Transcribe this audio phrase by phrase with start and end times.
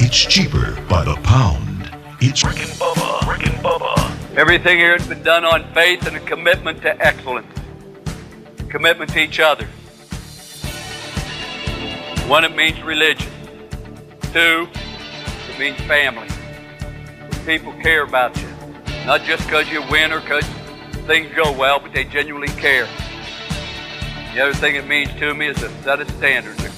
[0.00, 1.90] It's cheaper by the pound.
[2.20, 3.28] It's Rick and Bubba.
[3.28, 4.36] Rick and Bubba.
[4.36, 7.52] Everything here has been done on faith and a commitment to excellence,
[8.68, 9.66] commitment to each other.
[12.28, 13.32] One, it means religion.
[14.32, 14.68] Two,
[15.50, 16.28] it means family.
[17.44, 18.48] People care about you,
[19.06, 20.44] not just because you win or because
[21.06, 22.86] things go well, but they genuinely care.
[24.34, 26.77] The other thing it means to me is a set of standards.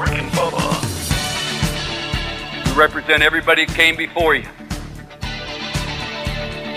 [0.00, 0.62] Rick and Bubba.
[2.66, 4.46] You represent everybody that came before you.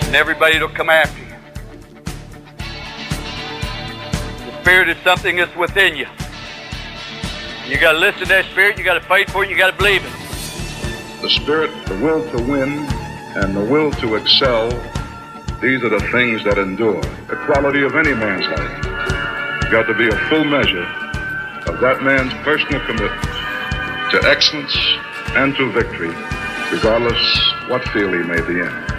[0.04, 1.24] And everybody that'll come after you.
[4.44, 6.06] The spirit is something that's within you.
[7.66, 11.22] You gotta listen to that spirit, you gotta fight for it, you gotta believe it.
[11.22, 12.80] the spirit, the will to win,
[13.40, 14.68] and the will to excel,
[15.62, 17.00] these are the things that endure.
[17.28, 19.64] The quality of any man's life.
[19.64, 21.03] You Got to be a full measure
[21.66, 23.22] of that man's personal commitment
[24.10, 24.76] to excellence
[25.36, 26.14] and to victory,
[26.70, 27.18] regardless
[27.68, 28.94] what field he may be in.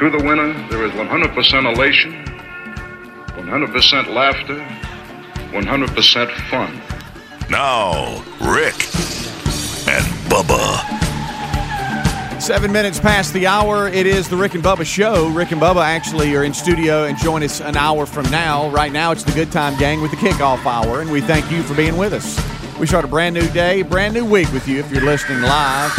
[0.00, 2.24] To the winner, there is 100% elation,
[3.36, 4.58] 100% laughter,
[5.52, 6.80] 100% fun.
[7.50, 8.74] Now, Rick
[9.86, 11.11] and Bubba.
[12.42, 13.86] Seven minutes past the hour.
[13.86, 15.28] It is the Rick and Bubba show.
[15.28, 18.68] Rick and Bubba actually are in studio and join us an hour from now.
[18.70, 21.62] Right now, it's the Good Time Gang with the kickoff hour, and we thank you
[21.62, 22.36] for being with us.
[22.80, 25.92] We start a brand new day, brand new week with you if you're listening live.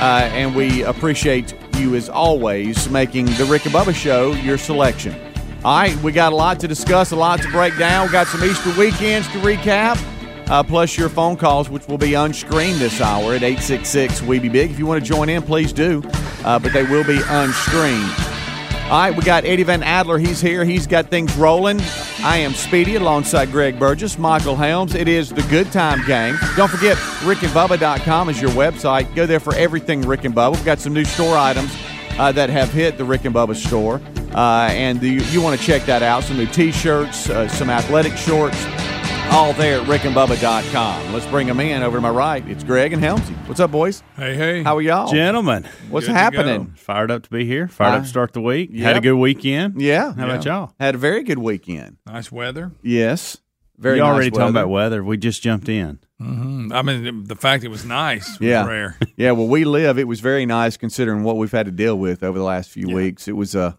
[0.00, 5.14] Uh, and we appreciate you as always making the Rick and Bubba show your selection.
[5.62, 8.06] All right, we got a lot to discuss, a lot to break down.
[8.06, 10.02] We got some Easter weekends to recap
[10.50, 14.48] uh, plus your phone calls, which will be unscreened this hour at 866 We Be
[14.48, 14.70] Big.
[14.70, 16.02] If you want to join in, please do,
[16.44, 18.10] uh, but they will be unscreened.
[18.90, 20.18] All right, we got Eddie Van Adler.
[20.18, 20.64] He's here.
[20.64, 21.80] He's got things rolling.
[22.24, 24.96] I am Speedy alongside Greg Burgess, Michael Helms.
[24.96, 26.34] It is the Good Time Gang.
[26.56, 29.14] Don't forget, rickandbubba.com is your website.
[29.14, 30.56] Go there for everything Rick and Bubba.
[30.56, 31.72] We've got some new store items
[32.18, 34.00] uh, that have hit the Rick and Bubba store.
[34.34, 36.24] Uh, and the, you want to check that out.
[36.24, 38.60] Some new t shirts, uh, some athletic shorts,
[39.30, 41.12] all there at rickandbubba.com.
[41.12, 41.82] Let's bring them in.
[41.82, 43.34] Over to my right, it's Greg and Helmsy.
[43.46, 44.02] What's up, boys?
[44.16, 44.62] Hey, hey.
[44.62, 45.10] How are y'all?
[45.10, 46.72] Gentlemen, What's Good happening?
[46.76, 47.68] fired up to be here.
[47.68, 48.70] Fired up to start the week.
[48.72, 48.82] yep.
[48.82, 49.80] Had a good weekend.
[49.80, 50.12] Yeah.
[50.14, 50.74] How about y'all?
[50.80, 51.96] Had a very good weekend.
[52.06, 52.72] Nice weather.
[52.82, 53.38] Yes.
[53.78, 55.02] Very you nice already talking about weather.
[55.02, 56.00] We just jumped in.
[56.18, 58.66] hmm I mean, the fact it was nice was Yeah.
[58.66, 58.96] rare.
[59.16, 59.98] Yeah, well, we live.
[59.98, 62.88] It was very nice considering what we've had to deal with over the last few
[62.94, 63.26] weeks.
[63.28, 63.78] It was a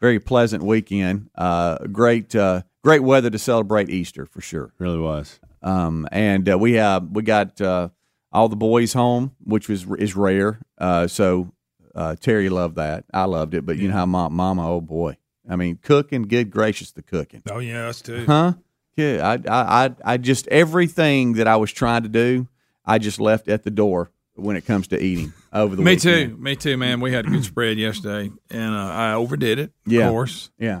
[0.00, 1.28] very pleasant weekend.
[1.34, 4.72] Uh, great, uh, great weather to celebrate Easter for sure.
[4.78, 5.38] Really was.
[5.62, 7.88] Um, and uh, we have we got uh,
[8.32, 10.58] all the boys home, which was is rare.
[10.78, 11.52] Uh, so
[11.94, 13.04] uh, Terry loved that.
[13.12, 15.16] I loved it, but you know how mom, Mama, oh boy,
[15.48, 18.24] I mean, cooking, good gracious, the cooking, Oh, yeah, us too.
[18.26, 18.54] huh?
[18.96, 22.48] Yeah, I, I, I, I just everything that I was trying to do,
[22.84, 26.04] I just left at the door when it comes to eating over the weekend.
[26.04, 26.30] Me weekend.
[26.36, 26.42] too.
[26.42, 27.00] Me too, man.
[27.00, 29.72] We had a good spread yesterday, and uh, I overdid it.
[29.86, 30.06] Yeah.
[30.06, 30.50] Of course.
[30.58, 30.80] Yeah,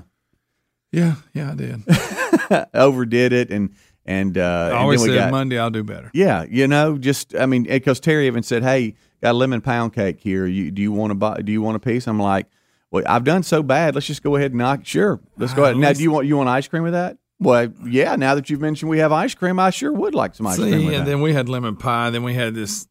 [0.92, 2.66] Yeah, yeah, I did.
[2.74, 3.70] overdid it, and
[4.04, 6.10] and uh, I always we said got, Monday I'll do better.
[6.12, 9.94] Yeah, you know, just I mean, because Terry even said, "Hey, got a lemon pound
[9.94, 10.46] cake here.
[10.46, 11.40] You do you want to buy?
[11.40, 12.46] Do you want a piece?" I'm like,
[12.90, 13.94] "Well, I've done so bad.
[13.94, 14.80] Let's just go ahead and knock.
[14.84, 15.76] Sure, let's go ahead.
[15.76, 17.16] Now, do you want you want ice cream with that?
[17.40, 18.16] Well, yeah.
[18.16, 20.70] Now that you've mentioned we have ice cream, I sure would like some ice cream
[20.70, 21.10] See, with and that.
[21.10, 22.10] then we had lemon pie.
[22.10, 22.86] Then we had this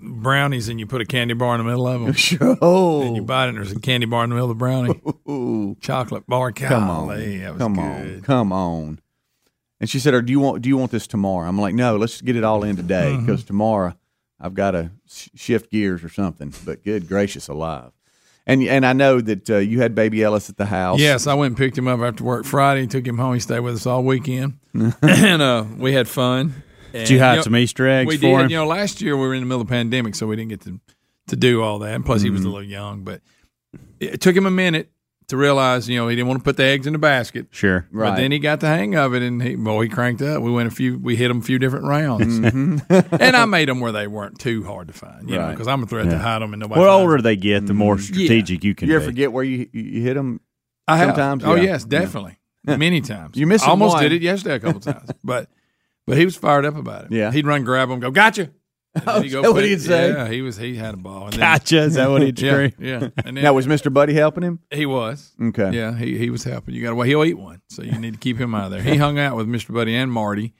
[0.00, 2.12] brownies, and you put a candy bar in the middle of them.
[2.14, 2.56] Sure.
[3.04, 5.00] And you bite it, and there's a candy bar in the middle of the brownie.
[5.28, 6.52] Ooh, Chocolate bar.
[6.52, 7.08] come on,
[7.58, 7.82] come good.
[8.16, 9.00] on, come on.
[9.80, 11.96] And she said, "Or do you want do you want this tomorrow?" I'm like, "No,
[11.96, 13.46] let's get it all in today because Mm-hmm.
[13.48, 13.94] tomorrow
[14.40, 17.90] I've got to sh- shift gears or something." But good gracious alive.
[18.46, 20.98] And and I know that uh, you had baby Ellis at the house.
[20.98, 22.86] Yes, I went and picked him up after work Friday.
[22.86, 23.34] Took him home.
[23.34, 26.54] He stayed with us all weekend, and uh, we had fun.
[27.00, 28.40] Did you And, hide know, some Easter eggs We for did.
[28.46, 28.50] him?
[28.50, 30.50] You know, last year we were in the middle of the pandemic, so we didn't
[30.50, 30.80] get to
[31.28, 31.94] to do all that.
[31.94, 32.48] And plus, he was Mm-hmm.
[32.48, 33.20] a little young, but
[34.00, 34.90] it took him a minute
[35.28, 37.48] to realize, you know, he didn't want to put the eggs in the basket.
[37.50, 37.84] Sure.
[37.90, 38.10] Right.
[38.10, 40.40] But then he got the hang of it, and he boy, he cranked up.
[40.40, 42.80] We went a few, we hit him a few different rounds, and
[43.36, 45.86] I made them where they weren't too hard to find, you know, because I'm a
[45.86, 46.80] threat to hide them, and nobody.
[46.80, 47.22] The older them.
[47.22, 49.10] they get, the more strategic you can You ever be.
[49.10, 50.40] forget where you you hit them?
[50.86, 51.08] I have.
[51.08, 51.42] sometimes?
[51.44, 51.62] Oh Yeah.
[51.72, 53.36] yes, definitely, many times.
[53.36, 54.02] You missing almost one.
[54.04, 55.50] did it yesterday a couple times, but
[56.06, 57.12] but he was fired up about it.
[57.12, 57.30] Yeah.
[57.32, 58.50] he'd run, grab him, go, gotcha.
[59.04, 60.08] Then he'd that what he'd say?
[60.08, 60.56] Yeah, he was.
[60.56, 61.24] He had a ball.
[61.24, 61.80] And then- Gotcha.
[61.80, 62.72] Is that what he'd Yeah, scream?
[62.78, 63.08] yeah.
[63.26, 63.92] And then Now was Mr.
[63.92, 64.60] Buddy helping him?
[64.70, 65.34] he was.
[65.40, 65.70] Okay.
[65.72, 66.74] Yeah, he he was helping.
[66.74, 68.70] You got to well, he'll eat one, so you need to keep him out of
[68.70, 68.80] there.
[68.82, 69.74] He hung out with Mr.
[69.74, 70.54] Buddy and Marty.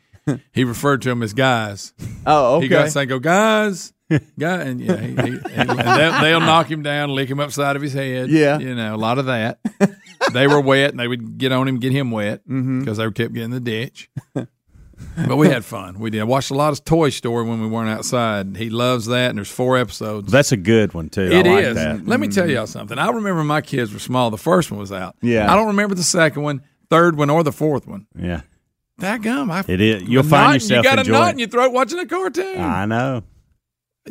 [0.53, 1.95] He referred to them as guys.
[2.29, 2.65] Oh, okay.
[2.65, 3.93] He got saying, "Go guys,
[4.37, 7.83] guy," and yeah, he, he, and they'll, they'll knock him down, lick him upside of
[7.83, 8.29] his head.
[8.31, 8.59] Yeah.
[8.59, 9.61] you know, a lot of that.
[10.33, 12.93] they were wet, and they would get on him, get him wet because Mm-hmm.
[13.01, 14.11] they kept getting the ditch.
[15.27, 15.99] But we had fun.
[15.99, 16.21] We did.
[16.21, 18.57] I watched a lot of Toy Story when we weren't outside.
[18.57, 20.31] He loves that, and there's four episodes.
[20.31, 21.23] That's a good one too.
[21.23, 21.75] It I like is.
[21.77, 22.07] that.
[22.07, 22.53] Let me tell mm-hmm.
[22.53, 22.99] y'all something.
[22.99, 24.31] I remember my kids were small.
[24.31, 25.17] The first one was out.
[25.23, 25.51] Yeah.
[25.51, 28.07] I don't remember the second one, third one, or the fourth one.
[28.15, 28.43] Yeah.
[28.99, 29.51] That gum.
[29.51, 30.03] I, It is.
[30.03, 31.33] You'll find knot- yourself You got a knot it.
[31.33, 32.61] in your throat watching a cartoon.
[32.61, 33.23] I know.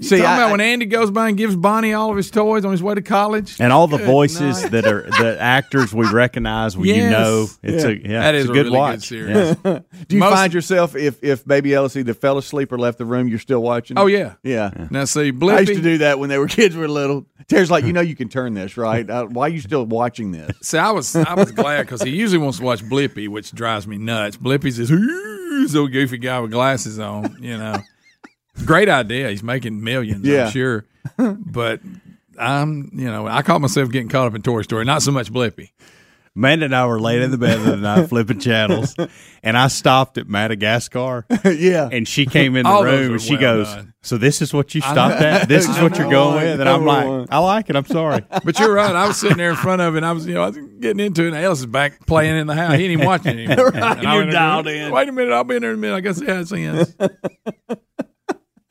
[0.02, 2.66] See, Talking I- about when Andy goes by and gives Bonnie all of his toys
[2.66, 3.56] on his way to college.
[3.62, 4.72] And all the Good voices night.
[4.74, 8.50] that are the actors we recognize, well, you know, it's a yeah, that is it's
[8.50, 8.96] a a good really watch.
[8.96, 9.56] good series.
[9.64, 9.80] Yeah.
[10.08, 13.06] Do you Most- find yourself if if baby Ellis either fell asleep or left the
[13.06, 13.98] room, you're still watching?
[13.98, 14.34] Oh yeah.
[14.44, 14.88] yeah.
[14.92, 17.26] Now see, I used to do that when they were kids were little.
[17.48, 19.08] Terry's like, you know, you can turn this right.
[19.10, 20.52] Uh, why are you still watching this?
[20.62, 23.88] See, I was I was glad because he usually wants to watch Blippi, which drives
[23.88, 24.36] me nuts.
[24.36, 27.78] Blippi's this "Ooh," so goofy guy with glasses on, you know.
[28.64, 29.30] Great idea.
[29.30, 30.46] He's making millions, Yeah.
[30.46, 30.86] I'm sure.
[31.18, 31.82] But
[32.40, 34.86] I'm, you know, I caught myself getting caught up in Toy Story.
[34.86, 35.70] Not so much Blippi.
[36.38, 38.94] Amanda and I were laying in the bed the other night flipping channels,
[39.42, 41.88] and I stopped at Madagascar, yeah.
[41.90, 43.94] and she came in the All room and she well goes, done.
[44.02, 45.48] "So this is what you stopped at?
[45.48, 47.78] This is what you're going with?" And I'm like, "I like it.
[47.78, 48.94] I'm sorry." But you're right.
[48.94, 50.00] I was sitting there in front of it.
[50.00, 51.28] And I was, you know, I was getting into it.
[51.28, 52.76] And Alice is back playing in the house.
[52.76, 53.70] He ain't even watching it anymore.
[53.70, 54.92] Right, you're dialed in.
[54.92, 55.32] Wait a minute.
[55.32, 55.96] I'll be in there in a minute.
[55.96, 56.86] I guess yeah, it's in.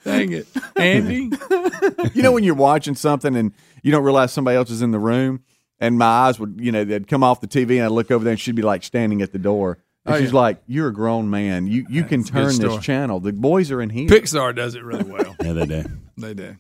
[0.04, 0.46] Dang it,
[0.76, 1.30] Andy.
[2.14, 3.52] you know when you're watching something and
[3.82, 5.42] you don't realize somebody else is in the room,
[5.80, 8.22] and my eyes would, you know, they'd come off the TV and I'd look over
[8.24, 9.78] there and she'd be like standing at the door.
[10.06, 10.40] And Oh, she's yeah.
[10.40, 11.66] like, "You're a grown man.
[11.66, 13.20] You you can That's a good turn this channel.
[13.20, 15.34] The boys are in here." Pixar does it really well.
[15.42, 15.84] Yeah, they do.
[16.18, 16.56] They do.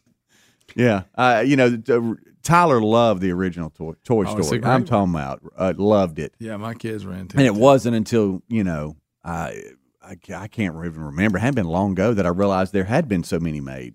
[0.74, 4.60] Yeah, uh, you know, the- Tyler loved the original Toy, Toy Oh, Story.
[4.64, 4.84] I'm one.
[4.84, 7.50] talking about uh, loved it, Yeah, my kids were into and it.
[7.50, 9.62] it wasn't until you know, I
[10.04, 11.38] I, I can't even remember.
[11.38, 13.94] It hadn't been long ago that I realized there had been so many made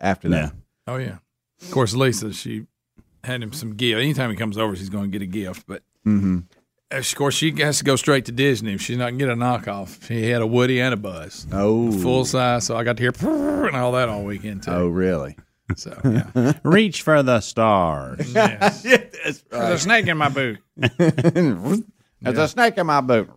[0.00, 0.52] after that.
[0.86, 1.18] Oh yeah.
[1.62, 2.66] Of course, Lisa she
[3.24, 3.98] had him some gift.
[4.00, 5.66] Anytime he comes over, she's going to get a gift.
[5.66, 6.38] But Mm-hmm.
[6.92, 8.74] of course, she has to go straight to Disney.
[8.74, 11.46] If she's not going to get a knockoff, he had a Woody and a Buzz,
[11.52, 12.64] Oh, full size.
[12.66, 13.12] So I got to hear
[13.66, 14.70] and all that all weekend too.
[14.70, 15.36] Oh, really?
[15.74, 16.52] So yeah.
[16.62, 18.32] Reach for the stars.
[18.32, 18.82] yes.
[18.84, 20.58] That's There's a snake in my boot.
[22.22, 23.30] There's a snake in my boot.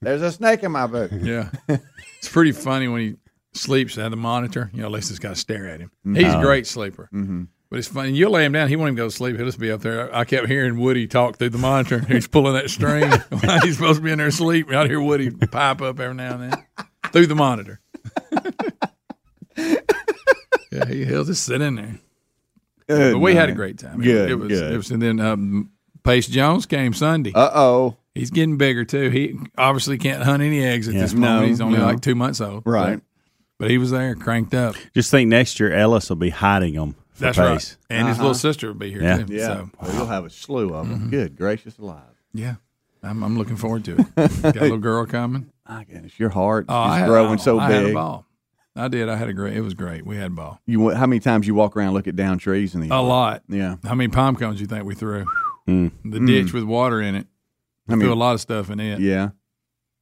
[0.00, 1.12] There's a snake in my boot.
[1.12, 3.14] Yeah, it's pretty funny when he
[3.52, 4.70] sleeps at the monitor.
[4.72, 5.90] You know, Lisa's got to stare at him.
[6.04, 7.08] He's a great sleeper.
[7.12, 7.44] Mm-hmm.
[7.68, 8.12] But it's funny.
[8.12, 9.36] You lay him down, he won't even go to sleep.
[9.36, 10.14] He'll just be up there.
[10.14, 12.00] I kept hearing Woody talk through the monitor.
[12.08, 13.10] He's pulling that string.
[13.62, 14.70] He's supposed to be in there asleep.
[14.70, 16.64] I'd hear Woody pipe up every now and then
[17.12, 17.80] through the monitor.
[19.56, 21.98] yeah, he, he'll just sit in there.
[22.86, 24.00] But we had a great time.
[24.00, 24.48] Good, It, was.
[24.48, 24.72] good.
[24.72, 24.90] It was.
[24.90, 25.70] And then um,
[26.04, 27.32] Pace Jones came Sunday.
[27.34, 27.96] Uh oh.
[28.14, 29.08] He's getting bigger too.
[29.10, 31.00] He obviously can't hunt any eggs at Yeah.
[31.02, 31.42] this moment.
[31.42, 31.86] No, He's only no.
[31.86, 32.62] like two months old.
[32.66, 32.96] Right.
[32.96, 33.02] But,
[33.58, 34.74] but he was there, cranked up.
[34.94, 36.94] Just think next year Ellis will be hiding them.
[37.18, 37.44] That's Pace.
[37.44, 37.76] right.
[37.98, 38.22] And his uh-huh.
[38.24, 39.18] little sister will be here Yeah.
[39.18, 39.32] too.
[39.34, 39.46] Yeah.
[39.46, 40.98] So, Well, you'll have a slew of them.
[40.98, 41.10] Mm-hmm.
[41.10, 42.02] Good gracious alive.
[42.34, 42.56] yeah.
[43.04, 44.06] I'm, I'm looking forward to it.
[44.42, 45.50] Got a little girl coming.
[45.68, 47.94] My goodness, your heart Oh, is had, growing so I had a big.
[47.94, 48.26] ball.
[48.76, 49.08] I did.
[49.08, 49.56] I had a great.
[49.56, 50.06] It was great.
[50.06, 50.60] We had a ball.
[50.66, 53.42] You how many times you walk around look at down trees in the A lot.
[53.48, 53.76] Yeah.
[53.84, 55.24] How many palm cones you think we threw?
[55.68, 55.90] Mm.
[56.04, 56.56] The ditch hmm.
[56.58, 57.26] with water in it.
[57.92, 59.00] I threw mean, a lot of stuff in it.
[59.00, 59.30] yeah.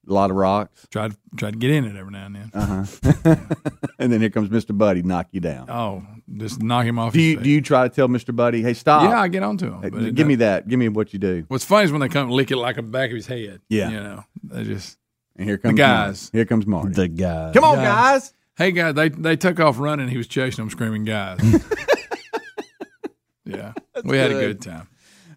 [0.09, 0.87] A lot of rocks.
[0.91, 2.51] Tried tried to get in it every now and then.
[2.55, 3.37] Uh huh.
[3.99, 4.77] and then here comes Mr.
[4.77, 5.69] Buddy, knock you down.
[5.71, 6.03] Oh,
[6.39, 7.13] just knock him off.
[7.13, 7.45] do his you feet.
[7.45, 8.35] do you try to tell Mr.
[8.35, 9.03] Buddy, hey, stop?
[9.03, 9.83] Yeah, I get onto him.
[9.83, 10.67] Hey, but give me that.
[10.67, 11.45] Give me what you do.
[11.49, 13.61] What's funny is when they come and lick it like the back of his head.
[13.69, 13.91] Yeah.
[13.91, 14.97] You know, they just,
[15.37, 16.31] And here comes guys.
[16.33, 16.39] Marty.
[16.39, 16.95] Here comes Marty.
[16.95, 17.51] The guy.
[17.53, 17.85] Come on, Guys.
[17.85, 18.35] guys.
[18.57, 20.09] hey, guys, they, they took off running.
[20.09, 21.41] He was chasing them, screaming, guys.
[23.45, 23.73] yeah.
[24.05, 24.61] we had a good.
[24.61, 24.89] good time.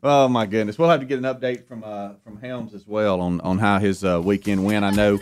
[0.05, 3.21] Oh my goodness, we'll have to get an update from uh, from Helms as well
[3.21, 4.83] on on how his uh, weekend went.
[4.83, 5.17] I know.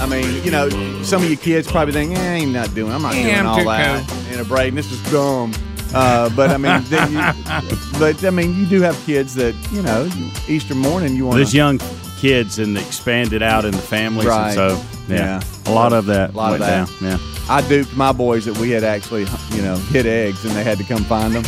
[0.00, 0.68] I mean, you know,
[1.02, 2.92] some of you kids probably think, eh, "I ain't not doing.
[2.92, 5.52] I'm not Yeah, doing I'm all too that." And a Braden, this is dumb.
[5.94, 9.80] Uh, but I mean, then you, but I mean, you do have kids that you
[9.82, 10.06] know
[10.46, 11.80] Easter morning you want There's young
[12.18, 14.48] kids and expanded out in the families, Right.
[14.48, 15.42] and so yeah, Yeah.
[15.66, 17.00] a lot of that A lot of went that.
[17.00, 17.18] down.
[17.20, 17.37] Yeah.
[17.50, 20.76] I duped my boys that we had actually, you know, hit eggs and they had
[20.76, 21.42] to come find them.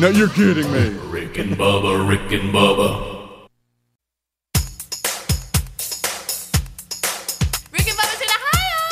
[0.00, 0.88] No, you're kidding me.
[1.10, 3.46] Rick and Bubba, Rick and Bubba.
[7.70, 8.82] Rick and Bubba's in Ohio.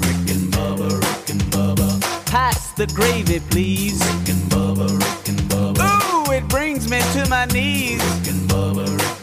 [0.00, 2.00] Rick and Bubba, Rick and Bubba.
[2.26, 4.00] Pass the gravy, please.
[4.00, 6.28] Rick and Bubba, Rick and Bubba.
[6.28, 8.02] Ooh, it brings me to my knees.
[8.02, 9.21] Rick and Bubba, Rick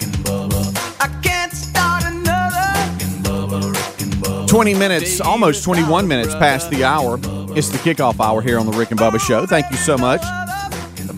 [4.50, 7.20] 20 minutes, almost 21 minutes past the hour.
[7.56, 9.46] It's the kickoff hour here on the Rick and Bubba Show.
[9.46, 10.24] Thank you so much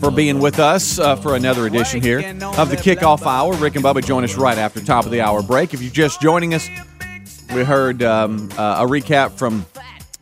[0.01, 2.19] for being with us uh, for another edition here
[2.57, 3.53] of the kickoff hour.
[3.53, 5.73] Rick and Bubba join us right after top of the hour break.
[5.73, 6.67] If you're just joining us,
[7.55, 9.65] we heard um, uh, a recap from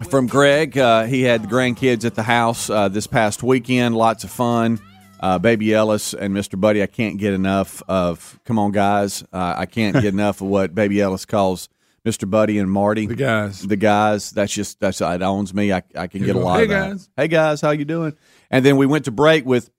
[0.07, 0.77] from Greg.
[0.77, 3.95] Uh, he had the grandkids at the house uh, this past weekend.
[3.95, 4.79] Lots of fun.
[5.19, 6.61] Uh, Baby Ellis and Mr.
[6.61, 6.83] Buddy.
[6.83, 8.39] I can't get enough of.
[8.45, 9.23] Come on, guys.
[9.33, 11.69] Uh, I can't get enough of what Baby Ellis calls
[12.05, 12.29] Mr.
[12.29, 13.05] Buddy and Marty.
[13.05, 13.61] The guys.
[13.61, 14.31] The guys.
[14.31, 15.71] That's just that's it owns me.
[15.73, 16.89] I, I can get a lot "Hey, of that.
[16.89, 18.15] guys." Hey guys, how you doing?
[18.49, 19.69] And then we went to break with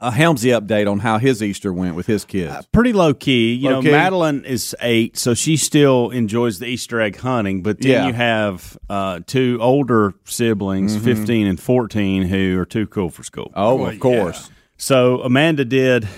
[0.00, 2.66] a Helmsy update on how his Easter went with his kids.
[2.72, 3.52] Pretty low key.
[3.52, 3.88] You Low key?
[3.88, 7.62] know, Madeline is eight, so she still enjoys the Easter egg hunting.
[7.62, 8.06] But then Yeah.
[8.06, 13.52] you have uh, two older siblings, 15 and 14, who are too cool for school.
[13.54, 14.50] oh, Well, of course.
[14.78, 16.08] So Amanda did.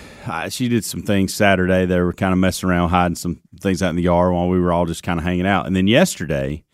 [0.48, 1.86] She did some things Saturday.
[1.86, 4.58] They were kind of messing around, hiding some things out in the yard while we
[4.58, 5.66] were all just kind of hanging out.
[5.66, 6.64] And then yesterday,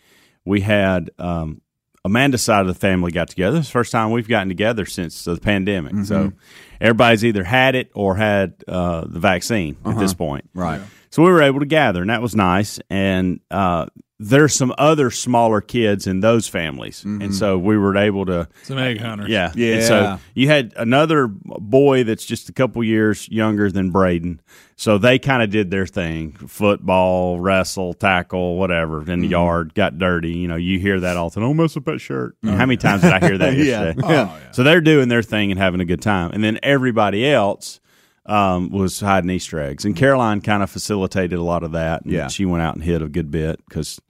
[0.45, 1.61] we had um,
[2.05, 3.59] Amanda's side of the family got together.
[3.59, 5.93] It's the first time we've gotten together since the pandemic.
[6.07, 6.33] So
[6.81, 10.49] everybody's either had it or had uh, the vaccine at this point.
[10.55, 10.81] Right.
[11.11, 12.79] So we were able to gather, and that was nice.
[12.89, 13.87] And uh,
[14.23, 18.77] there's some other smaller kids in those families, and so we were able to Some
[18.77, 19.31] egg hunters.
[19.31, 19.51] yeah.
[19.55, 19.75] Yeah.
[19.77, 24.41] And so you had another boy that's just a couple years younger than Braden.
[24.77, 29.31] So they kind of did their thing football, wrestle, tackle, whatever in the Mm-hmm.
[29.33, 30.33] yard, got dirty.
[30.33, 31.45] You know, you hear that all the time.
[31.45, 32.37] Don't mess up that shirt.
[32.45, 33.63] How many times did I hear that Yeah.
[33.65, 34.01] yesterday?
[34.07, 34.39] Oh, yeah.
[34.53, 36.31] So they're doing their thing and having a good time.
[36.33, 37.81] And then everybody else
[38.27, 39.85] um, was hiding Easter eggs.
[39.85, 42.03] And Caroline kind of facilitated a lot of that.
[42.05, 42.29] And Yeah.
[42.29, 44.01] She went out and hid a good bit because,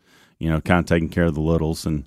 [0.41, 1.87] you know, kind of taking care of the littles.
[1.87, 2.05] And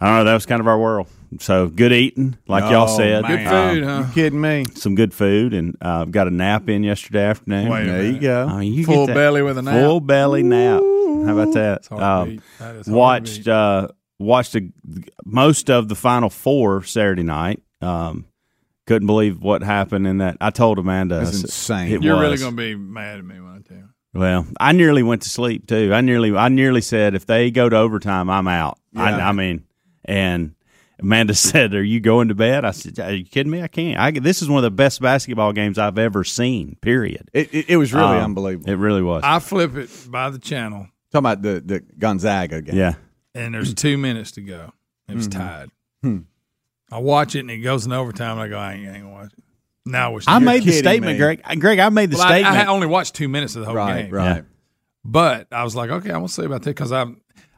[0.00, 1.06] I don't know, that was kind of our world.
[1.38, 3.24] So good eating, like y'all Oh, said.
[3.24, 4.04] Good Uh, food, huh?
[4.08, 4.64] You kidding me?
[4.74, 7.68] some good food, and uh, got a nap in yesterday afternoon.
[7.68, 8.48] Wait There you go.
[8.48, 9.74] I mean, you Full get belly with a nap.
[9.74, 10.80] Full belly nap.
[10.80, 11.86] How about that?
[11.86, 12.40] hard to beat.
[12.40, 13.88] Um, That is hard to watched uh,
[14.18, 14.72] watched a,
[15.24, 17.62] most of the final four Saturday night.
[17.80, 18.24] Um,
[18.88, 20.36] couldn't believe what happened in that.
[20.40, 21.92] I told Amanda, That's insane.
[21.92, 22.22] It You're was.
[22.22, 23.88] really going to be mad at me when I tell you.
[24.12, 25.92] Well, I nearly went to sleep too.
[25.94, 28.78] I nearly, I nearly said if they go to overtime, I'm out.
[28.96, 29.28] I, Yeah.
[29.28, 29.64] I mean,
[30.04, 30.54] and
[30.98, 33.62] Amanda said, "Are you going to bed?" I said, "Are you kidding me?
[33.62, 33.98] I can't.
[33.98, 36.76] I, this is one of the best basketball games I've ever seen.
[36.80, 37.30] Period.
[37.32, 38.68] It, it, it was really Um, unbelievable.
[38.68, 39.22] It really was.
[39.24, 42.76] I flip it by the channel, Talking about the, the Gonzaga game.
[42.76, 42.94] yeah,
[43.34, 44.72] and there's two minutes to go.
[45.08, 45.40] It was Mm-hmm.
[45.40, 45.70] tied.
[46.02, 46.18] Hmm.
[46.92, 48.32] I watch it, and it goes in overtime.
[48.32, 49.44] And I go, I ain't, I ain't gonna watch it.
[49.86, 51.18] Now we're I made the statement, me.
[51.18, 51.42] Greg.
[51.58, 54.02] Greg, I made the Well, I, I only watched two minutes of the whole Right,
[54.04, 54.10] game.
[54.14, 54.36] right.
[54.36, 54.42] Yeah.
[55.04, 57.06] But I was like, okay, I want to say about that because I,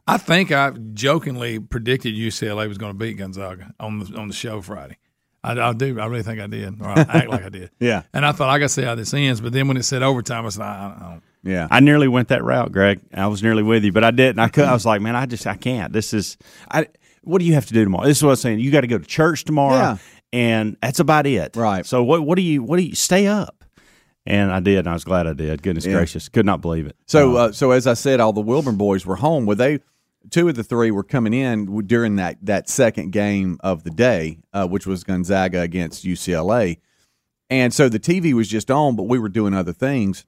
[0.06, 4.34] I think I jokingly predicted UCLA was going to beat Gonzaga on the on the
[4.34, 4.98] show Friday.
[5.44, 5.98] I, I do.
[5.98, 6.80] I really think I did.
[6.80, 7.70] Or I act like I did.
[7.80, 8.02] Yeah.
[8.14, 9.40] And I thought I got to see how this ends.
[9.40, 11.22] But then when it said overtime, I said, I, I don't.
[11.42, 11.66] Yeah.
[11.68, 13.00] I nearly went that route, Greg.
[13.12, 14.38] I was nearly with you, but I didn't.
[14.38, 14.64] I could.
[14.64, 15.92] I was like, man, I just I can't.
[15.92, 16.36] This is
[16.70, 16.86] I.
[17.24, 18.06] What do you have to do tomorrow?
[18.06, 18.60] This is what I was saying.
[18.60, 19.96] You got to go to church tomorrow, Yeah.
[20.32, 21.56] And that's about it.
[21.56, 21.84] Right.
[21.86, 22.22] So what?
[22.22, 22.62] What do you?
[22.62, 22.94] What do you?
[22.94, 23.64] Stay up.
[24.24, 24.78] And I did.
[24.80, 25.62] And I was glad I did.
[25.62, 25.94] Goodness Yeah.
[25.94, 26.94] gracious, could not believe it.
[27.06, 29.46] So, uh, so as I said, all the Wilburn boys were home.
[29.46, 29.80] Were they?
[30.30, 34.38] Two of the three were coming in during that that second game of the day,
[34.52, 36.78] uh, which was Gonzaga against UCLA,
[37.50, 40.24] and so the TV was just on, but we were doing other things,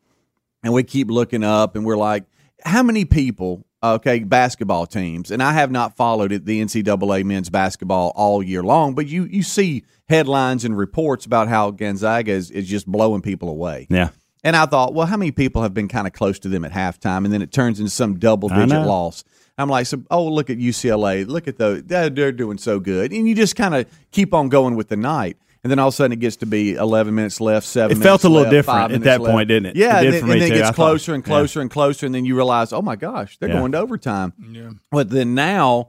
[0.64, 2.24] and we keep looking up, and we're like,
[2.64, 3.64] how many people?
[3.84, 8.62] Okay, basketball teams, and I have not followed it, the NCAA men's basketball all year
[8.62, 13.20] long, but you you see headlines and reports about how Gonzaga is, is just blowing
[13.20, 13.86] people away.
[13.90, 14.08] yeah.
[14.42, 16.72] And I thought, well, how many people have been kind of close to them at
[16.72, 19.24] halftime, and then it turns into some double digit loss?
[19.56, 23.12] I'm like, so, oh, look at UCLA, look at those, they're, they're doing so good,
[23.12, 25.94] and you just kind of keep on going with the night, and then all of
[25.94, 27.96] a sudden it gets to be 11 minutes left, seven.
[27.96, 29.32] It felt a little left, different at that left.
[29.32, 29.76] point, didn't it?
[29.76, 30.54] Yeah, It did and, then- for and me then too.
[30.54, 31.26] it I gets thought- closer and yeah.
[31.26, 33.56] closer and closer, and then you realize, oh my gosh, they're Yeah.
[33.58, 34.32] going to overtime.
[34.52, 34.70] Yeah.
[34.92, 35.88] But then now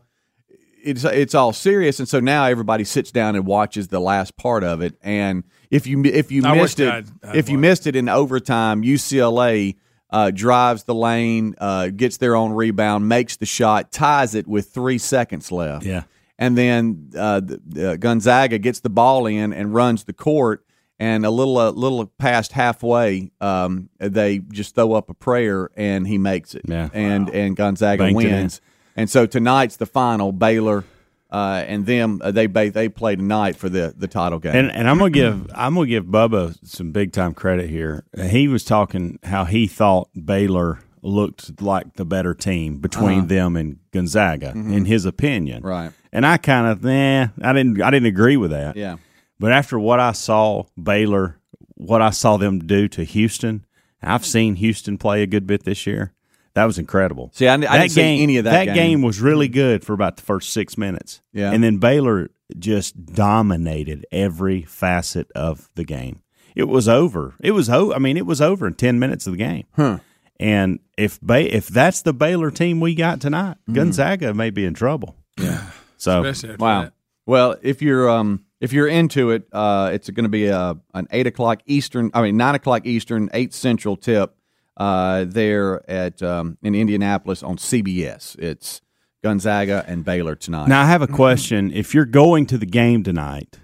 [0.84, 4.64] it's it's all serious, and so now everybody sits down and watches the last part
[4.64, 4.96] of it.
[5.02, 7.62] And if you if you I missed it, I'd- I'd if you watched.
[7.62, 9.76] missed it in overtime, UCLA
[10.12, 14.70] uh, drives the lane, uh, gets their own rebound, makes the shot, ties it with
[14.70, 15.84] three seconds left.
[15.86, 16.04] Yeah.
[16.38, 20.66] And then uh, the, uh, Gonzaga gets the ball in and runs the court,
[21.00, 26.08] and a little a little past halfway, um, they just throw up a prayer, and
[26.08, 26.90] he makes it, Yeah.
[26.94, 28.62] and and Gonzaga Banked wins,
[28.96, 30.32] and so tonight's the final.
[30.32, 30.84] Baylor.
[31.32, 34.56] Uh, and them uh, they they play tonight for the, the title game.
[34.56, 38.06] And and I'm gonna give I'm gonna give Bubba some big time credit here.
[38.30, 43.28] He was talking how he thought Baylor looked like the better team between Uh-huh.
[43.28, 45.64] them and Gonzaga, in his opinion.
[45.64, 45.92] Right.
[46.16, 48.76] And I kind of, eh, I didn't, I didn't agree with that.
[48.76, 48.98] Yeah.
[49.40, 51.38] But after what I saw Baylor,
[51.76, 53.66] what I saw them do to Houston,
[54.02, 56.14] I've seen Houston play a good bit this year.
[56.54, 57.32] That was incredible.
[57.34, 58.66] See, I, I didn't see any of that.
[58.68, 61.22] That game was really good for about the first six minutes.
[61.34, 61.52] Yeah.
[61.52, 66.22] And then Baylor just dominated every facet of the game.
[66.56, 67.34] It was over.
[67.42, 69.66] It was I mean, it was over in ten minutes of the game.
[69.76, 69.98] Huh.
[70.40, 73.74] And if ba- if that's the Baylor team we got tonight, Mm.
[73.74, 75.18] Gonzaga may be in trouble.
[75.38, 75.66] Yeah.
[75.98, 76.22] So
[76.60, 76.84] Wow.
[76.84, 76.94] that.
[77.26, 81.08] Well, if you're um if you're into it, uh, it's going to be a an
[81.12, 82.12] eight o'clock Eastern.
[82.14, 84.36] I mean nine o'clock Eastern, eight Central tip.
[84.78, 88.38] Uh, there at um, in Indianapolis on CBS.
[88.38, 88.82] It's
[89.24, 90.68] Gonzaga and Baylor tonight.
[90.68, 91.72] Now I have a question.
[91.72, 93.58] If you're going to the game tonight,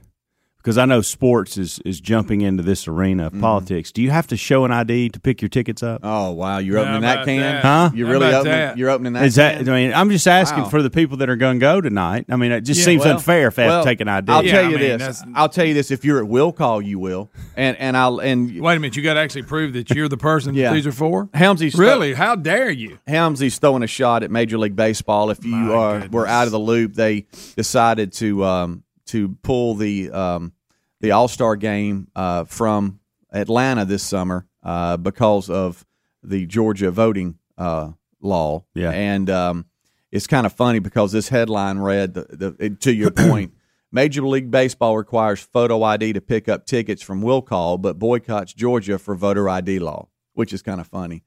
[0.62, 3.36] because I know sports is is jumping into this arena Mm-hmm.
[3.38, 6.01] of politics, do you have to show an ID to pick your tickets up?
[6.03, 7.39] Oh wow, you're How opening that can?
[7.39, 7.62] that?
[7.63, 7.91] Huh?
[7.94, 8.51] You're How really opening.
[8.53, 8.77] that?
[8.77, 9.24] You're opening that.
[9.25, 9.58] Is that?
[9.60, 10.70] I mean, I'm just asking Wow.
[10.70, 12.25] for the people that are going to go tonight.
[12.30, 14.32] I mean, it just Yeah, seems Well, unfair if I have to take an ID.
[14.32, 15.24] I'll Yeah, tell I you mean, this.
[15.36, 15.91] I'll tell you this.
[15.91, 19.03] If you're at will call, you will, and and I'll and Wait a minute, you
[19.03, 20.70] got to actually prove that you're the person Yeah.
[20.70, 21.27] that these are for.
[21.34, 22.13] Helmsy's Really?
[22.13, 23.00] How dare you?
[23.08, 25.30] Helmsy's throwing a shot at Major League Baseball.
[25.32, 26.12] If you My are goodness.
[26.13, 27.25] were out of the loop, they
[27.56, 30.53] decided to um, to pull the um,
[31.00, 33.00] the All Star game uh, from
[33.32, 35.86] Atlanta this summer uh, because of
[36.24, 37.91] the Georgia voting uh,
[38.22, 38.65] law.
[38.74, 38.91] Yeah.
[38.91, 39.65] and um,
[40.12, 43.53] it's kind of funny because this headline read the, the to your point.
[43.94, 48.53] Major League Baseball requires photo ID to pick up tickets from will call, but boycotts
[48.53, 51.24] Georgia for voter ID law, which is kind of funny.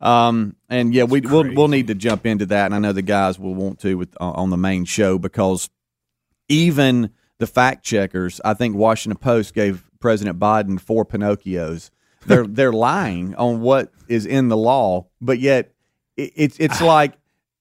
[0.00, 3.02] Um, and yeah, we we'll, we'll need to jump into that, and I know the
[3.02, 5.68] guys will want to with uh, on the main show because
[6.48, 11.90] even the fact checkers, I think Washington Post gave President Biden four Pinocchios.
[12.26, 15.72] They're they're lying on what is in the law, but yet
[16.16, 17.14] it, it's it's like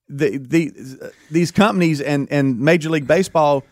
[0.10, 3.64] the the these companies and and Major League Baseball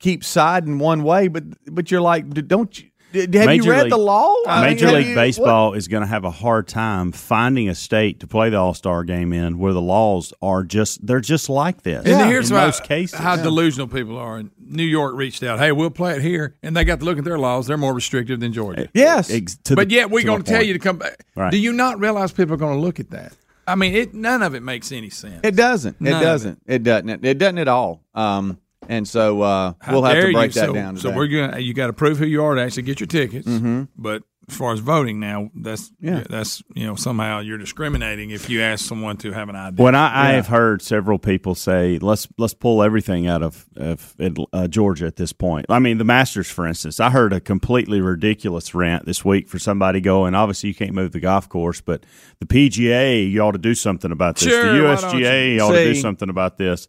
[0.00, 2.88] keep siding one way, but but you're like, don't you?
[3.14, 4.34] Have Major you read League- the law?
[4.46, 7.74] I Major have League you- Baseball is going to have a hard time finding a
[7.74, 11.50] state to play the All Star game in where the laws are just they're just
[11.50, 12.06] like this.
[12.06, 13.18] And here's in why- most cases.
[13.18, 14.38] how delusional people are.
[14.38, 17.18] And New York reached out, hey, we'll play it here, and they got to look
[17.18, 17.66] at their laws.
[17.66, 18.88] They're more restrictive than Georgia.
[18.94, 19.30] Yes.
[19.30, 20.68] Ex- to but the- yet we're going to tell point.
[20.68, 21.24] you to come back.
[21.36, 21.50] Right.
[21.50, 23.34] Do you not realize people are going to look at that?
[23.66, 25.40] I mean, it none of it makes any sense.
[25.44, 25.96] It doesn't.
[26.00, 26.62] It None of doesn't.
[26.66, 26.82] It.
[26.82, 27.24] doesn't.
[27.24, 28.02] It doesn't at all.
[28.12, 28.58] Um,
[28.88, 30.60] and so uh, we'll have to break you.
[30.60, 30.96] that so, down.
[30.96, 31.60] So we're going.
[31.62, 33.46] You got to prove who you are to actually get your tickets.
[33.46, 33.84] Mm-hmm.
[33.96, 36.24] But as far as voting now, that's Yeah.
[36.28, 39.82] that's you know somehow you're discriminating if you ask someone to have an ID.
[39.82, 44.14] When I, I have heard several people say, "Let's let's pull everything out of, of
[44.52, 46.98] uh, Georgia at this point." I mean, the Masters, for instance.
[47.00, 50.34] I heard a completely ridiculous rant this week for somebody going.
[50.34, 52.04] Obviously, you can't move the golf course, but
[52.40, 54.48] the PGA, you ought to do something about this.
[54.48, 55.60] Sure, the USGA, you?
[55.60, 56.88] ought to do something about this.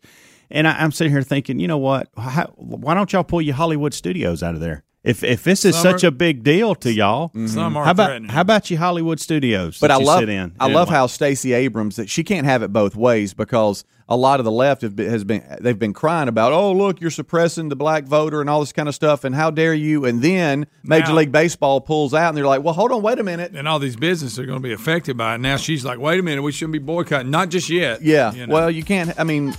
[0.49, 2.09] And I, I'm sitting here thinking, you know what?
[2.17, 4.83] How, why don't y'all pull your Hollywood studios out of there?
[5.03, 7.91] If if this is Some such are- a big deal to y'all, Some are how
[7.91, 9.77] about how about you Hollywood studios?
[9.79, 12.45] but that I you love sit in I love how Stacey Abrams that she can't
[12.45, 15.79] have it both ways because a lot of the left have been, has been they've
[15.79, 18.95] been crying about oh look you're suppressing the black voter and all this kind of
[18.95, 22.45] stuff and how dare you and then Major Now- League Baseball pulls out and they're
[22.45, 24.71] like well hold on wait a minute and all these businesses are going to be
[24.73, 25.39] affected by it.
[25.39, 27.29] Now she's like, wait a minute, we shouldn't be boycotting.
[27.29, 28.01] Not just yet.
[28.01, 28.53] yeah You know.
[28.53, 29.53] well you can't I mean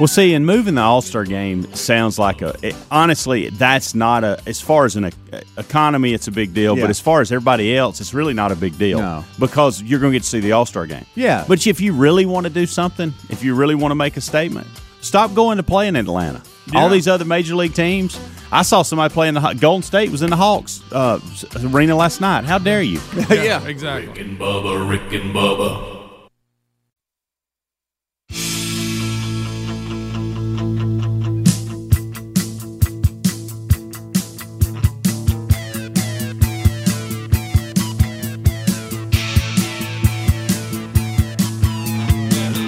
[0.00, 2.56] Well, see, and moving the All Star game sounds like a.
[2.62, 4.40] It, honestly, that's not a.
[4.44, 5.10] As far as an e-
[5.56, 6.76] economy, it's a big deal.
[6.76, 6.82] Yeah.
[6.82, 8.98] But as far as everybody else, it's really not a big deal.
[8.98, 9.24] No.
[9.38, 11.06] because you're going to get to see the All Star game.
[11.14, 11.44] Yeah.
[11.46, 14.20] But if you really want to do something, if you really want to make a
[14.20, 14.66] statement,
[15.00, 16.42] stop going to play in Atlanta.
[16.74, 18.18] All these other major league teams.
[18.50, 21.20] I saw somebody playing the Golden State was in the Hawks uh,
[21.62, 22.44] arena last night.
[22.44, 23.00] How dare you?
[23.30, 24.08] yeah exactly.
[24.08, 26.03] Rick and Bubba, Rick and Bubba.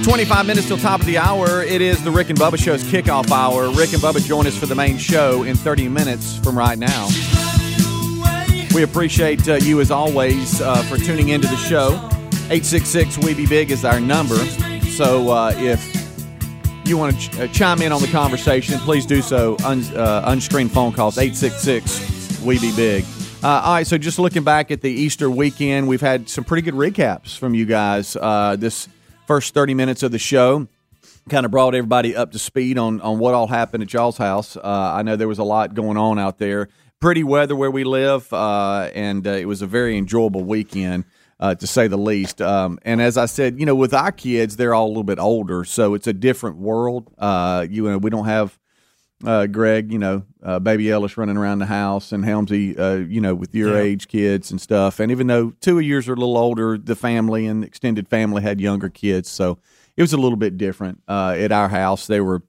[0.07, 2.85] Twenty five minutes till top of the hour it is the Rick and Bubba show's
[2.85, 6.57] kickoff hour Rick and Bubba join us for the main show in thirty minutes from
[6.57, 7.09] right now.
[8.73, 11.95] We appreciate uh, you as always uh, for tuning into the show.
[12.53, 14.37] 866 We Be Big is our number.
[14.93, 15.85] So uh, if
[16.85, 19.57] you want to ch- uh, chime in on the conversation, please do so.
[19.65, 23.05] Un- uh, unscreened phone calls 866 We Be Big.
[23.43, 26.63] Uh, all right, so just looking back at the Easter weekend, we've had some pretty
[26.63, 28.15] good recaps from you guys.
[28.15, 28.89] Uh, this
[29.27, 30.69] first 30 minutes of the show
[31.29, 34.57] kind of brought everybody up to speed on, on what all happened at y'all's house.
[34.57, 36.69] Uh, I know there was a lot going on out there.
[37.01, 41.05] Pretty weather where we live, uh, and uh, it was a very enjoyable weekend.
[41.39, 44.57] Uh, to say the least, um, and as I said, you know, with our kids,
[44.57, 47.13] they're all a little bit older, so it's a different world.
[47.19, 48.59] Uh, you know, we don't have
[49.23, 53.21] uh, Greg, you know, uh, baby Ellis running around the house, and Helmsy, uh, you
[53.21, 53.81] know, with your Yeah.
[53.83, 55.01] age kids and stuff.
[55.01, 58.43] And even though two of yours are a little older, the family and extended family
[58.43, 59.59] had younger kids, so
[59.97, 61.03] it was a little bit different.
[61.09, 62.43] Uh, at our house, they were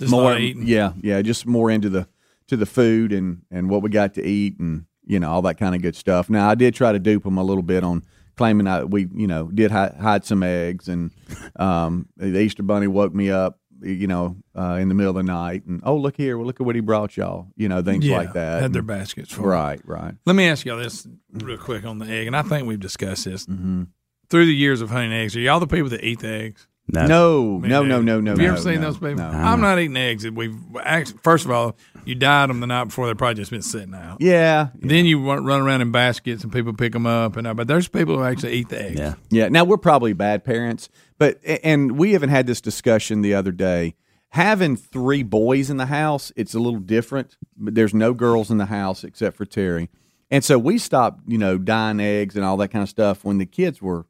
[0.00, 0.66] Just a lot of eating.
[0.66, 2.08] yeah, yeah, just more into the
[2.48, 5.58] to the food and and what we got to eat and you know all that
[5.58, 6.30] kind of good stuff.
[6.30, 8.02] Now I did try to dupe them a little bit on
[8.36, 11.10] claiming I we you know did hide, hide some eggs and
[11.56, 15.22] um, the Easter Bunny woke me up you know uh, in the middle of the
[15.22, 18.06] night and oh look here well look at what he brought y'all you know things
[18.06, 19.44] Yeah, like that Had their baskets full.
[19.46, 22.66] right right Let me ask y'all this real quick on the egg, and I think
[22.66, 23.84] we've discussed this Mm-hmm.
[24.30, 25.36] through the years of hunting eggs.
[25.36, 26.66] Are y'all the people that eat the eggs?
[26.92, 27.06] No.
[27.06, 29.16] no no no no no Have you no, ever seen no, those people?
[29.16, 29.28] no.
[29.30, 30.28] I'm not eating eggs.
[30.30, 31.74] We've actually, first of all,
[32.04, 33.06] you dyed them the night before.
[33.06, 34.18] They're probably just been sitting out.
[34.20, 37.66] yeah Then you run run around in baskets and people pick them up, and but
[37.66, 38.98] there's people who actually eat the eggs.
[39.00, 39.14] Yeah.
[39.30, 39.48] Yeah.
[39.48, 43.94] Now we're probably bad parents, but and we haven't had this discussion the other day.
[44.30, 47.36] Having three boys in the house, it's a little different.
[47.56, 49.88] But there's no girls in the house except for Terry,
[50.30, 53.38] and so we stopped, you know, dyeing eggs and all that kind of stuff when
[53.38, 54.06] the kids were.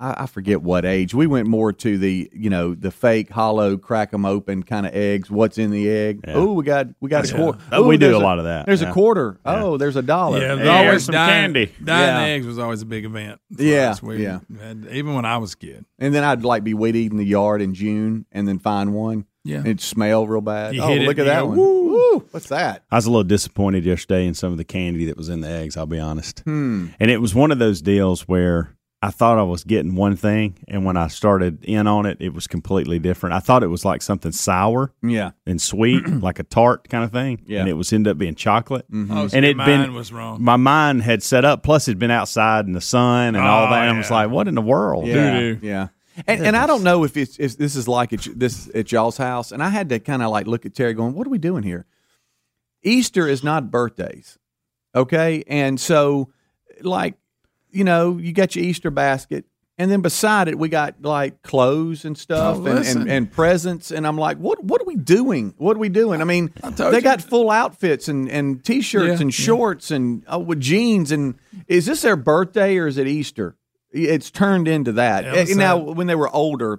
[0.00, 1.14] I, I forget what age.
[1.14, 4.94] We went more to the, you know, the fake hollow, crack them open kind of
[4.94, 5.30] eggs.
[5.30, 6.20] What's in the egg?
[6.26, 6.34] Yeah.
[6.34, 7.36] Oh, we got we got a Yeah.
[7.36, 7.58] quarter.
[7.70, 8.66] Uh, we Ooh, do there's a lot of that.
[8.66, 8.90] There's Yeah.
[8.90, 9.38] a quarter.
[9.44, 9.62] Yeah.
[9.62, 10.40] Oh, there's a dollar.
[10.40, 11.72] Yeah, there's always some dyeing, candy.
[11.84, 12.34] Dyeing Yeah.
[12.34, 13.40] eggs was always a big event.
[13.56, 14.02] Yeah, us.
[14.02, 14.40] We yeah.
[14.60, 15.84] had- even when I was a kid.
[15.98, 19.26] And then I'd like be weed eating the yard in June and then find one.
[19.44, 19.58] Yeah.
[19.58, 20.74] And it'd smell real bad.
[20.74, 21.58] You oh, hit it look at that go, one.
[21.58, 22.24] Woo.
[22.30, 22.84] What's that?
[22.90, 25.48] I was a little disappointed yesterday in some of the candy that was in the
[25.48, 25.76] eggs.
[25.76, 26.40] I'll be honest.
[26.40, 26.88] Hmm.
[26.98, 30.58] And it was one of those deals where I thought I was getting one thing,
[30.68, 33.34] and when I started in on it, it was completely different.
[33.34, 35.30] I thought it was like something sour Yeah.
[35.46, 37.40] and sweet, like a tart kind of thing.
[37.46, 37.60] Yeah.
[37.60, 38.84] And it was ended up being chocolate.
[38.92, 39.10] Mm-hmm.
[39.16, 40.42] Oh, so And it'd been was wrong.
[40.42, 41.62] My mind had set up.
[41.62, 43.84] Plus, it'd been outside in the sun and all Oh, that.
[43.88, 45.40] And I was like, "What in the world?" Yeah.
[45.40, 45.66] Doo-doo.
[45.66, 45.88] Yeah.
[46.26, 49.16] And, and I don't know if it's if this is like at, this at y'all's
[49.16, 49.50] house.
[49.50, 51.62] And I had to kind of like look at Terry, going, "What are we doing
[51.62, 51.86] here?"
[52.82, 54.38] Easter is not birthdays,
[54.94, 55.42] okay?
[55.46, 56.30] And so,
[56.82, 57.14] like,
[57.72, 59.44] you know, you got your Easter basket,
[59.78, 63.90] and then beside it, we got like clothes and stuff Oh, and, and, and presents.
[63.90, 65.54] And I'm like, what What are we doing?
[65.56, 66.20] What are we doing?
[66.20, 67.00] I mean, told they you.
[67.02, 69.44] got full outfits and and t-shirts Yeah, and yeah.
[69.44, 71.12] shorts and uh, with jeans.
[71.12, 73.56] And is this their birthday or is it Easter?
[73.92, 75.24] It's turned into that.
[75.24, 75.92] Yeah, now, that?
[75.96, 76.78] when they were older,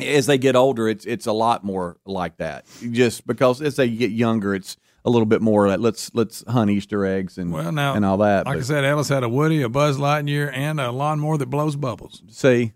[0.00, 2.64] as they get older, it's it's a lot more like that.
[2.90, 6.70] Just because as they get younger, it's a little bit more like let's let's hunt
[6.70, 8.46] Easter eggs and Well, now, and all that.
[8.46, 11.76] Like I said, Ellis had a Woody, a Buzz Lightyear, and a lawnmower that blows
[11.76, 12.22] bubbles.
[12.28, 12.72] see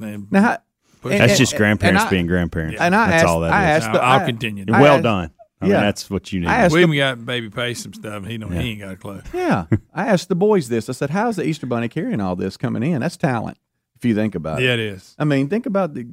[0.00, 0.58] And now, how-
[1.04, 2.80] and- That's and- just grandparents I- being grandparents.
[2.80, 3.52] and I that's asked, all that is.
[3.52, 4.64] I asked, Now, the, I'll I- continue.
[4.72, 5.30] I well asked- done.
[5.60, 5.80] I mean, Yeah.
[5.82, 6.48] that's what you need.
[6.48, 8.24] I asked we the- even got baby Pace some stuff.
[8.26, 8.50] He don't.
[8.52, 9.20] He ain't got a clue.
[9.32, 10.88] Yeah, I asked the boys this.
[10.88, 13.00] I said, "How's the Easter Bunny carrying all this coming in?
[13.00, 13.58] That's talent,
[13.96, 14.80] if you think about it." Yeah, it.
[14.80, 15.14] it is.
[15.20, 16.04] I mean, think about the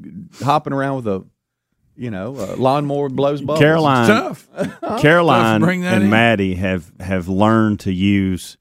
[0.44, 1.26] hopping around with a,
[2.00, 3.60] you know, a lawnmower blows bubbles.
[3.64, 4.48] Caroline, Tough.
[5.02, 6.10] Caroline Tough bring that and in.
[6.10, 8.58] Maddie have have learned to use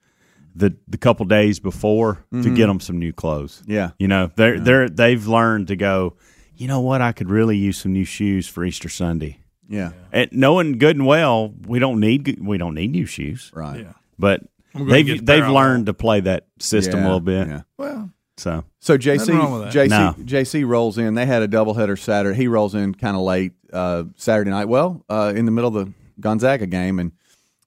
[0.54, 3.62] the the couple days before to get them some new clothes.
[3.62, 3.72] Mm-hmm.
[3.72, 3.90] Yeah.
[3.98, 6.16] You know, they're they're they've learned to go.
[6.56, 7.00] You know what?
[7.00, 9.38] I could really use some new shoes for Easter Sunday.
[9.70, 13.80] Yeah, And knowing good and well, we don't need we don't need new shoes, right.
[13.80, 13.92] Yeah.
[14.18, 14.40] but
[14.74, 17.46] I'm gonna get they've they've learned to play that system Yeah, a little bit.
[17.48, 17.60] yeah.
[17.76, 19.74] Well, So So JC Nothing wrong with that.
[19.74, 20.14] JC No.
[20.24, 21.14] JC rolls in.
[21.14, 22.36] They had a doubleheader Saturday.
[22.36, 24.66] He rolls in kind of late uh, Saturday night.
[24.68, 27.12] Well, uh, in the middle of the Gonzaga game, and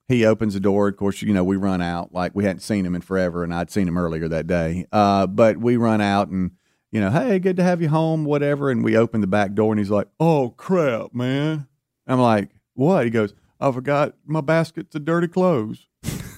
[0.08, 0.88] he opens the door.
[0.88, 3.54] Of course, you know we run out like we hadn't seen him in forever, and
[3.54, 4.86] I'd seen him earlier that day.
[4.92, 6.52] Uh, but we run out and
[6.90, 8.70] you know, hey, good to have you home, whatever.
[8.70, 11.66] And we open the back door, and he's like, "Oh crap, man!"
[12.06, 15.86] I'm like, "What?" He goes, "I forgot my basket's of dirty clothes."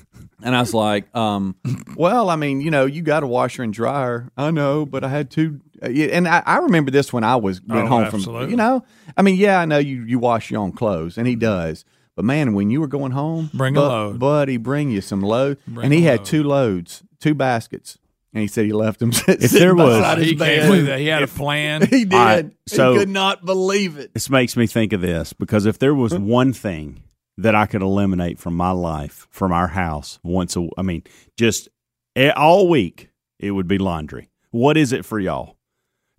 [0.45, 1.57] And I was like, um,
[1.97, 4.31] well, I mean, you know, you got a washer and dryer.
[4.37, 5.61] I know, but I had two.
[5.83, 8.51] uh, And I, I remember this when I was went Oh, home from, absolutely.
[8.51, 8.85] you know,
[9.17, 11.85] I mean, yeah, I know you, you wash your own clothes, and he does.
[12.15, 14.19] But man, when you were going home, Bring a load.
[14.21, 15.59] buddy, bring you some load.
[15.67, 16.27] Bring and he had load.
[16.27, 17.99] two loads, two baskets,
[18.33, 19.11] and he said he left them.
[19.29, 21.81] If there was- he can't believe that he had a plan.
[21.91, 22.13] he did.
[22.15, 24.13] All right, so- he could not believe it.
[24.15, 27.03] This makes me think of this because if there was one thing
[27.39, 31.03] that I could eliminate from my life, from our house, once a, I mean,
[31.37, 31.69] just
[32.37, 34.31] all week, it would be laundry.
[34.51, 35.57] What is it for y'all?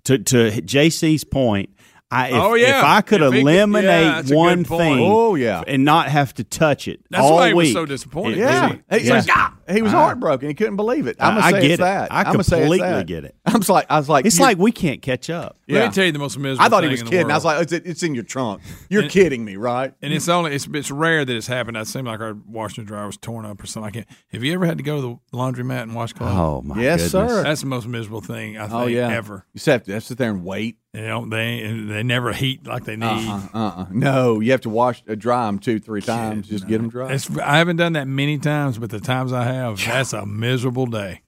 [0.06, 1.70] To to JC's point,
[2.12, 2.80] I, if, Oh, yeah.
[2.80, 5.64] if I could If he could- yeah, eliminate that's a good one thing, Oh, yeah.
[5.66, 8.38] and not have to touch it That's all why he was week, so disappointed.
[8.38, 9.14] it- Yeah, it- He's yeah.
[9.20, 10.48] like, "Ah!" He was heartbroken.
[10.48, 11.16] He couldn't believe it.
[11.20, 11.84] I'm gonna I- I say get it's it.
[11.84, 12.12] that.
[12.14, 13.08] I I'm gonna say it's completely that.
[13.08, 13.36] get it.
[13.46, 15.58] I was like, I was like, It's like we can't catch up.
[15.68, 15.88] Let Yeah.
[15.88, 16.58] me tell you the most miserable.
[16.58, 16.66] Thing.
[16.66, 17.32] I thought he was kidding.
[17.32, 18.62] I was like, it's, it's in your trunk.
[18.90, 19.94] You're And- kidding me, right?
[20.02, 21.78] And it's only it's it's rare that it's happened.
[21.78, 23.88] It seemed like our washer and dryer was torn up or something.
[23.88, 24.08] I can't.
[24.32, 26.34] Have you ever had to go to the laundromat and wash clothes?
[26.36, 26.82] Oh my god.
[26.84, 27.32] Yes, goodness.
[27.34, 27.44] sir.
[27.44, 29.46] That's the most miserable thing I think Oh yeah, ever.
[29.54, 30.78] You just have to, have to sit there and wait.
[30.94, 33.06] You know they they never heat like they need.
[33.28, 33.86] Uh-uh, uh-uh.
[33.92, 36.48] No, you have to wash, uh, dry them two, three times.
[36.48, 37.12] Just get them dry.
[37.12, 40.86] It's, I haven't done that many times, but the times I have, that's a miserable
[40.86, 41.22] day.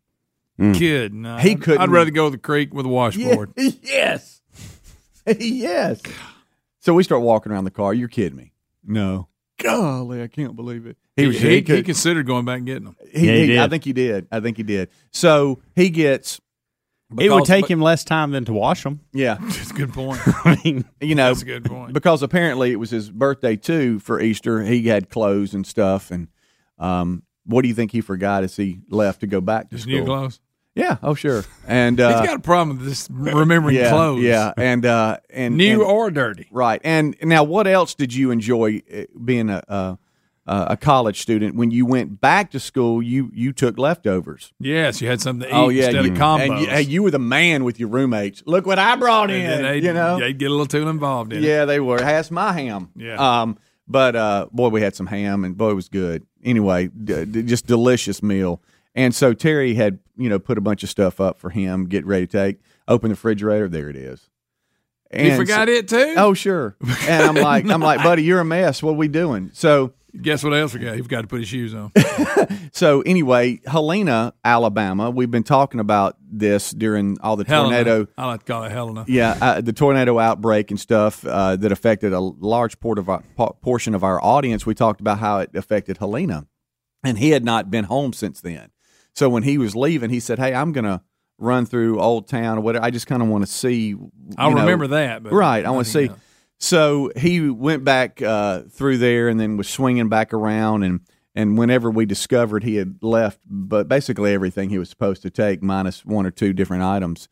[0.60, 3.54] Kid, no, He I'd- couldn't- I'd rather go to the creek with a washboard.
[3.84, 4.42] yes,
[5.40, 6.02] yes.
[6.80, 7.94] So we start walking around the car.
[7.94, 8.54] You're kidding me?
[8.84, 9.28] No.
[9.62, 10.98] Golly, I can't believe it.
[11.16, 12.96] He, was- he, he could- considered going back and getting them.
[13.12, 14.28] he- Yeah, he he- I think he did.
[14.32, 14.90] I think he did.
[15.12, 16.40] So he gets.
[17.20, 19.02] It would because- take him less time than to wash them.
[19.14, 20.20] Yeah, That's a good point.
[20.26, 21.94] I mean, you know, That's a good point.
[21.94, 24.62] because apparently it was his birthday too for Easter.
[24.64, 26.28] He had clothes and stuff, and
[26.80, 29.84] um, what do you think he forgot as he left to go back to Just
[29.84, 30.00] school?
[30.00, 30.40] new clothes.
[30.76, 34.22] Yeah, oh sure, and uh, He's got a problem with this remembering yeah, clothes.
[34.22, 36.48] Yeah, and uh, and new and- or dirty.
[36.52, 36.80] right.
[36.84, 39.98] And now, what else did you enjoy uh, being a a,
[40.46, 43.02] a college student when you went back to school?
[43.02, 44.54] You you took leftovers.
[44.60, 46.50] Yes, you had something to eat oh yeah, instead you, of combos.
[46.52, 48.44] and you, hey, you were the man with your roommates.
[48.46, 49.42] Look what I brought in.
[49.42, 51.48] And then they'd, you know, they'd get a little too involved in it.
[51.48, 51.98] Yeah, they were.
[51.98, 52.92] That's my ham.
[52.96, 53.16] Yeah.
[53.42, 53.58] Um,
[53.88, 56.28] but uh, boy, we had some ham, and boy, it was good.
[56.48, 58.62] Anyway, d- d- just delicious meal.
[58.96, 62.06] And so Terry had, you know, put a bunch of stuff up for him, get
[62.06, 62.60] ready to take.
[62.88, 64.30] Open the refrigerator, there it is.
[65.12, 66.14] And You forgot it too?
[66.18, 66.76] Oh, sure.
[67.08, 68.82] And I'm like, I'm like, buddy, you're a mess.
[68.82, 69.52] What are we doing?
[69.54, 70.96] So, Guess what else forgot?
[70.96, 71.92] He forgot to put his shoes on.
[72.72, 75.10] so anyway, Helena, Alabama.
[75.12, 77.84] We've been talking about this during all the Helena.
[77.84, 78.08] tornado.
[78.18, 79.06] I like to call it Helena.
[79.08, 83.24] Yeah, uh, the tornado outbreak and stuff uh, that affected a large port of our,
[83.36, 84.66] po- portion of our audience.
[84.66, 86.48] We talked about how it affected Helena,
[87.04, 88.72] and he had not been home since then.
[89.14, 91.04] So when he was leaving, he said, "Hey, I'm gonna
[91.38, 92.86] run through Old Town or whatever.
[92.86, 93.96] I just kind of want to see."
[94.38, 95.24] I remember that.
[95.24, 96.08] But right, I want to see.
[96.10, 96.20] else.
[96.60, 101.02] So he went back uh, through there and then was swinging back around and.
[101.36, 105.62] And whenever we discovered he had left, but basically everything he was supposed to take,
[105.62, 107.30] minus one or two different items,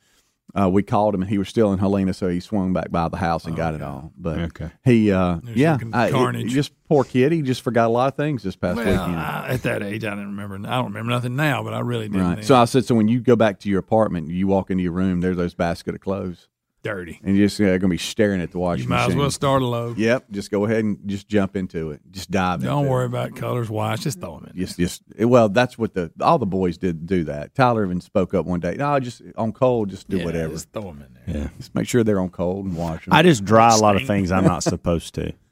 [0.54, 3.10] uh, we called him and he was still in Helena, so he swung back by
[3.10, 4.12] the house and got it all.
[4.16, 4.70] But Okay.
[4.84, 6.50] he, uh, There's yeah, looking I, carnage.
[6.50, 7.32] he- just poor kid.
[7.32, 9.20] He just forgot a lot of things this past Well, weekend.
[9.20, 10.70] I, at that age, I didn't remember.
[10.70, 12.28] I don't remember nothing now, but I really didn't.
[12.28, 12.46] Right.
[12.46, 14.92] So I said, so when you go back to your apartment, you walk into your
[14.92, 16.48] room, there's those basket of clothes,
[16.86, 17.20] dirty.
[17.24, 19.02] and you're just uh, going to be staring at the washing machine.
[19.02, 19.98] You might as well start a load.
[19.98, 20.32] Yep.
[20.32, 22.00] Just go ahead and just jump into it.
[22.12, 22.62] Just dive.
[22.62, 22.68] In.
[22.68, 23.08] Don't into worry it.
[23.08, 24.02] about colors, wash.
[24.02, 24.58] Just throw them in.
[24.58, 27.54] Just, just well, that's what the all the boys did do that.
[27.56, 28.76] Tyler even spoke up one day.
[28.78, 30.54] No, just on cold, just do Yeah, whatever.
[30.54, 31.42] Just throw them in there.
[31.42, 31.50] yeah.
[31.58, 33.14] Just make sure they're on cold and wash them.
[33.14, 35.34] I just dry a lot of things I'm not supposed to.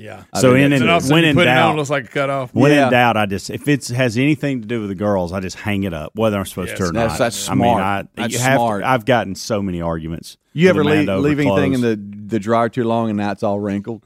[0.00, 0.24] Yeah.
[0.36, 1.90] So in And and all of a sudden when in it on, doubt, it looks
[1.90, 2.54] like a cut off.
[2.54, 2.86] when Yeah.
[2.86, 5.56] in doubt, I just if it has anything to do with the girls, I just
[5.56, 7.18] hang it up, whether I'm supposed Yes, to or that's- not.
[7.18, 7.82] that's I mean, smart.
[7.82, 8.84] I, That's you have to- smart.
[8.84, 10.36] I've gotten so many arguments.
[10.52, 11.96] you ever leave, Amanda leave anything in the
[12.30, 14.02] the dryer too long and now it's all wrinkled?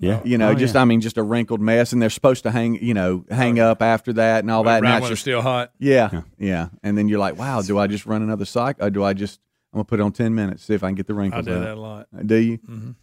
[0.00, 0.82] Yeah, You know, Oh, just yeah.
[0.82, 3.82] I mean, just a wrinkled mess, and they're supposed to hang, you know, hang up
[3.82, 4.70] after that and all that.
[4.70, 5.72] Right And when that's just still hot.
[5.80, 8.86] yeah, yeah, And then you're like, wow, do I just run another cycle?
[8.86, 9.40] Or do I just
[9.72, 11.46] I'm gonna put it on ten minutes see if I can get the wrinkles.
[11.46, 11.60] I do out?
[11.64, 12.06] that a lot.
[12.26, 12.58] Do you?
[12.58, 12.94] Mhm.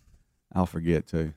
[0.54, 1.34] I'll forget too.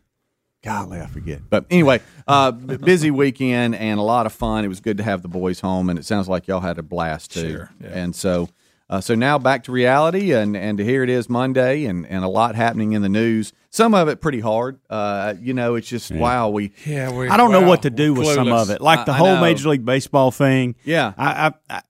[0.65, 1.41] Golly, I forget.
[1.49, 4.65] But anyway, uh, busy weekend and a lot of fun.
[4.65, 6.83] It was good to have the boys home, and it sounds like y'all had a
[6.83, 7.51] blast too.
[7.53, 7.89] Sure, yeah.
[7.93, 8.49] And so,
[8.91, 12.29] uh, so now back to reality, and and here it is Monday, and and a
[12.29, 13.53] lot happening in the news.
[13.71, 14.81] Some of it pretty hard.
[14.91, 16.49] Uh, you know, it's just wow.
[16.49, 19.07] We Yeah, we, I don't know what to do we're with some of it, like
[19.07, 19.41] the I- I whole know.
[19.43, 20.75] Major League Baseball thing.
[20.85, 21.13] yeah.
[21.17, 21.83] I, I, I,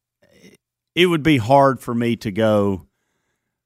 [0.94, 2.84] it would be hard for me to go.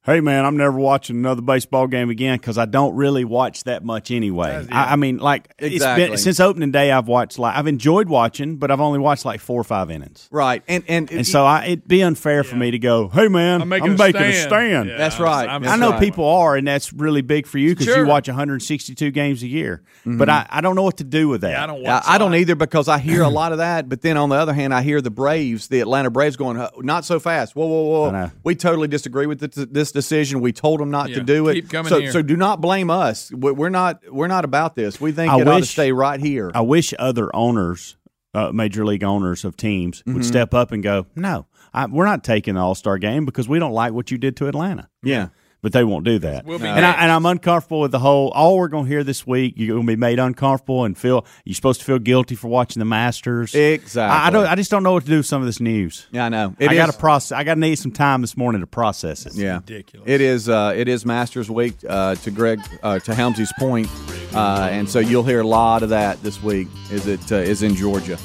[0.05, 3.85] Hey man, I'm never watching another baseball game again because I don't really watch that
[3.85, 4.67] much anyway.
[4.69, 6.07] I, I mean, like it's Exactly.
[6.09, 6.91] been since opening day.
[6.91, 10.27] I've watched like I've enjoyed watching, but I've only watched like four or five innings.
[10.29, 13.61] Right, and and, And so I, it'd be unfair for me to go, "Hey man,
[13.61, 14.33] I'm making, a, making stand.
[14.33, 15.49] a stand." Yeah, That's I'm- right.
[15.49, 16.01] I'm- I know right.
[16.01, 17.99] people are, and that's really big for you because Sure.
[17.99, 19.83] you watch 162 games a year.
[20.05, 21.51] But I, I don't know what to do with that.
[21.51, 21.81] Yeah, I don't.
[21.81, 23.87] Yeah, Watch I don't either because I hear a lot of that.
[23.87, 26.69] But then on the other hand, I hear the Braves, the Atlanta Braves, going, "Uh,
[26.79, 27.55] "Not so fast!
[27.55, 28.31] Whoa, whoa, whoa!
[28.43, 30.41] We totally disagree with th- this decision.
[30.41, 31.53] We told them not Yeah, to do it.
[31.55, 32.11] keep coming so, here.
[32.11, 33.31] so do not blame us.
[33.31, 34.01] We- We're not.
[34.11, 34.99] We're not about this.
[34.99, 36.51] We think I it ought to stay right here.
[36.53, 37.95] I wish other owners,
[38.33, 40.15] uh, major league owners of teams, Mm-hmm.
[40.15, 43.47] would step up and go, "No, I, we're not taking the All Star game because
[43.47, 45.27] we don't like what you did to Atlanta." yeah,
[45.63, 46.45] but they won't do that.
[46.45, 48.29] We'll and, I, and I'm uncomfortable with the whole.
[48.31, 51.25] All we're going to hear this week, you're going to be made uncomfortable and feel
[51.45, 53.55] you're supposed to feel guilty for watching the Masters.
[53.55, 54.15] Exactly.
[54.15, 54.45] I, I don't.
[54.45, 56.05] I just don't know what to do with some of this news.
[56.11, 56.53] Yeah, I know.
[56.59, 57.31] It I got to process.
[57.31, 59.35] I got to need some time this morning to process it.
[59.35, 60.07] Yeah, ridiculous.
[60.07, 60.49] It is.
[60.49, 61.75] Uh, it is Masters Week.
[61.87, 63.87] Uh, to Greg, uh, to Helmsy's point,
[64.33, 66.67] uh, and so you'll hear a lot of that this week.
[66.91, 68.17] Is it uh, is in Georgia.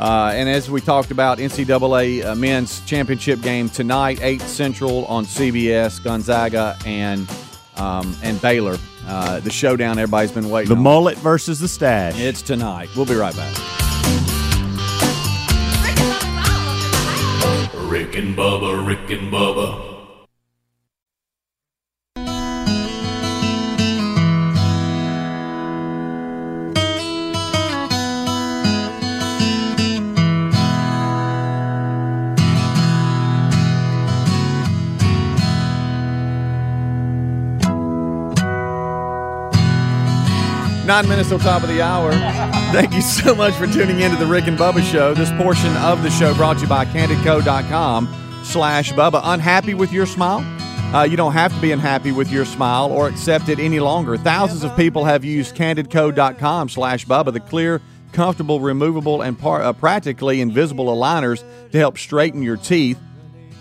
[0.00, 5.26] Uh, and as we talked about, NCAA uh, men's championship game tonight, eight Central on
[5.26, 7.30] CBS, Gonzaga and
[7.76, 8.78] um, and Baylor.
[9.06, 10.70] Uh, the showdown everybody's been waiting.
[10.70, 10.82] The on.
[10.82, 12.18] mullet versus the stash.
[12.18, 12.88] It's tonight.
[12.96, 13.54] We'll be right back.
[17.90, 19.89] Rick and Bubba, Rick and Bubba.
[40.90, 42.10] Nine minutes till top of the hour.
[42.72, 45.14] Thank you so much for tuning into the Rick and Bubba Show.
[45.14, 49.20] This portion of the show brought to you by CandidCo.com slash Bubba.
[49.22, 50.40] Unhappy with your smile?
[50.92, 54.16] Uh, you don't have to be unhappy with your smile or accept it any longer.
[54.16, 57.80] Thousands of people have used CandidCo.com slash Bubba, the clear,
[58.12, 62.98] comfortable, removable, and par- uh, practically invisible aligners to help straighten your teeth.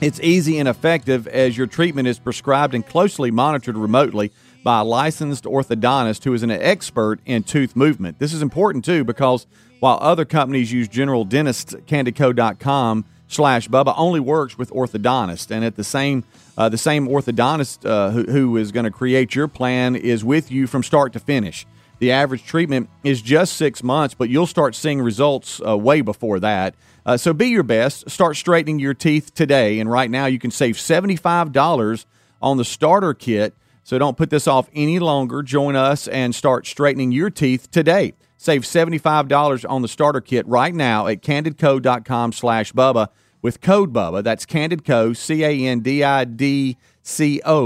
[0.02, 4.32] It's easy and effective as your treatment is prescribed and closely monitored remotely
[4.64, 8.20] by a licensed orthodontist who is an expert in tooth movement.
[8.20, 9.48] This is important too because
[9.80, 15.50] while other companies use general dentist, candidco.com slash Bubba only works with orthodontists.
[15.52, 16.24] And at the same
[16.58, 20.52] uh, the same orthodontist uh, who, who is going to create your plan is with
[20.52, 21.66] you from start to finish.
[22.00, 26.40] The average treatment is just six months, but you'll start seeing results uh, way before
[26.42, 26.76] that.
[27.06, 28.10] Uh, so be your best.
[28.10, 29.80] Start straightening your teeth today.
[29.80, 32.06] And right now, you can save $75
[32.42, 33.54] on the starter kit.
[33.84, 35.42] So don't put this off any longer.
[35.42, 38.14] Join us and start straightening your teeth today.
[38.38, 43.10] Save $75 on the starter kit right now at candidco.com slash Bubba
[43.42, 44.24] with code Bubba.
[44.24, 45.76] That's candidco, C-A-N-D-I-D-C-O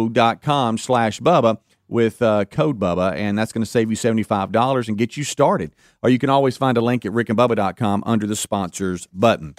[0.10, 4.88] dot com slash Bubba with uh, code Bubba, and that's going to save you $75
[4.88, 5.76] and get you started.
[6.02, 9.56] Or you can always find a link at rickandbubba.com under the sponsors button.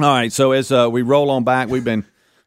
[0.00, 2.04] All right, so as uh, we roll on back, we've been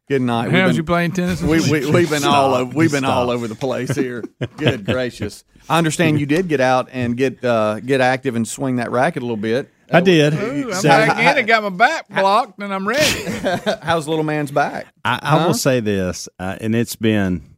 [0.10, 0.48] good night.
[0.52, 1.42] We've How's been- you playing tennis?
[1.42, 2.76] We, we, we've been all over.
[2.76, 4.24] We've been all over the place here.
[4.58, 5.44] Good gracious!
[5.70, 9.22] I understand you did get out and get uh, get active and swing that racket
[9.24, 9.70] a little bit.
[9.92, 10.34] I did.
[10.36, 13.22] Ooh, I'm So- back in and got my back blocked, and I'm ready.
[13.82, 14.86] How's little man's back?
[15.04, 15.48] I, I Huh?
[15.48, 17.56] will say this, uh, and it's been,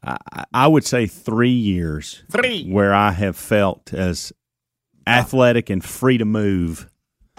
[0.00, 0.16] I,
[0.54, 2.68] I would say, three years Three.
[2.70, 4.32] where I have felt as
[5.08, 6.88] athletic and free to move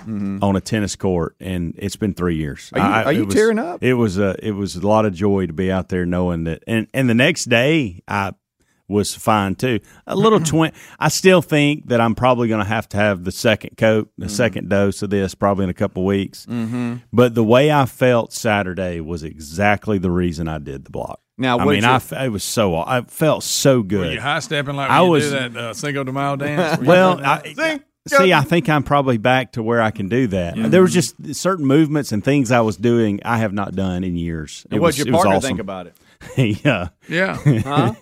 [0.08, 2.72] on a tennis court, and it's been three years.
[2.74, 2.80] Mm-hmm.
[2.84, 3.84] Are you- I- are you was- tearing up?
[3.84, 6.64] It was a it was a lot of joy to be out there knowing that,
[6.68, 8.34] and and the next day I
[8.88, 9.80] was fine too.
[10.06, 10.74] A little twin.
[11.00, 14.24] I still think that I'm probably going to have to have the second coat, Mm-hmm.
[14.24, 16.46] the second dose of this, probably in a couple weeks.
[16.46, 16.96] Mm-hmm.
[17.14, 21.22] But the way I felt Saturday was exactly the reason I did the block.
[21.38, 24.14] Now, I mean, you- I f- it was so I felt so Were good.
[24.14, 26.82] you high stepping like I you was- do that uh, Cinco de Mayo dance?
[26.86, 27.46] Well, doing that?
[27.58, 30.56] I, see, I think I'm probably back to where I can do that.
[30.58, 34.16] There was just certain movements and things I was doing I have not done in
[34.16, 34.66] years.
[34.66, 35.48] It And what'd it your partner awesome.
[35.48, 35.96] think about it?
[36.66, 37.38] yeah, yeah.
[37.64, 37.94] Huh?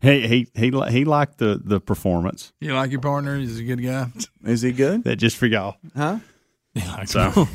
[0.00, 2.52] he he he he liked the the performance.
[2.60, 3.36] You like your partner?
[3.36, 4.08] He's a good guy.
[4.44, 5.04] Is he good?
[5.04, 5.76] That just for y'all.
[5.96, 6.18] Huh?
[6.74, 7.30] Yeah, So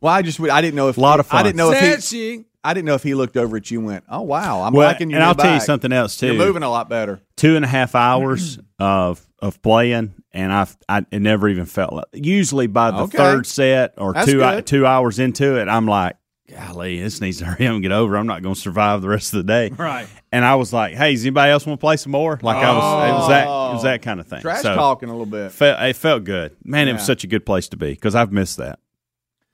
[0.00, 1.40] Well, I just I didn't know if A lot of fun.
[1.40, 3.86] I didn't know if he, I didn't know if he looked over at you and
[3.86, 6.26] went, "Oh wow, I'm well, liking you." and I'll tell you something else too.
[6.28, 7.20] You're moving a lot better.
[7.36, 11.92] Two and a half hours of of playing, and I've I it never even felt
[11.92, 12.06] like.
[12.12, 13.18] Usually by the Okay.
[13.18, 16.16] third set or That's two two hours into it, I'm like,
[16.50, 18.16] golly, this needs to hurry up and get over.
[18.16, 19.70] I'm not going to survive the rest of the day.
[19.70, 20.08] Right.
[20.32, 22.38] And I was like, hey, does anybody else want to play some more?
[22.42, 24.02] Like I was, it was that it was that oh.
[24.02, 24.40] kind of thing.
[24.40, 25.52] Trash So, talking a little bit.
[25.52, 26.88] Felt, it felt good, man.
[26.88, 28.78] It was such a good place to be because I've missed that.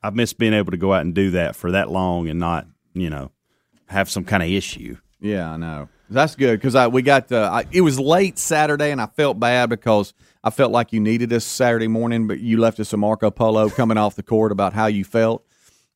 [0.02, 2.66] I've missed being able to go out and do that for that long and not,
[2.92, 3.30] you know,
[3.86, 4.98] have some kind of issue.
[5.20, 5.88] Yeah, I know.
[6.10, 9.40] That's good because I we got uh, I, it was late Saturday and I felt
[9.40, 10.12] bad because
[10.42, 13.70] I felt like you needed us Saturday morning, but you left us a Marco Polo
[13.70, 15.44] coming off the court about how you felt,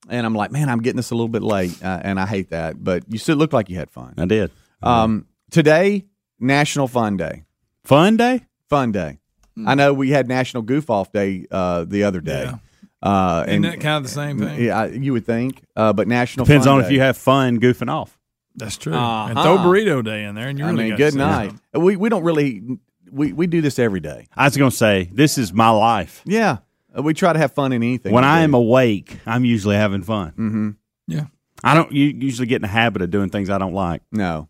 [0.09, 2.51] and I'm like, man, I'm getting this a little bit late, uh, and I hate
[2.51, 2.83] that.
[2.83, 4.15] But you still looked like you had fun.
[4.17, 4.51] I did.
[4.83, 6.07] Um, today,
[6.41, 7.45] National Fun Day.
[7.85, 8.47] Fun day.
[8.71, 9.19] Fun Day.
[9.67, 12.45] I know we had National Goof Off Day uh, the other day.
[12.45, 12.59] Yeah.
[13.03, 14.63] Uh, Isn't and that kind of the same thing?
[14.65, 16.87] yeah, I- you would think, uh, but National Depends Fun on Day.
[16.87, 18.18] if you have fun goofing off.
[18.59, 18.93] That's true.
[18.95, 19.27] Uh-huh.
[19.31, 21.51] And throw burrito day in there, and you I really mean, good night.
[21.51, 21.83] something.
[21.83, 22.63] We we don't really
[23.11, 24.27] we we do this every day.
[24.37, 26.23] I was going to say, this is my life.
[26.27, 26.59] Yeah,
[26.97, 28.13] Uh, we try to have fun in anything.
[28.13, 28.45] When I do.
[28.45, 30.31] am awake, I'm usually having fun.
[30.33, 30.71] Mm-hmm.
[31.07, 31.27] Yeah.
[31.65, 34.03] I don't u- usually get in the habit of doing things I don't like.
[34.13, 34.49] No.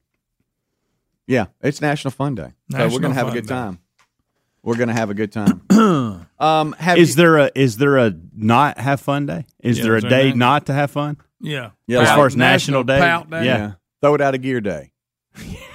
[1.27, 2.53] Yeah, it's National Fun Day.
[2.71, 3.55] so we're going to have a Fun good Day.
[3.55, 3.79] time.
[4.63, 5.63] We're going to have a good time.
[6.39, 9.45] um, have Is you- there a is there a not have fun day?
[9.61, 11.17] Is Yeah, there a day not- not to have fun?
[11.41, 11.71] Yeah.
[11.87, 13.45] Yeah, as like far as National, Day, Pout Day?
[13.45, 13.73] yeah.
[14.01, 14.93] Throw it out of gear day?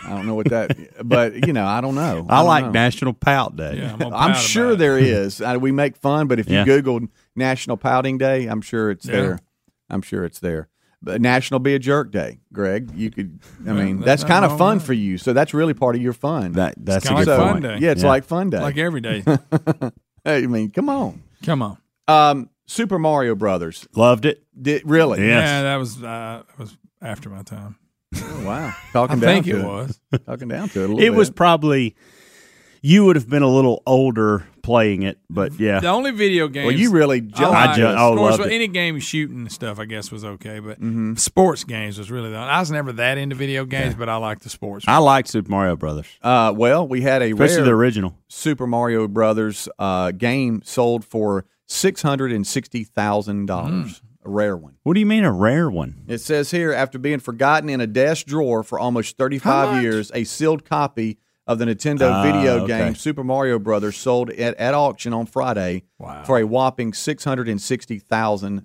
[0.06, 0.76] I don't know what that,
[1.08, 2.26] but you know, I don't know.
[2.30, 2.72] I don't like know.
[2.72, 3.78] National Pout Day.
[3.78, 4.78] Yeah, I'm, I'm sure about it.
[4.80, 5.40] there is.
[5.42, 6.66] Uh, we make fun, but if you Yeah.
[6.66, 7.02] Google
[7.36, 9.12] National Pouting Day, I'm sure it's Yeah.
[9.14, 9.40] there.
[9.90, 10.68] I'm sure it's there.
[11.02, 12.92] But National Be a Jerk Day, Greg.
[12.96, 13.40] You could.
[13.68, 14.86] I mean, that- that's that's kind of fun right.
[14.86, 15.18] for you.
[15.18, 16.54] So that's really part of your fun.
[16.54, 17.52] That that's a good like point.
[17.54, 17.78] Fun Day.
[17.80, 18.08] yeah, it's Yeah.
[18.10, 18.60] like Fun Day.
[18.60, 19.24] Like every day.
[20.26, 21.24] I mean, come on.
[21.44, 21.78] Come on.
[22.08, 23.88] Um, Super Mario Brothers.
[23.96, 24.44] Loved it.
[24.62, 25.20] Did really?
[25.20, 25.48] Yes.
[25.48, 27.76] Yeah, that was uh, that was after my time.
[28.16, 28.74] Oh, wow.
[28.92, 30.00] Talking I down think to it was.
[30.26, 30.86] Talking down to it.
[30.86, 31.96] A little It was probably
[32.82, 35.80] you would have been a little older playing it, but yeah.
[35.80, 36.66] The only video games.
[36.66, 37.56] Well, you really jumped.
[37.56, 38.54] I just, oh, of course, loved it.
[38.56, 40.60] any game shooting and stuff, I guess, was okay.
[40.60, 41.16] But Mm-hmm.
[41.16, 42.38] sports games was really the.
[42.38, 44.86] I was never that into video games, but I like the sports.
[44.88, 48.18] I liked Super Mario Brothers, Uh, well, we had a especially rare the original.
[48.28, 54.02] Super Mario Brothers uh, game sold for six hundred and sixty thousand dollars.
[54.26, 54.76] A rare one.
[54.84, 56.04] What do you mean a rare one?
[56.08, 60.24] It says here, after being forgotten in a desk drawer for almost 35 years, a
[60.24, 62.68] sealed copy of the Nintendo Ah, video okay.
[62.86, 66.24] game Super Mario Brothers sold at, at auction on Friday Wow.
[66.24, 68.64] for a whopping $660,000.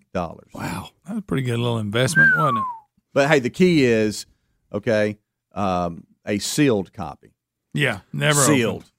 [0.54, 2.64] wow, that's a pretty good little investment, wasn't it?
[3.12, 4.26] But hey, the key is,
[4.72, 5.18] okay,
[5.56, 7.32] um, a sealed copy.
[7.74, 8.76] Yeah, never sealed.
[8.82, 8.90] opened.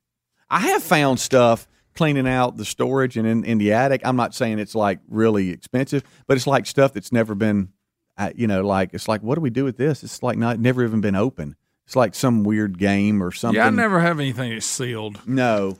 [0.49, 4.01] I have found stuff cleaning out the storage and in, in the attic.
[4.03, 7.69] I'm not saying it's like really expensive, but it's like stuff that's never been,
[8.17, 10.03] uh, you know, like it's like what do we do with this?
[10.03, 11.55] It's like not never even been open.
[11.85, 13.55] It's like some weird game or something.
[13.55, 15.19] Yeah, I never have anything that's sealed.
[15.27, 15.77] No.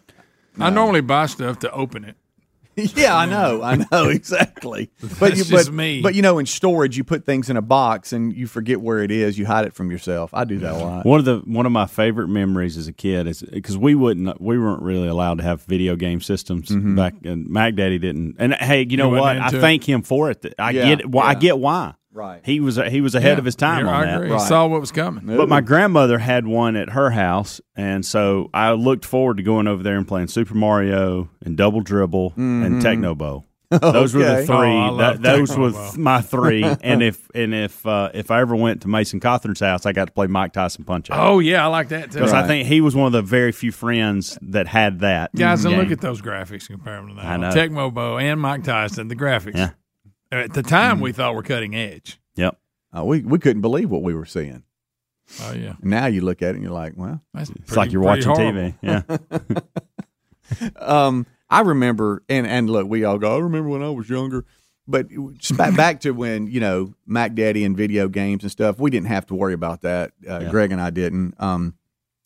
[0.59, 2.17] I normally buy stuff to open it.
[2.95, 4.89] yeah, I know, I know exactly.
[5.01, 6.01] But That's you, just but, me.
[6.01, 8.99] but you know, in storage, you put things in a box and you forget where
[8.99, 9.37] it is.
[9.37, 10.31] You hide it from yourself.
[10.33, 11.05] I do that a lot.
[11.05, 14.39] One of the one of my favorite memories as a kid is because we wouldn't
[14.41, 16.95] we weren't really allowed to have video game systems Mm-hmm.
[16.95, 19.61] back and Mac Daddy didn't and hey you know wasn't what I into it?
[19.61, 22.41] thank him for it I Yeah, get why I get why Right.
[22.43, 24.31] he was he was ahead Yeah, of his time on I that agree.
[24.31, 24.41] Right.
[24.41, 25.25] Saw what was coming.
[25.37, 29.67] But my grandmother had one at her house, and so I looked forward to going
[29.67, 33.45] over there and playing Super Mario and Double Dribble and Tecmo Bowl.
[33.69, 34.55] Those were the three.
[34.57, 36.63] Oh, That- those were my three.
[36.81, 40.05] and if and if uh, if I ever went to Mason Cothran's house, I got
[40.05, 41.19] to play Mike Tyson Punch Out.
[41.19, 42.17] Oh yeah, I like that too.
[42.17, 42.43] Because Right.
[42.45, 45.35] I think he was one of the very few friends that had that.
[45.35, 45.83] Guys, and game.
[45.83, 47.25] look at those graphics compared to that.
[47.25, 47.51] I know.
[47.51, 49.55] Tecmo Bowl and Mike Tyson, the graphics.
[49.57, 49.69] Yeah.
[50.31, 52.19] At the time, we thought we're cutting edge.
[52.35, 52.57] Yep.
[52.95, 54.63] Uh, we we couldn't believe what we were seeing.
[55.43, 58.01] Oh yeah, Now you look at it and you're like, well, That's It's like you're
[58.01, 58.75] watching TV.
[58.81, 59.03] Yeah.
[60.75, 63.35] um, I remember, and and look, we all go.
[63.35, 64.45] I remember when I was younger,
[64.87, 65.07] but
[65.75, 68.79] back to when you know Mac Daddy and video games and stuff.
[68.79, 70.11] We didn't have to worry about that.
[70.27, 70.49] Uh, Yeah.
[70.49, 71.35] Greg and I didn't.
[71.39, 71.75] Um,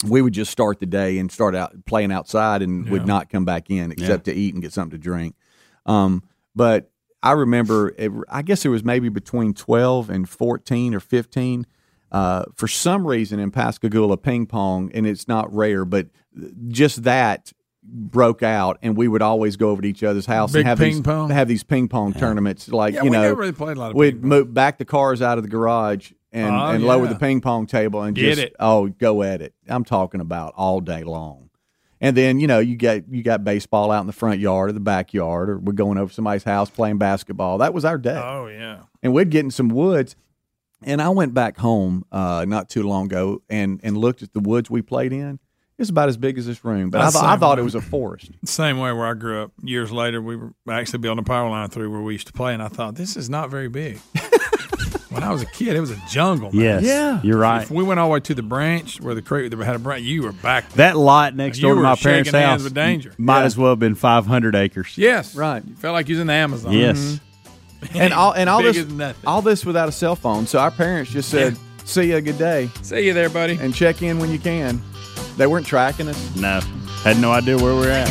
[0.06, 3.44] we would just start the day and start out playing outside, and would not come
[3.46, 5.36] back in except to eat and get something to drink.
[5.86, 6.24] Um,
[6.56, 6.90] but
[7.24, 11.66] I remember, it, I guess it was maybe between twelve and fourteen or fifteen.
[12.12, 16.08] Uh, for some reason in Pascagoula, ping pong, and it's not rare, but
[16.68, 17.52] just that
[17.82, 20.78] broke out, and we would always go over to each other's house Big and have
[20.78, 21.30] ping these pong?
[21.32, 22.70] have these ping pong tournaments.
[22.70, 23.00] Like yeah.
[23.04, 23.96] you we know, never really played a lot of.
[23.98, 24.30] we'd ping pong.
[24.30, 27.66] move back the cars out of the garage and, Oh, and lower the ping pong
[27.68, 28.56] table and Get just it.
[28.60, 29.54] oh go at it.
[29.68, 31.43] I'm talking about all day long.
[32.04, 34.74] And then you know you got you got baseball out in the front yard or
[34.74, 37.58] the backyard, or we're going over somebody's house playing basketball.
[37.60, 38.82] That was our day Oh yeah.
[39.02, 40.16] and we'd get in some woods.
[40.86, 44.42] And I went back home uh, not too long ago and, and looked at the
[44.42, 45.40] woods we played in.
[45.78, 47.62] It's about as big as this room, but I, th- I thought way.
[47.62, 48.32] it was a forest.
[48.44, 49.52] Same way where I grew up.
[49.64, 52.54] Years later, we were actually building a power line through where we used to play,
[52.54, 54.00] and I thought this is not very big.
[55.14, 56.52] when I was a kid, it was a jungle.
[56.52, 56.62] Man.
[56.62, 56.84] Yes.
[56.84, 57.20] Yeah.
[57.24, 57.64] You're right.
[57.64, 59.80] If we went all the way to the branch where the creek that had a
[59.80, 60.70] branch, you were back.
[60.74, 63.14] That lot next You door to my parents' shaking hands house with danger.
[63.18, 63.46] might Yeah.
[63.46, 64.94] as well have been 500 acres.
[64.98, 65.64] Yes, Right.
[65.66, 66.72] You felt like you was in the Amazon.
[66.74, 66.98] Yes.
[67.82, 67.98] Mm-hmm.
[67.98, 68.86] And all and all this
[69.28, 70.48] all this without a cell phone.
[70.48, 73.58] So our parents just said, "See you, good day," See you there, buddy.
[73.60, 74.82] and check in when you can.
[75.36, 76.36] They weren't tracking us.
[76.38, 76.62] No.
[77.04, 78.10] Had no idea where we are at.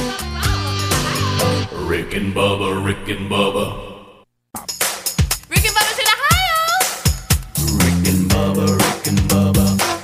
[1.86, 3.91] Rick and Bubba, Rick and Bubba,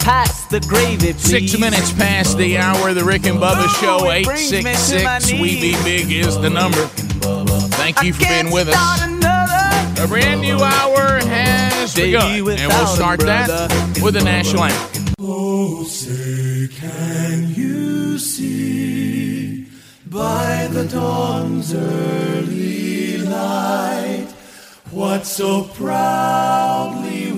[0.09, 1.53] Pass the gravy, please.
[1.53, 2.95] Six minutes past the hour.
[2.95, 3.99] The Rick and Bubba Show.
[4.01, 5.39] Oh, it Eight brings me six to my six.
[5.39, 6.87] We be big is the number.
[7.77, 9.03] Thank you for being with us.
[10.01, 13.51] A brand new hour has begun, and we'll start that
[14.03, 15.15] with the national anthem.
[15.21, 19.67] Oh, say, can you see
[20.07, 24.29] by the dawn's early light
[24.91, 27.38] what so proudly we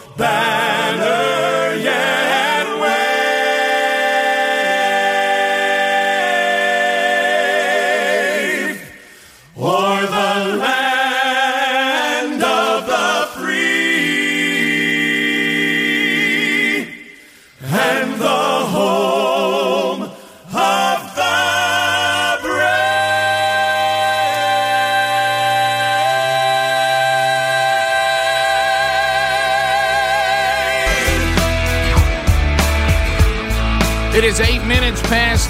[0.15, 0.70] spangled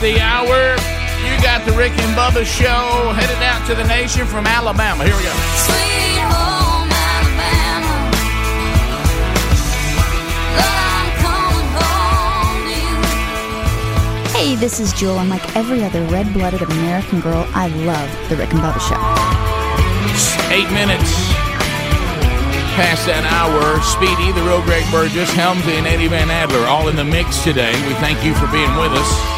[0.02, 0.74] the hour.
[1.22, 5.06] You got the Rick and Bubba show headed out to the nation from Alabama.
[5.06, 5.30] Here we go.
[14.34, 18.38] Hey, this is Jewel, and like every other red blooded American girl, I love The
[18.38, 18.98] Rick and Bubba Show.
[20.52, 21.14] Eight minutes
[22.74, 23.80] past that hour.
[23.84, 27.74] Speedy, the real Greg Burgess, Helmsley, and Eddie Van Adler all in the mix today.
[27.86, 29.31] We thank you for being with us.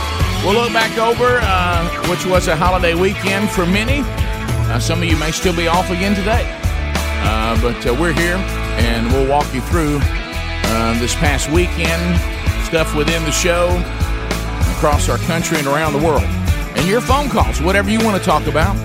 [0.44, 4.02] We'll look back over, uh, which was a holiday weekend for many.
[4.04, 6.44] Uh, some of you may still be off again today.
[7.24, 12.20] Uh, but uh, we're here, and we'll walk you through uh, this past weekend,
[12.66, 13.70] stuff within the show,
[14.76, 16.24] across our country and around the world.
[16.76, 18.76] And your phone calls, whatever you want to talk about,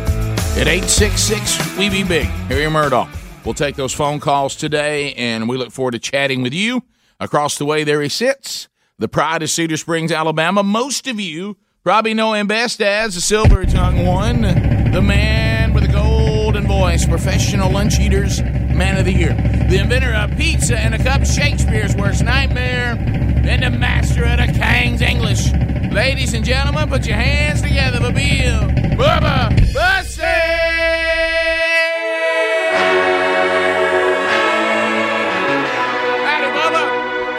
[0.56, 2.26] at 866 We Be Big.
[2.46, 3.08] Harry Murdoch.
[3.44, 6.84] We'll take those phone calls today, and we look forward to chatting with you.
[7.18, 8.68] Across the way, there he sits,
[8.98, 10.62] the pride of Cedar Springs, Alabama.
[10.62, 15.84] Most of you probably know him best as the silver tongue one, the man with
[15.84, 19.34] a golden voice, professional lunch eaters, man of the year,
[19.68, 24.52] the inventor of pizza and a cup, Shakespeare's worst nightmare, and the master of the
[24.58, 25.52] King's English.
[25.92, 28.68] Ladies and gentlemen, put your hands together for Bill
[28.98, 29.56] Bubba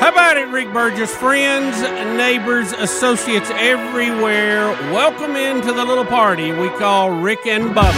[0.10, 1.14] How about it, Rick Burgess?
[1.16, 1.80] Friends,
[2.18, 7.94] neighbors, associates everywhere, welcome into the little party we call Rick and Bubba.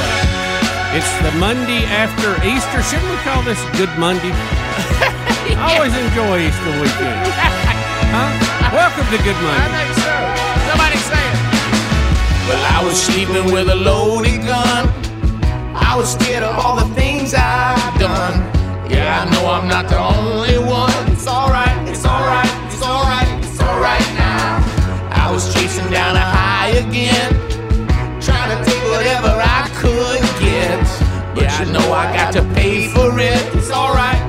[0.91, 2.83] It's the Monday after Easter.
[2.83, 4.27] Shouldn't we call this Good Monday?
[5.55, 7.31] I always enjoy Easter weekend.
[8.11, 8.27] Huh?
[8.75, 9.71] Welcome to Good Monday.
[9.71, 10.11] I think so.
[10.67, 11.39] Somebody say it.
[12.51, 14.91] Well, I was sleeping with a loaded gun.
[15.79, 18.43] I was scared of all the things I've done.
[18.91, 20.90] Yeah, I know I'm not the only one.
[25.45, 27.31] Was chasing down a high again,
[28.21, 30.81] trying to take whatever I could get.
[31.35, 33.55] Yeah, I know I got to pay for it.
[33.55, 34.20] It's alright,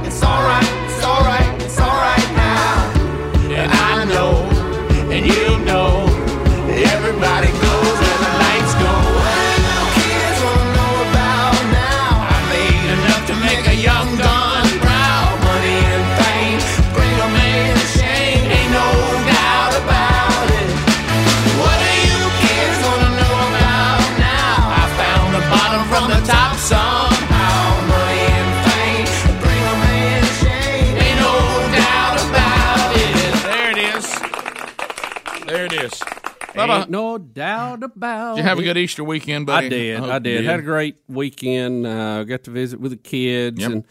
[36.68, 39.66] Bubba, Ain't no doubt about did you have a good Easter weekend, buddy?
[39.66, 39.98] I did.
[40.00, 40.44] hope I you did.
[40.44, 41.86] Had a great weekend.
[41.86, 43.84] Uh, got to visit with the kids, and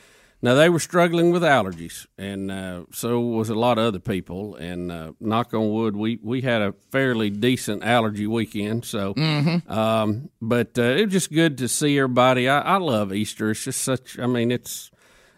[0.43, 4.55] now they were struggling with allergies, and uh, so was a lot of other people.
[4.55, 8.85] And uh, knock on wood, we we had a fairly decent allergy weekend.
[8.85, 9.69] So, Mhm.
[9.69, 12.49] um, but uh, it was just good to see everybody.
[12.49, 13.51] I, I love Easter.
[13.51, 14.17] It's just such.
[14.17, 14.89] I mean, it's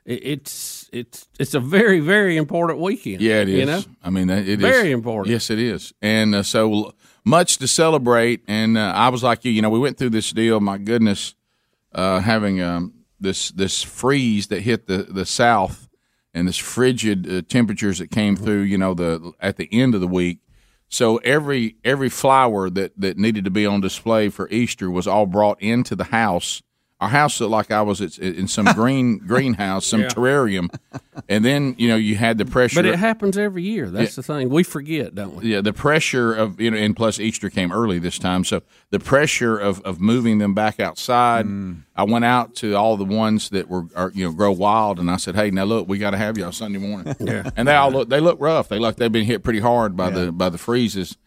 [0.06, 3.22] it's it's it's a very very important weekend.
[3.22, 3.60] Yeah, it is.
[3.60, 5.32] You know, I mean, that- it is Very important.
[5.34, 6.94] Yes, it is, and uh, so
[7.24, 8.42] much to celebrate.
[8.48, 10.60] And uh, I was like you, you know, we went through this deal.
[10.60, 11.36] My goodness,
[11.94, 15.88] uh, having um, this this freeze that hit the the south,
[16.34, 18.62] and this frigid uh, temperatures that came through.
[18.62, 20.40] You know, the at the end of the week.
[20.90, 25.26] So every every flower that that needed to be on display for Easter was all
[25.26, 26.62] brought into the house.
[27.02, 30.08] Our house looked like I was at- in some green greenhouse, some Yeah.
[30.08, 30.70] terrarium,
[31.28, 32.76] and then you know you had the pressure.
[32.76, 33.90] But it happens every year.
[33.90, 34.22] That's Yeah.
[34.22, 34.50] the thing.
[34.50, 35.52] We forget, don't we?
[35.54, 39.00] Yeah, the pressure of you know, and plus Easter came early this time, so the
[39.00, 41.46] pressure of, of moving them back outside.
[41.46, 41.80] Mm.
[41.96, 45.12] I went out to all the ones that were are, you know grow wild, and
[45.12, 47.50] I said, "Hey, now look, we got to have y'all Sunday morning." Yeah.
[47.58, 48.70] and they all look they look rough.
[48.70, 51.18] They look they've been hit pretty hard by the by the freezes.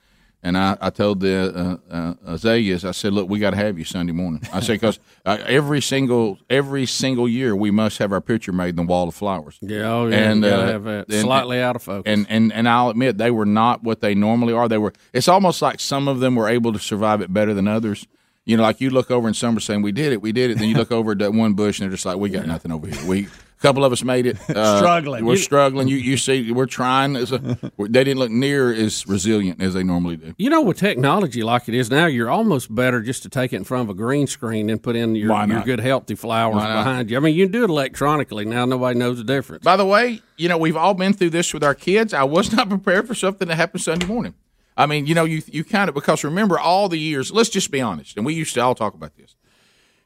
[0.46, 3.80] And I, I told the uh, uh, azaleas, I said, "Look, we got to have
[3.80, 8.12] you Sunday morning." I said because uh, every single every single year we must have
[8.12, 9.58] our picture made in the wall of flowers.
[9.60, 11.10] Yeah, oh, yeah, you gotta have that.
[11.10, 12.04] Slightly out of focus.
[12.06, 14.68] And and and I'll admit they were not what they normally are.
[14.68, 14.92] They were.
[15.12, 18.06] It's almost like some of them were able to survive it better than others.
[18.44, 20.52] You know, like you look over and some are saying, "We did it, we did
[20.52, 22.46] it." Then you look over at that one bush and they're just like, "We got
[22.46, 23.26] nothing over here." We
[23.66, 24.36] couple of us made it.
[24.56, 25.24] Uh, Struggling.
[25.24, 25.88] We're You- struggling.
[25.88, 27.14] You you see, we're trying.
[27.16, 27.38] It's a,
[27.78, 30.34] they didn't look near as resilient as they normally do.
[30.38, 33.56] You know, with technology like it is now, you're almost better just to take it
[33.56, 37.10] in front of a green screen and put in your, your good, healthy flowers behind
[37.10, 37.16] you.
[37.16, 38.64] I mean, you can do it electronically now.
[38.64, 39.64] Nobody knows the difference.
[39.64, 42.14] By the way, you know we've all been through this with our kids.
[42.14, 44.34] I was not prepared for something that happened Sunday morning.
[44.76, 47.30] I mean, you know, you you kind of because remember all the years.
[47.32, 49.35] Let's just be honest, and we used to all talk about this.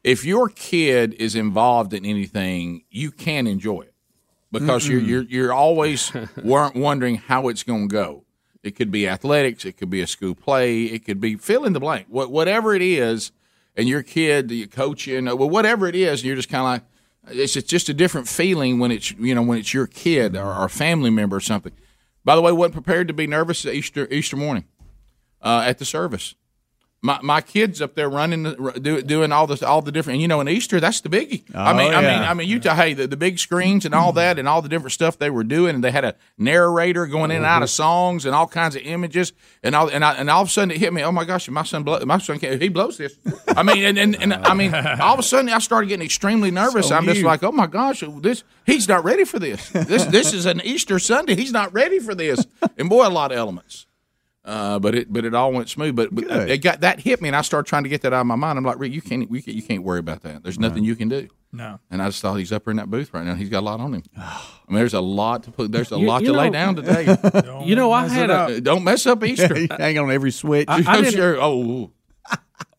[0.03, 3.95] If your kid is involved in anything, you can enjoy it
[4.51, 5.09] because you're Mm-mm.
[5.09, 8.25] you're you're always weren't wondering how it's going to go.
[8.63, 11.73] It could be athletics, it could be a school play, it could be fill in
[11.73, 12.07] the blank.
[12.09, 13.33] What whatever it is,
[13.77, 17.57] and your kid, you coaching, well, whatever it is, you're just kind of like it's
[17.57, 20.69] it's just a different feeling when it's you know when it's your kid or, or
[20.69, 21.73] family member or something.
[22.25, 24.65] By the way, wasn't prepared to be nervous Easter Easter morning
[25.43, 26.35] uh, at the service.
[27.03, 28.43] My my kids up there running,
[28.83, 30.17] do, doing all this, all the different.
[30.17, 31.45] And you know, in Easter, that's the biggie.
[31.55, 32.31] I Oh, mean, I mean, yeah.
[32.31, 34.69] I mean, you tell hey, the, the big screens and all that, and all the
[34.69, 37.71] different stuff they were doing, and they had a narrator going in and out of
[37.71, 37.83] mm-hmm.
[37.83, 39.33] songs and all kinds of images,
[39.63, 41.03] and all and, I, and all of a sudden it hit me.
[41.03, 43.17] Oh my gosh, my son, blow, my son, can't, he blows this.
[43.49, 46.51] I mean, and, and and I mean, all of a sudden I started getting extremely
[46.51, 46.89] nervous.
[46.89, 49.71] So I'm just you- like, oh my gosh, this he's not ready for this.
[49.71, 51.35] This this is an Easter Sunday.
[51.35, 52.47] He's not ready for this.
[52.77, 53.87] And boy, a lot of elements.
[54.51, 55.95] Uh, but it but it all went smooth.
[55.95, 58.23] But, but it got that hit me, and I started trying to get that out
[58.23, 58.59] of my mind.
[58.59, 60.43] I'm like, Rick, you can't we can't, you can't worry about that.
[60.43, 61.29] There's nothing you can do.
[61.53, 61.79] No.
[61.91, 63.35] And I just thought he's up there in that booth right now.
[63.35, 64.03] He's got a lot on him.
[64.17, 65.71] I mean, there's a lot to put.
[65.73, 67.17] There's a You- lot you to lay down today.
[67.65, 69.67] You know, I had a don't mess up Easter.
[69.79, 70.67] Hang on every switch.
[70.69, 71.37] I- I didn't- sure.
[71.41, 71.93] Oh,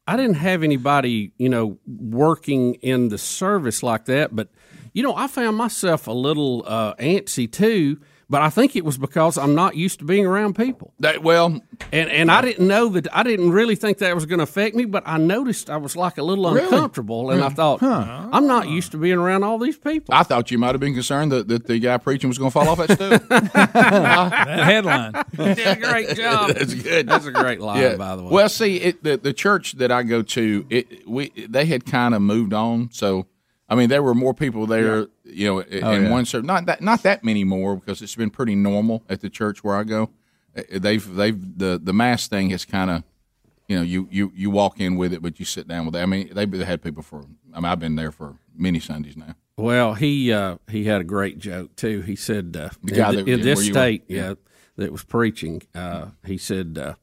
[0.07, 4.49] I didn't have anybody, you know, working in the service like that, but
[4.93, 7.99] you know, I found myself a little uh, antsy too.
[8.31, 10.93] But I think it was because I'm not used to being around people.
[11.01, 11.47] That well,
[11.91, 13.05] and and I didn't know that.
[13.13, 14.85] I didn't really think that was going to affect me.
[14.85, 16.63] But I noticed I was like a little Really?
[16.63, 17.55] uncomfortable, and I Really?
[17.55, 20.15] thought I'm not used to being around all these people.
[20.15, 22.53] I thought you might have been concerned that, that the guy preaching was going to
[22.53, 23.09] fall off that stool.
[23.27, 25.11] that headline.
[25.37, 26.51] You did a great job.
[26.53, 27.07] That's good.
[27.07, 28.29] That's a great line, by the way.
[28.31, 32.13] Well, see, it, the the church that I go to, it we they had kind
[32.15, 32.89] of moved on.
[32.93, 33.27] So,
[33.71, 36.09] I mean, there were more people there, you know, in Oh, yeah.
[36.11, 36.45] one service.
[36.45, 39.75] Not that not that many more because it's been pretty normal at the church where
[39.77, 40.09] I go.
[40.69, 43.03] They've they've the the mass thing has kind of.
[43.67, 45.99] You know, you, you, you walk in with it, but you sit down with it.
[45.99, 47.23] I mean, they've had people for.
[47.53, 49.35] I mean, I've been there for many Sundays now.
[49.55, 52.01] Well, he uh, he had a great joke too.
[52.01, 54.15] He said, uh, The guy in, that- in yeah, this state, were.
[54.15, 54.27] yeah.
[54.29, 54.33] Yeah.
[54.75, 56.95] that was preaching, uh, he said, uh,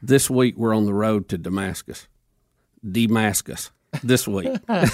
[0.00, 2.08] "This week we're on the road to Damascus,
[2.82, 3.70] Damascus."
[4.02, 4.88] This week, which I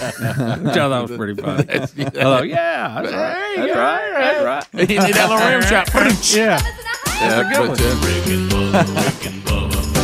[0.75, 1.65] thought was pretty funny.
[1.71, 4.45] I thought, yeah, that's right, that's right, that's
[4.75, 4.89] right.
[4.89, 5.89] He did that little rim shot.
[6.35, 6.61] Yeah,
[7.21, 8.75] Yeah, a good but,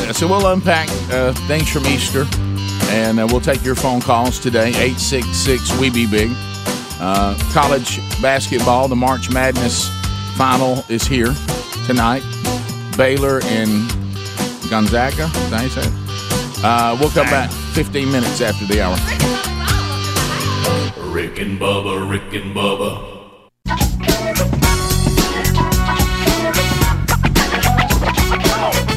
[0.08, 2.26] uh, so we'll unpack uh, things from Easter,
[2.90, 4.72] and uh, we'll take your phone calls today.
[4.76, 6.30] Eight six six We Be Big.
[7.00, 9.88] Uh, college basketball, the March Madness
[10.36, 11.32] final is here
[11.86, 12.22] tonight.
[12.96, 13.88] Baylor and
[14.68, 15.24] Gonzaga.
[15.24, 16.64] Is that how you say it?
[16.64, 18.96] Uh, we'll come back 15 minutes after the hour.
[21.12, 23.04] Rick and Bubba, Rick and Bubba.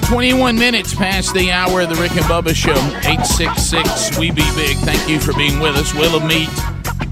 [0.07, 2.71] 21 minutes past the hour of the Rick and Bubba Show.
[3.07, 4.77] 866 We Be Big.
[4.77, 5.93] Thank you for being with us.
[5.93, 6.49] We'll meet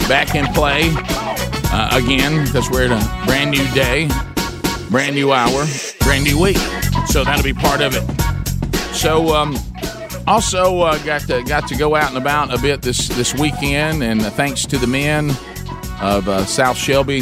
[0.10, 0.92] back in play
[1.72, 4.10] uh, again because we're at a brand new day,
[4.90, 5.68] brand new hour,
[6.00, 6.58] brand new week.
[7.06, 8.96] So that'll be part of it.
[8.96, 9.56] So, um,
[10.30, 14.04] also uh, got to got to go out and about a bit this this weekend,
[14.04, 15.32] and uh, thanks to the men
[16.02, 17.22] of uh, South Shelby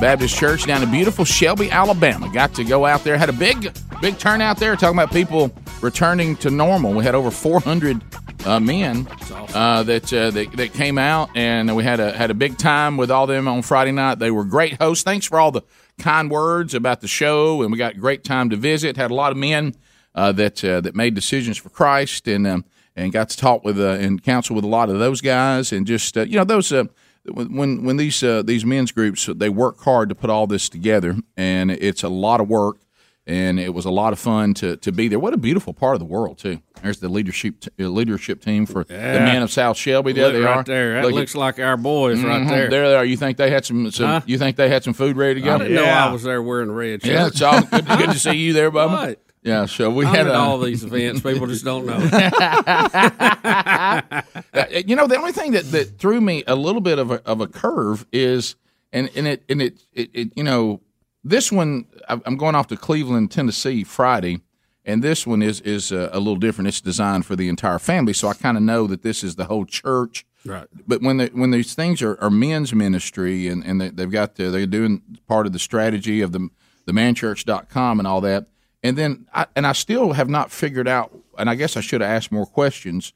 [0.00, 2.30] Baptist Church down in beautiful Shelby, Alabama.
[2.32, 3.18] Got to go out there.
[3.18, 3.70] Had a big
[4.00, 4.74] big turnout there.
[4.76, 6.94] Talking about people returning to normal.
[6.94, 8.02] We had over 400
[8.46, 9.06] uh, men
[9.52, 12.96] uh, that, uh, that that came out, and we had a had a big time
[12.96, 14.20] with all them on Friday night.
[14.20, 15.04] They were great hosts.
[15.04, 15.62] Thanks for all the
[15.98, 18.96] kind words about the show, and we got great time to visit.
[18.96, 19.74] Had a lot of men
[20.14, 22.64] that uh, that made decisions for Christ and um,
[22.96, 25.86] and got to talk with uh, and counsel with a lot of those guys and
[25.86, 26.72] just uh, you know those.
[26.72, 26.84] Uh,
[27.30, 31.14] when when these uh, these men's groups they work hard to put all this together
[31.36, 32.78] and it's a lot of work
[33.26, 35.18] and it was a lot of fun to, to be there.
[35.18, 36.62] What a beautiful part of the world too.
[36.82, 40.14] There's the leadership t- uh, leadership team for the men of South Shelby.
[40.14, 40.62] There Look they right are.
[40.62, 40.94] there.
[40.94, 42.48] That Look at- looks like our boys right Mhm.
[42.48, 42.70] there.
[42.70, 43.04] There they are.
[43.04, 43.90] You think they had some?
[43.90, 44.20] some Huh?
[44.24, 45.56] You think they had some food ready to go?
[45.56, 47.12] I didn't know I was there wearing red shirt.
[47.12, 48.90] Yeah, it's all good, good to see you there, Bubba.
[49.08, 49.22] What?
[49.48, 51.22] Yeah, so we I'm had uh, all these events.
[51.22, 51.96] People just don't know.
[54.52, 57.26] Uh, you know, the only thing that, that threw me a little bit of a,
[57.26, 58.56] of a curve is,
[58.92, 60.82] and, and it and it, it, it you know,
[61.24, 64.42] this one I'm going off to Cleveland, Tennessee Friday,
[64.84, 66.68] and this one is is uh, a little different.
[66.68, 69.46] It's designed for the entire family, so I kind of know that this is the
[69.46, 70.26] whole church.
[70.44, 70.66] Right.
[70.86, 74.34] But when the, when these things are, are men's ministry and, and they, they've got
[74.34, 76.50] the, they're doing part of the strategy of the
[76.84, 78.48] the manchurch.com and all that.
[78.82, 82.00] And then I, and I still have not figured out and I guess I should
[82.00, 83.12] have asked more questions.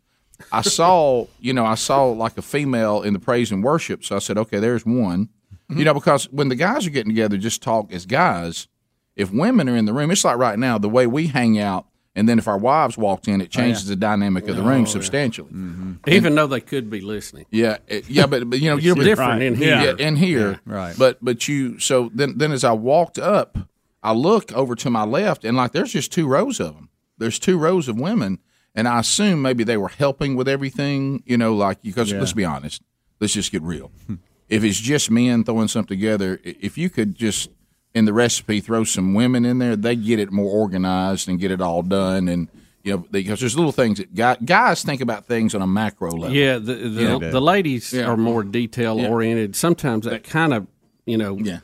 [0.51, 4.17] I saw, you know, I saw like a female in the praise and worship, so
[4.17, 5.27] I said, okay, there's one.
[5.27, 5.79] Mm-hmm.
[5.79, 8.69] You know, because when the guys are getting together, just talk as guys.
[9.15, 11.87] If women are in the room, it's like right now the way we hang out,
[12.17, 14.67] and then if our wives walked in, it oh, changes the dynamic of the Oh,
[14.67, 14.87] room yeah.
[14.87, 15.51] substantially.
[15.51, 15.93] Mm-hmm.
[16.09, 17.45] Even though they could be listening.
[17.51, 19.77] Yeah, it- yeah, but, but you know, you're different in here.
[19.77, 20.95] Yeah, in here, Yeah, right.
[20.99, 23.59] But but you so then then as I walked up,
[24.03, 26.89] I look over to my left, and like there's just two rows of them.
[27.19, 28.39] There's two rows of women,
[28.75, 31.23] and I assume maybe they were helping with everything.
[31.27, 32.19] You know, like because Yeah.
[32.19, 32.83] let's be honest,
[33.21, 33.91] let's just get real.
[34.49, 37.49] if it's just men throwing something together, if you could just
[37.95, 41.51] in the recipe throw some women in there, they get it more organized and get
[41.51, 42.49] it all done and.
[42.85, 46.11] You know, because there's little things that guy, guys think about things on a macro
[46.11, 46.35] level.
[46.37, 47.19] Yeah, the the, You know?
[47.21, 48.07] the ladies Yeah.
[48.07, 49.07] are more detail Yeah.
[49.07, 49.55] oriented.
[49.55, 50.67] Sometimes that kind of,
[51.07, 51.61] you know, yeah.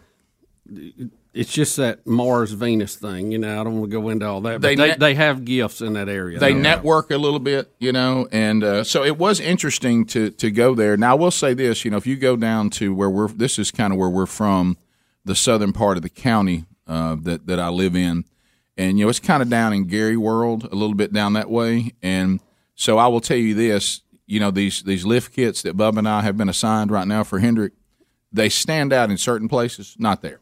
[1.34, 3.60] It's just that Mars Venus thing, you know.
[3.60, 5.92] I don't want to go into all that, but They they, they have gifts in
[5.92, 6.38] that area.
[6.38, 10.50] they network a little bit, you know, and uh, so it was interesting to to
[10.50, 10.96] go there.
[10.96, 13.58] Now I will say this, you know, if you go down to where we're, this
[13.58, 14.78] is kind of where we're from,
[15.24, 18.24] the southern part of the county uh, that that I live in,
[18.76, 21.50] and you know, it's kind of down in Gary World, a little bit down that
[21.50, 22.40] way, and
[22.74, 26.08] so I will tell you this, you know, these these lift kits that Bub and
[26.08, 27.74] I have been assigned right now for Hendrick,
[28.32, 30.40] they stand out in certain places, not there.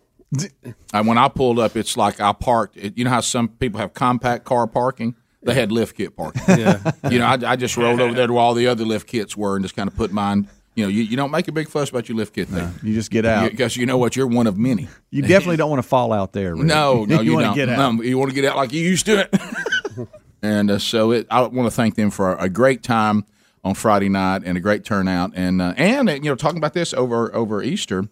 [0.92, 2.76] And when I pulled up, it's like I parked.
[2.76, 5.14] It, you know how some people have compact car parking?
[5.42, 6.42] They had lift kit parking.
[6.48, 6.92] Yeah.
[7.10, 9.36] You know, I, I just rolled over there to where all the other lift kits
[9.36, 10.48] were and just kind of put mine.
[10.74, 12.68] You know, you, you don't make a big fuss about your lift kit thing.
[12.82, 13.50] You just get out.
[13.50, 14.16] Because you know what?
[14.16, 14.88] You're one of many.
[15.10, 16.54] You definitely don't want to fall out there.
[16.54, 16.66] Rick.
[16.66, 17.54] No, no, you, want don't.
[17.54, 17.94] to get out.
[17.94, 20.08] No, you want to get out like you used to it.
[20.42, 23.24] and uh, so it, I want to thank them for a, a great time
[23.64, 25.32] on Friday night and a great turnout.
[25.34, 28.08] And uh, and uh, you know, talking about this over over Easter,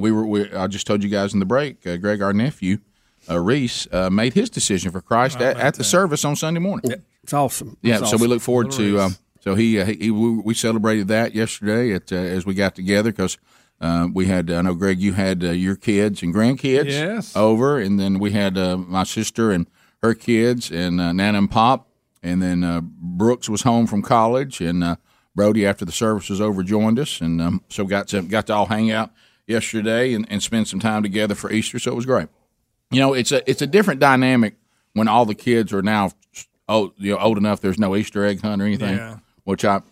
[0.00, 0.26] we were.
[0.26, 1.86] We, I just told you guys in the break.
[1.86, 2.78] Uh, Greg, our nephew,
[3.28, 6.92] uh, Reese, uh, made his decision for Christ at, at the service on Sunday morning.
[7.22, 7.76] It's awesome.
[7.82, 9.00] Yeah, It's so we look forward Little to.
[9.00, 12.74] Um, so he, uh, he, he we celebrated that yesterday at, uh, as we got
[12.74, 13.38] together because
[13.80, 14.50] uh, we had.
[14.50, 17.36] I know Greg, you had uh, your kids and grandkids Yes.
[17.36, 19.66] over, and then we had uh, my sister and
[20.02, 21.88] her kids and uh, Nana and Pop,
[22.22, 24.96] and then uh, Brooks was home from college, and uh,
[25.34, 28.54] Brody after the service was over joined us, and um, so got to got to
[28.54, 29.10] all hang out
[29.50, 31.78] yesterday and, and spend some time together for Easter.
[31.78, 32.28] So it was great.
[32.90, 34.54] You know, it's a it's a different dynamic
[34.94, 36.10] when all the kids are now
[36.68, 37.60] old, you know, old enough.
[37.60, 38.96] There's no Easter egg hunt or anything.
[38.96, 39.18] Yeah.
[39.44, 39.82] Which I,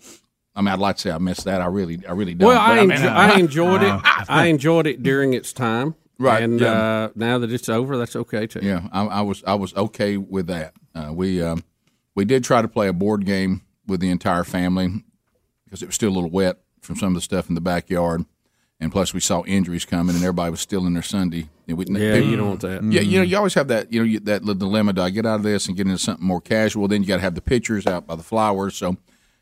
[0.55, 1.61] I mean, I'd like to say I missed that.
[1.61, 2.49] I really, I really don't.
[2.49, 4.01] Well, I, But, mean, enjo- I enjoyed it.
[4.29, 5.95] I enjoyed it during its time.
[6.21, 6.73] Right, And yeah.
[6.73, 8.59] uh, now that it's over, that's okay too.
[8.61, 10.75] Yeah, I, I was I was okay with that.
[10.93, 11.63] Uh, we um,
[12.17, 15.05] we did try to play a board game with the entire family
[15.65, 18.25] because it was still a little wet from some of the stuff in the backyard,
[18.81, 21.49] and plus we saw injuries coming, and everybody was still in their Sunday.
[21.67, 22.83] And we- Yeah, you don't want that.
[22.85, 23.31] Yeah, you know, mm-hmm.
[23.31, 23.93] you always have that.
[23.93, 25.99] You know, you, that little dilemma: do I get out of this and get into
[25.99, 26.89] something more casual?
[26.89, 28.77] Then you got to have the pictures out by the flowers.
[28.77, 28.97] So,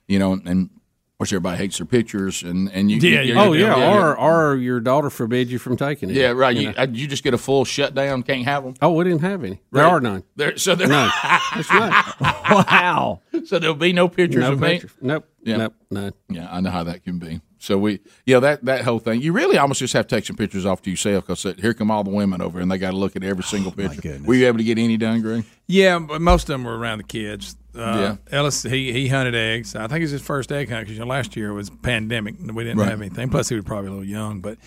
[0.08, 3.94] you know, and of course everybody hates their pictures, and and you, you- oh yeah,
[3.94, 6.16] or or your daughter forbid you from taking it.
[6.16, 6.54] yeah, right.
[6.56, 6.82] you You, know.
[6.84, 8.22] you just get a full shutdown.
[8.22, 8.74] Can't have them.
[8.82, 9.60] Oh, we didn't have any.
[9.70, 9.92] There Right.
[9.92, 10.24] are none.
[10.36, 11.10] There, so there, None.
[11.54, 12.14] That's right.
[12.20, 13.20] wow.
[13.44, 14.68] So there'll be no pictures No of me.
[14.72, 14.92] pictures.
[15.00, 15.28] Nope.
[15.42, 15.56] Yeah.
[15.58, 15.74] Nope.
[15.90, 16.12] None.
[16.28, 17.40] Yeah, I know how that can be.
[17.58, 19.22] So we, yeah, that that whole thing.
[19.22, 21.90] You really almost just have to take some pictures off to yourself because here come
[21.90, 24.20] all the women over and they got to look at every single picture.
[24.24, 25.44] Were you able to get any done, Greg?
[25.66, 27.56] Yeah, but most of them were around the kids.
[27.74, 28.38] Uh, Yeah.
[28.38, 29.74] Ellis, he, he hunted eggs.
[29.74, 32.38] I think it's his first egg hunt because you know, last year was pandemic.
[32.38, 32.90] and We didn't Right.
[32.90, 33.30] have anything.
[33.30, 34.40] Plus, he was probably a little young.
[34.40, 34.58] But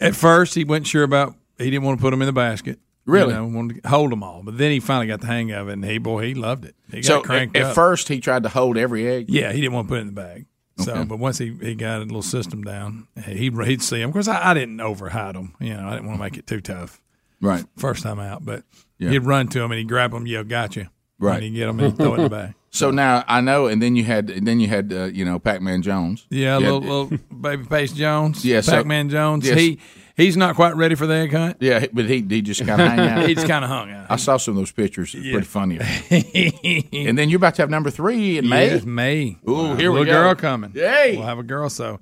[0.00, 1.34] at first, he wasn't sure about.
[1.58, 2.78] He didn't want to put them in the basket.
[3.06, 3.32] Really?
[3.34, 4.42] You know, wanted to hold them all.
[4.44, 6.74] But then he finally got the hang of it, and he boy, he loved it.
[6.90, 7.74] He got So cranked at, at up.
[7.74, 9.26] first he tried to hold every egg.
[9.28, 10.46] Yeah, he didn't want to put it in the bag.
[10.80, 11.04] So, Okay.
[11.04, 14.10] but once he, he got a little system down, he he'd see them.
[14.10, 15.54] Of course, I, I didn't overhide them.
[15.60, 17.00] You know, I didn't want to make it too tough.
[17.40, 17.64] Right.
[17.76, 18.64] First time out, but
[18.98, 19.10] Yeah.
[19.10, 20.26] he'd run to him and he'd grab them.
[20.26, 20.90] Yo, gotcha.
[21.18, 21.42] Right.
[21.42, 22.54] When you get them and you throw it in the bag.
[22.72, 25.40] So now I know, and then you had, and then you had, uh, you know,
[25.40, 26.24] Pac Man Jones.
[26.30, 28.44] Yeah, You had- little, little baby face Jones.
[28.44, 29.44] Yeah, so- Pac-Man Jones.
[29.44, 29.58] Yes.
[29.58, 29.80] He
[30.16, 31.56] he's not quite ready for the egg hunt.
[31.60, 33.26] Yeah, but he he just kind of hung out.
[33.28, 34.06] He just kinda hung out.
[34.10, 35.14] I saw some of those pictures.
[35.14, 35.32] It's Yeah.
[35.32, 35.78] pretty funny.
[37.08, 38.70] and then you're about to have number three in May.
[38.70, 39.36] Yes, May.
[39.48, 40.22] Ooh, here we Little go.
[40.22, 40.72] girl coming.
[40.74, 41.16] Yay!
[41.16, 41.68] We'll have a girl.
[41.70, 42.00] So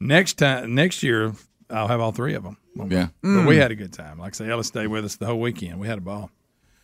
[0.00, 1.32] next time, next year,
[1.70, 2.56] I'll have all three of them.
[2.76, 3.08] Yeah.
[3.22, 3.60] But we Mm.
[3.60, 4.18] had a good time.
[4.18, 5.78] Like I say, Ella stayed with us the whole weekend.
[5.80, 6.30] We had a ball.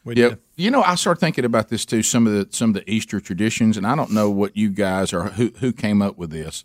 [0.04, 0.38] We Yeah, did.
[0.56, 2.02] you know, I started thinking about this too.
[2.02, 5.12] Some of the some of the Easter traditions, and I don't know what you guys
[5.12, 6.64] or who who came up with this,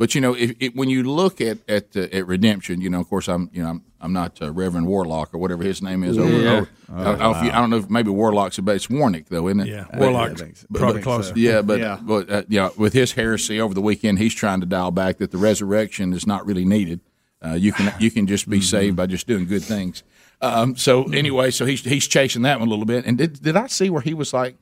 [0.00, 3.00] but you know, if, if when you look at at uh, at redemption, you know,
[3.00, 6.02] of course, I'm you know I'm, I'm not uh, Reverend Warlock or whatever his name
[6.02, 6.16] is.
[6.16, 6.50] Over, Yeah.
[6.52, 9.26] over- I, don't know if you, I don't know if maybe Warlock's a it's Warnock
[9.28, 9.68] though, isn't it?
[9.68, 11.34] Yeah, But- Warlock's but- probably but- closer.
[11.36, 11.98] Yeah, but Yeah.
[12.02, 15.32] but uh, yeah, with his heresy over the weekend, he's trying to dial back that
[15.32, 17.00] the resurrection is not really needed.
[17.44, 18.76] Uh, you can you can just be Mm-hmm.
[18.76, 20.02] saved by just doing good things.
[20.40, 23.04] Um, so anyway, so he's he's chasing that one a little bit.
[23.04, 24.56] And did did I see where he was like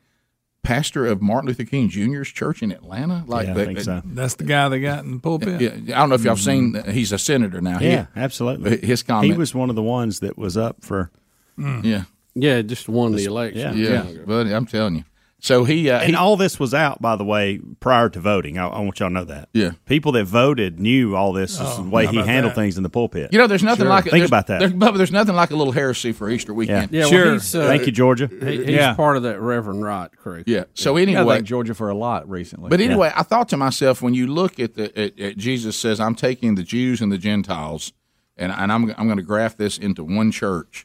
[0.69, 3.25] pastor of Martin Luther King Jr.'s church in Atlanta?
[3.27, 4.03] Like Yeah, I that- think so.
[4.05, 5.61] That's the guy they got in the pulpit.
[5.61, 6.75] Yeah, I don't know if y'all seen.
[6.75, 6.91] Mm-hmm.
[6.91, 7.79] He's a senator now.
[7.79, 8.77] He- Yeah, absolutely.
[8.87, 9.33] His comment.
[9.33, 11.11] He was one of the ones that was up for.
[11.59, 11.85] Mm.
[11.85, 12.03] Yeah.
[12.35, 13.79] Yeah, just won the election.
[13.79, 14.05] Yeah.
[14.07, 15.05] Yeah, but I'm telling you.
[15.41, 18.59] So he uh, and he, all this was out, by the way, prior to voting.
[18.59, 19.49] I, I want y'all to know that.
[19.53, 19.71] Yeah.
[19.87, 21.59] People that voted knew all this.
[21.59, 22.55] This is the way he handled that?
[22.57, 23.33] things in the pulpit.
[23.33, 23.89] You know, there's nothing Sure.
[23.89, 24.59] like Think about that.
[24.59, 26.91] There's, Bubba, there's nothing like a little heresy for Easter weekend.
[26.91, 28.27] Yeah, well, he's, uh, Thank you, Georgia.
[28.29, 28.95] He, he's Yeah.
[28.95, 30.43] part of that Reverend Wright crew.
[30.45, 30.65] Yeah.
[30.75, 32.69] So I anyway, thank Georgia for a lot recently.
[32.69, 36.01] But anyway, I thought to myself when you look at the at, at Jesus says,
[36.01, 37.93] "I'm taking the Jews and the Gentiles,
[38.37, 40.85] and, and I'm I'm going to graft this into one church."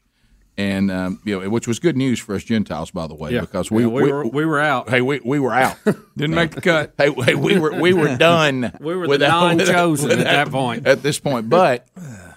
[0.56, 3.41] And um, you know, which was good news for us Gentiles, by the way, Yeah.
[3.41, 4.88] because we, Yeah, we were- we were out.
[4.88, 5.78] Hey, we, we were out.
[6.16, 6.93] Didn't make the cut.
[6.95, 8.72] Hey, hey, we were we were done.
[8.80, 10.86] We were with the non-chosen at that point.
[10.86, 11.88] At this point, but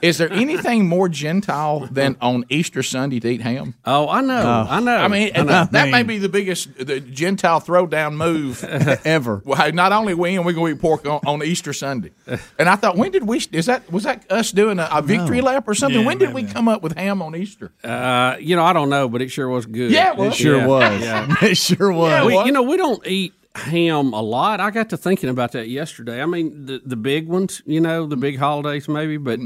[0.02, 3.74] is there anything more Gentile than on Easter Sunday to eat ham?
[3.84, 4.96] Oh, I know, I know.
[4.96, 5.44] I mean, I know.
[5.46, 8.62] that, that may be the biggest the Gentile throwdown move
[9.04, 9.42] ever.
[9.44, 12.12] Well, not only we and we're going to eat pork on, on Easter Sunday,
[12.58, 13.38] and I thought, when did we?
[13.52, 16.00] Is that was that us doing a, a victory lap or something?
[16.00, 17.72] Yeah, when did we come up with ham on Easter?
[17.84, 19.90] Uh, you know, I don't know, but it sure was good.
[19.90, 20.32] Yeah, it was.
[20.32, 20.66] It sure Yeah.
[20.66, 21.00] was.
[21.00, 21.34] Yeah.
[21.42, 22.26] It sure was.
[22.26, 24.60] We- you know, we don't eat ham a lot.
[24.60, 26.20] I got to thinking about that yesterday.
[26.22, 29.38] I mean, the the big ones, you know, the big holidays maybe, but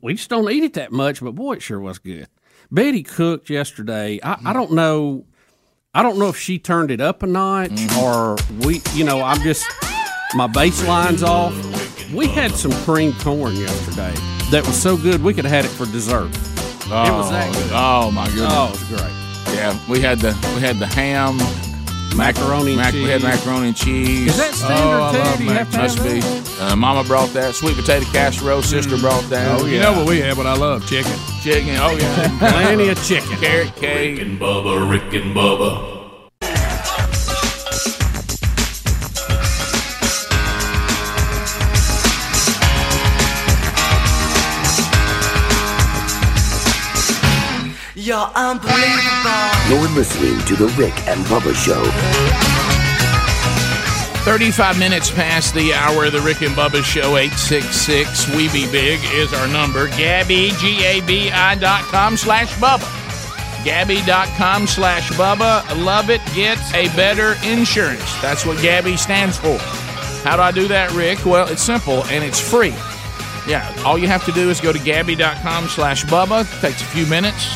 [0.00, 1.20] we just don't eat it that much.
[1.20, 2.28] But boy, it sure was good.
[2.70, 4.20] Betty cooked yesterday.
[4.22, 5.24] I, I don't know.
[5.94, 7.98] I don't know if she turned it up a notch mm-hmm.
[7.98, 8.82] or we.
[8.94, 9.66] You know, I'm just
[10.34, 11.54] my baseline's off.
[12.12, 14.14] We had some creamed corn yesterday
[14.50, 16.28] that was so good we could have had it for dessert.
[16.28, 17.70] it was that oh, good.
[17.74, 18.52] Oh my goodness!
[18.52, 19.54] Oh, it was great.
[19.54, 21.38] Yeah, we had the we had the ham,
[22.16, 24.30] Macaroni and mac- We had macaroni and cheese.
[24.30, 25.18] Is that standard Oh, I too?
[25.18, 26.20] love Do you have to Must have be.
[26.20, 26.60] that?
[26.72, 28.62] Uh, Mama brought that sweet potato casserole.
[28.62, 29.60] Sister brought that.
[29.60, 30.36] Oh, You know what we have?
[30.36, 30.86] What I love?
[30.88, 31.12] Chicken.
[31.42, 31.76] Chicken.
[31.76, 32.38] Oh yeah.
[32.38, 33.36] Plenty of chicken.
[33.38, 34.18] Carrot cake.
[34.18, 35.97] Rick and Bubba, Rick and Bubba.
[48.08, 49.50] You're unbelievable.
[49.68, 51.84] You're listening to The Rick and Bubba Show.
[54.24, 58.98] 35 minutes past the hour of the Rick and Bubba Show, 866 We Be Big
[59.12, 59.88] is our number.
[59.88, 62.86] Gabi, G A B I dot com slash Bubba.
[63.62, 65.84] Gabi.com slash Bubba.
[65.84, 66.22] Love it.
[66.34, 68.10] Get a better insurance.
[68.22, 69.58] That's what Gabi stands for.
[70.26, 71.26] How do I do that, Rick?
[71.26, 72.74] Well, it's simple and it's free.
[73.46, 76.46] Yeah, all you have to do is go to Gabi.com slash Bubba.
[76.62, 77.54] Takes a few minutes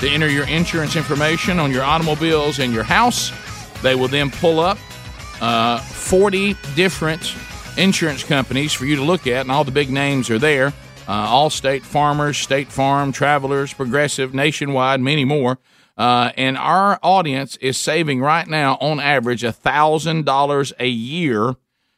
[0.00, 3.32] to enter your insurance information on your automobiles and your house.
[3.82, 4.78] They will then pull up
[5.40, 7.34] uh, 40 different
[7.76, 10.72] insurance companies for you to look at, and all the big names are there.
[11.06, 15.58] Uh, Allstate, Farmers, State Farm, Travelers, Progressive, Nationwide, many more.
[15.96, 21.56] Uh, and our audience is saving right now, on average, $1,000 a year.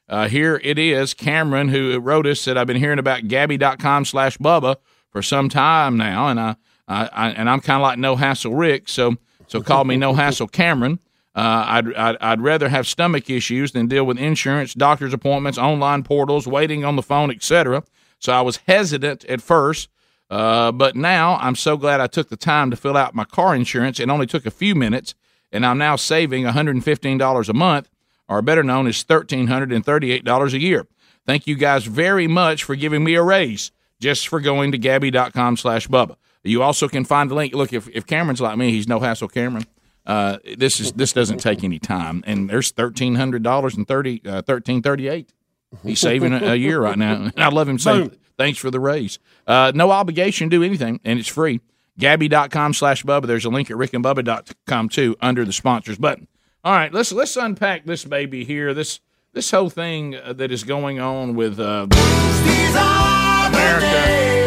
[0.09, 1.13] Uh, here it is.
[1.13, 4.77] Cameron, who wrote us, said, I've been hearing about Gabi.com slash Bubba
[5.11, 6.57] for some time now, and I,
[6.91, 9.17] I, I and I'm kind of like No Hassle Rick, so
[9.47, 10.99] so call me No Hassle Cameron.
[11.35, 16.03] Uh, I'd, I'd, I'd rather have stomach issues than deal with insurance, doctor's appointments, online
[16.03, 17.85] portals, waiting on the phone, etc.
[18.19, 19.89] So I was hesitant at first,
[20.29, 23.55] uh, but now I'm so glad I took the time to fill out my car
[23.55, 24.01] insurance.
[24.01, 25.15] It only took a few minutes,
[25.53, 27.89] and I'm now saving $115 a month,
[28.29, 30.87] or better known as $1,338 a year.
[31.27, 33.71] Thank you guys very much for giving me a raise
[34.01, 36.17] just for going to Gabi.com slash Bubba.
[36.43, 37.55] You also can find the link.
[37.55, 39.65] Look, if, if Cameron's like me, he's no hassle Cameron.
[40.07, 44.23] Uh, this is this doesn't take any time, and there's thirteen hundred dollars and thirty
[44.25, 45.33] uh, thirteen thirty eight.
[45.85, 48.81] He's saving a, a year right now, and I love him saying thanks for the
[48.81, 49.19] raise.
[49.47, 51.61] Uh, no obligation to do anything, and it's free.
[51.99, 53.27] Gabi.com slash Bubba.
[53.27, 56.29] There's a link at rickandbubba.com too under the sponsors button.
[56.65, 58.73] All right, let's let's unpack this baby here.
[58.75, 59.01] This
[59.33, 61.87] this whole thing uh, that is going on with uh,
[63.47, 64.40] America.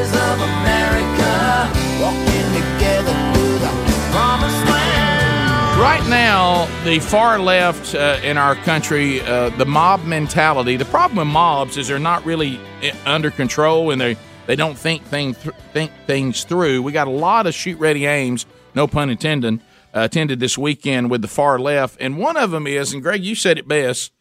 [5.79, 10.77] Right now, the far left uh, in our country, uh, the mob mentality.
[10.77, 14.77] The problem with mobs is they're not really uh, under control and they they don't
[14.77, 16.81] think thing th- think things through.
[16.83, 18.45] We got a lot of shoot ready aims,
[18.75, 19.61] no pun intended,
[19.93, 23.23] uh, attended this weekend with the far left, and one of them is, and Greg,
[23.23, 24.11] you said it best.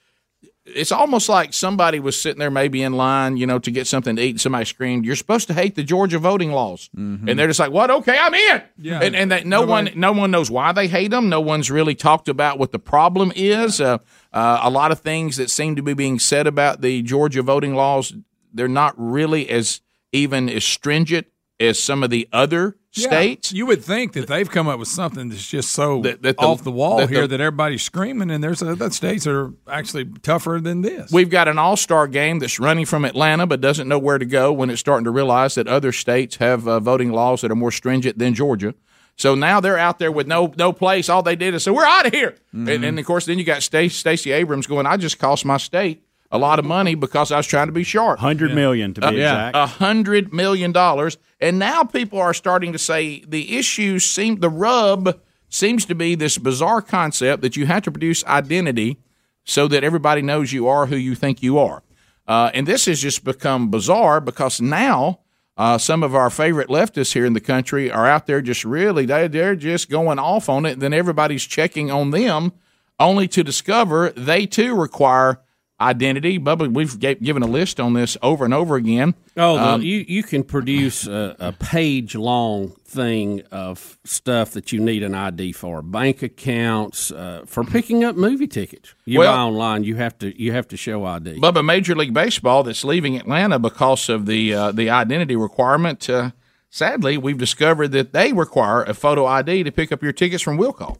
[0.64, 4.14] It's almost like somebody was sitting there, maybe in line, you know, to get something
[4.14, 7.48] to eat, and somebody screamed, "You're supposed to hate the Georgia voting laws," and they're
[7.48, 7.90] just like, "What?
[7.90, 9.00] Okay, I'm in." Yeah.
[9.00, 11.28] and, and that no one, no one knows why they hate them.
[11.28, 13.80] No one's really talked about what the problem is.
[13.80, 13.98] Uh,
[14.32, 17.74] uh, a lot of things that seem to be being said about the Georgia voting
[17.74, 18.14] laws,
[18.54, 19.80] they're not really as
[20.12, 21.26] even as stringent
[21.58, 23.06] as some of the other Yeah.
[23.08, 23.52] states.
[23.52, 26.42] You would think that they've come up with something that's just so That- that the-
[26.42, 29.52] off the wall that here the- that everybody's screaming, and there's other states that are
[29.70, 31.10] actually tougher than this.
[31.10, 34.26] We've got an all star game that's running from Atlanta, but doesn't know where to
[34.26, 37.56] go when it's starting to realize that other states have uh, voting laws that are
[37.56, 38.74] more stringent than Georgia.
[39.16, 41.08] So now they're out there with no no place.
[41.08, 43.44] All they did is say, "We're out of here." And, and of course, then you
[43.44, 46.02] got Stacey Stacey Abrams going, "I just cost my state
[46.32, 49.06] a lot of money because I was trying to be sharp." Hundred million to be
[49.06, 49.56] Uh, exact.
[49.56, 54.50] A hundred million dollars, and now people are starting to say the issue seem the
[54.50, 58.98] rub seems to be this bizarre concept that you have to produce identity
[59.44, 61.82] so that everybody knows you are who you think you are,
[62.26, 65.18] uh, and this has just become bizarre because now.
[65.54, 69.04] Uh, some of our favorite leftists here in the country are out there just really
[69.04, 70.72] they, they're just going off on it.
[70.72, 72.52] and Then everybody's checking on them,
[72.98, 75.40] only to discover they too require
[75.88, 76.38] identity.
[76.38, 79.14] Bubba, we've given a list on this over and over again.
[79.36, 84.70] Oh, the, Um, you you can produce a, a page long thing of stuff that
[84.72, 88.94] you need an ID for, bank accounts, uh, for picking up movie tickets.
[89.04, 91.38] You Well- buy online, you have to you have to show ID.
[91.40, 96.08] Bubba, Major League Baseball that's leaving Atlanta because of the uh, the identity requirement.
[96.08, 96.30] Uh,
[96.70, 100.56] sadly, we've discovered that they require a photo ID to pick up your tickets from
[100.56, 100.98] will call.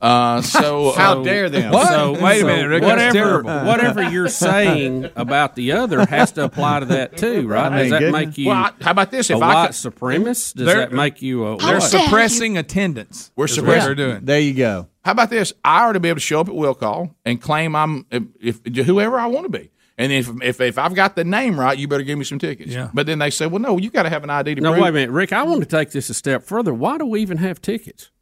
[0.00, 1.72] Uh, so How uh, dare them?
[1.72, 1.88] What?
[1.88, 3.66] So, Wait a minute, Rick, that's Whatever, terrible.
[3.66, 7.68] whatever you're saying about the other has to apply to that too, right?
[7.82, 9.28] Does that make you Well, I- how about this?
[9.30, 10.54] If I white could- supremacist?
[10.54, 11.80] Does that make you a They're what?
[11.80, 13.32] suppressing attendance.
[13.34, 14.24] We're suppressing- they're doing.
[14.24, 14.88] There you go.
[15.04, 15.52] How about this?
[15.64, 18.06] I ought to be able to show up at will call and claim I'm
[18.40, 19.70] if, if whoever I want to be.
[19.96, 22.70] And if, if if I've got the name right, you better give me some tickets.
[22.70, 22.88] Yeah.
[22.94, 24.82] But then they say, well, no, you got to have an ID to No, prove.
[24.84, 25.32] wait a minute, Rick.
[25.32, 26.72] I want to take this a step further.
[26.72, 28.12] Why do we even have tickets?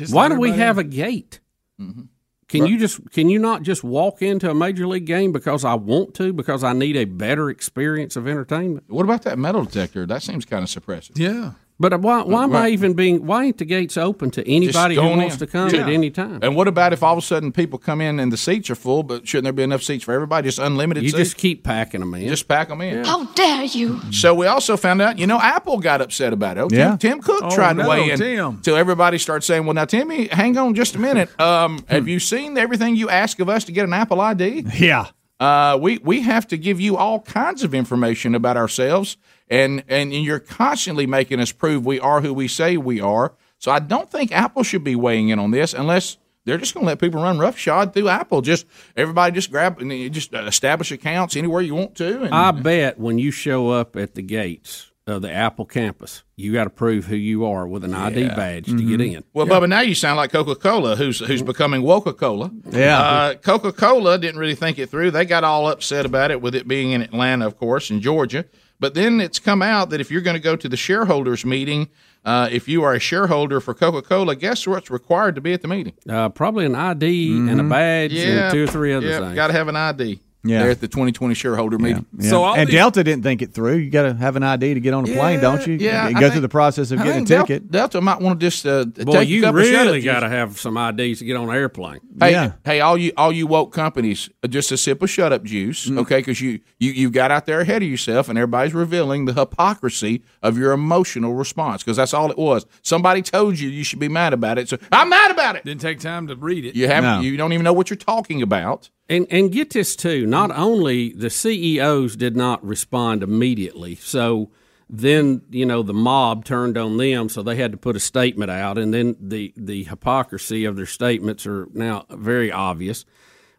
[0.00, 0.86] Just Why do we have in.
[0.86, 1.40] a gate?
[1.80, 2.02] Mm-hmm.
[2.48, 5.74] Can you just can you not just walk into a major league game because I
[5.74, 8.86] want to because I need a better experience of entertainment?
[8.88, 10.04] What about that metal detector?
[10.04, 11.16] That seems kind of suppressive.
[11.16, 11.52] Yeah.
[11.80, 15.00] But why why am I even being why ain't the gates open to anybody who
[15.02, 15.38] wants in.
[15.40, 15.80] to come Yeah.
[15.80, 16.38] at any time?
[16.42, 18.74] And what about if all of a sudden people come in and the seats are
[18.74, 20.46] full, but shouldn't there be enough seats for everybody?
[20.46, 21.18] Just unlimited You seats?
[21.30, 22.28] just keep packing them in.
[22.28, 23.02] Just pack them in.
[23.04, 23.98] How dare you?
[24.12, 26.68] So we also found out, you know, Apple got upset about it.
[26.68, 26.96] Tim, Yeah.
[26.96, 28.58] Tim Cook Oh, tried to no, weigh in Tim.
[28.62, 31.30] till everybody starts saying, "Well, now Timmy, hang on just a minute.
[31.40, 34.66] Um, have you seen everything you ask of us to get an Apple ID?
[34.78, 35.06] Yeah.
[35.40, 39.16] Uh, we we have to give you all kinds of information about ourselves,
[39.50, 43.34] and and you're constantly making us prove we are who we say we are.
[43.58, 46.84] So I don't think Apple should be weighing in on this unless." They're just going
[46.84, 48.40] to let people run roughshod through Apple.
[48.40, 48.64] Just
[48.96, 52.22] everybody just grab and just uh, establish accounts anywhere you want to.
[52.22, 56.52] And, I bet when you show up at the gates of the Apple campus, you
[56.52, 59.22] got to prove who you are with an ID badge to get in.
[59.34, 62.50] Well, Bubba, now you sound like Coca Cola, who's who's becoming Coca Cola.
[62.70, 62.98] Yeah.
[62.98, 65.10] Uh, Coca Cola didn't really think it through.
[65.10, 68.46] They got all upset about it with it being in Atlanta, of course, in Georgia.
[68.80, 71.90] But then it's come out that if you're going to go to the shareholders meeting,
[72.24, 75.62] uh, if you are a shareholder for Coca Cola, guess what's required to be at
[75.62, 75.92] the meeting?
[76.08, 79.34] Uh, probably an ID and a badge and two or three other yeah, things.
[79.34, 80.20] Got to have an ID.
[80.42, 80.62] Yeah.
[80.62, 82.06] There at the 2020 shareholder meeting.
[82.18, 82.30] Yeah.
[82.30, 83.76] So and these- Delta didn't think it through.
[83.76, 85.74] You got to have an ID to get on a plane, Yeah, don't you?
[85.74, 87.70] yeah, And I go think- through the process of I getting a think Delta, ticket.
[87.70, 90.58] Delta might want to just uh, Boy, take a you couple really got to have
[90.58, 92.00] some IDs to get on an airplane.
[92.18, 92.52] Hey, Yeah.
[92.64, 95.88] hey, all you all you woke companies, uh, just a sip of shut up juice,
[95.90, 95.98] Mm.
[95.98, 96.20] okay?
[96.20, 100.22] Because you you you got out there ahead of yourself, and everybody's revealing the hypocrisy
[100.42, 101.82] of your emotional response.
[101.82, 102.64] Because that's all it was.
[102.82, 105.64] Somebody told you you should be mad about it, so I'm mad about it.
[105.64, 106.74] Didn't take time to read it.
[106.74, 107.20] You have No.
[107.20, 108.88] you don't even know what you're talking about.
[109.10, 110.24] And and get this too.
[110.24, 114.52] Not only the CEOs did not respond immediately, so
[114.88, 118.52] then you know the mob turned on them, so they had to put a statement
[118.52, 123.04] out, and then the the hypocrisy of their statements are now very obvious.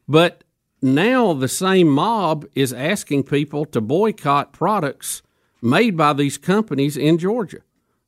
[0.07, 0.45] But
[0.81, 5.21] now the same mob is asking people to boycott products
[5.61, 7.59] made by these companies in Georgia.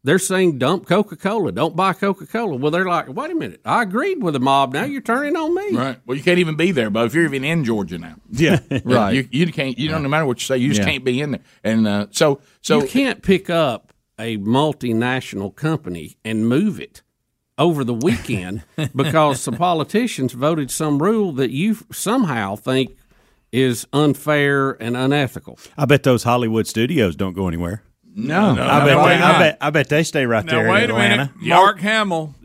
[0.06, 2.58] They're saying dump Coca Cola, don't buy Coca Cola.
[2.58, 4.74] Well, they're like, wait a minute, I agreed with the mob.
[4.74, 5.72] Now you're turning on me.
[5.78, 5.98] Right.
[6.06, 9.12] Well, you can't even be there, but if you're even in Georgia now, Yeah, right.
[9.16, 9.78] You, you can't.
[9.80, 10.04] You don't.
[10.04, 10.86] No matter what you say, you just Yeah.
[10.92, 11.42] can't be in there.
[11.64, 17.02] And uh, so, so you can't pick up a multinational company and move it
[17.58, 18.64] over the weekend
[18.96, 22.98] because some politicians voted some rule that you somehow think
[23.52, 25.58] is unfair and unethical.
[25.78, 27.84] I bet those Hollywood studios don't go anywhere.
[28.16, 28.98] No, no, I bet.
[28.98, 29.24] wait they.
[29.24, 29.58] I bet.
[29.62, 31.32] I bet they stay right Now there wait in a Atlanta.
[31.36, 31.48] minute.
[31.50, 32.36] Mark Hamill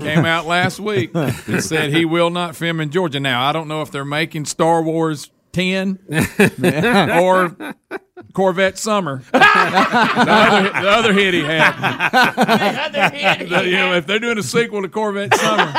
[0.00, 3.20] came out last week and said he will not film in Georgia.
[3.20, 5.98] Now I don't know if they're making Star Wars ten
[7.20, 7.56] or
[8.32, 9.22] Corvette Summer.
[9.32, 12.88] the, other, the other hit he had.
[13.48, 15.72] The- you know, if they're doing a sequel to Corvette Summer,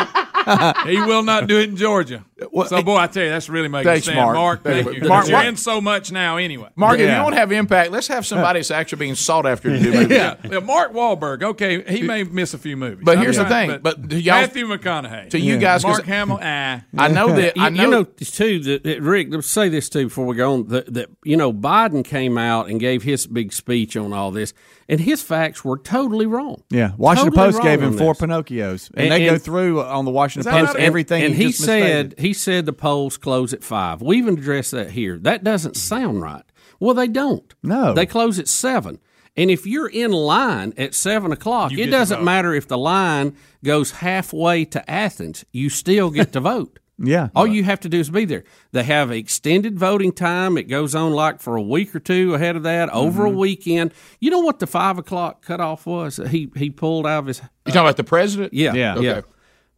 [0.86, 2.26] he will not do it in Georgia.
[2.68, 4.16] so, boy, I tell you, that's really making Thanks, sense.
[4.16, 4.36] Mark.
[4.36, 5.04] Mark, thank Thank you.
[5.04, 5.10] you.
[5.10, 6.70] Mark, you're in so much now anyway.
[6.76, 9.80] Mark, if you don't have impact, let's have somebody that's actually being sought after to
[9.80, 10.10] do movies.
[10.18, 10.36] yeah.
[10.50, 11.43] yeah, Mark Wahlberg.
[11.43, 13.04] Okay, he may miss a few movies.
[13.04, 16.39] But here's the thing, but do y'all- Matthew McConaughey To you guys, Mark Hamill.
[16.41, 17.56] Ah, I know that.
[17.58, 17.89] You, I you know.
[17.89, 19.28] know too that, that Rick.
[19.32, 20.68] Let's say this too before we go on.
[20.68, 24.54] That, that you know Biden came out and gave his big speech on all this,
[24.89, 26.63] and his facts were totally wrong.
[26.69, 28.21] Yeah, Washington Totally Post gave him four this.
[28.23, 31.23] Pinocchios, and, And- they go through on the Washington Post and- everything.
[31.23, 32.19] And he, he just said misstated.
[32.19, 34.01] he said the polls close at five.
[34.01, 35.17] We even addressed that here.
[35.19, 36.43] That doesn't sound right.
[36.81, 37.53] Well, they don't.
[37.63, 37.93] No.
[37.93, 38.99] they close at seven.
[39.37, 42.25] And if you're in line at seven o'clock, You it doesn't vote.
[42.25, 45.45] matter if the line goes halfway to Athens.
[45.53, 46.79] You still get to vote.
[47.02, 47.30] Yeah.
[47.36, 48.43] All you have to do is be there.
[48.74, 50.58] They have extended voting time.
[50.58, 53.36] It goes on like for a week or two ahead of that, over Mm-hmm.
[53.36, 53.93] a weekend.
[54.20, 56.18] You know what the five o'clock cutoff was?
[56.30, 57.39] He he pulled out of his.
[57.66, 58.54] You talking about the president?
[58.54, 59.00] Yeah, Yeah.
[59.00, 59.22] yeah.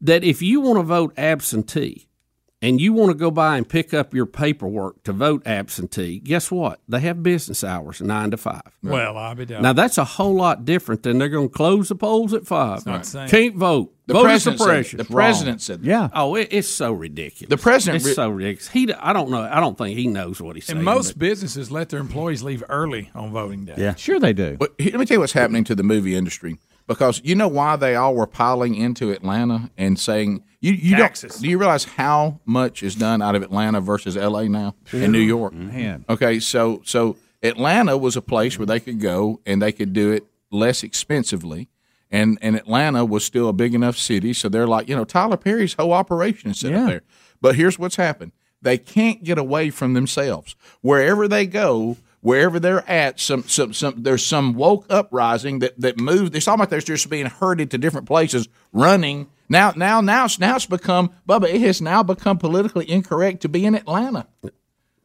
[0.01, 2.07] That if you want to vote absentee
[2.61, 6.51] and you want to go by and pick up your paperwork to vote absentee, guess
[6.51, 6.79] what?
[6.87, 8.61] They have business hours nine to five.
[8.83, 9.63] well, I'll be down.
[9.63, 12.85] Now that's a whole lot different than they're going to close the polls at five.
[12.85, 13.27] not the.
[13.27, 13.93] Can't vote.
[14.07, 15.87] The Voter president said The president said that.
[15.87, 16.09] Yeah.
[16.13, 17.49] Oh, it, it's so ridiculous.
[17.49, 18.67] The president It's re- so ridiculous.
[18.67, 19.41] He, I don't know.
[19.41, 20.77] I don't think he knows what he's saying.
[20.79, 23.75] and most but- businesses let their employees leave early on voting day.
[23.77, 23.95] Yeah.
[23.95, 24.57] Sure, they do.
[24.57, 26.57] But let me tell you what's happening to the movie industry
[26.87, 31.33] because you know why they all were piling into Atlanta and saying you you Taxes.
[31.33, 34.47] don't do you realize how much is done out of Atlanta versus L.A.
[34.47, 35.53] now and New York?
[35.53, 36.05] Man.
[36.07, 40.11] Okay, so so Atlanta was a place where they could go and they could do
[40.11, 41.67] it less expensively.
[42.13, 45.37] And, and Atlanta was still a big enough city, so they're like, you know, Tyler
[45.37, 46.81] Perry's whole operation is set Yeah.
[46.83, 47.01] up there.
[47.39, 50.55] But here's what's happened: they can't get away from themselves.
[50.81, 55.97] Wherever they go, wherever they're at, some some some there's some woke uprising that that
[56.01, 56.35] moved.
[56.35, 59.27] It's almost like they're just being herded to different places, running.
[59.51, 61.53] Now now now it's now it's become Bubba.
[61.53, 64.25] It has now become politically incorrect to be in Atlanta.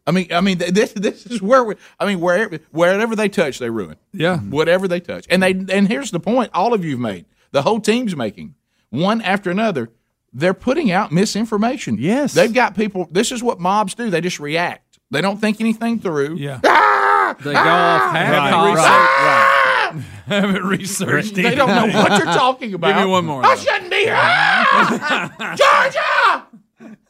[0.07, 1.75] I mean, I mean, this this is where we.
[1.99, 3.97] I mean, wherever wherever they touch, they ruin.
[4.13, 4.37] Yeah.
[4.37, 4.51] Mm-hmm.
[4.51, 7.81] whatever they touch, and they and here's the point: all of you've made, the whole
[7.81, 8.55] team's making,
[8.91, 9.91] one after another.
[10.33, 11.97] They're putting out misinformation.
[11.99, 12.35] Yes.
[12.35, 13.09] they've got people.
[13.11, 14.11] This is what mobs do.
[14.11, 14.99] They just react.
[15.11, 16.37] They don't think anything through.
[16.37, 16.61] Yeah.
[16.63, 17.35] Ah!
[17.39, 19.66] They go off half Haven't cocked.
[19.95, 20.27] researched.
[20.27, 21.35] Haven't researched.
[21.35, 22.89] They don't know what you're talking about.
[22.95, 23.45] Give me one more.
[23.45, 23.61] I though.
[23.61, 24.15] shouldn't be here.
[24.17, 25.55] Ah!
[25.57, 26.47] Georgia.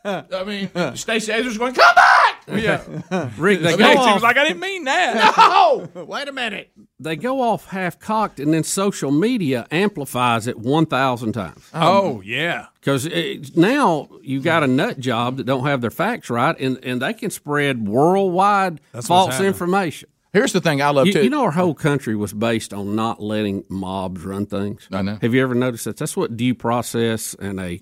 [0.08, 2.44] I mean, Stacey Abrams going, come back.
[2.46, 3.30] Yeah.
[3.36, 4.14] Rick, they go off.
[4.14, 5.34] was like, I didn't mean that.
[5.36, 6.70] No, wait a minute.
[7.00, 11.68] they go off half cocked, and then social media amplifies it one thousand times.
[11.74, 12.66] Oh yeah.
[12.74, 13.08] Because
[13.56, 17.12] now you got a nut job that don't have their facts right, and, and they
[17.12, 19.48] can spread worldwide That's what's false happening.
[19.48, 20.08] information.
[20.36, 21.24] Here's the thing I love You, too.
[21.24, 24.86] you know, our whole country was based on not letting mobs run things.
[24.92, 25.16] I know.
[25.22, 25.96] Have you ever noticed that?
[25.96, 27.80] That's what due process and a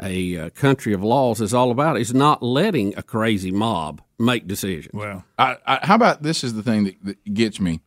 [0.00, 1.98] a uh, country of laws is all about.
[1.98, 4.94] Is not letting a crazy mob make decisions.
[4.94, 7.80] Well, I, I, how about this is the thing that, that gets me.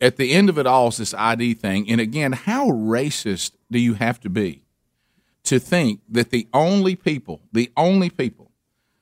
[0.00, 1.90] At the end of it all is this ID thing.
[1.90, 4.62] And again, how racist do you have to be
[5.42, 8.52] to think that the only people, the only people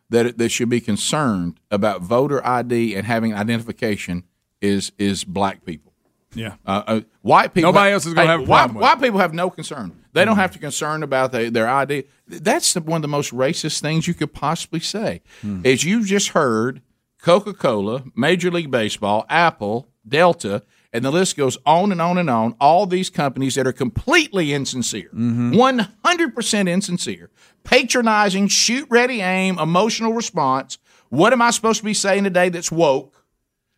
[0.09, 4.25] that, that should be concerned about voter ID and having identification
[4.65, 5.93] is is black people?
[6.35, 6.55] yeah.
[6.67, 7.73] Uh, uh, white people.
[7.73, 9.93] Nobody else is gonna have a white, problem with white people have no concern.
[10.13, 12.05] They don't have to concern about the, their ID.
[12.29, 15.23] That's the, one of the most racist things you could possibly say.
[15.65, 16.83] As you just heard,
[17.21, 20.63] Coca Cola, Major League Baseball, Apple, Delta,
[20.93, 22.55] and the list goes on and on and on.
[22.61, 27.31] All these companies that are completely insincere, one hundred percent insincere,
[27.65, 30.79] patronizing, shoot, ready, aim, emotional response.
[31.09, 33.25] What am I supposed to be saying today that's woke?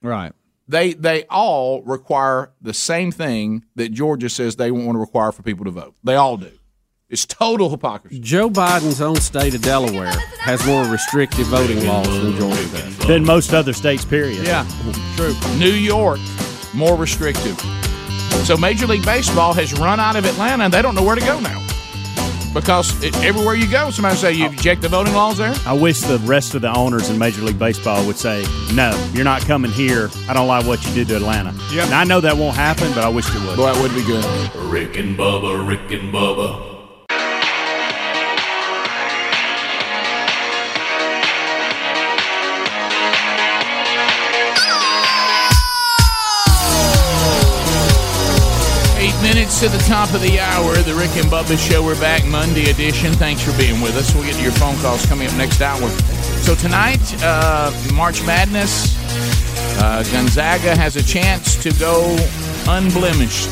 [0.02, 0.32] Right.
[0.68, 5.42] They they all require the same thing that Georgia says they want to require for
[5.42, 5.94] people to vote.
[6.04, 6.50] They all do.
[7.08, 8.18] It's total hypocrisy.
[8.18, 10.10] Joe Biden's own state of Delaware
[10.40, 12.98] has more restrictive voting laws than Georgia does.
[12.98, 14.44] Than most other states, period.
[14.44, 14.66] Yeah.
[15.14, 15.34] True.
[15.56, 16.18] New York
[16.74, 17.58] more restrictive.
[18.44, 21.24] So Major League Baseball has run out of Atlanta, and they don't know where to
[21.24, 21.66] go now.
[22.56, 24.52] Because it, everywhere you go, somebody say you oh.
[24.54, 25.54] check the voting laws there.
[25.66, 29.24] I wish the rest of the owners in Major League Baseball would say, "No, you're
[29.24, 30.08] not coming here.
[30.26, 31.90] I don't like what you did to Atlanta." Yep.
[31.90, 33.56] Now I know that won't happen, but I wish it would.
[33.56, 34.24] Boy, that would be good.
[34.54, 36.75] Rick and Bubba, Rick and Bubba.
[49.46, 50.74] Minutes to the top of the hour.
[50.76, 51.84] The Rick and Bubba Show.
[51.84, 53.12] We're back Monday edition.
[53.12, 54.12] Thanks for being with us.
[54.12, 55.88] We'll get to your phone calls coming up next hour.
[56.42, 58.96] So tonight, uh, March Madness.
[59.78, 62.16] Uh, Gonzaga has a chance to go
[62.68, 63.50] unblemished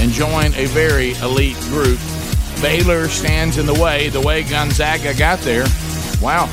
[0.00, 1.98] and join a very elite group.
[2.60, 4.08] Baylor stands in the way.
[4.08, 5.64] The way Gonzaga got there.
[6.20, 6.46] Wow.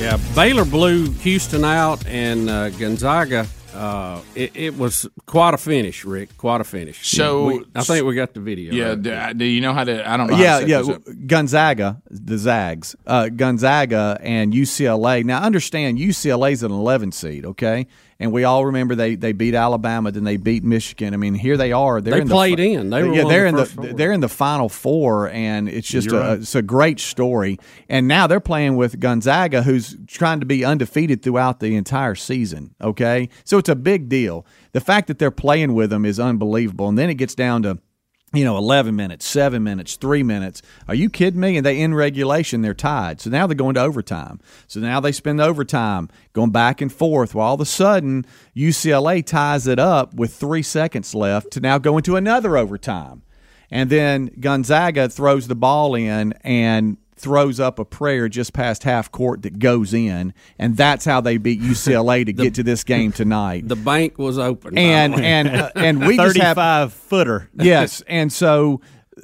[0.00, 3.46] Yeah, Baylor blew Houston out, and uh, Gonzaga.
[3.74, 6.36] Uh, it, it was quite a finish, Rick.
[6.38, 7.06] Quite a finish.
[7.06, 8.72] So- We- I think we got the video.
[8.72, 8.88] Yeah.
[8.88, 9.32] right?
[9.32, 10.08] Do, do you know how to?
[10.08, 10.36] I don't know.
[10.36, 10.94] how yeah, to yeah.
[10.94, 11.02] up.
[11.26, 15.24] Gonzaga, the Zags, uh, Gonzaga, and UCLA.
[15.24, 17.86] Now, understand UCLA's an 11 seed, okay?
[18.20, 21.14] And we all remember they, they beat Alabama, then they beat Michigan.
[21.14, 22.00] I mean, here they are.
[22.00, 22.90] They're They in played the, in.
[22.90, 23.86] They were yeah, they're the in the four.
[23.86, 26.38] they're in the Final Four, and it's just You're a, right.
[26.40, 27.58] it's a great story.
[27.88, 32.74] And now they're playing with Gonzaga, who's trying to be undefeated throughout the entire season.
[32.80, 34.46] Okay, so it's a big deal.
[34.72, 36.88] The fact that they're playing with them is unbelievable.
[36.88, 37.78] And then it gets down to
[38.34, 40.62] you know, 11 minutes, seven minutes, three minutes.
[40.88, 41.56] Are you kidding me?
[41.56, 43.20] And they in regulation, they're tied.
[43.20, 44.40] So now they're going to overtime.
[44.66, 47.34] So now they spend overtime going back and forth.
[47.34, 51.78] Well, all of a sudden, UCLA ties it up with three seconds left to now
[51.78, 53.22] go into another overtime.
[53.70, 59.10] And then Gonzaga throws the ball in and throws up a prayer just past half
[59.10, 60.34] court that goes in.
[60.58, 63.64] And that's how they beat UCLA to get to this game tonight.
[63.74, 64.76] The bank was open.
[64.76, 67.50] And and uh, and we just have 35 footer.
[67.54, 68.82] yes, and so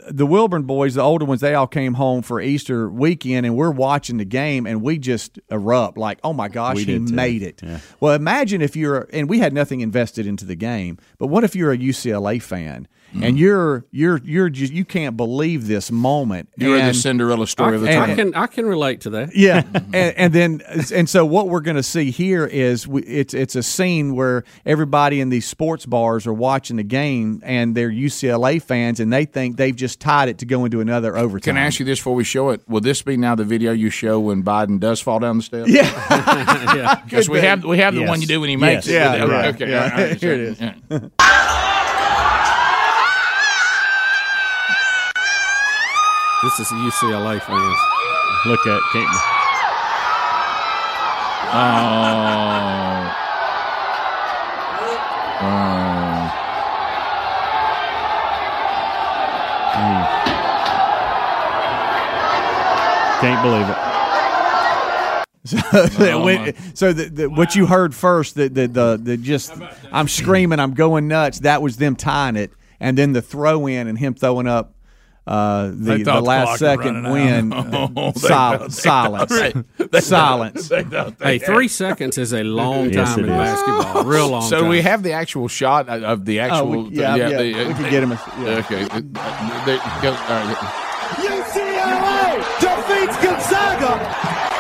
[0.09, 3.71] the Wilburn boys, the older ones, they all came home for Easter weekend, and we're
[3.71, 7.61] watching the game, and we just erupt like, "Oh my gosh, We he made it!"
[7.63, 7.81] Yeah.
[8.01, 11.55] Well, imagine if you're, and we had nothing invested into the game, but what if
[11.55, 13.23] you're a UCLA fan Mm-hmm.
[13.25, 16.49] and you're you're you're just you can't believe this moment?
[16.57, 18.11] You were the Cinderella story of the time.
[18.11, 19.35] I can I can relate to that.
[19.35, 20.63] yeah, and, and then
[20.95, 24.45] and so what we're going to see here is we, it's it's a scene where
[24.65, 29.25] everybody in these sports bars are watching the game and they're UCLA fans and they
[29.25, 31.55] think they've just tied it to go into another overtime.
[31.55, 32.61] Can I ask you this before we show it?
[32.69, 35.69] Will this be now the video you show when Biden does fall down the steps?
[35.69, 35.83] Yeah,
[36.77, 37.01] yeah.
[37.05, 38.09] Because we have we have the Yes.
[38.09, 39.17] one you do when he makes Yes.
[39.17, 39.19] it.
[39.19, 39.55] Yeah, right.
[39.55, 39.69] Okay.
[39.71, 39.83] Yeah.
[39.83, 41.80] all right, Here it is.
[46.43, 47.79] This is the UCLA fans.
[48.47, 49.09] Look at can't,
[51.53, 53.17] Oh.
[55.43, 56.31] Oh.
[59.73, 60.05] Hmm.
[63.21, 63.77] can't believe it.
[65.43, 69.17] So, that oh, when- so the, the, what you heard first, the the, the the
[69.17, 69.55] just
[69.91, 71.41] I'm screaming, I'm going nuts.
[71.41, 74.75] That was them tying it, and then the throw in and him throwing up
[75.31, 77.53] uh, the, the last second win.
[77.55, 77.93] out.
[77.97, 79.33] Oh, they Sil- silence,
[80.01, 80.69] silence.
[81.23, 83.37] Hey, three seconds is a long Yes, time in is.
[83.39, 84.05] basketball.
[84.11, 84.69] Real long So time.
[84.71, 86.71] we have the actual shot of the Oh, actual.
[86.85, 88.13] we, yeah, yeah, the- we can get him.
[88.13, 88.63] A, yeah.
[88.67, 88.83] Okay.
[88.91, 89.01] Uh,
[89.65, 90.57] they- go- all right.
[91.21, 93.99] UCLA defeats Gonzaga.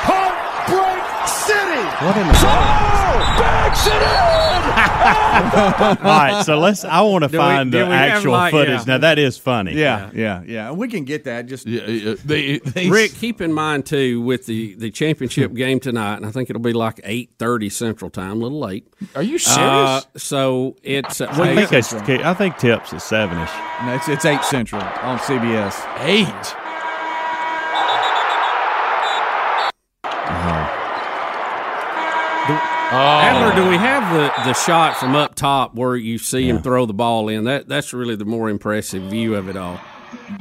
[0.07, 1.85] Heartbreak City.
[2.07, 4.40] What in the Oh, backs it in.
[4.71, 6.85] All right, so let's.
[6.85, 8.81] I want to Do find do the actual like- footage.
[8.81, 8.85] yeah.
[8.87, 9.73] Now that is funny.
[9.75, 10.71] Yeah, yeah, yeah.
[10.73, 11.47] We can get that.
[11.47, 15.81] Just Yeah, yeah, they- they- Rick, keep in mind too with the, the championship game
[15.81, 18.87] tonight, and I think it'll be like eight thirty Central Time, a little late.
[19.15, 19.61] Are you serious?
[19.61, 23.85] Uh, so it's uh, I think eight- I think tips is sevenish.
[23.87, 25.75] no, it's, it's eight central on CBS.
[26.05, 26.70] Eight.
[32.93, 36.87] Adler, do we have the, the shot from up top where you see him throw
[36.87, 37.45] the ball in?
[37.45, 39.81] That that's really the more impressive view of it all.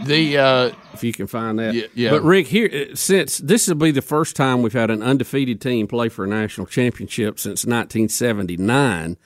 [0.05, 1.75] The uh, if you can find that.
[1.75, 2.09] Yeah, yeah.
[2.09, 5.61] But Rick, here uh, since this will be the first time we've had an undefeated
[5.61, 9.17] team play for a national championship since 1979,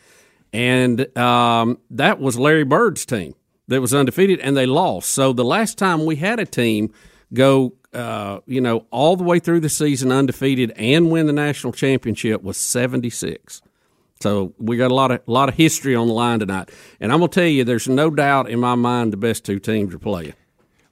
[0.52, 3.36] and um, that was Larry Bird's team
[3.70, 5.10] that was undefeated, and they lost.
[5.12, 6.94] So the last time we had a team
[7.34, 11.74] go, uh, you know, all the way through the season undefeated and win the national
[11.74, 13.62] championship was 76.
[14.22, 17.20] So we got a lot of lot of history on the line tonight, and I'm
[17.20, 20.34] gonna tell you, there's no doubt in my mind the best two teams are playing.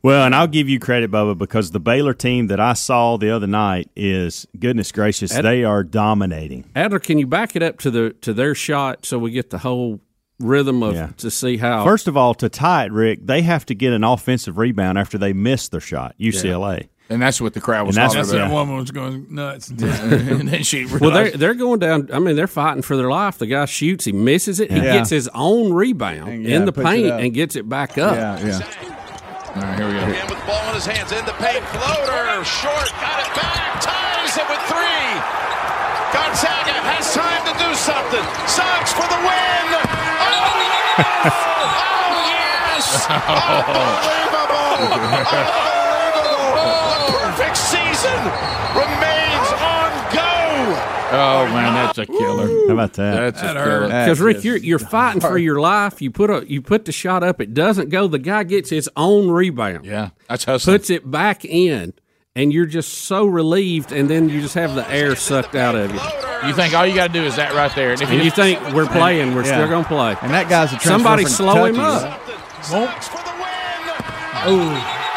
[0.04, 3.30] Well, and I'll give you credit, Bubba, because the Baylor team that I saw the
[3.30, 6.70] other night is goodness gracious, Ad- they are dominating.
[6.76, 9.60] Adler, can you back it up to the to their shot so we get the
[9.60, 10.02] whole
[10.42, 11.10] rhythm of Yeah.
[11.18, 11.84] to see how.
[11.84, 15.18] First of all, to tie it, Rick, they have to get an offensive rebound after
[15.18, 16.16] they miss their shot.
[16.20, 18.48] UCLA, and that's what the crowd was And that's- talking That's about.
[18.50, 19.70] that woman was going nuts.
[19.70, 22.10] and then she well, they're they're going down.
[22.14, 23.38] I mean, they're fighting for their life.
[23.38, 24.72] The guy shoots, he misses it.
[24.72, 24.94] He Yeah.
[24.94, 28.16] gets his own rebound And, yeah, in the paint and gets it back up.
[28.16, 28.60] Yeah, yeah.
[29.56, 30.00] all right, here we go.
[30.00, 31.64] Again with the ball in his hands in the paint.
[31.76, 35.20] Floater, short, got it back, ties it with three.
[36.12, 38.24] Gonzaga has time to do something.
[38.48, 40.11] Suggs for the win.
[40.98, 41.04] Oh,
[42.28, 43.06] yes!
[43.10, 43.12] Oh, yes!
[44.42, 45.32] Unbelievable!
[45.72, 46.56] Unbelievable!
[47.08, 48.20] The perfect season
[48.76, 50.28] remains on go.
[51.14, 52.48] Oh man, that's a killer.
[52.68, 53.14] how about that?
[53.36, 53.80] That's a That killer.
[53.82, 54.06] hurt.
[54.06, 56.02] Because Rick, you're you're fighting for your life.
[56.02, 57.42] You put a you put the shot up.
[57.42, 58.08] It doesn't go.
[58.08, 59.86] The guy gets his own rebound.
[59.86, 60.78] Yeah, that's hustling.
[60.78, 61.94] puts it back in,
[62.36, 63.92] and you're just so relieved.
[63.92, 66.00] And then you just have the air sucked out of you.
[66.48, 68.32] You think all you got to do is that right there, and if And you
[68.32, 69.58] think we're playing, we're Yeah.
[69.58, 70.16] still gonna play.
[70.22, 72.04] And that guy's a transfer Somebody from slow him up.
[72.04, 72.66] right?
[72.66, 73.32] Suggs for the
[74.50, 74.72] win.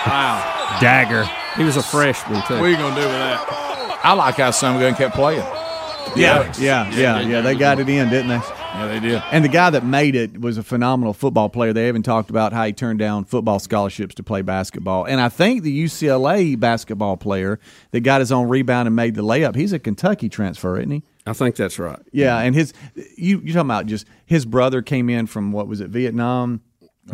[0.06, 1.28] Wow, Dagger.
[1.56, 2.54] he was a freshman too.
[2.54, 4.00] What are you going to do with that?
[4.04, 5.42] I like how some gun kept playing.
[6.16, 7.40] Yeah, yeah, yeah, yeah.
[7.40, 8.36] They got it in, didn't they?
[8.36, 9.22] Yeah, they did.
[9.32, 11.72] And the guy that made it was a phenomenal football player.
[11.72, 15.04] They even talked about how he turned down football scholarships to play basketball.
[15.04, 17.58] And I think the UCLA basketball player
[17.90, 21.02] that got his own rebound and made the layup, he's a Kentucky transfer, isn't he?
[21.26, 22.00] I think that's right.
[22.12, 22.72] Yeah, and his
[23.16, 26.60] you you talking about just his brother came in from what was it Vietnam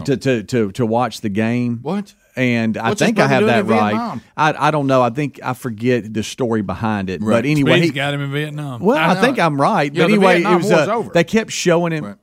[0.04, 1.78] to, to to to watch the game.
[1.82, 2.14] What?
[2.36, 4.20] And I What's his think I have that right.
[4.36, 5.02] I I don't know.
[5.02, 7.20] I think I forget the story behind it.
[7.20, 8.80] But anyway, Speed's he, got him in Vietnam.
[8.80, 9.20] well, I, know.
[9.20, 9.92] think I'm right.
[9.92, 11.10] Yeah, but anyway, Vietnam it was War's uh, over.
[11.12, 12.16] they kept showing him.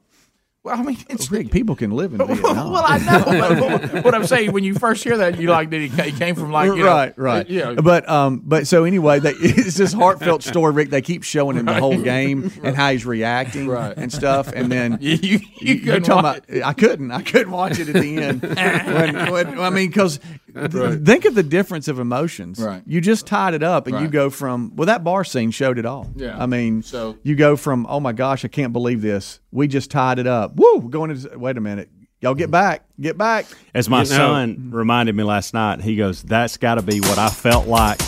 [0.68, 2.72] Well, I mean, it's Rick, people can live in Vietnam.
[2.74, 3.80] well, I know.
[3.94, 6.36] but what I'm saying, when you first hear that, you like, did he, he came
[6.36, 7.50] from like, you know, right, right.
[7.50, 10.74] Yeah, But um, but so anyway, they, it's this heartfelt story.
[10.74, 13.96] Rick, they keep showing him the whole game and how he's reacting Right.
[13.96, 16.64] and stuff, and then you, you, you you're talking watch- about.
[16.68, 17.12] I couldn't.
[17.12, 18.42] I couldn't watch it at the end.
[18.42, 20.20] when, when, I mean, because
[20.54, 22.60] think of the difference of emotions.
[22.60, 22.82] Right.
[22.86, 25.86] You just tied it up, and you go from well, that bar scene showed it
[25.86, 26.10] all.
[26.16, 26.38] Yeah.
[26.38, 29.40] I mean, So- you go from oh my gosh, I can't believe this.
[29.52, 30.56] We just tied it up.
[30.58, 30.78] Woo!
[30.80, 31.90] We're going to wait a minute.
[32.20, 32.84] Y'all get back.
[33.00, 33.46] Get back.
[33.74, 34.16] As my You know.
[34.16, 38.00] son reminded me last night, he goes, "That's got to be what I felt like."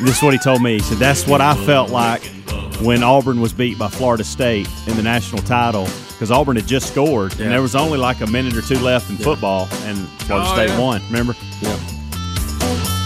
[0.00, 0.74] This is what he told me.
[0.74, 2.22] He said, "That's what I felt like
[2.80, 6.88] when Auburn was beat by Florida State in the national title because Auburn had just
[6.88, 10.48] scored and there was only like a minute or two left in football, and Florida
[10.48, 10.80] Oh, State yeah.
[10.80, 11.02] won.
[11.10, 11.34] Remember?
[11.60, 11.76] Yeah.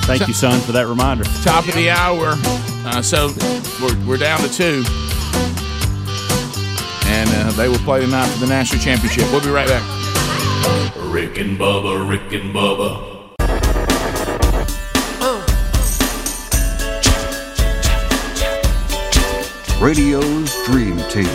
[0.05, 1.24] Thank you, son, for that reminder.
[1.43, 2.34] top of the hour.
[2.84, 3.32] Uh, so
[3.82, 4.82] we're, we're down to two.
[7.12, 9.30] And uh, they will play tonight for the national championship.
[9.30, 9.82] We'll be right back.
[11.12, 13.10] Rick and Bubba, Rick and Bubba.
[19.78, 21.26] Radio's Dream Team.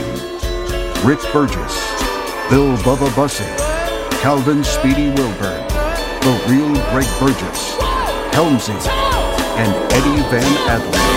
[1.05, 1.75] Rick Burgess,
[2.49, 3.45] Bill Bubba Bussey,
[4.19, 5.67] Calvin Speedy Wilburn,
[6.25, 7.75] The Real Greg Burgess,
[8.33, 8.73] Helmsy,
[9.57, 11.16] and Eddie Van Adler.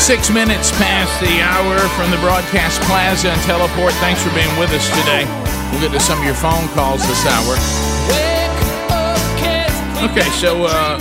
[0.00, 3.92] Six minutes past the hour from the broadcast plaza and teleport.
[3.94, 5.24] Thanks for being with us today.
[5.70, 7.54] We'll get to some of your phone calls this hour.
[10.10, 10.98] Okay, so uh,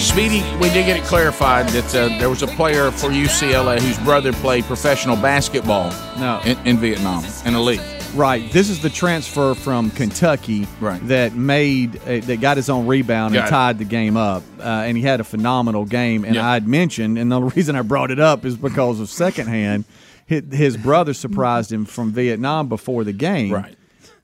[0.00, 3.98] Speedy, we did get it clarified that uh, there was a player for UCLA whose
[3.98, 6.40] brother played professional basketball No.
[6.44, 7.80] in, in Vietnam in a league.
[8.14, 8.50] Right.
[8.52, 11.00] This is the transfer from Kentucky Right.
[11.08, 13.50] that made uh, that got his own rebound Got and it.
[13.50, 16.24] tied the game up, uh, and he had a phenomenal game.
[16.24, 16.48] And Yeah.
[16.50, 19.84] I'd mentioned, and the reason I brought it up is because of secondhand.
[20.26, 23.52] His, his brother surprised him from Vietnam before the game.
[23.52, 23.74] Right.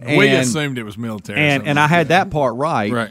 [0.06, 1.40] we assumed it was military.
[1.40, 2.24] and and I had that.
[2.24, 2.93] that part right.
[2.93, 3.10] Right.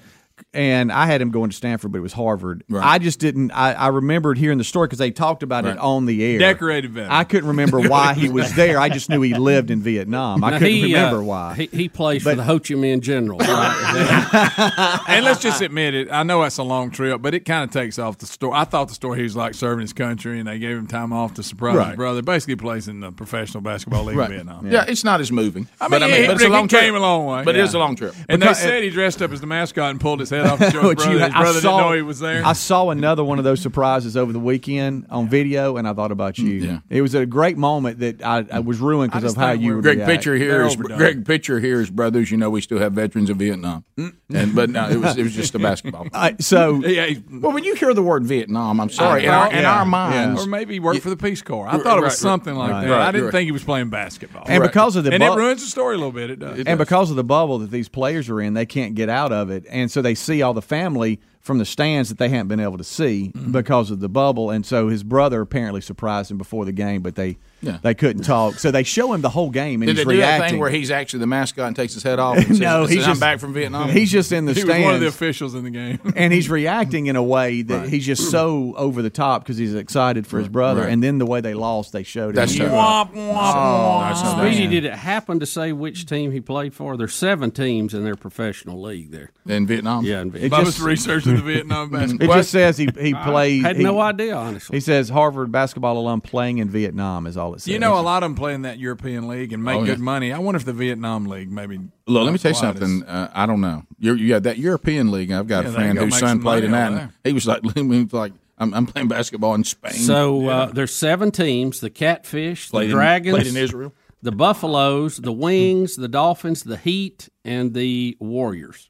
[0.57, 2.63] And I had him going to Stanford, but it was Harvard.
[2.67, 2.83] Right.
[2.83, 3.51] I just didn't.
[3.51, 5.73] I, I remembered hearing the story because they talked about Right.
[5.75, 6.39] it on the air.
[6.39, 7.11] Decorated veteran.
[7.11, 8.79] I couldn't remember why he was there.
[8.79, 10.43] I just knew he lived in Vietnam.
[10.43, 11.53] I Now, couldn't he, uh, remember why.
[11.53, 13.39] He, he plays for the Ho Chi Minh General.
[15.07, 16.11] and let's just admit it.
[16.11, 18.53] I know that's a long trip, but it kind of takes off the story.
[18.57, 21.13] I thought the story he was like serving his country, and they gave him time
[21.13, 21.87] off to surprise Right.
[21.89, 22.21] his brother.
[22.21, 24.29] Basically, plays in the professional basketball league Right.
[24.31, 24.71] in Vietnam.
[24.71, 24.85] Yeah.
[24.87, 25.67] it's not as moving.
[25.79, 26.81] I mean, but I mean, he- but it's a he long trip.
[26.81, 27.43] came a long way.
[27.43, 27.65] But it Yeah.
[27.65, 28.15] is a long trip.
[28.27, 30.59] And Because- they said he dressed up as the mascot and pulled his head off
[30.59, 31.11] to show brother.
[31.13, 32.45] you- his I brother saw- didn't know he was there.
[32.45, 36.11] I saw another one of those surprises over the weekend on video, and I thought
[36.11, 36.49] about you.
[36.53, 36.79] Yeah.
[36.89, 38.65] It was a great moment that I, I mm.
[38.65, 40.09] was ruined because of how you we're- Greg react.
[40.11, 40.97] Pitcher here They're is overdone.
[40.97, 42.31] Greg Pitcher here is brothers.
[42.31, 44.13] You know, we still have veterans of Vietnam, mm.
[44.33, 46.01] and but no, it was it was just a basketball.
[46.03, 49.41] All right, so yeah, well, when you hear the word Vietnam, I'm sorry, in Well,
[49.41, 51.67] our, in yeah, our minds, or maybe he worked for the Peace Corps.
[51.67, 52.85] I Right, thought it was right, something like right.
[52.85, 52.91] that.
[52.91, 54.43] Right, I didn't think he was playing basketball.
[54.47, 56.29] and because of the and it ruins the story a little bit.
[56.29, 56.63] It does.
[56.65, 59.49] and because of the bubble that these players are in, they can't get out of
[59.49, 62.59] it, and so they see all the family from the stands that they hadn't been
[62.59, 63.51] able to see mm-hmm.
[63.51, 67.15] because of the bubble, and so his brother apparently surprised him before the game, but
[67.15, 67.79] they Yeah.
[67.81, 70.17] they couldn't talk, so they show him the whole game and Did they he's do
[70.17, 70.49] that reacting.
[70.51, 72.37] thing where he's actually the mascot and takes his head off?
[72.37, 73.89] And says, no, says, he's I'm just back from Vietnam.
[73.89, 74.77] He's just in the He stands.
[74.79, 75.99] was one of the officials in the game.
[76.15, 79.73] and he's reacting in a way that he's just so over the top because he's
[79.73, 80.91] excited for his brother, Right.
[80.91, 82.59] and then the way they lost, they showed That's it.
[82.59, 83.11] tough.
[83.13, 84.37] Womp, Oh, womp.
[84.51, 86.97] Speedy, did it happen to say which team he played for?
[86.97, 89.31] There's seven teams in their professional league there.
[89.47, 90.03] In Vietnam?
[90.03, 90.65] Yeah, in It Vietnam.
[90.65, 94.75] just- researching the Vietnam It just says he he I had he- no idea, honestly.
[94.77, 97.67] He says Harvard basketball alum playing in Vietnam is all it says.
[97.69, 99.93] You know, a lot of them play in that European league and make Oh, yeah.
[99.93, 100.33] good money.
[100.33, 101.79] I wonder if the Vietnam league maybe.
[102.07, 103.03] Look, let me tell you quite as- something.
[103.07, 103.83] Uh, I don't know.
[103.99, 105.31] You're, yeah, that European league.
[105.31, 106.91] I've got Yeah, a friend whose son played in that.
[106.91, 109.91] And he was like, he was like, I'm, I'm playing basketball in Spain.
[109.93, 113.93] So uh, there's seven teams: the Catfish, Played the in- Dragons, played in Israel.
[114.23, 118.89] the Buffaloes, the Wings, the Dolphins, the Heat, and the Warriors.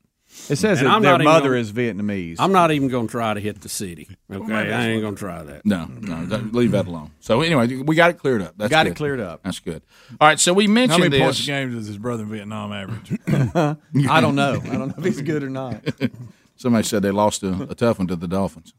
[0.50, 2.38] It says that I'm their not even mother gonna- is Vietnamese.
[2.40, 4.08] I'm not even going to try to hit the city.
[4.32, 5.66] Okay, maybe I ain't going to try that.
[5.66, 7.12] No, no, don't- leave that alone.
[7.20, 8.54] So anyway, we got it cleared up.
[8.58, 9.42] That's Got it cleared up.
[9.44, 9.82] That's good.
[10.22, 11.22] All right, so we mentioned How many this.
[11.26, 13.20] points a game does his brother in Vietnam average?
[14.10, 14.62] I don't know.
[14.64, 15.84] I don't know if he's good or not.
[16.56, 18.74] Somebody said they lost a, a tough one to the Dolphins.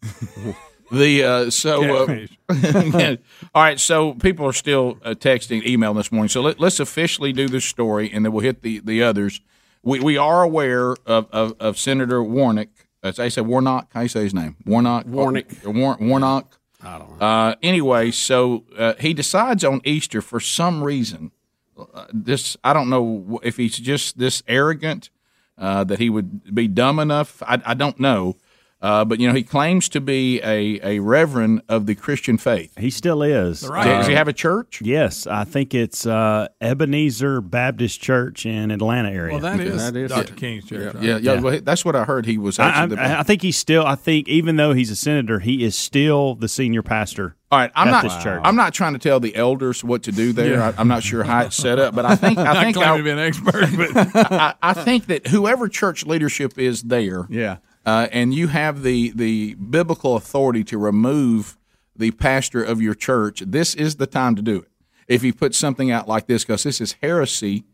[0.90, 2.26] the uh, so uh,
[3.55, 6.28] all right, so people are still uh, texting, emailing this morning.
[6.28, 9.40] So let, let's officially do this story, and then we'll hit the the others.
[9.82, 12.68] We we are aware of of, of Senator Warnock.
[13.02, 13.92] As I said, Warnock.
[13.92, 14.56] How you say his name?
[14.66, 15.06] Warnock.
[15.06, 15.46] Warnock.
[15.64, 16.59] War, Warnock.
[16.82, 17.26] I don't know.
[17.26, 21.32] Uh, anyway, so uh, he decides on Easter for some reason.
[21.76, 25.10] Uh, this I don't know if he's just this arrogant
[25.56, 27.42] uh, that he would be dumb enough.
[27.42, 28.36] I, I don't know.
[28.80, 32.72] Uh, but you know, he claims to be a, a reverend of the Christian faith.
[32.78, 33.62] He still is.
[33.62, 34.80] Does, does he have a church?
[34.80, 39.32] Yes, I think it's uh, Ebenezer Baptist Church in Atlanta area.
[39.32, 40.34] Well, that is, that is Dr.
[40.34, 40.94] King's church.
[40.94, 41.02] right?
[41.02, 41.40] Yeah, yeah.
[41.40, 42.24] Well, that's what I heard.
[42.26, 42.96] He was I, actually.
[42.96, 43.84] the, I, I think he's still.
[43.84, 47.34] I think even though he's a senator, he is still the senior pastor.
[47.50, 48.02] all right, I'm at not.
[48.05, 48.40] this church.
[48.44, 50.52] I'm not trying to tell the elders what to do there.
[50.55, 50.68] Yeah.
[50.76, 52.94] I, I'm not sure how it's set up, but I think I Not think claiming
[52.94, 53.66] I, to be an expert,
[54.14, 57.56] but I, I think that whoever church leadership is there, Yeah.
[57.89, 61.56] Uh, and you have the the biblical authority to remove
[61.97, 64.69] the pastor of your church, this is the time to do it.
[65.06, 67.65] If you put something out like this, because this is heresy,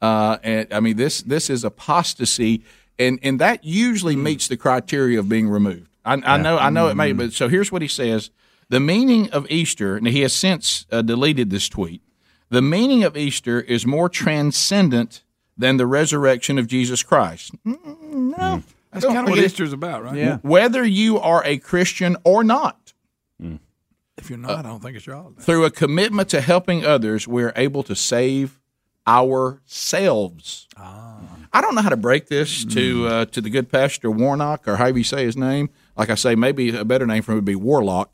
[0.00, 2.64] uh, and I mean this this is apostasy,
[2.98, 5.90] and and that usually meets the criteria of being removed.
[6.02, 8.30] I, I know I know it may, but so here's what he says:
[8.70, 12.00] the meaning of Easter, and he has since uh, deleted this tweet.
[12.48, 15.24] The meaning of Easter is more transcendent
[15.58, 17.54] than the resurrection of Jesus Christ.
[17.64, 18.62] No,
[18.92, 20.16] that's kind of what Easter's about, right?
[20.16, 20.38] Yeah.
[20.42, 22.92] Whether you are a Christian or not,
[23.40, 25.40] If you're not, I don't think it's your holiday.
[25.42, 28.58] through a commitment to helping others, we're able to save
[29.06, 30.66] ourselves.
[30.76, 34.76] I don't know how to break this to uh, to the good pastor Warnock or
[34.76, 35.70] however you say his name.
[35.96, 38.10] Like I say, maybe a better name for him would be Warlock.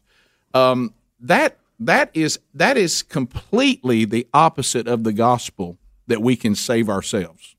[0.54, 6.54] Um, that that is that is completely the opposite of the gospel that we can
[6.54, 7.53] save ourselves.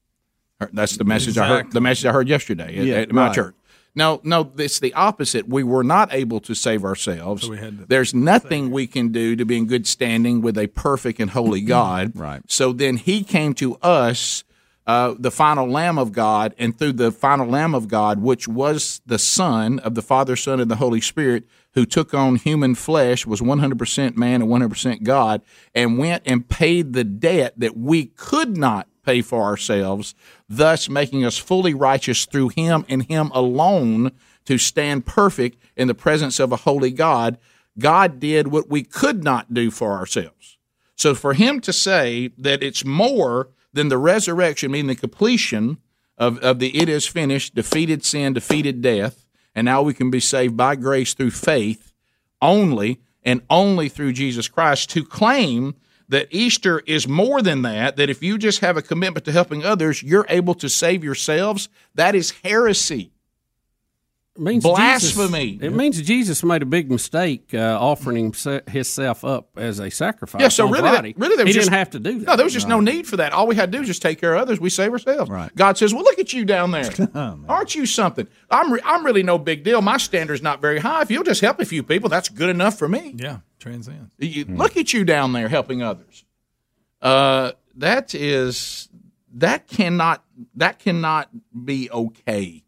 [0.72, 1.72] That's the message I heard.
[1.72, 3.36] The message I heard yesterday at, Yeah, at my right.
[3.36, 3.56] church.
[3.98, 5.48] No, no, it's the opposite.
[5.48, 7.44] We were not able to save ourselves.
[7.44, 10.58] So we had to There's nothing we can do to be in good standing with
[10.58, 12.12] a perfect and holy God.
[12.14, 12.42] Right.
[12.48, 14.44] So then He came to us,
[14.86, 19.02] uh, the final Lamb of God, and through the final Lamb of God, which was
[19.06, 23.26] the Son of the Father, Son, and the Holy Spirit, who took on human flesh,
[23.26, 25.42] was 100% man and 100% God,
[25.74, 30.16] and went and paid the debt that we could not pay for ourselves,
[30.50, 34.12] thus making us fully righteous through him and him alone
[34.46, 37.38] to stand perfect in the presence of a holy God.
[37.78, 40.58] God did what we could not do for ourselves.
[40.96, 45.78] So for him to say that it's more than the resurrection, meaning the completion
[46.18, 50.20] of, of the it is finished, defeated sin, defeated death, and now we can be
[50.20, 51.94] saved by grace through faith
[52.42, 55.76] only and only through Jesus Christ to claim
[56.10, 59.64] that Easter is more than that, that if you just have a commitment to helping
[59.64, 63.12] others, you're able to save yourselves, that is heresy.
[64.36, 65.52] It means Blasphemy.
[65.54, 69.90] Jesus- it means Jesus made a big mistake uh, offering himse- himself up as a
[69.90, 70.42] sacrifice.
[70.42, 71.14] Yeah, so on really, that- Friday.
[71.16, 72.26] really, there was he just, didn't have to do that.
[72.28, 73.32] No, there was just no need for that.
[73.32, 74.60] All we had to do was just take care of others.
[74.60, 75.32] We save ourselves.
[75.32, 75.56] Right.
[75.56, 76.92] God says, "Well, look at you down there.
[77.48, 78.28] Aren't you something?
[78.52, 79.82] I'm re- I'm really no big deal.
[79.82, 81.02] My standard's not very high.
[81.04, 83.14] If you'll just help a few people, that's good enough for me.
[83.18, 84.14] Yeah, transcends.
[84.20, 86.26] You, Look at you down there helping others.
[87.02, 88.90] Uh, that is
[89.36, 90.26] that cannot
[90.56, 91.30] that cannot
[91.64, 92.64] be okay.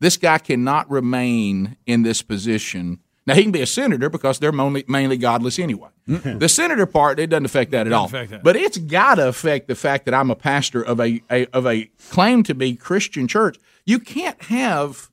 [0.00, 3.00] This guy cannot remain in this position.
[3.26, 5.88] Now he can be a senator because they're mainly, mainly godless anyway.
[6.08, 6.36] Mm-hmm.
[6.36, 8.08] the senator part it doesn't affect that at all.
[8.08, 8.42] that.
[8.42, 11.66] But it's got to affect the fact that I'm a pastor of a, a of
[11.66, 13.56] a claim to be Christian church.
[13.86, 15.10] You can't have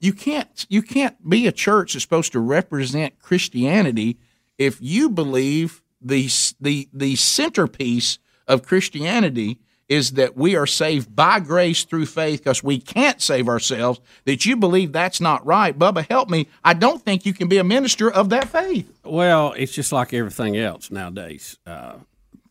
[0.00, 4.18] you can't you can't be a church that's supposed to represent Christianity
[4.56, 6.30] if you believe the
[6.60, 8.18] the the centerpiece
[8.48, 13.48] of Christianity is that we are saved by grace through faith because we can't save
[13.48, 14.00] ourselves.
[14.24, 16.06] That you believe that's not right, Bubba.
[16.08, 16.48] Help me.
[16.64, 18.90] I don't think you can be a minister of that faith.
[19.04, 21.58] Well, it's just like everything else nowadays.
[21.66, 21.94] Uh,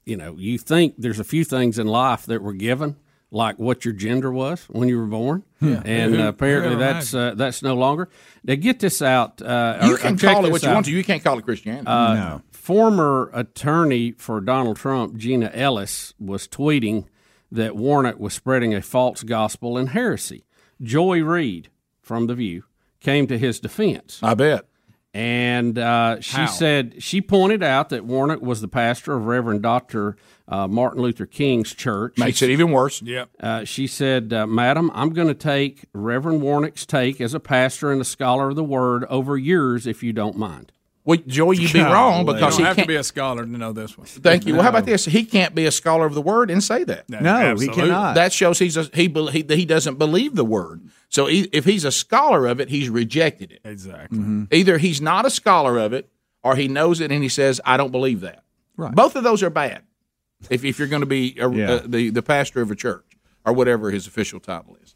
[0.05, 2.95] you know, you think there's a few things in life that were given,
[3.31, 5.81] like what your gender was when you were born, Yeah.
[5.83, 6.25] and Yeah.
[6.25, 8.07] uh, apparently Yeah, that's uh, that's no longer.
[8.45, 9.41] Now get this out.
[9.41, 10.73] Uh, You or- can or check call it this what you out.
[10.75, 10.91] want to.
[10.93, 11.87] You can't call it Christianity.
[11.87, 17.05] Uh, Former attorney for Donald Trump, Jenna Ellis, was tweeting
[17.51, 20.45] that Warnock was spreading a false gospel and heresy.
[20.81, 21.69] Joy Reid
[22.01, 22.63] from The View
[22.99, 24.19] came to his defense.
[24.21, 24.65] I bet.
[25.13, 26.45] And uh, she How?
[26.47, 30.17] said, she pointed out that Warnock was the pastor of Reverend Dr.
[30.45, 32.17] Uh, Martin Luther King's church.
[32.17, 33.01] Makes it even worse.
[33.01, 33.29] Yep.
[33.39, 37.93] Uh, she said, uh, Madam, I'm going to take Reverend Warnock's take as a pastor
[37.93, 40.73] and a scholar of the word over yours if you don't mind.
[41.05, 42.87] Well, Joy, you'd be wrong because you don't he have to can't.
[42.87, 44.07] be a scholar to know this one.
[44.07, 44.53] Thank you.
[44.55, 45.05] Well, how about this?
[45.05, 47.07] He can't be a scholar of the word and say that.
[47.07, 48.15] No, No, he cannot.
[48.15, 50.81] That shows he's a, he, he he doesn't believe the word.
[51.09, 53.61] So he, if he's a scholar of it, he's rejected it.
[53.63, 54.47] Exactly.
[54.51, 56.09] Either he's not a scholar of it,
[56.43, 58.43] or he knows it and he says, "I don't believe that."
[58.75, 58.93] Right.
[58.93, 59.83] Both of those are bad.
[60.49, 61.71] If if you're going to be a, Yeah.
[61.71, 63.05] uh, the the pastor of a church
[63.45, 64.95] or whatever his official title is,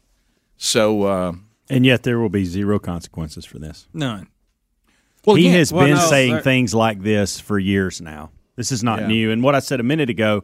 [0.56, 1.32] so uh,
[1.68, 3.86] And yet there will be zero consequences for this.
[3.94, 4.26] None.
[5.26, 8.30] Well, he again- has well, been no, saying there- things like this for years now.
[8.56, 9.06] This is not Yeah.
[9.08, 9.30] new.
[9.30, 10.42] And what I said a minute ago,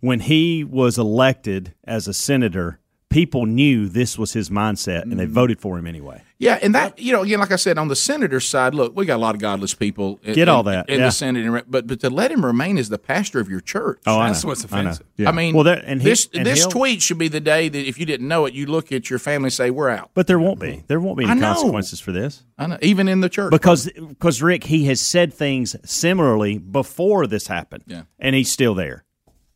[0.00, 2.78] when he was elected as a senator,
[3.10, 5.32] people knew this was his mindset, and they Mm-hmm.
[5.34, 6.22] voted for him anyway.
[6.40, 9.04] Yeah, and that you know, again, like I said, on the senator's side, look, we
[9.06, 10.20] got a lot of godless people.
[10.22, 11.06] In, Get all that, in yeah.
[11.06, 13.60] the Senate, and re- but but to let him remain as the pastor of your
[13.60, 15.06] church, Oh, that's what's I offensive.
[15.16, 15.30] Yeah.
[15.30, 17.88] I mean, Well, there- and he- this and this tweet should be the day that
[17.88, 20.26] if you didn't know it, you look at your family and say, "We're out." But
[20.28, 20.84] there won't be.
[20.86, 22.44] There won't be any consequences for this.
[22.56, 27.26] I know, even in the church, Because, because Rick, he has said things similarly before
[27.26, 28.02] this happened, Yeah.
[28.20, 29.04] and he's still there.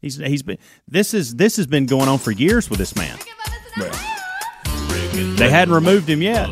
[0.01, 0.59] He's he's been
[0.89, 3.17] this is this has been going on for years with this man.
[5.37, 6.49] They hadn't removed him yet.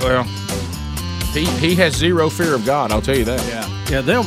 [0.00, 0.24] Well,
[1.32, 2.90] he he has zero fear of God.
[2.92, 3.40] I'll tell you that.
[3.48, 4.00] Yeah, yeah.
[4.00, 4.24] They'll.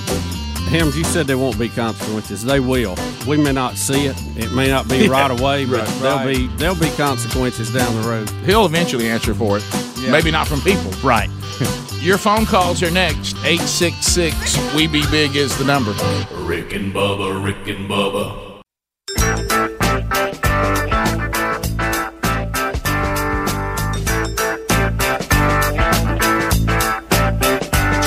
[0.65, 2.43] Hams, you said there won't be consequences.
[2.43, 2.95] They will.
[3.27, 4.15] We may not see it.
[4.35, 6.01] It may not be Yeah, right away, but right.
[6.01, 6.35] there'll Right.
[6.35, 8.27] be there'll be consequences down the road.
[8.45, 9.63] He'll eventually answer for it.
[10.09, 10.89] Maybe not from people.
[11.03, 11.29] Right.
[12.01, 13.35] Your phone calls are next.
[13.45, 14.57] Eight six six.
[14.73, 15.91] We be big is the number.
[16.33, 18.54] Rick and Bubba, Rick and Bubba.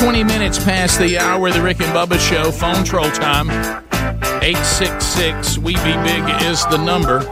[0.09, 2.51] 20 minutes past the hour the Rick and Bubba show.
[2.51, 3.51] Phone troll time.
[4.43, 7.29] 866 We Be Big is the number.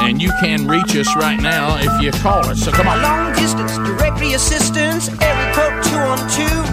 [0.00, 2.64] And you can reach us right now if you call us.
[2.64, 3.00] So come on.
[3.00, 6.69] Long distance directory assistance, area code 212.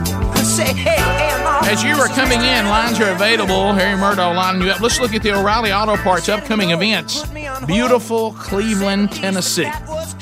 [0.60, 3.74] As you are coming in, lines are available.
[3.74, 4.80] Harry Murdoch lining you up.
[4.80, 7.24] Let's look at the O'Reilly Auto Parts upcoming events.
[7.68, 9.70] Beautiful Cleveland, Tennessee.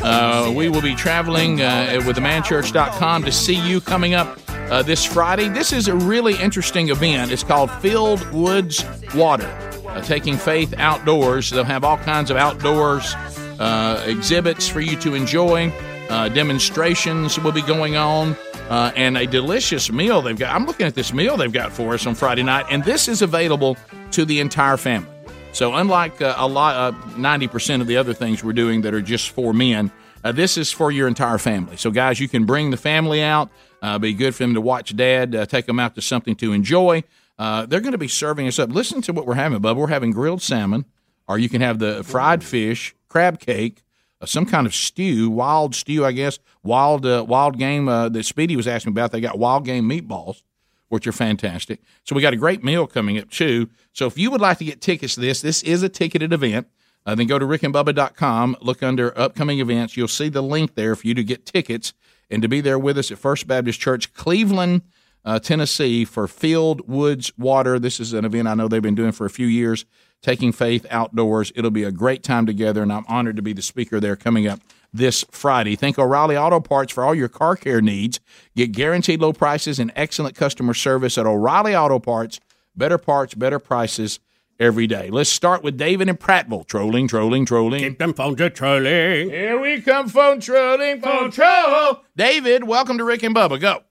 [0.01, 5.05] Uh, we will be traveling uh, with themanchurch.com to see you coming up uh, this
[5.05, 5.47] Friday.
[5.47, 7.31] This is a really interesting event.
[7.31, 8.83] It's called Field Woods
[9.13, 9.47] Water,
[9.87, 11.49] uh, taking faith outdoors.
[11.49, 13.13] They'll have all kinds of outdoors
[13.59, 15.71] uh, exhibits for you to enjoy.
[16.09, 18.35] Uh, demonstrations will be going on,
[18.69, 20.55] uh, and a delicious meal they've got.
[20.55, 23.21] I'm looking at this meal they've got for us on Friday night, and this is
[23.21, 23.77] available
[24.11, 25.09] to the entire family.
[25.51, 28.93] So, unlike uh, a lot, uh, ninety percent of the other things we're doing that
[28.93, 29.91] are just for men,
[30.23, 31.77] uh, this is for your entire family.
[31.77, 33.49] So, guys, you can bring the family out.
[33.81, 35.35] Uh, be good for them to watch Dad.
[35.35, 37.03] Uh, take them out to something to enjoy.
[37.37, 38.69] Uh, they're going to be serving us up.
[38.69, 39.75] Listen to what we're having, Bubba.
[39.75, 40.85] We're having grilled salmon,
[41.27, 43.84] or you can have the fried fish, crab cake, uh,
[44.23, 46.39] some kind of stew, wild stew, I guess.
[46.63, 49.11] Wild, uh, wild game uh, that Speedy was asking about.
[49.11, 50.41] They got wild game meatballs
[50.89, 51.81] which are fantastic.
[52.03, 53.69] So we got a great meal coming up too.
[53.93, 56.67] So if you would like to get tickets to this, this is a ticketed event.
[57.05, 59.95] Uh, then go to rickandbubba.com, look under upcoming events.
[59.95, 61.93] You'll see the link there for you to get tickets
[62.31, 64.81] and to be there with us at First Baptist Church, Cleveland,
[65.23, 67.77] uh, Tennessee, for Field Woods Water.
[67.77, 69.85] This is an event I know they've been doing for a few years,
[70.25, 71.51] taking faith outdoors.
[71.55, 74.47] It'll be a great time together, and I'm honored to be the speaker there coming
[74.47, 74.59] up
[74.91, 75.75] this Friday.
[75.75, 78.19] Think O'Reilly Auto Parts for all your car care needs.
[78.55, 82.39] Get guaranteed low prices and excellent customer service at O'Reilly Auto Parts.
[82.75, 84.19] Better parts, better prices
[84.59, 85.11] every day.
[85.11, 86.65] Let's start with David and Prattville.
[86.65, 87.81] Trolling, trolling, trolling.
[87.81, 89.29] Keep them phones a trolling.
[89.29, 92.01] Here we come, phone trolling, phone troll.
[92.17, 93.61] David, welcome to Rick and Bubba.
[93.61, 93.83] Go.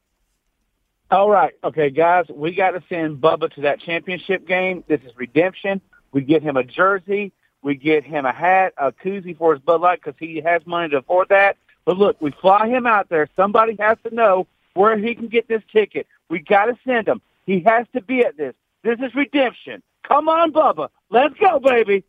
[1.13, 1.53] All right.
[1.63, 4.83] Okay, guys, we got to send Bubba to that championship game.
[4.89, 5.81] This is redemption.
[6.15, 7.33] We get him a jersey.
[7.63, 10.89] We get him a hat, a koozie for his Bud Light because he has money
[10.91, 11.57] to afford that.
[11.85, 13.29] But look, we fly him out there.
[13.37, 16.07] Somebody has to know where he can get this ticket.
[16.31, 17.21] We got to send him.
[17.47, 18.55] He has to be at this.
[18.83, 19.83] This is redemption.
[20.07, 20.89] Come on, Bubba.
[21.11, 22.05] Let's go, baby.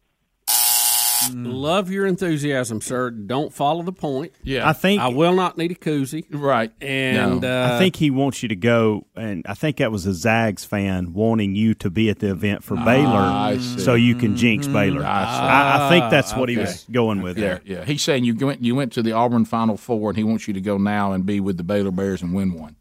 [1.33, 3.09] Love your enthusiasm, sir.
[3.11, 4.31] Don't follow the point.
[4.43, 4.67] Yeah.
[4.67, 6.25] I think- I will not need a koozie.
[6.29, 6.71] Right.
[6.81, 10.13] And uh, I think he wants you to go, and I think that was a
[10.13, 13.79] Zags fan wanting you to be at the event for Baylor, Ah, I see.
[13.79, 15.03] so you can jinx Baylor.
[15.03, 17.61] I, I think that's what he was going with Yeah, there.
[17.65, 17.85] yeah.
[17.85, 20.53] He's saying you went you went to the Auburn Final Four, and he wants you
[20.53, 22.75] to go now and be with the Baylor Bears and win one.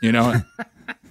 [0.00, 0.34] You know.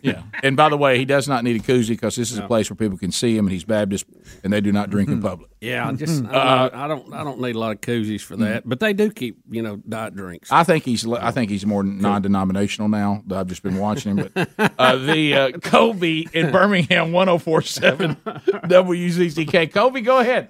[0.02, 2.48] Yeah, and by the way, he does not need a koozie because this is a
[2.48, 4.06] place where people can see him, and he's Baptist,
[4.44, 5.49] and they do not drink in public.
[5.61, 8.22] yeah, I just I don't, Uh, I don't I don't need a lot of koozies
[8.22, 10.52] for that, but they do keep you know diet drinks.
[10.52, 13.24] I think he's I think he's more non-denominational now.
[13.28, 17.38] that I've just been watching him, but uh, the uh, Kobe in Birmingham, one zero
[17.38, 19.74] four seven WZCK.
[19.74, 20.49] Kobe, go ahead.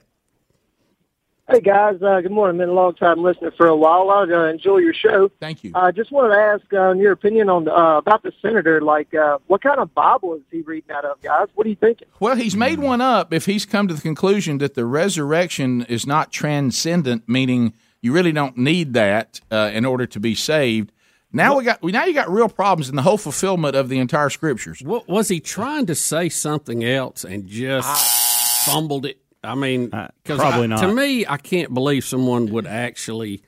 [1.49, 2.57] Hey guys, uh, good morning.
[2.57, 4.09] Been a long time listener for a while.
[4.09, 5.31] I uh, enjoy your show.
[5.39, 5.71] Thank you.
[5.75, 8.81] I uh, just wanted to ask uh, your opinion on uh, about the senator.
[8.81, 11.47] Like, uh, what kind of Bible is he reading out of, guys?
[11.55, 12.09] What are you thinking?
[12.19, 16.05] Well, he's made one up if he's come to the conclusion that the resurrection is
[16.05, 20.91] not transcendent, meaning you really don't need that uh, in order to be saved.
[21.31, 24.29] Now we got now you got real problems in the whole fulfillment of the entire
[24.29, 24.81] scriptures.
[24.81, 29.21] What was he trying to say something else and just fumbled it?
[29.47, 30.81] I mean, uh, 'cause probably I- not.
[30.81, 33.41] To me, I can't believe someone would actually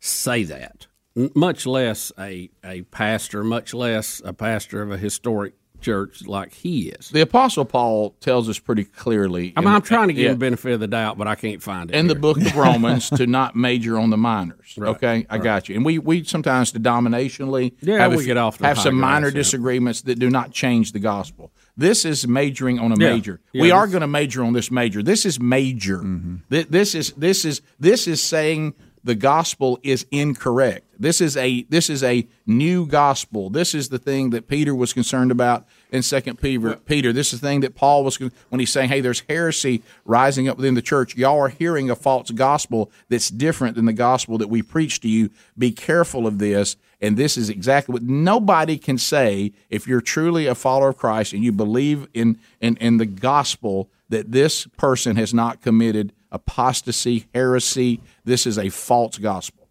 [0.00, 5.54] say that, N- much less a a pastor, much less a pastor of a historic
[5.80, 7.08] church like he is.
[7.10, 9.52] The Apostle Paul tells us pretty clearly.
[9.56, 11.26] I mean, in- I'm trying to give yeah, him the benefit of the doubt, but
[11.26, 14.78] I can't find it in the book of Romans to not major on the minors.
[14.80, 15.74] Okay, I got you.
[15.74, 19.30] And we we sometimes denominationally Yeah, have, we few- get off the have some minor
[19.32, 21.52] disagreements that do not change the gospel.
[21.76, 23.14] This is majoring on a Yeah.
[23.14, 23.40] major.
[23.52, 25.02] Yeah, we are going to major on this major.
[25.02, 25.98] This is major.
[25.98, 26.34] Mm-hmm.
[26.50, 28.74] Th- This is this is this is saying
[29.04, 30.84] the gospel is incorrect.
[30.98, 33.50] This is a this is a new gospel.
[33.50, 36.76] This is the thing that Peter was concerned about in Second Peter.
[36.86, 38.16] Peter, this is the thing that Paul was
[38.50, 41.16] when he's saying, "Hey, there's heresy rising up within the church.
[41.16, 45.08] Y'all are hearing a false gospel that's different than the gospel that we preach to
[45.08, 45.30] you.
[45.58, 50.46] Be careful of this." And this is exactly what nobody can say if you're truly
[50.46, 55.16] a follower of Christ and you believe in in, in the gospel that this person
[55.16, 58.00] has not committed apostasy, heresy.
[58.24, 59.68] This is a false gospel.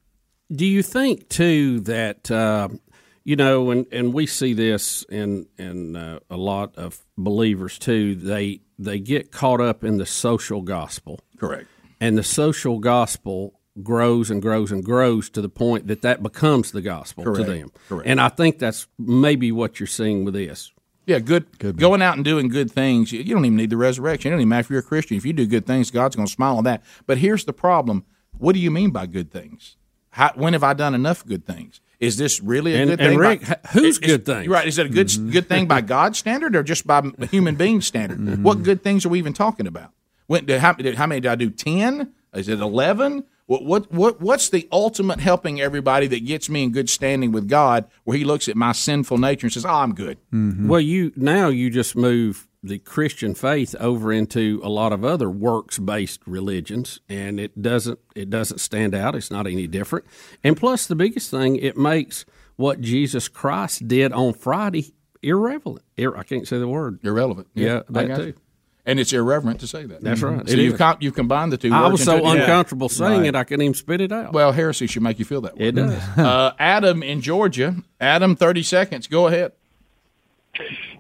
[0.51, 2.67] Do you think too that uh,
[3.23, 8.15] you know, and and we see this in in uh, a lot of believers too.
[8.15, 11.67] They they get caught up in the social gospel, Correct.
[11.99, 16.71] and the social gospel grows and grows and grows to the point that that becomes
[16.71, 17.45] the gospel Correct.
[17.45, 17.71] to them.
[17.87, 18.07] Correct.
[18.07, 20.71] And I think that's maybe what you're seeing with this.
[21.05, 21.57] Yeah, good.
[21.57, 23.11] good going out and doing good things.
[23.11, 24.29] You you don't even need the resurrection.
[24.29, 25.17] It don't even matter if you're a Christian.
[25.17, 26.83] If you do good things, God's going to smile on that.
[27.07, 28.05] But here's the problem:
[28.37, 29.77] What do you mean by good things?
[30.11, 31.79] How, when have I done enough good things?
[31.99, 33.17] Is this really a And- good and thing?
[33.19, 34.47] Rick, by, whose is- good things?
[34.47, 34.67] Right?
[34.67, 35.31] Is it a good mm-hmm.
[35.31, 38.19] good thing by God's standard or just by a human being standard?
[38.19, 38.43] Mm-hmm.
[38.43, 39.91] What good things are we even talking about?
[40.27, 41.49] When, did, how, did, how many did I do?
[41.49, 42.13] Ten?
[42.33, 43.23] Is it eleven?
[43.51, 47.49] What, what what what's the ultimate helping everybody that gets me in good standing with
[47.49, 50.69] God, where He looks at my sinful nature and says, "Oh, I'm good." Mm-hmm.
[50.69, 55.29] Well, you now you just move the Christian faith over into a lot of other
[55.29, 59.15] works based religions, and it doesn't it doesn't stand out.
[59.15, 60.05] It's not any different.
[60.45, 62.23] And plus, the biggest thing, it makes
[62.55, 65.81] what Jesus Christ did on Friday irrelevant.
[65.97, 67.47] Ir- I can't say the word irrelevant.
[67.53, 68.33] Yeah, I that got too.
[68.85, 68.91] You.
[68.91, 70.01] And it's irreverent to say that.
[70.01, 70.47] That's right.
[70.49, 71.71] So you've com- you've combined the two.
[71.73, 72.33] I words was so into- Yeah.
[72.41, 73.27] uncomfortable saying Right.
[73.27, 74.33] it, I couldn't even spit it out.
[74.33, 75.67] Well, heresy should make you feel that way.
[75.67, 75.93] It does.
[76.17, 77.75] uh, Adam in Georgia.
[77.99, 79.07] Adam, thirty seconds.
[79.07, 79.51] Go ahead.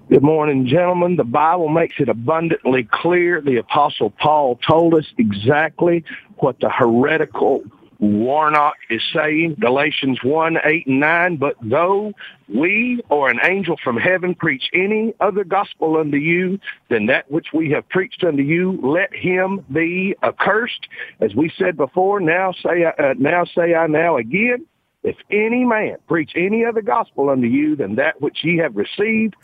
[0.09, 1.15] Good morning, gentlemen.
[1.15, 3.39] The Bible makes it abundantly clear.
[3.41, 6.03] The Apostle Paul told us exactly
[6.37, 7.63] what the heretical
[8.01, 9.55] Warnock is saying.
[9.59, 11.37] Galatians 1, 8, and 9.
[11.37, 12.13] But though
[12.49, 16.59] we or an angel from heaven preach any other gospel unto you
[16.89, 20.87] than that which we have preached unto you, let him be accursed.
[21.21, 24.65] As we said before, now say, I- uh, now say I now again.
[25.03, 29.35] If any man preach any other gospel unto you than that which ye have received,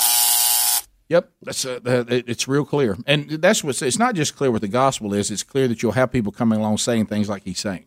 [1.10, 1.80] Yep, that's uh,
[2.10, 3.82] it's real clear, and that's what's.
[3.82, 5.32] It's not just clear what the gospel is.
[5.32, 7.86] It's clear that you'll have people coming along saying things like he's saying,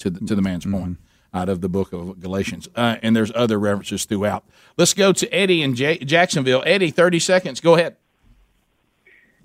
[0.00, 0.98] to the, to the man's point,
[1.32, 2.68] out of the book of Galatians.
[2.74, 4.44] Uh, and there's other references throughout.
[4.76, 6.62] Let's go to Eddie in J- Jacksonville.
[6.66, 7.60] Eddie, thirty seconds.
[7.60, 7.96] Go ahead.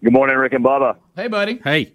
[0.03, 0.97] Good morning, Rick and Bubba.
[1.15, 1.59] Hey, buddy.
[1.63, 1.93] Hey.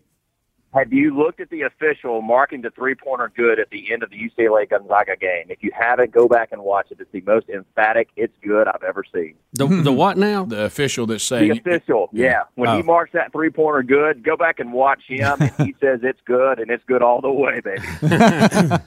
[0.72, 4.10] Have you looked at the official marking the three pointer good at the end of
[4.10, 5.46] the UCLA Gonzaga game?
[5.48, 6.98] If you haven't, go back and watch it.
[7.00, 9.34] It's the most emphatic "it's good" I've ever seen.
[9.54, 10.44] The, the what now?
[10.44, 12.42] The official that's saying The saying official, yeah.
[12.54, 12.76] When Oh.
[12.76, 16.20] he marks that three pointer good, go back and watch him, and he says it's
[16.24, 17.82] good, and it's good all the way, baby.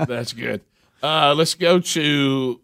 [0.07, 0.61] That's good.
[1.01, 2.61] Uh, let's go to.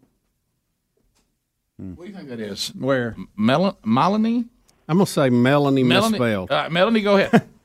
[1.76, 2.68] What do you think that is?
[2.68, 3.16] Where?
[3.36, 4.46] Mel- Melanie?
[4.88, 6.50] I'm going to say Melanie, Melanie, misspelled.
[6.50, 7.46] uh, Melanie, go ahead.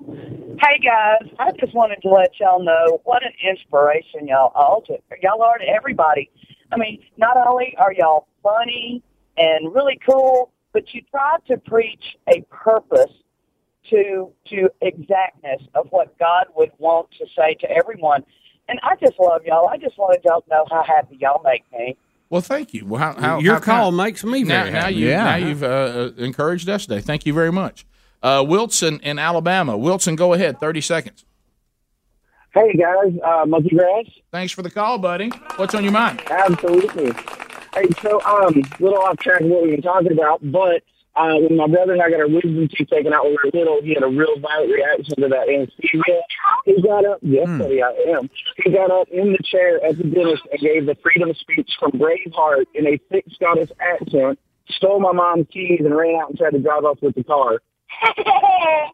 [0.00, 4.98] Hey guys, I just wanted to let y'all know what an inspiration y'all all to
[5.22, 6.30] y'all are to everybody.
[6.72, 9.02] I mean, not only are y'all funny
[9.36, 13.12] and really cool, but you try to preach a purpose
[13.90, 18.24] to to exactness of what God would want to say to everyone.
[18.68, 19.68] And I just love y'all.
[19.68, 21.96] I just wanted y'all to know how happy y'all make me.
[22.30, 22.86] Well, thank you.
[22.86, 24.94] Well, how, how, Your how call kind- makes me now, very now happy.
[24.94, 25.24] You, Yeah.
[25.24, 27.00] Now you've uh, uh, encouraged us today.
[27.00, 27.86] Thank you very much.
[28.24, 29.76] Uh, Wilson in Alabama.
[29.76, 30.58] Wilson, go ahead.
[30.58, 31.26] Thirty seconds.
[32.54, 34.06] Hey guys, uh, monkey grass.
[34.32, 35.28] Thanks for the call, buddy.
[35.56, 36.22] What's on your mind?
[36.30, 37.12] Absolutely.
[37.74, 40.82] Hey, so um, little off track of what we were talking about, but
[41.16, 43.58] uh, when my brother and I got our wisdom teeth taken out when we were
[43.58, 46.20] little, he had a real violent reaction to that anesthesia.
[46.64, 48.30] He got up, yes, buddy, I am.
[48.56, 51.92] He got up in the chair at the dentist and gave the freedom speech from
[51.92, 54.38] Braveheart in a thick Scottish accent,
[54.70, 57.60] stole my mom's keys, and ran out and tried to drive off with the car.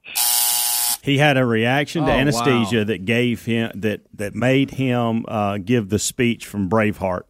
[1.02, 2.85] He had a reaction to Oh, anesthesia wow.
[2.85, 7.22] that gave him that that made him uh, give the speech from Braveheart.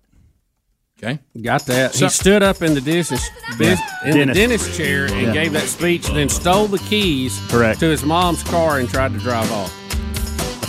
[1.02, 1.94] Okay, Got that.
[1.94, 3.30] So- he stood up in the dentist,
[3.60, 3.76] Yeah.
[4.04, 4.26] in Dentist.
[4.26, 5.32] the dentist chair and Yeah.
[5.32, 7.78] gave that speech, then stole the keys Correct.
[7.80, 9.72] to his mom's car and tried to drive off.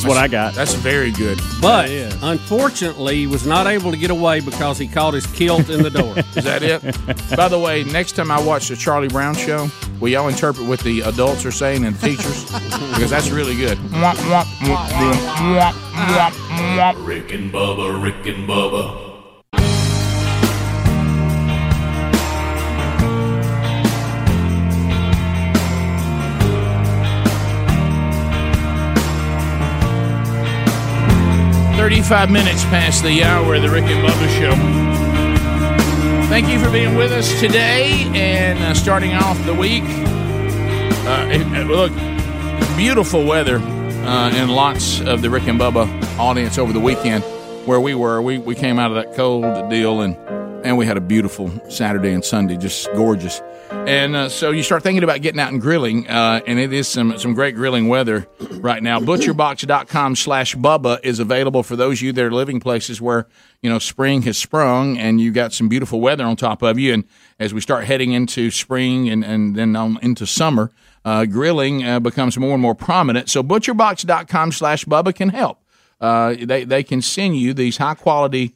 [0.01, 0.53] That's what I got.
[0.53, 1.39] That's very good.
[1.61, 1.89] But
[2.21, 5.89] unfortunately, he was not able to get away because he caught his kilt in the
[5.89, 6.17] door.
[6.35, 6.81] Is that it?
[7.35, 9.69] By the way, next time I watch the Charlie Brown show,
[9.99, 12.45] will y'all interpret what the adults are saying and the teachers?
[12.93, 13.77] because that's really good.
[16.97, 19.10] Rick and Bubba, Rick and Bubba.
[31.91, 34.55] Thirty-five minutes past the hour of the Rick and Bubba show.
[36.29, 39.83] Thank you for being with us today and uh, starting off the week.
[41.05, 41.91] Uh, look,
[42.77, 45.85] beautiful weather uh, and lots of the Rick and Bubba
[46.17, 47.25] audience over the weekend
[47.67, 48.21] where we were.
[48.21, 50.15] We, we came out of that cold deal and
[50.63, 53.41] and we had a beautiful Saturday and Sunday, just gorgeous.
[53.71, 56.87] And uh, so you start thinking about getting out and grilling, uh, and it is
[56.87, 58.27] some some great grilling weather
[58.59, 58.99] right now.
[58.99, 63.27] Butcherbox.com slash Bubba is available for those of you that are living places where
[63.61, 66.93] you know spring has sprung and you got some beautiful weather on top of you.
[66.93, 67.05] And
[67.39, 70.71] as we start heading into spring and and then on into summer,
[71.05, 73.29] uh, grilling uh, becomes more and more prominent.
[73.29, 75.59] So Butcherbox.com slash Bubba can help.
[75.99, 78.53] Uh, they they can send you these high quality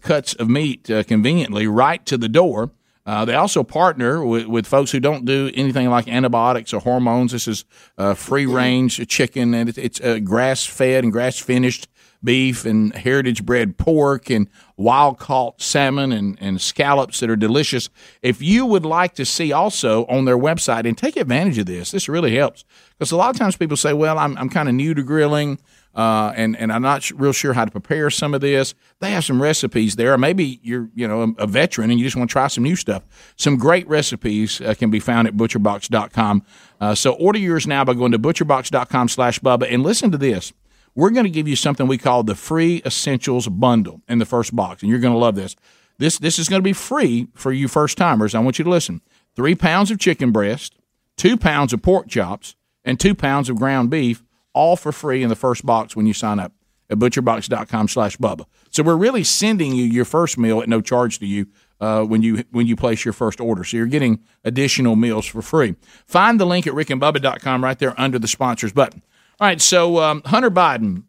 [0.00, 2.70] cuts of meat uh, conveniently right to the door.
[3.04, 7.32] Uh, they also partner with, with folks who don't do anything like antibiotics or hormones.
[7.32, 7.64] This is
[7.98, 11.88] uh, free range chicken, and it, it's uh, grass fed and grass finished
[12.24, 17.88] beef and heritage bred pork and wild caught salmon and, and scallops that are delicious.
[18.22, 21.90] If you would like to see also on their website and take advantage of this,
[21.90, 22.64] this really helps
[22.98, 25.58] because a lot of times people say, "Well, I'm I'm kind of new to grilling."
[25.94, 28.74] Uh, and and I'm not sh- real sure how to prepare some of this.
[29.00, 30.16] They have some recipes there.
[30.16, 32.76] Maybe you're you know a, a veteran and you just want to try some new
[32.76, 33.02] stuff.
[33.36, 36.44] Some great recipes uh, can be found at butcherbox.com.
[36.80, 40.52] Uh, so order yours now by going to butcherbox.com/bubba and listen to this.
[40.94, 44.54] We're going to give you something we call the free essentials bundle in the first
[44.54, 45.56] box, and you're going to love this.
[45.98, 48.34] This this is going to be free for you first timers.
[48.34, 49.00] I want you to listen.
[49.34, 50.74] Three pounds of chicken breast,
[51.16, 55.28] two pounds of pork chops, and two pounds of ground beef, all for free in
[55.28, 56.52] the first box when you sign up
[56.90, 58.44] at butcherbox.com slash Bubba.
[58.70, 61.46] So we're really sending you your first meal at no charge to you
[61.80, 63.64] uh, when you when you place your first order.
[63.64, 65.74] So you're getting additional meals for free.
[66.06, 69.02] Find the link at rickandbubba.com right there under the sponsors button.
[69.42, 71.02] All right, so um, Hunter Biden,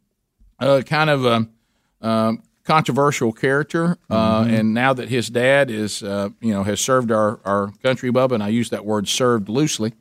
[0.60, 1.48] uh, kind of a
[2.02, 7.12] um, controversial character, uh, and now that his dad is, uh, you know, has served
[7.12, 9.94] our, our country, Bubba, and I use that word served loosely,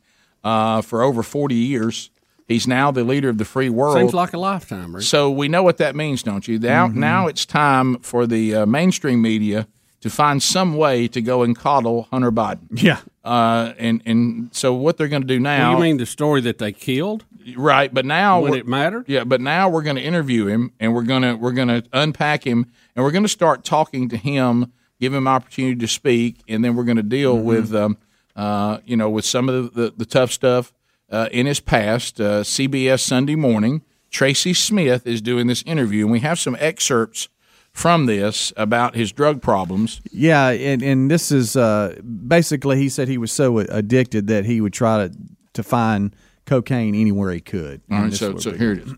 [0.42, 2.08] uh, for over 40 years.
[2.48, 3.98] He's now the leader of the free world.
[3.98, 5.04] Seems like a lifetime, Rick.
[5.04, 6.58] So we know what that means, don't you?
[6.58, 6.94] Now, Mhm.
[6.94, 9.68] now it's time for the uh, mainstream media
[10.00, 12.60] to find some way to go and coddle Hunter Biden.
[12.70, 13.00] Yeah.
[13.22, 15.74] Uh, and and so what they're going to do now?
[15.74, 17.24] you mean the story that they killed?
[17.56, 19.08] Right, but now When it mattered?
[19.08, 21.84] Yeah, but now we're going to interview him, and we're going to we're going to
[21.92, 26.40] unpack him, and we're going to start talking to him, give him opportunity to speak,
[26.48, 27.46] and then we're going to deal Mm-hmm.
[27.46, 27.98] with um,
[28.36, 30.72] uh, you know with some of the the, the tough stuff
[31.10, 32.20] uh, in his past.
[32.20, 37.28] Uh, CBS Sunday Morning, Tracy Smith is doing this interview, and we have some excerpts
[37.72, 40.00] from this about his drug problems.
[40.10, 41.96] Yeah, and, and this is uh,
[42.28, 45.14] basically he said he was so addicted that he would try to
[45.54, 46.14] to find
[46.46, 47.80] cocaine anywhere he could.
[47.90, 48.94] All right, so so here it is.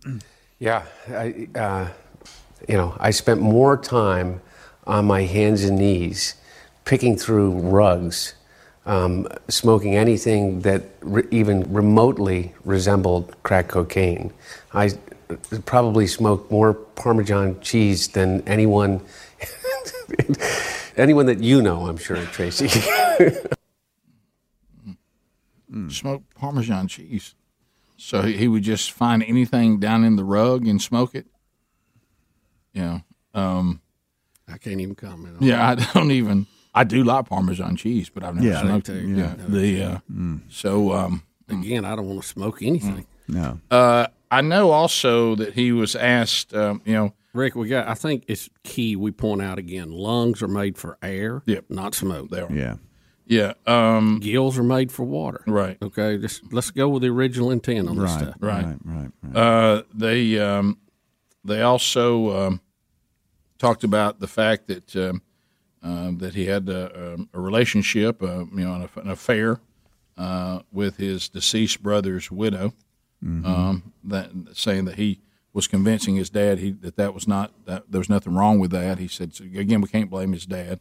[0.59, 1.89] Yeah, I, uh,
[2.69, 4.41] You know, I spent more time
[4.87, 6.35] on my hands and knees
[6.85, 8.35] picking through rugs,
[8.87, 14.33] um, smoking anything that re- even remotely resembled crack cocaine.
[14.73, 14.91] I
[15.67, 19.01] probably smoked more Parmesan cheese than anyone.
[20.97, 22.69] anyone that you know, I'm sure, Tracy.
[25.91, 27.35] Smoked Parmesan cheese.
[27.97, 31.27] So he he would just find anything down in the rug and smoke it.
[32.73, 33.01] Yeah.
[33.35, 33.81] Um,
[34.49, 35.37] I can't even comment.
[35.41, 35.89] on yeah, that.
[35.91, 36.47] I don't even.
[36.75, 39.05] I do like Parmesan cheese, but I've never Yeah, smoked it.
[39.07, 39.35] Yeah, Yeah.
[39.49, 40.41] The uh, Mm.
[40.49, 43.07] so um, Again, I don't want to smoke anything.
[43.29, 43.61] No.
[43.71, 46.53] Uh, I know also that he was asked.
[46.55, 47.87] Um, you know, Rick, we got.
[47.87, 48.97] I think it's key.
[48.97, 49.91] We point out again.
[49.93, 51.67] Lungs are made for air, Yep.
[51.69, 52.31] not smoke.
[52.31, 52.53] They are.
[52.53, 52.77] Yeah.
[53.27, 53.55] Yeah.
[53.67, 55.43] Um, Gills are made for water.
[55.47, 55.79] Right.
[55.81, 56.19] Okay.
[56.19, 58.35] Just let's go with the original intent on this stuff.
[58.41, 58.77] Right.
[58.85, 59.11] Right.
[59.35, 60.79] Uh, they um,
[61.45, 62.61] they also um,
[63.59, 65.23] talked about the fact that um,
[65.83, 69.61] um, that he had a, um, a relationship, uh, you know, an, an affair
[70.17, 72.73] uh, with his deceased brother's widow.
[73.25, 73.47] Mhm.
[73.47, 75.21] Um, that saying that he
[75.55, 78.71] was convincing his dad he that that was not that there was nothing wrong with
[78.73, 78.99] that.
[78.99, 80.81] He said so again we can't blame his dad.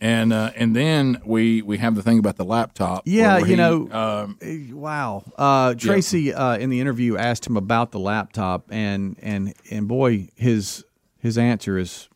[0.00, 3.02] And uh, and then we we have the thing about the laptop.
[3.04, 4.38] Yeah, you he, know, um,
[4.72, 5.24] wow.
[5.36, 10.28] Uh, Tracy uh, in the interview asked him about the laptop, and and and boy,
[10.36, 10.84] his
[11.18, 12.08] his answer is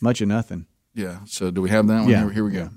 [0.00, 0.66] much of nothing.
[0.94, 1.18] Yeah.
[1.26, 2.08] So do we have that one?
[2.08, 2.20] Yeah.
[2.20, 2.70] Here, here we go.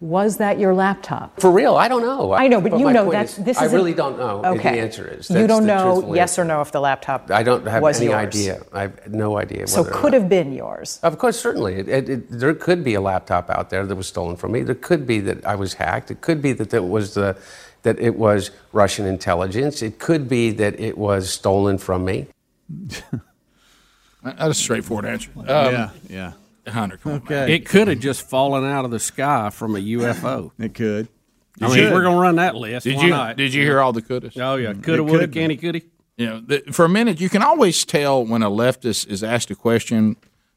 [0.00, 1.40] Was that your laptop?
[1.40, 2.32] For real, I don't know.
[2.32, 4.18] I know, but, you my know point that's is, this I is a- really don't
[4.18, 4.40] know.
[4.40, 4.72] is Okay.
[4.74, 6.42] The answer is you That's don't the know truthful yes answer.
[6.42, 8.16] or no if the laptop I don't have was any yours.
[8.16, 8.62] idea.
[8.72, 9.66] I have no idea.
[9.66, 10.20] So whether or could not.
[10.20, 11.00] have been yours.
[11.02, 11.74] Of course, certainly.
[11.76, 14.62] It, it, it, there could be a laptop out there that was stolen from me.
[14.62, 16.10] There could be that I was hacked.
[16.10, 17.36] It could be that it was the
[17.82, 19.82] that it was Russian intelligence.
[19.82, 22.26] It could be that it was stolen from me.
[24.22, 25.30] That's a straightforward answer.
[25.36, 26.32] Um, yeah, yeah.
[26.66, 27.34] Hunter, come on, Okay.
[27.34, 27.50] man.
[27.50, 30.50] It could have just fallen out of the sky from a UFO.
[30.58, 31.08] It could.
[31.60, 32.84] I mean, we're gonna run that list.
[32.84, 33.36] Did Why you not?
[33.36, 34.36] did you hear all the couldas?
[34.38, 34.80] Oh yeah, mm-hmm.
[34.80, 35.42] coulda, could woulda, have been.
[35.42, 35.80] canny, coulda.
[36.16, 39.50] You know, the, for a minute, you can always tell when a leftist is asked
[39.50, 40.16] a question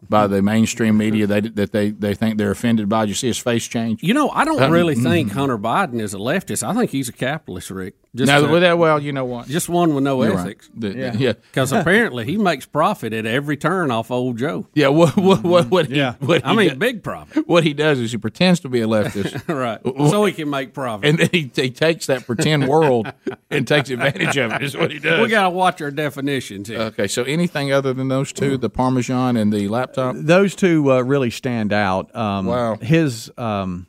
[0.10, 3.04] by the mainstream media they, that they, they think they're offended by.
[3.06, 4.04] Did you see his face change?
[4.04, 5.34] You know, I don't Um, really think mm.
[5.34, 6.62] Hunter Biden is a leftist.
[6.68, 7.96] I think he's a capitalist, Rick.
[8.14, 9.48] No, a- well, that- well, you know what?
[9.48, 10.40] Just one with no You're right.
[10.46, 10.70] ethics.
[10.76, 11.14] The- Yeah.
[11.16, 11.34] yeah.
[11.52, 14.68] Because apparently he makes profit at every turn off old Joe.
[14.74, 17.48] Yeah, what what what, what he, what I mean, do- big profit.
[17.48, 19.80] What he does is he pretends to be a leftist, right?
[20.10, 21.10] So he can make profit.
[21.10, 23.12] and then he, he takes that pretend world
[23.52, 24.62] and takes advantage of it.
[24.64, 25.22] Is what he does.
[25.22, 26.80] We got to watch our definitions here.
[26.80, 30.16] Okay, so anything other than those two, the Parmesan and the laptop?
[30.18, 32.16] Those two uh, really stand out.
[32.16, 32.76] Um, Wow.
[32.76, 33.88] His um,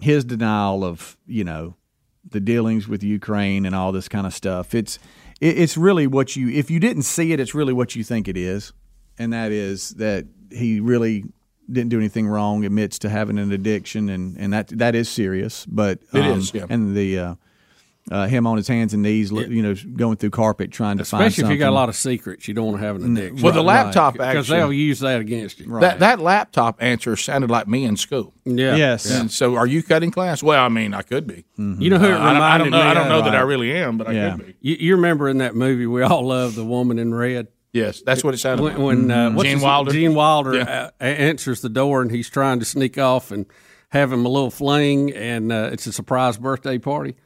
[0.00, 1.74] his denial of you know
[2.28, 4.74] the dealings with Ukraine and all this kind of stuff.
[4.74, 4.98] It's
[5.40, 8.28] it, it's really what you if you didn't see it, it's really what you think
[8.28, 8.72] it is,
[9.18, 11.24] and that is that he really
[11.70, 12.64] didn't do anything wrong.
[12.64, 15.66] Admits to having an addiction, and and that that is serious.
[15.66, 16.66] But It um, is, yeah.
[16.68, 17.34] And the uh,
[18.10, 21.24] uh, him on his hands and knees, you know, going through carpet trying to find
[21.26, 23.42] Especially if you got a lot of secrets, you don't want to have an addiction.
[23.42, 25.80] Well, the laptop because actually- they'll use that against you.
[25.80, 28.32] That that laptop answer sounded like me in school.
[28.44, 28.76] Yeah.
[28.76, 29.10] Yes.
[29.10, 30.42] And so, are you cutting class?
[30.42, 31.44] Well, I mean, I could be.
[31.56, 32.76] You know who it Uh, I don't- I don't reminded know.
[32.78, 34.54] me I don't know that I really am, but I could be.
[34.60, 37.48] You, you remember in that movie we all love the woman in red.
[37.72, 38.82] Yes, that's what it sounded when, like.
[38.82, 39.42] when uh, Mhm.
[39.42, 39.90] Gene Wilder?
[39.92, 40.90] Gene Wilder Yeah.
[40.98, 43.44] uh, answers the door and he's trying to sneak off and
[43.90, 47.16] have him a little fling, and uh, it's a surprise birthday party,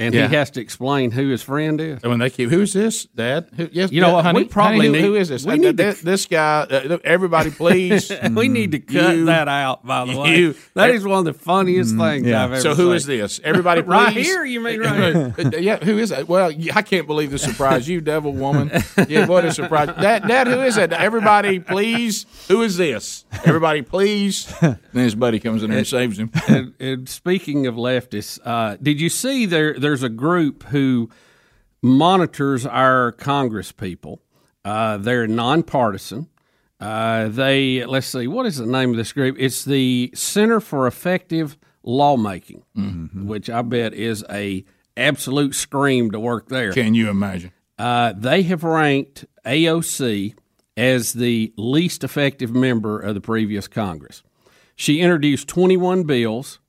[0.00, 0.28] and Yeah.
[0.28, 2.00] he has to explain who his friend is.
[2.02, 3.48] And when they keep, who's this, Dad?
[3.56, 5.44] Who, yes, You know what, honey, we probably honey, who- need- who is this?
[5.44, 6.62] we Uh, need to- this, this guy.
[6.70, 8.10] Uh, everybody, please.
[8.34, 9.86] we need to cut You- that out.
[9.86, 12.60] By the way, you- that is one of the funniest things I've ever.
[12.60, 12.94] So who seen.
[12.96, 13.40] is this?
[13.44, 13.88] Everybody, please.
[13.90, 14.44] right here.
[14.44, 15.60] You mean right here?
[15.60, 16.26] yeah, who is that?
[16.28, 17.88] Well, I can't believe the surprise.
[17.88, 18.70] You devil woman.
[19.08, 19.88] Yeah, what a surprise.
[20.00, 20.92] Dad, Dad, who is that?
[20.92, 22.26] Everybody, please.
[22.48, 23.24] Who is this?
[23.44, 24.52] Everybody, please.
[24.60, 26.30] then his buddy comes in there and saves him.
[26.48, 29.74] and, and speaking of leftists, uh, did you see there?
[29.90, 31.10] There's a group who
[31.82, 34.22] monitors our Congress people.
[34.64, 36.28] Uh, they're nonpartisan.
[36.78, 39.34] Uh, they let's see, what is the name of this group?
[39.36, 42.62] It's the Center for Effective Lawmaking,
[43.26, 44.64] which I bet is a
[44.96, 46.72] absolute scream to work there.
[46.72, 47.50] Can you imagine?
[47.76, 50.34] Uh, they have ranked AOC
[50.76, 54.22] as the least effective member of the previous Congress.
[54.76, 56.60] She introduced 21 bills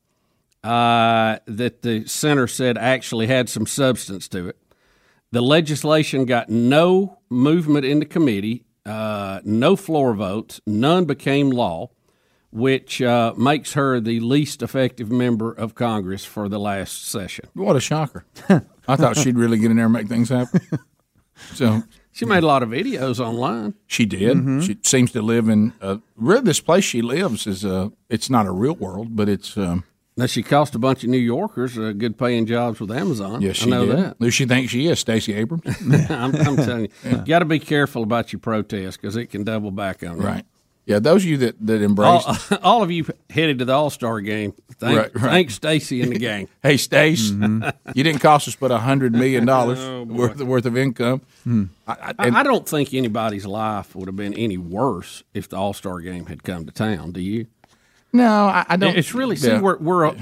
[0.64, 4.58] uh, that the center said actually had some substance to it.
[5.32, 11.90] The legislation got no movement in the committee, uh, no floor votes, none became law,
[12.52, 17.46] which uh, makes her the least effective member of Congress for the last session.
[17.54, 18.26] What a shocker.
[18.88, 20.60] I thought she'd really get in there and make things happen.
[21.54, 21.82] So
[22.12, 23.74] She made a lot of videos online.
[23.88, 24.38] She did.
[24.38, 24.62] Mhm.
[24.64, 28.46] She seems to live in uh, really this place she lives is uh it's not
[28.46, 29.86] a real world, but it's um,
[30.22, 33.42] Now she cost a bunch of New Yorkers uh, good paying jobs with Amazon.
[33.42, 33.98] yes, she I know did.
[33.98, 34.16] that.
[34.20, 35.64] Who she thinks she is, Stacey Abrams.
[36.12, 39.44] I'm, I'm telling you, you got to be careful about your protest because it can
[39.44, 40.24] double back on you.
[40.24, 40.46] Right.
[40.86, 43.90] Yeah, those of you that that embrace All, all of you headed to the All
[43.90, 44.54] Star game.
[44.74, 45.24] Thank, Right, right.
[45.32, 46.48] thank Stacey and the gang.
[46.62, 47.70] Hey, Stace, Mm-hmm.
[47.96, 51.22] you didn't cost us but a hundred million dollars Oh, worth worth of income.
[51.48, 55.56] I, I- I, I don't think anybody's life would have been any worse if the
[55.58, 57.12] All Star game had come to town.
[57.12, 57.46] Do you?
[58.14, 58.98] No, I, I don't.
[58.98, 59.62] It's really see Yeah.
[59.62, 60.14] we're, we're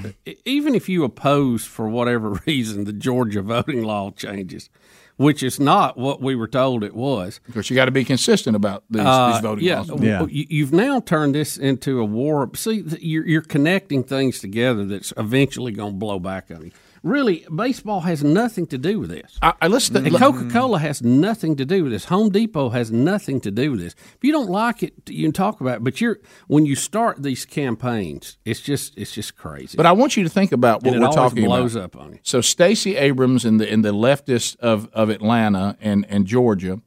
[0.44, 4.70] even if you oppose for whatever reason the Georgia voting law changes,
[5.16, 7.40] which is not what we were told it was.
[7.48, 9.88] Of course, you got to be consistent about these, Uh, these voting yeah, laws.
[9.88, 12.48] w- you- You've now turned this into a war.
[12.54, 16.70] See, you're, you're connecting things together that's eventually going to blow back on you.
[17.02, 19.38] Really, baseball has nothing to do with this.
[19.40, 20.04] I, I listen.
[20.16, 22.04] Coca Cola has nothing to do with this.
[22.06, 23.94] Home Depot has nothing to do with this.
[24.16, 25.84] If you don't like it, you can talk about it.
[25.84, 29.78] But you're when you start these campaigns, it's just it's just crazy.
[29.78, 31.84] But I want you to think about what And it we're talking blows about.
[31.96, 32.18] up on you.
[32.22, 36.82] So Stacey Abrams and the and the leftists of, of Atlanta and, and Georgia,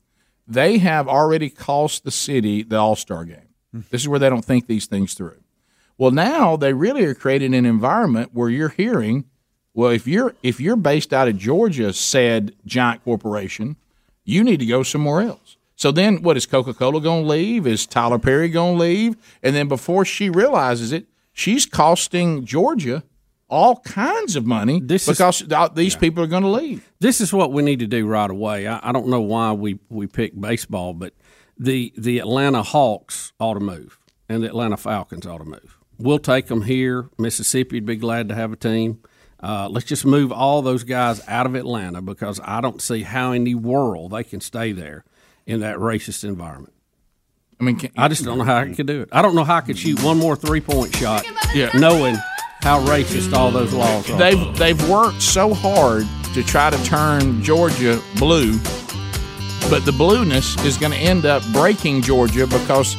[0.47, 3.47] they have already cost the city the All Star game.
[3.71, 3.79] Hmm.
[3.89, 5.39] This is where they don't think these things through.
[5.97, 9.25] Well, now they really are creating an environment where you're hearing,
[9.73, 13.75] well, if you're if you're based out of Georgia, said giant corporation,
[14.23, 15.57] you need to go somewhere else.
[15.75, 17.65] So then, what is Coca Cola going to leave?
[17.65, 19.15] Is Tyler Perry going to leave?
[19.41, 23.03] And then before she realizes it, she's costing Georgia
[23.49, 26.89] all kinds of money because th- these people are going to leave.
[26.99, 28.67] This is what we need to do right away.
[28.67, 31.13] I, I don't know why we, we picked baseball, but
[31.57, 35.77] the the Atlanta Hawks ought to move, and the Atlanta Falcons ought to move.
[35.99, 37.09] We'll take them here.
[37.17, 38.99] Mississippi would be glad to have a team.
[39.43, 43.33] Uh, let's just move all those guys out of Atlanta because I don't see how
[43.33, 45.03] in the world they can stay there
[45.45, 46.73] in that racist environment.
[47.59, 49.09] I mean, I just don't know how I could do it.
[49.11, 51.69] I don't know how I could shoot one more three point shot, Yeah.
[51.77, 52.15] knowing
[52.61, 54.17] how racist all those laws are.
[54.17, 58.53] They've they've worked so hard to try to turn Georgia blue,
[59.69, 62.95] but the blueness is going to end up breaking Georgia because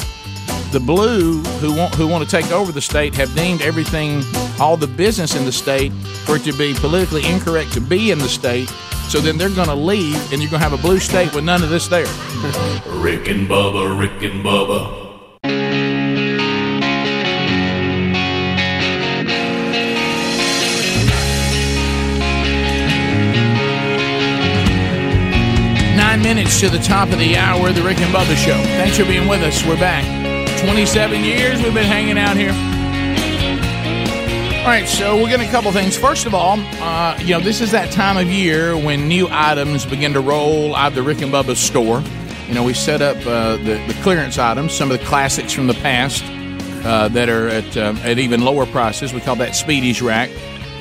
[0.75, 4.25] the blue who want who want to take over the state have deemed everything,
[4.59, 5.93] all the business in the state,
[6.27, 8.69] for it to be politically incorrect to be in the state.
[9.07, 11.45] So then they're going to leave, and you're going to have a blue state with
[11.45, 12.07] none of this there.
[12.87, 15.03] Rick and Bubba, Rick and Bubba.
[25.97, 28.61] Nine minutes to the top of the hour, the Rick and Bubba Show.
[28.77, 29.65] Thanks for being with us.
[29.65, 30.24] We're back.
[30.65, 32.53] 27 years we've been hanging out here.
[34.61, 35.95] All right, so we're getting a couple things.
[35.95, 39.85] First of all, uh, you know, this is that time of year when new items
[39.85, 42.03] begin to roll out of the Rick and Bubba store.
[42.49, 45.67] You know, we set up uh, the, the clearance items, some of the classics from
[45.67, 46.25] the past
[46.87, 49.13] uh, that are at, um, at even lower prices.
[49.13, 50.31] We call that Speedy's Rack.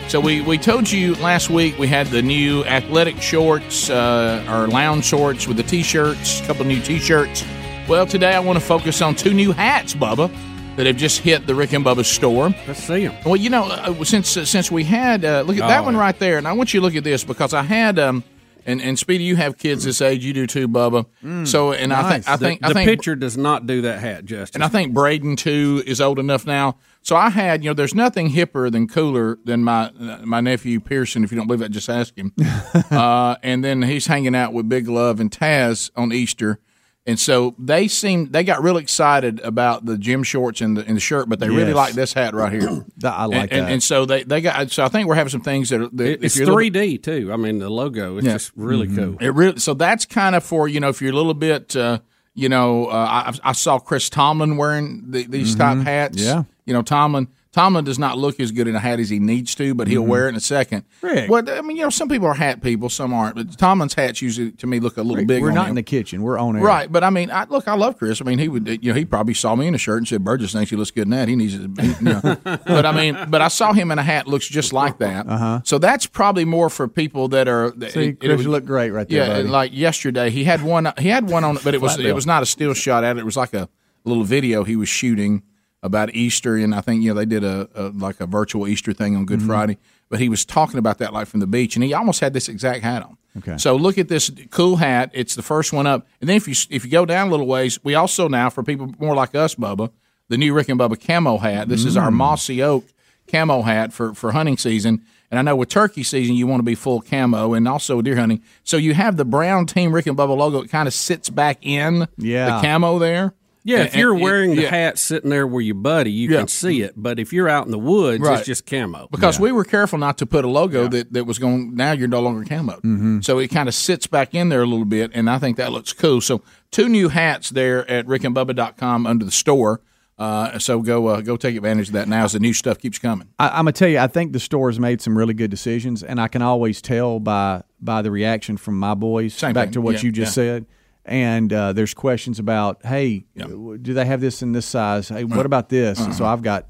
[0.07, 4.67] So we, we told you last week we had the new athletic shorts, uh, or
[4.67, 7.43] lounge shorts with the t-shirts, a couple new t-shirts.
[7.87, 10.33] Well, today I want to focus on two new hats, Bubba,
[10.77, 12.49] that have just hit the Rick and Bubba store.
[12.65, 13.15] Let's see them.
[13.25, 15.97] Well, you know, uh, since uh, since we had uh, look at that Oh, one
[15.97, 18.23] right there, and I want you to look at this because I had um,
[18.65, 21.05] and and Speedy, you have kids this age, you do too, Bubba.
[21.45, 24.23] so, and I think I think the, I think picture does not do that hat
[24.25, 24.55] justice.
[24.55, 26.77] and I think Braden too is old enough now.
[27.01, 30.79] So I had, you know, there's nothing hipper than cooler than my uh, my nephew
[30.79, 31.25] Pearson.
[31.25, 32.31] If you don't believe that, just ask him.
[32.91, 36.59] uh, and then he's hanging out with Big Love and Taz on Easter.
[37.05, 40.95] And so they seem they got real excited about the gym shorts and the, and
[40.95, 42.85] the shirt, but they really like this hat right here.
[43.03, 43.71] I like and, and, that.
[43.73, 46.23] and so they, they got so I think we're having some things that are that
[46.23, 47.29] it's little- 3D too.
[47.33, 48.33] I mean, the logo is Yeah.
[48.33, 48.95] just really Mm-hmm.
[49.15, 49.17] cool.
[49.19, 51.99] it really so that's kind of for you know if you're a little bit uh,
[52.35, 56.17] you know uh, I, I saw Chris Tomlin wearing the, these type hats.
[56.17, 56.25] Mm-hmm.
[56.25, 56.43] Yeah.
[56.65, 57.27] you know Tomlin.
[57.53, 60.03] Tomlin does not look as good in a hat as he needs to, but he'll
[60.03, 60.07] Mhm.
[60.07, 60.85] wear it in a second.
[61.03, 61.29] Rick.
[61.29, 63.35] Well, I mean, you know, some people are hat people, some aren't.
[63.35, 65.39] But Tomlin's hats usually, to me, look a little big.
[65.41, 65.69] We're not him.
[65.69, 66.23] in the kitchen.
[66.23, 66.63] We're on air.
[66.63, 68.21] Right, but I mean, I, look, I love Chris.
[68.21, 70.23] I mean, he would, you know, he probably saw me in a shirt and said,
[70.23, 71.27] "Burgess thinks he looks good in that.
[71.27, 72.21] He needs to." you know.
[72.43, 75.27] but I mean, but I saw him in a hat looks just like that.
[75.29, 75.59] Uh-huh.
[75.63, 77.71] So that's probably more for people that are.
[77.89, 79.47] See, it- it Chris, you look great right there, Yeah, buddy.
[79.47, 80.91] like yesterday, he had one.
[80.97, 83.19] He had one on, but it was it was not a still shot at it.
[83.19, 83.69] It was like a
[84.05, 85.43] little video he was shooting
[85.83, 88.91] about Easter, and I think you know they did a, a like a virtual Easter
[88.93, 89.45] thing on Good Mhm.
[89.47, 89.77] Friday.
[90.09, 92.47] But he was talking about that like from the beach, and he almost had this
[92.49, 93.17] exact hat on.
[93.37, 93.57] Okay.
[93.57, 95.09] So look at this cool hat.
[95.13, 97.47] It's the first one up, and then if you if you go down a little
[97.47, 99.91] ways, we also now for people more like us, Bubba,
[100.29, 101.67] the new Rick and Bubba camo hat.
[101.69, 102.13] This is our Mm.
[102.15, 102.85] mossy oak
[103.31, 105.01] camo hat for for hunting season.
[105.31, 108.15] And I know with turkey season, you want to be full camo, and also deer
[108.17, 108.41] hunting.
[108.63, 110.61] So you have the brown Team Rick and Bubba logo.
[110.61, 112.45] It kind of sits back in Yeah.
[112.61, 113.33] the camo there.
[113.65, 114.69] Yeah, And- if you're and- wearing the yeah.
[114.69, 116.39] hat sitting there where you buddy, you Yeah.
[116.39, 116.93] can see it.
[116.97, 118.37] But if you're out in the woods, Right.
[118.39, 119.07] it's just camo.
[119.11, 121.73] because we were careful not to put a logo that, that was going.
[121.75, 123.21] Now you're no longer camo, Mm-hmm.
[123.21, 125.71] so it kind of sits back in there a little bit, and I think that
[125.71, 126.19] looks cool.
[126.19, 126.41] So
[126.71, 129.81] two new hats there at rickandbubba.com under the store.
[130.19, 132.99] Uh, so go uh, go take advantage of that now as the new stuff keeps
[132.99, 133.27] coming.
[133.39, 136.21] I, I'm gonna tell you, I think the store's made some really good decisions, and
[136.21, 139.33] I can always tell by by the reaction from my boys.
[139.33, 139.73] Same back thing.
[139.73, 140.43] to what Yeah, you just yeah.
[140.43, 140.65] said,
[141.05, 145.09] and uh, there's questions about, hey, do they have this in this size?
[145.09, 145.99] Hey, what Uh, about this?
[145.99, 146.13] uh-huh.
[146.13, 146.67] So I've got,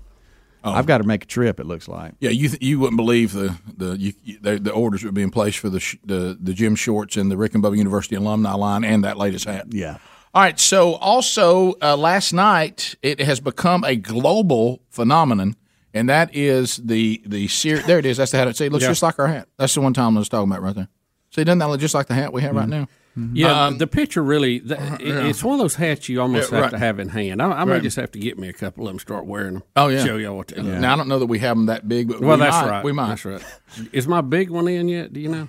[0.66, 0.72] Oh.
[0.72, 1.60] I've got to make a trip.
[1.60, 2.14] It looks like.
[2.22, 5.30] Yeah, you th- you wouldn't believe the the you, the, the orders would be in
[5.30, 8.54] place for the sh- the the gym shorts and the Rick and Bubba University alumni
[8.54, 9.66] line and that latest hat.
[9.74, 9.98] Yeah.
[10.34, 10.58] All right.
[10.58, 15.58] So also uh, last night it has become a global phenomenon,
[15.94, 18.16] and that is the the ser- there it is.
[18.16, 18.56] That's the hat.
[18.56, 18.92] See, it looks Yeah.
[18.92, 19.50] just like our hat.
[19.58, 20.88] That's the one Tom was talking about right there.
[21.32, 22.88] See, it doesn't that look just like the hat we have right now?
[23.34, 25.28] Yeah, Um, the picture really, th it, yeah.
[25.28, 26.72] it's one of those hats you almost Yeah, have right.
[26.72, 27.42] to have in hand.
[27.44, 29.64] I, I may just have to get me a couple of them, start wearing them.
[29.76, 30.04] Oh yeah.
[30.04, 30.80] show y'all what they look.
[30.80, 32.70] Now I don't know that we have them that big, but Well, we that's might.
[32.70, 32.84] right.
[32.84, 33.10] We might.
[33.10, 33.44] That's right.
[33.92, 35.14] Is my big one in yet?
[35.14, 35.48] Do you know?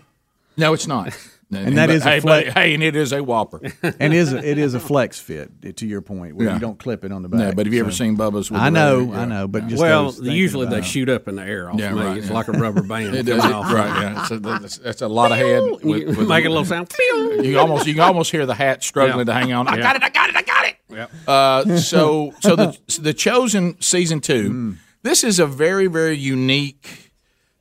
[0.59, 1.17] No, it's not.
[1.57, 3.61] And that but, is a hey, flex- but, hey, and it is a whopper.
[4.01, 6.55] and is a, it is a flex fit to your point where Yeah.
[6.55, 7.41] you don't clip it on the back.
[7.41, 8.51] Yeah, but have you ever seen Bubba's?
[8.51, 9.17] With I know, rubber?
[9.17, 10.85] I know, but just well, usually they it.
[10.85, 12.01] shoot up in the air off Yeah, me.
[12.03, 12.33] right, it's yeah.
[12.35, 13.15] like a rubber band.
[13.15, 13.73] It does, off.
[13.73, 14.03] right?
[14.03, 15.63] Yeah, so that's, that's a lot of head.
[15.83, 16.93] With, with Make a little sound.
[17.43, 19.33] You almost you can almost hear the hat struggling Yeah.
[19.35, 19.69] to hang on.
[19.69, 20.03] I got it!
[20.03, 20.37] I got it!
[20.37, 20.75] I got it!
[20.91, 21.11] Yep.
[21.27, 24.77] Uh, so so the the chosen season two.
[25.03, 27.04] This is a very very unique.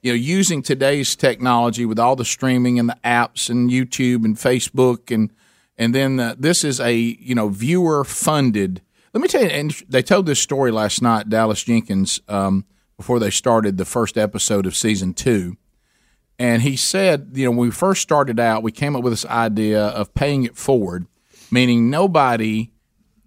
[0.03, 4.35] You know, using today's technology with all the streaming and the apps and YouTube and
[4.35, 5.31] Facebook and
[5.75, 8.81] and then uh, this is a you know viewer funded.
[9.13, 11.29] Let me tell you, and they told this story last night.
[11.29, 12.65] Dallas Jenkins um,
[12.97, 15.57] before they started the first episode of season two.
[16.37, 19.25] And he said, you know, when we first started out, we came up with this
[19.25, 21.05] idea of paying it forward,
[21.51, 22.71] meaning nobody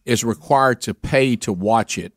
[0.04, 2.12] is required to pay to watch it,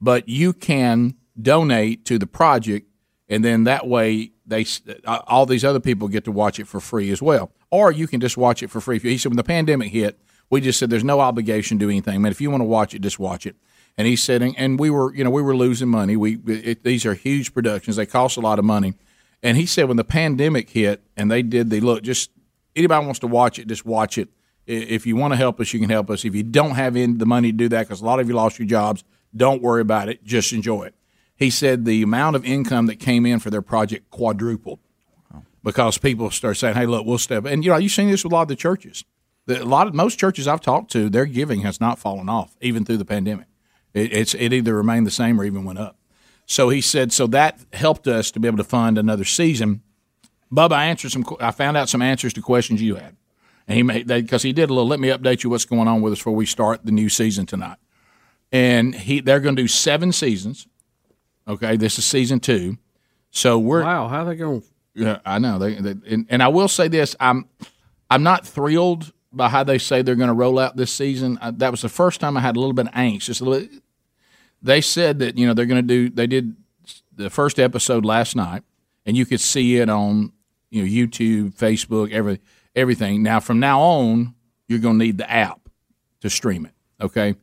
[0.00, 2.88] but you can donate to the project,
[3.28, 4.64] and then that way they
[5.04, 8.06] uh, all these other people get to watch it for free as well, or you
[8.06, 8.98] can just watch it for free.
[8.98, 10.18] He said when the pandemic hit,
[10.50, 12.22] we just said there's no obligation to do anything.
[12.22, 13.56] Man, if you want to watch it, just watch it.
[13.98, 16.16] And he said, and- we were, you know, we were losing money.
[16.16, 18.94] We it, these are huge productions; they cost a lot of money.
[19.42, 22.30] And he said when the pandemic hit and they did the look, just
[22.74, 24.28] anybody wants to watch it, just watch it.
[24.66, 26.24] If you want to help us, you can help us.
[26.24, 28.58] If you don't have the money to do that, because a lot of you lost
[28.58, 29.04] your jobs,
[29.34, 30.24] don't worry about it.
[30.24, 30.94] Just enjoy it.
[31.36, 34.78] He said the amount of income that came in for their project quadrupled
[35.62, 38.32] because people start saying, "Hey, look, we'll step." And you know, you've seen this with
[38.32, 39.04] a lot of the churches.
[39.46, 42.56] The, a lot of most churches I've talked to, their giving has not fallen off
[42.60, 43.46] even through the pandemic.
[43.92, 45.98] It, it's it either remained the same or even went up.
[46.46, 49.82] So he said, so that helped us to be able to fund another season.
[50.52, 51.24] Bubba, I answered some.
[51.40, 53.16] I found out some answers to questions you had,
[53.66, 54.88] and he made because he did a little.
[54.88, 57.46] Let me update you what's going on with us before we start the new season
[57.46, 57.78] tonight.
[58.52, 60.68] And he they're going to do seven seasons.
[61.48, 62.78] Okay, this is season two.
[63.30, 64.08] So we're wow.
[64.08, 64.62] How they going?
[64.94, 65.58] Yeah, I know.
[65.58, 67.48] They, they and, and I will say this: I'm
[68.10, 71.38] I'm not thrilled by how they say they're going to roll out this season.
[71.40, 73.24] Uh, that was the first time I had a little bit of angst.
[73.24, 73.68] Just a little.
[74.62, 76.08] They said that you know they're going to do.
[76.08, 76.56] They did
[77.14, 78.62] the first episode last night,
[79.04, 80.32] and you could see it on
[80.70, 82.40] you know YouTube, Facebook, every
[82.74, 83.22] everything.
[83.22, 84.34] Now from now on,
[84.68, 85.68] you're going to need the app
[86.20, 86.72] to stream it.
[87.00, 87.36] Okay,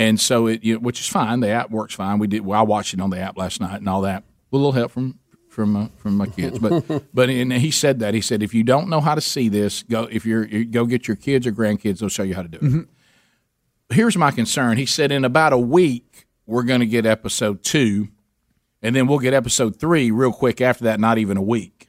[0.00, 1.40] and so it you know, which is fine.
[1.40, 2.18] The app works fine.
[2.18, 2.44] We did.
[2.44, 4.24] Well, I watched it on the app last night and all that.
[4.50, 5.18] With a little help from
[5.48, 8.64] from uh, from my kids, but but and he said that he said if you
[8.64, 11.52] don't know how to see this, go if you're you go get your kids or
[11.52, 13.94] grandkids, they'll show you how to do it.
[13.94, 14.78] Here's my concern.
[14.78, 18.08] He said in about a week we're going to get episode two,
[18.80, 20.98] and then we'll get episode three real quick after that.
[20.98, 21.88] Not even a week.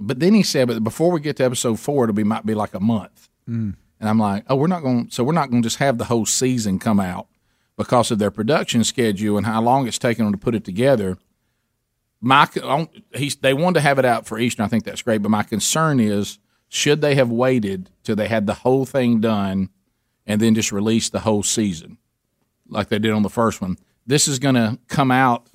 [0.00, 2.54] But then he said, but before we get to episode four, it'll be might be
[2.54, 3.28] like a month.
[3.48, 3.74] Mm.
[4.00, 5.10] And I'm like, oh, we're not going.
[5.10, 7.26] So we're not going to just have the whole season come out
[7.76, 11.18] because of their production schedule and how long it's taken them to put it together.
[12.20, 12.48] My
[13.14, 14.62] he's, they wanted to have it out for Easter.
[14.62, 16.38] I think that's great, but my concern is
[16.68, 19.70] should they have waited till they had the whole thing done
[20.26, 21.98] and then just released the whole season
[22.68, 23.78] like they did on the first one?
[24.06, 25.48] This is going to come out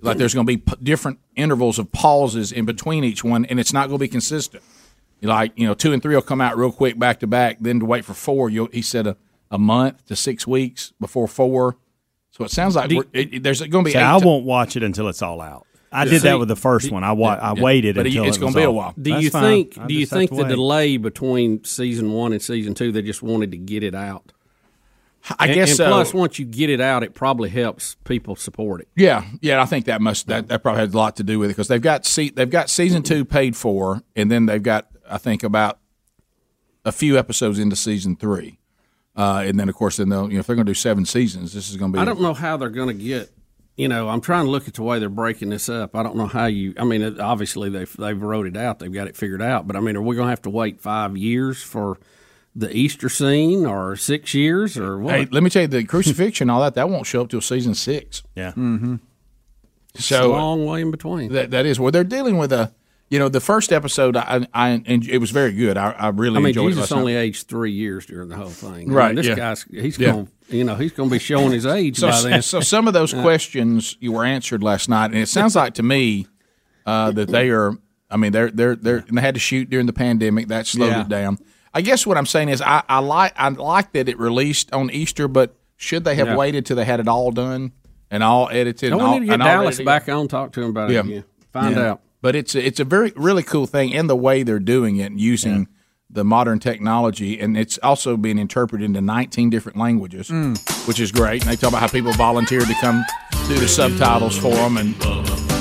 [0.00, 3.58] like there's going to be p- different intervals of pauses in between each one, and
[3.58, 4.62] it's not going to be consistent.
[5.22, 7.58] Like you know, two and three will come out real quick back to back.
[7.60, 9.16] Then to wait for four, you'll, he said a,
[9.50, 11.76] a month to six weeks before four.
[12.32, 13.92] So it sounds like Do- we're, it, it- there's going to be.
[13.92, 15.66] See, I won't watch it until it's all out.
[15.94, 17.04] I did See, that with the first one.
[17.04, 18.94] I wa- yeah, I waited But until it's it gonna be a while.
[19.00, 19.42] Do That's you fine.
[19.42, 19.78] think?
[19.78, 20.48] I Do you think the wait.
[20.48, 24.32] delay between season one and season two they just wanted to get it out?
[25.38, 25.88] I And- guess and so.
[25.88, 28.88] plus, once you get it out, it probably helps people support it.
[28.96, 31.50] Yeah, yeah, I think that must that, that probably has a lot to do with
[31.50, 34.88] it because they've got se- they've got season two paid for, and then they've got
[35.08, 35.78] I think about
[36.84, 38.58] a few episodes into season three,
[39.16, 41.04] uh, and then of course then they'll you know if they're going to do seven
[41.04, 42.00] seasons, this is going to be.
[42.00, 43.30] I don't know how they're going to get.
[43.76, 45.96] You know, I'm trying to look at the way they're breaking this up.
[45.96, 46.74] I don't know how you.
[46.78, 48.78] I mean, it, obviously they've they've wrote it out.
[48.78, 49.66] They've got it figured out.
[49.66, 51.98] But I mean, are we going to have to wait five years for
[52.54, 55.14] the Easter scene, or six years, or what?
[55.14, 57.74] Hey, let me tell you, the crucifixion, all that, that won't show up till season
[57.74, 58.22] six.
[58.36, 58.50] Yeah.
[58.50, 58.96] Mm-hmm.
[59.96, 61.32] So a long way in between.
[61.32, 62.72] That that is well, they're dealing with a.
[63.12, 65.76] You know, the first episode, I, I and it was very good.
[65.76, 66.76] I, I really I mean, enjoyed it.
[66.76, 67.20] Jesus last only night.
[67.20, 68.72] aged three years during the whole thing.
[68.72, 69.34] I mean, Right, this yeah.
[69.34, 70.12] guy's he's Yeah.
[70.12, 70.28] going.
[70.48, 72.40] You know, he's going to be showing his age So, by then.
[72.40, 75.82] so some of those questions you were answered last night, and it sounds like to
[75.82, 76.26] me
[76.86, 77.76] uh, that they are.
[78.10, 80.48] I mean, they're they're they're and they had to shoot during the pandemic.
[80.48, 81.02] That slowed Yeah.
[81.02, 81.38] it down.
[81.74, 84.90] I guess what I'm saying is I, I like I like that it released on
[84.90, 86.36] Easter, but should they have Yeah.
[86.36, 87.72] waited till they had it all done
[88.10, 88.88] and all edited?
[88.88, 90.96] Don't and we all, need to get Dallas back on, talk to him about it
[90.96, 91.24] again.
[91.52, 91.90] Find Yeah.
[91.90, 92.00] out.
[92.22, 95.10] But it's a, it's a very really cool thing, in the way they're doing it,
[95.10, 95.68] and using
[96.08, 100.86] the modern technology, and it's also being interpreted into 19 different languages, Mm.
[100.86, 101.42] which is great.
[101.42, 103.02] And they talk about how people volunteered to come
[103.48, 104.94] do the subtitles for them, and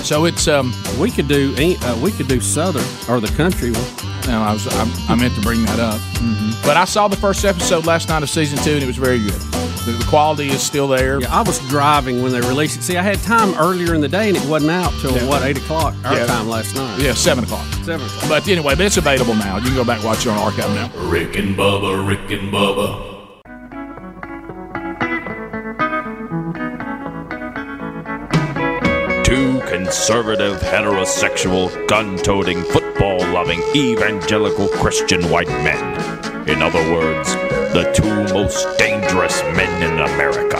[0.05, 3.85] so it's um we could do uh, we could do Southern or the country one.
[4.27, 5.99] No, I was I, I meant to bring that up,
[6.63, 9.19] but I saw the first episode last night of season two, and it was very
[9.19, 9.41] good.
[9.85, 11.19] The, the quality is still there.
[11.21, 12.83] Yeah, I was driving when they released it.
[12.83, 15.27] See, I had time earlier in the day, and it wasn't out till Yeah.
[15.27, 16.25] what eight o'clock our Yeah.
[16.27, 16.99] time last night.
[16.99, 17.65] Yeah, seven o'clock.
[17.83, 18.29] Seven o'clock.
[18.29, 19.57] But anyway, but it's available now.
[19.57, 20.91] You can go back and watch it on archive now.
[21.09, 23.07] Rick and Bubba, Rick and Bubba.
[29.23, 36.49] Two conservative, heterosexual, gun toting, football loving, evangelical Christian white men.
[36.49, 37.33] In other words,
[37.73, 40.57] the two most dangerous men in America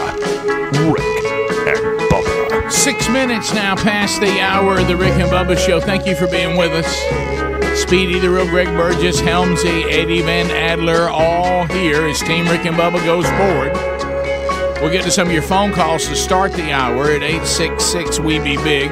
[0.88, 1.24] Rick
[1.68, 2.72] and Bubba.
[2.72, 5.78] Six minutes now past the hour of the Rick and Bubba Show.
[5.78, 6.88] Thank you for being with us.
[7.78, 12.76] Speedy, the real Greg Burgess, Helmsy, Eddie Van Adler, all here as Team Rick and
[12.76, 13.72] Bubba goes forward.
[14.80, 18.38] We'll get to some of your phone calls to start the hour at 866 We
[18.38, 18.90] Be Big.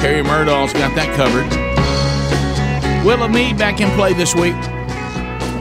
[0.00, 1.46] Harry Murdoch's got that covered.
[3.06, 4.56] Willa Mead back in play this week.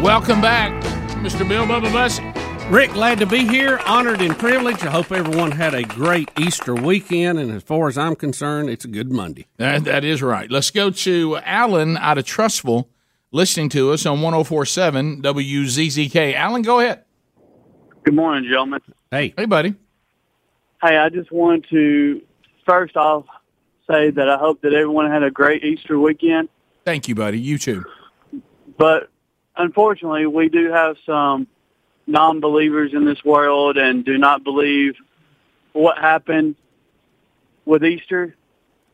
[0.03, 0.82] Welcome back,
[1.23, 1.47] Mr.
[1.47, 2.69] Bill Bubba Bussey.
[2.69, 3.79] Rick, glad to be here.
[3.85, 4.85] Honored and privileged.
[4.85, 8.83] I hope everyone had a great Easter weekend, and as far as I'm concerned, it's
[8.83, 9.47] a good Monday.
[9.55, 10.51] That, that is right.
[10.51, 12.89] Let's go to Alan out of Trussville
[13.31, 16.33] listening to us on 1047 WZZK.
[16.33, 17.05] Alan, go ahead.
[18.03, 18.81] Good morning, gentlemen.
[19.09, 19.33] Hey.
[19.37, 19.75] Hey, buddy.
[20.81, 22.21] Hey, I just wanted to
[22.67, 23.23] first off
[23.89, 26.49] say that I hope that everyone had a great Easter weekend.
[26.83, 27.39] Thank you, buddy.
[27.39, 27.85] You too.
[28.77, 29.09] But
[29.55, 31.47] unfortunately, we do have some
[32.05, 34.95] non-believers in this world and do not believe
[35.71, 36.55] what happened
[37.65, 38.35] with Easter.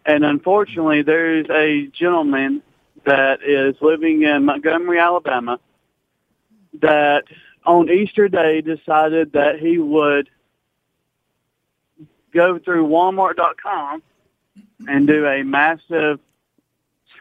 [0.06, 2.62] And unfortunately, there is a gentleman
[3.06, 5.60] that is living in Montgomery, Alabama,
[6.82, 7.24] that
[7.66, 10.30] on Easter Day decided that he would
[12.34, 14.04] go through Walmart.com
[14.88, 16.20] and do a massive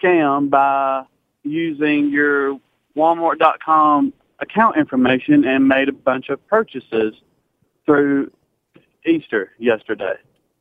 [0.00, 1.04] scam by
[1.42, 2.60] using your
[2.98, 7.14] Walmart.com account information and made a bunch of purchases
[7.86, 8.30] through
[9.06, 10.14] Easter yesterday.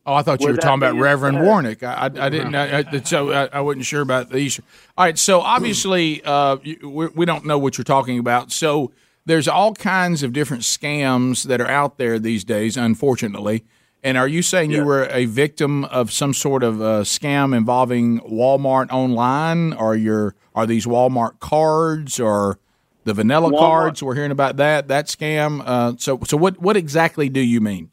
[0.05, 1.83] Oh, I thought you With were talking about Reverend Warnock.
[1.83, 2.55] I, I, I didn't.
[2.55, 4.63] I, I, so I, I wasn't sure about the Easter.
[4.97, 5.19] All right.
[5.19, 8.53] So obviously, uh, we, we don't know what you're talking about.
[8.53, 8.93] So
[9.25, 13.65] there's all kinds of different scams that are out there these days, unfortunately.
[14.03, 18.19] And are you saying you were a victim of some sort of uh, scam involving
[18.21, 22.59] Walmart online, or your are these Walmart cards, or
[23.05, 24.03] the vanilla Walmart- cards?
[24.03, 25.61] We're hearing about that that scam.
[25.65, 27.91] Uh, so so what what exactly do you mean?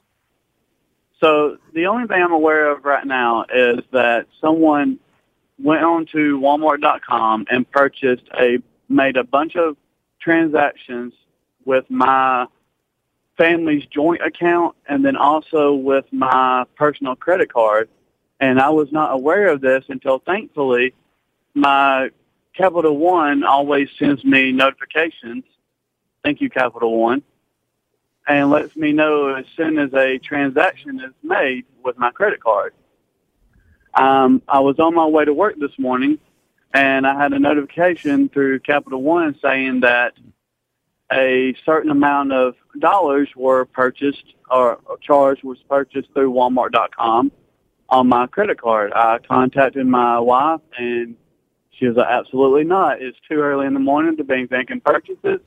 [1.20, 4.98] So the only thing I'm aware of right now is that someone
[5.58, 8.58] went on to Walmart.com and purchased a
[8.88, 9.76] made a bunch of
[10.20, 11.14] transactions
[11.64, 12.46] with my
[13.36, 17.88] family's joint account and then also with my personal credit card.
[18.40, 20.94] And I was not aware of this until thankfully
[21.54, 22.10] my
[22.54, 25.44] Capital One always sends me notifications.
[26.22, 27.22] Thank you, Capital One
[28.26, 32.72] and lets me know as soon as a transaction is made with my credit card.
[33.94, 36.18] Um, I was on my way to work this morning,
[36.72, 40.14] and I had a notification through Capital One saying that
[41.12, 47.30] a certain amount of dollars were purchased or charge was purchased through Walmart.com
[47.88, 48.92] on my credit card.
[48.94, 51.16] I contacted my wife, and
[51.72, 53.00] she was like, "Absolutely not.
[53.02, 55.40] It's too early in the morning to be making purchases."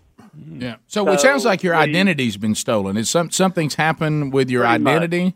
[0.51, 0.75] Yeah.
[0.88, 2.95] So, it sounds like your identity's been stolen.
[2.97, 4.91] Is some something's happened with your Pretty much.
[4.91, 5.35] identity?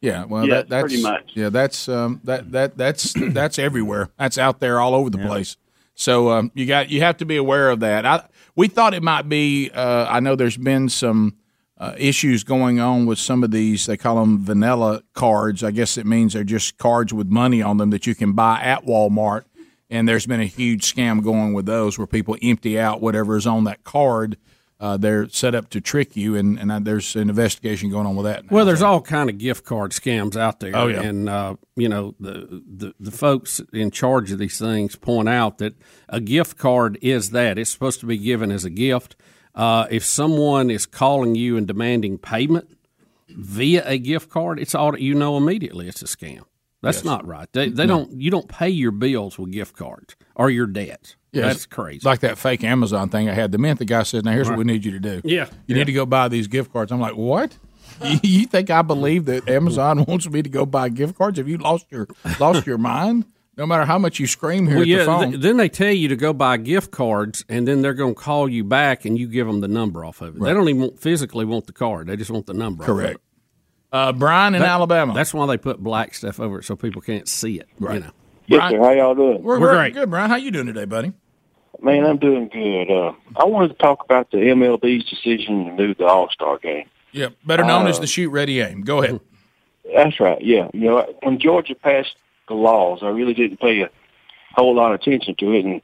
[0.00, 0.24] Yeah.
[0.24, 1.30] Well, Yes, that, that's pretty much.
[1.34, 4.10] Yeah, that's um, that that that's that's everywhere.
[4.18, 5.56] That's out there all over the place.
[5.94, 8.04] So um, you got you have to be aware of that.
[8.06, 8.26] I
[8.56, 9.70] we thought it might be.
[9.70, 11.36] Uh, I know there's been some.
[11.78, 13.84] Uh, issues going on with some of these.
[13.84, 15.62] They call them vanilla cards.
[15.62, 18.62] I guess it means they're just cards with money on them that you can buy
[18.62, 19.42] at Walmart.
[19.90, 23.46] And there's been a huge scam going with those where people empty out whatever is
[23.46, 24.38] on that card.
[24.78, 28.14] Uh, they're set up to trick you, and, and uh, there's an investigation going on
[28.14, 28.50] with that.
[28.50, 30.76] Well, there's all kind of gift card scams out there.
[30.76, 31.00] Oh, yeah.
[31.00, 35.56] and uh, you know the, the the folks in charge of these things point out
[35.58, 35.74] that
[36.10, 39.16] a gift card is that it's supposed to be given as a gift.
[39.54, 42.68] Uh, if someone is calling you and demanding payment
[43.30, 46.42] via a gift card, it's all you know immediately it's a scam.
[46.82, 47.04] That's Yes.
[47.06, 47.48] not right.
[47.52, 48.00] They they No.
[48.00, 51.16] don't you don't pay your bills with gift cards or your debts.
[51.36, 52.00] Yeah, That's crazy.
[52.04, 53.52] Like that fake Amazon thing I had.
[53.52, 55.20] The minute the guy says, "Now here's what we need you to do.
[55.24, 55.46] Yeah.
[55.66, 55.76] you Yeah.
[55.76, 57.56] need to go buy these gift cards." I'm like, "What?
[58.04, 61.38] you, you think I believe that Amazon wants me to go buy gift cards?
[61.38, 62.06] Have you lost your
[62.40, 63.26] lost your mind?
[63.58, 64.98] No matter how much you scream here Well, at yeah.
[64.98, 67.94] the phone, th- then they tell you to go buy gift cards, and then they're
[67.94, 70.40] going to call you back, and you give them the number off of it.
[70.40, 70.48] Right.
[70.48, 72.82] They don't even want, physically want the card; they just want the number.
[72.84, 73.14] off of Correct.
[73.14, 73.20] it.
[73.92, 75.14] Uh, Brian in That- Alabama.
[75.14, 77.68] That's why they put black stuff over it so people can't see it.
[77.80, 78.10] You know.
[78.48, 78.78] Yes, sir.
[78.78, 79.42] How y'all doing?
[79.42, 80.28] We're, we're good, Brian.
[80.28, 81.12] How you doing today, buddy?
[81.82, 82.90] Man, I'm doing good.
[82.90, 86.88] Uh, I wanted to talk about the MLB's decision to move the All Star game.
[87.12, 88.82] Yeah, better known as Uh, the shoot ready aim.
[88.82, 89.20] Go ahead.
[89.94, 90.40] That's right.
[90.42, 90.68] Yeah.
[90.74, 92.16] You know, when Georgia passed
[92.48, 93.90] the laws, I really didn't pay a
[94.54, 95.82] whole lot of attention to it, and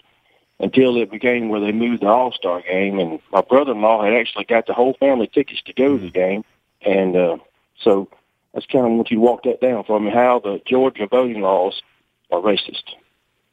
[0.61, 4.45] until it became where they moved the All Star game, and my brother-in-law had actually
[4.45, 6.45] got the whole family tickets to go to the game,
[6.83, 7.37] and uh,
[7.81, 8.09] so
[8.55, 10.11] that's kind of want you to walk that down for me.
[10.11, 11.83] How the Georgia voting laws
[12.31, 12.83] are racist.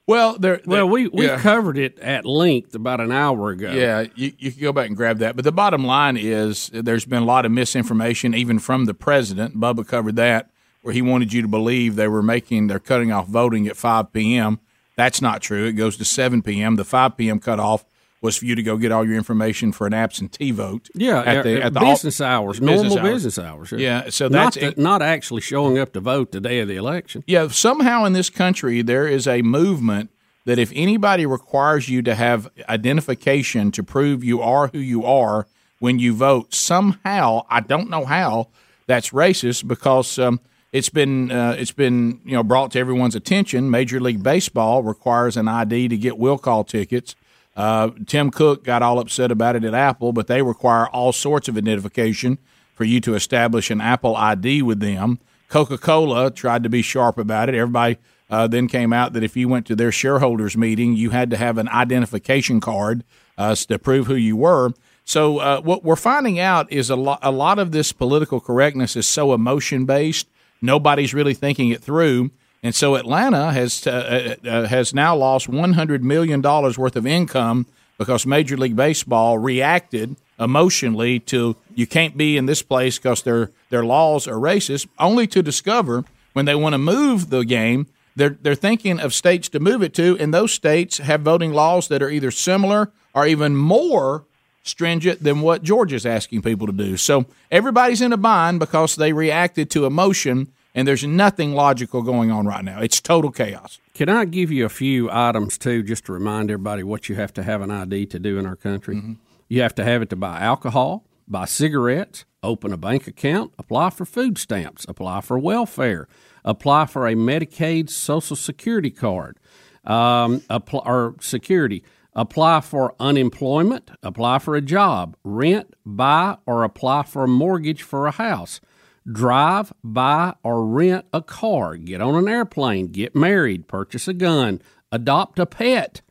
[0.10, 0.60] Well, there.
[0.65, 1.40] Well, we we yeah.
[1.40, 3.72] covered it at length about an hour ago.
[3.72, 5.36] Yeah, you, you can go back and grab that.
[5.36, 9.60] But the bottom line is there's been a lot of misinformation, even from the president.
[9.60, 10.49] Bubba covered that,
[10.81, 14.11] where he wanted you to believe they were making, they're cutting off voting at 5
[14.11, 14.60] p.m.
[14.95, 15.65] That's not true.
[15.65, 16.76] It goes to 7 p.m.
[16.76, 17.40] The 5 p.m.
[17.40, 17.86] cutoff
[18.22, 20.90] was for you to go get all your information for an absentee vote.
[20.94, 23.72] Yeah, at the, at the business hours, normal business hours.
[23.72, 26.76] Yeah, so not that's the- not actually showing up to vote the day of the
[26.76, 27.24] election.
[27.28, 30.10] Yeah, somehow in this country there is a movement
[30.46, 35.48] that if anybody requires you to have identification to prove you are who you are
[35.80, 38.48] when you vote, somehow I don't know how
[38.88, 40.40] that's racist because um,
[40.74, 43.70] it's been uh, it's been you know brought to everyone's attention.
[43.70, 47.16] Major League Baseball requires an ID to get will call tickets.
[47.60, 51.49] Uh, Tim Cook got all upset about it at Apple, but they require all sorts
[51.49, 52.38] of identification
[52.73, 55.19] for you to establish an Apple ID with them.
[55.49, 57.56] Coca Cola tried to be sharp about it.
[57.56, 57.98] Everybody
[58.30, 61.36] uh, then came out that if you went to their shareholders meeting, you had to
[61.36, 63.03] have an identification card
[63.38, 64.72] uh, to prove who you were.
[65.03, 67.19] So uh, what we're finding out is a lot.
[67.22, 70.30] A lot of this political correctness is so emotion based.
[70.61, 72.31] Nobody's really thinking it through.
[72.61, 77.65] And so Atlanta has uh, uh, has now lost 100 million dollars worth of income
[77.98, 83.52] because Major League Baseball reacted emotionally to you can't be in this place because their
[83.69, 84.88] their laws are racist.
[84.98, 86.03] Only to discover
[86.34, 89.94] when they want to move the game, they're they're thinking of states to move it
[89.95, 94.26] to, and those states have voting laws that are either similar or even more
[94.64, 96.98] stringent than what Georgia's asking people to do.
[96.98, 102.32] So everybody's in a bind because they reacted to emotion, and there's nothing logical going
[102.32, 102.80] on right now.
[102.80, 103.80] It's total chaos.
[103.94, 107.34] Can I give you a few items too, just to remind everybody what you have
[107.36, 108.96] to have an ID to do in our country?
[108.96, 109.14] Mm-hmm.
[109.48, 113.90] You have to have it to buy alcohol, buy cigarettes, open a bank account, apply
[113.90, 116.08] for food stamps, apply for welfare,
[116.46, 119.40] apply for a Medicaid Social Security card,
[119.86, 121.84] um, apply, or security,
[122.14, 128.08] apply for unemployment, apply for a job, rent, buy, or apply for a mortgage for
[128.08, 128.62] a house
[129.11, 134.61] drive, buy, or rent a car, get on an airplane, get married, purchase a gun,
[134.91, 136.02] adopt a pet,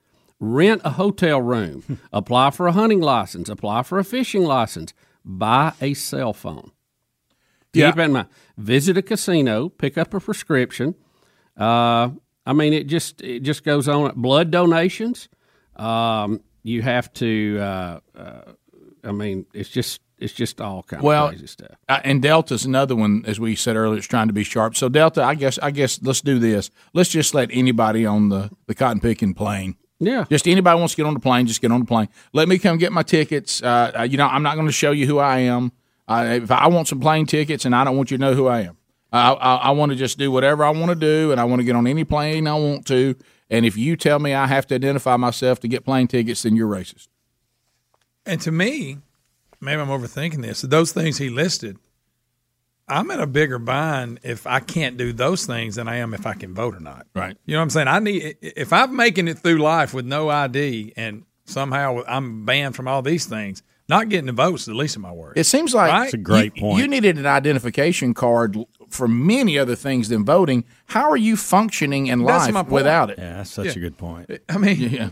[0.41, 4.93] rent a hotel room, apply for a hunting license, apply for a fishing license,
[5.25, 6.73] buy a cell phone.
[7.73, 8.29] Keep that in mind.
[8.57, 10.95] Visit a casino, pick up a prescription.
[11.57, 12.11] Uh,
[12.47, 14.13] I mean, it just it just goes on.
[14.21, 15.29] Blood donations.
[15.77, 17.59] Um, you have to.
[17.61, 18.41] Uh, uh,
[19.05, 21.77] I mean, it's just it's just all kind well, of crazy stuff.
[21.89, 24.77] uh, and Delta's another one, as we said earlier, it's trying to be sharp.
[24.77, 26.71] So Delta, I guess, I guess, let's do this.
[26.93, 29.77] Let's just let anybody on the the cotton picking plane.
[30.01, 32.09] Yeah, just anybody wants to get on the plane, just get on the plane.
[32.33, 33.63] Let me come get my tickets.
[33.63, 35.73] Uh, uh, you know, I'm not going to show you who I am.
[36.07, 38.47] Uh, if I want some plane tickets, and I don't want you to know who
[38.47, 38.77] I am.
[39.13, 41.61] I, I, I want to just do whatever I want to do, and I want
[41.61, 43.15] to get on any plane I want to.
[43.51, 46.57] And if you tell me I have to identify myself to get plane tickets, then
[46.57, 47.09] you're racist.
[48.27, 48.99] And to me,
[49.61, 50.63] maybe I'm overthinking this.
[50.63, 51.79] Those things he listed,
[52.89, 56.27] I'm in a bigger bind if I can't do those things than I am if
[56.27, 57.07] I can vote or not.
[57.15, 57.37] Right.
[57.45, 57.89] You know what I'm saying?
[57.89, 62.77] I need if I'm making it through life with no ID and somehow I'm banned
[62.77, 63.63] from all these things.
[63.91, 65.35] Not getting the votes is the least of my worries.
[65.37, 66.01] It seems like Right?
[66.03, 66.79] That's a great you, point.
[66.83, 68.59] You needed an identification card
[68.91, 70.65] for many other things than voting.
[70.87, 73.19] How are you functioning in That's life my without it?
[73.19, 74.31] Yeah, that's such a good point.
[74.49, 75.11] I mean, Yeah.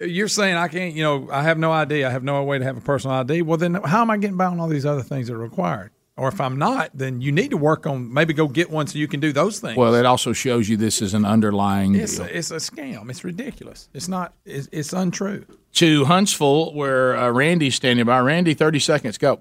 [0.00, 0.94] You're saying I can't.
[0.94, 2.04] You know, I have no ID.
[2.04, 3.42] I have no way to have a personal ID.
[3.42, 5.90] Well, then how am I getting by on all these other things that are required?
[6.16, 8.98] Or if I'm not, then you need to work on maybe go get one so
[8.98, 9.76] you can do those things.
[9.76, 12.26] Well, it also shows you this is an underlying it's deal.
[12.26, 13.08] a, it's a scam.
[13.08, 13.88] It's ridiculous.
[13.94, 14.34] It's not.
[14.44, 15.46] It's, it's untrue.
[15.74, 18.20] to Huntsville, where uh, Randy's standing by.
[18.20, 19.40] Randy, thirty seconds, go.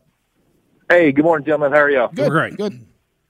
[0.90, 1.72] Hey, good morning, gentlemen.
[1.72, 2.12] How are y'all?
[2.14, 2.86] Good, great, good.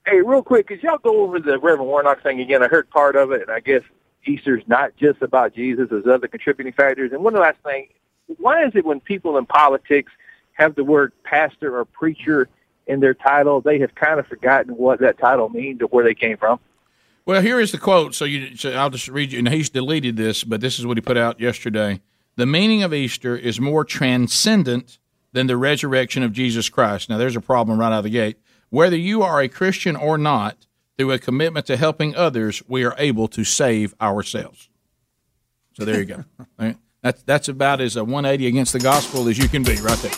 [0.06, 2.64] Hey, real quick, could y'all go over the Reverend Warnock thing again?
[2.64, 3.81] I heard part of it, and I guess
[4.26, 5.88] Easter's not just about Jesus.
[5.90, 7.12] There's other contributing factors.
[7.12, 7.88] And one last thing,
[8.38, 10.12] why is it when people in politics
[10.54, 12.50] have the word pastor or preacher
[12.86, 16.14] in their title, they have kind of forgotten what that title means or where they
[16.14, 16.60] came from?
[17.26, 18.16] Well, here is the quote.
[18.16, 19.40] So you, so I'll just read you.
[19.40, 22.02] And he's deleted this, but this is what he put out yesterday.
[22.36, 24.98] The meaning of Easter is more transcendent
[25.32, 27.10] than the resurrection of Jesus Christ.
[27.10, 28.38] Now, there's a problem right out of the gate.
[28.70, 30.66] Whether you are a Christian or not,
[30.99, 34.69] through a commitment to helping others, we are able to save ourselves.
[35.77, 36.26] So there you go.
[36.39, 36.77] All right.
[37.01, 40.11] That's that's about as a 180 against the gospel as you can be, right there.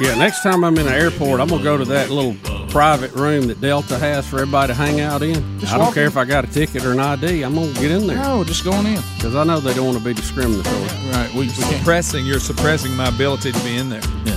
[0.00, 2.34] Yeah, next time I'm in the airport, I'm gonna go to that little
[2.68, 5.60] private room that Delta has for everybody to hang out in.
[5.60, 6.08] Just I don't care in.
[6.08, 7.42] if I got a ticket or an ID.
[7.44, 8.16] I'm gonna get in there.
[8.16, 10.82] No, just going in because I know they don't want to be discriminatory.
[11.12, 11.30] Right.
[11.32, 11.78] We, we can't.
[11.78, 12.26] Suppressing.
[12.26, 14.02] You're suppressing my ability to be in there.
[14.24, 14.34] Yeah.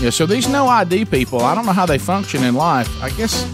[0.00, 2.90] Yeah, so these no ID people, I don't know how they function in life.
[3.00, 3.44] I guess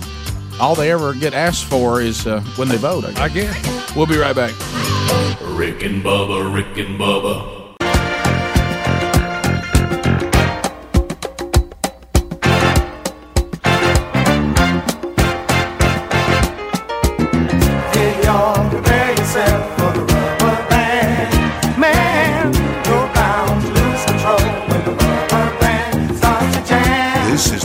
[0.60, 3.04] all they ever get asked for is uh, when they vote.
[3.18, 3.60] I guess.
[3.62, 3.96] guess.
[3.96, 4.52] We'll be right back.
[5.40, 7.59] Rick and Bubba, Rick and Bubba.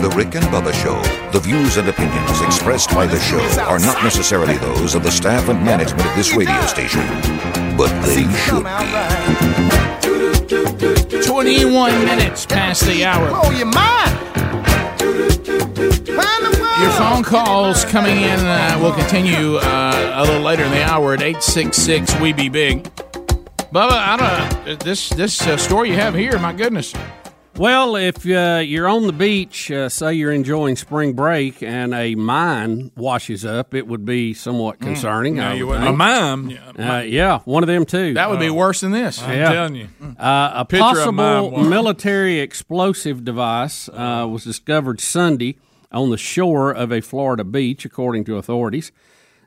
[0.10, 1.02] The Rick and Bubba Show.
[1.32, 5.50] The views and opinions expressed by the show are not necessarily those of the staff
[5.50, 7.02] and management of this radio station,
[7.76, 8.64] but they should
[11.10, 11.26] be.
[11.26, 13.32] 21 minutes past the hour.
[13.34, 14.12] Oh, you mind?
[16.82, 21.16] Your phone calls coming in uh, will continue uh, a little later in the hour
[21.16, 22.84] at 866 We Be Big.
[23.74, 24.76] Bubba, I don't know.
[24.76, 26.94] This, this uh, story you have here, my goodness.
[27.58, 32.14] Well, if uh, you're on the beach, uh, say you're enjoying spring break, and a
[32.16, 35.36] mine washes up, it would be somewhat concerning.
[35.36, 35.38] Mm.
[35.38, 35.90] No, you would wouldn't.
[35.90, 36.58] A mime?
[36.78, 38.14] Uh, yeah, one of them too.
[38.16, 39.22] That would be worse than this.
[39.24, 39.86] Uh, Yeah.
[40.20, 41.64] Uh, a Picture possible boy.
[41.64, 45.56] military explosive device uh, was discovered Sunday
[45.94, 48.92] on the shore of a Florida beach, according to authorities.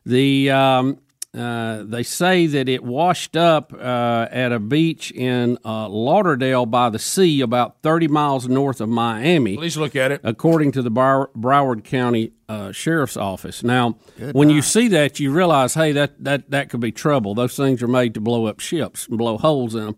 [0.07, 0.99] The um,
[1.35, 6.89] uh, they say that it washed up uh, at a beach in uh, Lauderdale by
[6.89, 9.57] the sea, about 30 miles north of Miami.
[9.57, 10.23] Please look at it.
[10.25, 13.63] According to the Brow- Broward County uh, Sheriff's Office.
[13.63, 13.99] Now,
[14.33, 17.35] when you see that, you realize, hey, that, that, that could be trouble.
[17.35, 19.97] Those things are made to blow up ships and blow holes in them.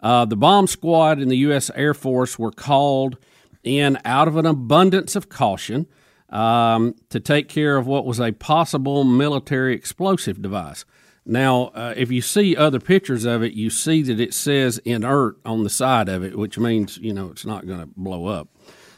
[0.00, 1.70] Uh, the bomb squad and the U.S.
[1.74, 3.18] Air Force were called
[3.62, 5.86] in out of an abundance of caution
[6.32, 10.84] um, to take care of what was a possible military explosive device.
[11.24, 15.36] Now, uh, if you see other pictures of it, you see that it says inert
[15.44, 18.48] on the side of it, which means you know it's not going to blow up.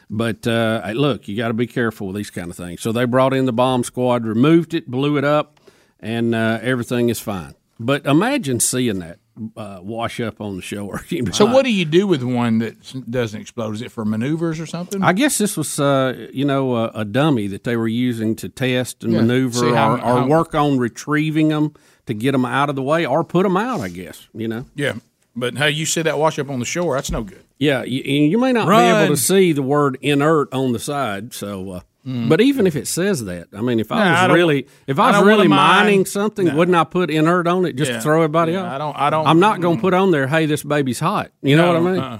[0.09, 2.81] But uh, hey, look, you got to be careful with these kind of things.
[2.81, 5.59] So they brought in the bomb squad, removed it, blew it up,
[5.99, 7.53] and uh, everything is fine.
[7.79, 9.19] But imagine seeing that
[9.57, 11.03] uh, wash up on the shore.
[11.09, 11.31] you know.
[11.31, 13.75] So, what do you do with one that doesn't explode?
[13.75, 15.03] Is it for maneuvers or something?
[15.03, 18.49] I guess this was, uh, you know, a, a dummy that they were using to
[18.49, 19.21] test and Yeah.
[19.21, 21.73] maneuver how- or, or how- work on retrieving them
[22.05, 23.79] to get them out of the way or put them out.
[23.81, 24.65] I guess you know.
[24.75, 24.93] Yeah,
[25.35, 26.95] but hey, you see that wash up on the shore?
[26.95, 27.43] That's no good.
[27.57, 31.33] Yeah, you, you may not be able to see the word inert on the side.
[31.33, 32.29] So, uh, Mm.
[32.29, 34.99] but even if it says that, I mean, if I Nah, was I really, if
[34.99, 35.85] I I was don't really wanna mine.
[35.85, 36.55] mining something, No.
[36.55, 37.97] wouldn't I put inert on it just Yeah.
[37.97, 38.71] to throw everybody Yeah, off?
[38.73, 40.27] I don't- I don't- I'm not going to put on there.
[40.27, 41.31] Hey, this baby's hot.
[41.41, 41.99] You know what I mean?
[41.99, 42.19] uh-uh.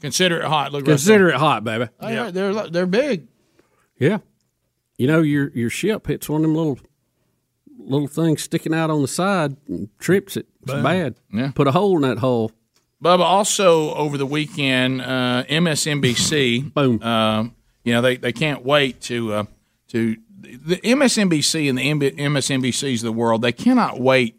[0.00, 0.72] Consider it hot.
[0.72, 1.34] Look, right Consider there.
[1.36, 1.86] it hot, baby.
[2.00, 3.28] Oh, yeah, they're they're big.
[3.98, 4.18] Yeah.
[4.98, 6.78] You know, your your ship hits one of them little
[7.78, 10.46] little things sticking out on the side and trips it.
[10.62, 10.82] It's Boom.
[10.82, 11.14] bad.
[11.32, 11.50] Yeah.
[11.54, 12.50] Put a hole in that hole.
[13.02, 16.72] Bubba, also over the weekend, uh, MSNBC.
[16.74, 17.02] Boom.
[17.02, 17.54] Um,
[17.84, 19.44] you know they, they can't wait to uh,
[19.88, 23.42] to the MSNBC and the MB MSNBCs of the world.
[23.42, 24.36] They cannot wait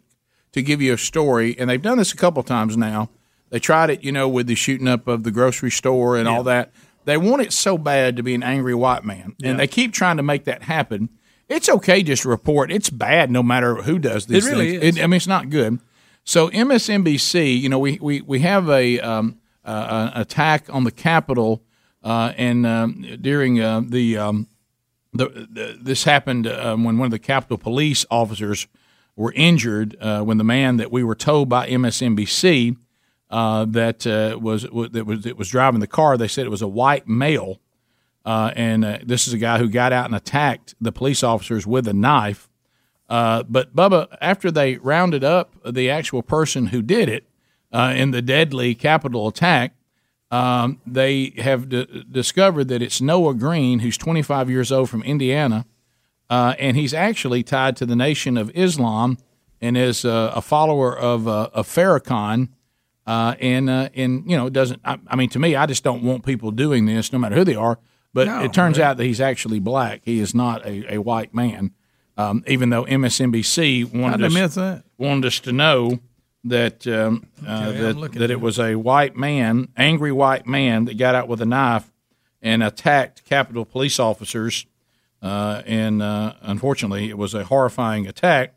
[0.52, 3.08] to give you a story, and they've done this a couple times now.
[3.50, 6.42] They tried it, you know, with the shooting up of the grocery store and all
[6.44, 6.72] that.
[7.04, 10.16] They want it so bad to be an angry white man, and they keep trying
[10.18, 11.08] to make that happen.
[11.48, 12.70] It's okay just to report.
[12.72, 14.84] It's bad no matter who does these It really things.
[14.84, 14.96] is.
[14.98, 15.80] It- I mean, it's not good.
[16.24, 20.90] So MSNBC, you know, we we, we have a um, uh, an attack on the
[20.90, 21.62] Capitol,
[22.02, 24.48] uh, and um, during uh, the, um,
[25.12, 28.66] the, the this happened um, when one of the Capitol Police officers
[29.14, 32.76] were injured uh, when the man that we were told by MSNBC
[33.30, 36.16] uh, that uh, was that was that was driving the car.
[36.16, 37.60] They said it was a white male,
[38.24, 41.86] uh, and this is a guy who got out and attacked the police officers with
[41.86, 42.48] a knife.
[43.08, 47.28] But Bubba, after they rounded up the actual person who did it
[47.72, 49.74] in the deadly Capitol attack,
[50.32, 55.66] um, they have d- discovered that it's Noah Green, who's 25 years old from Indiana,
[56.30, 59.18] uh, and he's actually tied to the Nation of Islam
[59.60, 62.48] and is uh, a follower of uh, of Farrakhan.
[63.06, 64.80] Uh, and uh, and you know it doesn't.
[64.84, 67.44] I, I mean, to me, I just don't want people doing this, no matter who
[67.44, 67.78] they are.
[68.14, 70.00] But No, it turns out that he's actually black.
[70.04, 71.72] He is not a, a white man.
[72.16, 74.32] Um, even though MSNBC wanted us,
[74.98, 75.98] wanted us to know
[76.44, 80.98] that um, uh, Okay, that, that it was a white man, angry white man, that
[80.98, 81.92] got out with a knife
[82.40, 84.66] and attacked Capitol police officers.
[85.22, 88.54] Uh, and uh, unfortunately, it was a horrifying attack.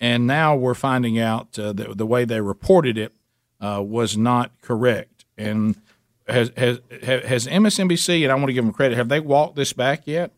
[0.00, 3.14] And now we're finding out uh, that the way they reported it
[3.60, 5.24] uh, was not correct.
[5.36, 5.76] And
[6.28, 8.96] has has has MSNBC and I want to give them credit.
[8.96, 10.32] Have they walked this back yet?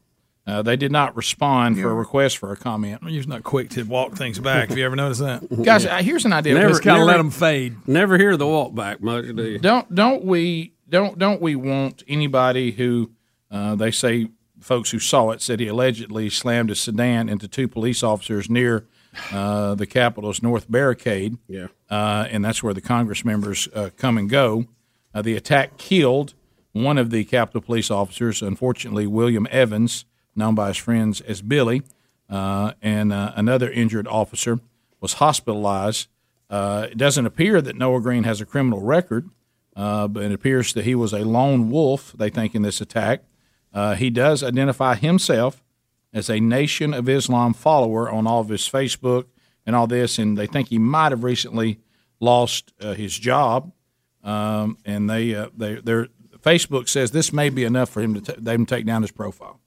[0.47, 3.03] Uh, they did not respond for a request for a comment.
[3.07, 4.71] You're not quick to walk things back.
[4.71, 5.63] Have you ever noticed that?
[5.63, 6.55] Guys, uh, here's an idea.
[6.55, 7.77] Never Let's kind of let them fade.
[7.87, 9.59] Never hear the walk back much, do you?
[9.59, 13.11] Don't don't we don't don't we want anybody who
[13.51, 14.29] uh, they say
[14.61, 18.87] folks who saw it said he allegedly slammed a sedan into two police officers near
[19.33, 21.37] uh, the Capitol's north barricade.
[21.49, 21.69] Yeah.
[21.91, 24.67] uh, and that's where the Congress members uh, come and go.
[25.15, 26.35] Uh, the attack killed
[26.73, 30.05] one of the Capitol police officers, unfortunately William Evans,
[30.35, 31.83] known by his friends as Billy,
[32.29, 34.61] uh, and uh, another injured officer
[35.01, 36.09] was hospitalized.
[36.49, 39.31] Uh, it doesn't appear that Noah Green has a criminal record,
[39.77, 43.23] uh, but it appears that he was a lone wolf, they think, in this attack.
[43.73, 45.63] Uh, he does identify himself
[46.13, 49.27] as a Nation of Islam follower on all of his Facebook
[49.65, 51.79] and all this, and they think he might have recently
[52.19, 53.73] lost uh, his job.
[54.25, 56.09] Um, and they, they, their
[56.43, 59.60] Facebook says this may be enough for him to t- take down his profile.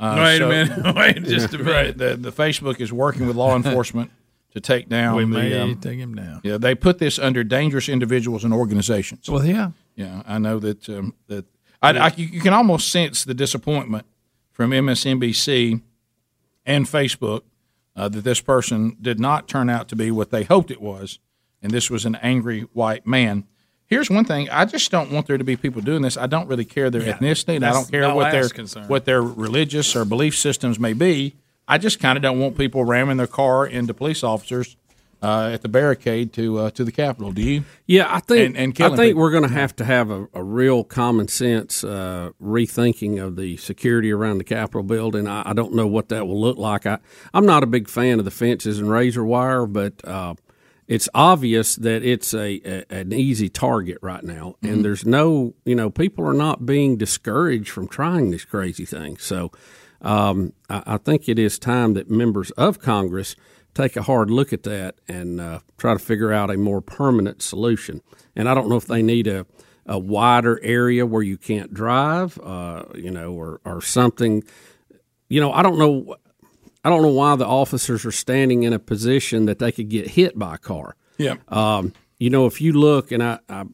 [0.00, 0.94] Uh, Wait a minute.
[0.96, 1.70] Wait just a minute.
[1.70, 4.10] Right, the, the Facebook is working with law enforcement
[4.52, 5.14] to take down.
[5.14, 6.40] We the, may um, take him down.
[6.42, 9.28] yeah, they put this under dangerous individuals and organizations.
[9.28, 9.72] Well, yeah.
[9.94, 11.44] Yeah, I know that um, that
[11.82, 14.06] I, I, you you can almost sense the disappointment
[14.52, 15.82] from MSNBC
[16.64, 17.42] and Facebook
[17.94, 21.18] uh, that this person did not turn out to be what they hoped it was,
[21.60, 23.44] and this was an angry white man.
[23.90, 26.16] Here's one thing: I just don't want there to be people doing this.
[26.16, 28.86] I don't really care their ethnicity, and I don't care what their concern.
[28.86, 31.34] what their religious or belief systems may be.
[31.66, 34.76] I just kind of don't want people ramming their car into police officers
[35.22, 37.32] uh, at the barricade to uh, to the Capitol.
[37.32, 37.64] Do you?
[37.86, 39.22] Yeah, I think And- and I think people.
[39.22, 43.56] we're going to have to have a, a real common sense uh, rethinking of the
[43.56, 45.26] security around the Capitol building.
[45.26, 46.86] I, I don't know what that will look like.
[46.86, 46.98] I,
[47.34, 50.34] I'm not a big fan of the fences and razor wire, but uh,
[50.90, 55.76] it's obvious that it's a, a an easy target right now, and there's no you
[55.76, 59.22] know people are not being discouraged from trying these crazy things.
[59.22, 59.52] So
[60.02, 63.36] um, I, I think it is time that members of Congress
[63.72, 67.40] take a hard look at that and uh, try to figure out a more permanent
[67.40, 68.02] solution.
[68.34, 69.46] And I don't know if they need a,
[69.86, 74.42] a wider area where you can't drive, uh, you know, or, or something.
[75.28, 76.16] You know, I don't know.
[76.84, 80.08] I don't know why the officers are standing in a position that they could get
[80.08, 80.96] hit by a car.
[81.18, 81.34] Yeah.
[81.48, 83.64] Um, you know, if you look, and I, I,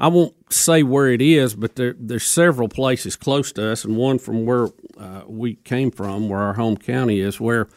[0.00, 3.96] I won't say where it is, but there, there's several places close to us, and
[3.96, 7.68] one from where uh, we came from, where our home county is, where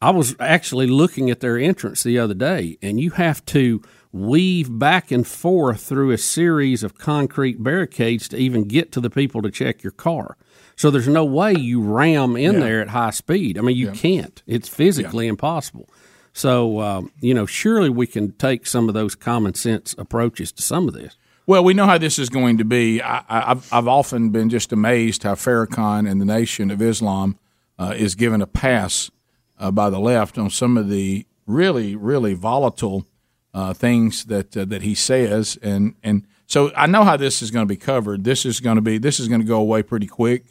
[0.00, 4.78] I was actually looking at their entrance the other day, and you have to weave
[4.78, 9.42] back and forth through a series of concrete barricades to even get to the people
[9.42, 10.36] to check your car.
[10.78, 12.60] So there's no way you ram in Yeah.
[12.60, 13.58] there at high speed.
[13.58, 13.92] I mean, you Yeah.
[13.94, 14.40] can't.
[14.46, 15.88] It's physically impossible.
[16.32, 20.62] So um, you know, surely we can take some of those common sense approaches to
[20.62, 21.16] some of this.
[21.48, 23.02] Well, we know how this is going to be.
[23.02, 27.38] I, I, I've, I've often been just amazed how Farrakhan and the Nation of Islam
[27.78, 29.10] uh, is given a pass
[29.58, 33.04] uh, by the left on some of the really, really volatile
[33.52, 37.50] uh, things that uh, that he says, and and so I know how this is
[37.50, 38.22] going to be covered.
[38.22, 40.44] This is going to be this is going to go away pretty quick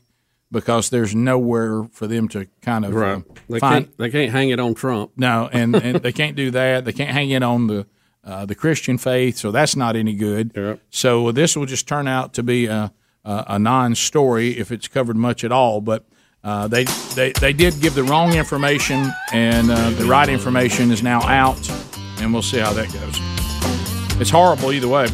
[0.52, 3.20] because there's nowhere for them to kind of uh,
[3.50, 3.98] They find can't.
[3.98, 5.12] They can't hang it on Trump.
[5.18, 6.86] no, and, and they can't do that.
[6.86, 7.86] They can't hang it on the
[8.24, 10.80] uh, the Christian faith, so that's not any good.
[10.90, 12.92] So this will just turn out to be a,
[13.24, 15.80] a, a non-story if it's covered much at all.
[15.80, 16.06] But
[16.44, 16.84] uh, they,
[17.16, 21.70] they they did give the wrong information, and uh, the right information is now out,
[22.20, 24.20] and we'll see how that goes.
[24.20, 25.08] It's horrible either way.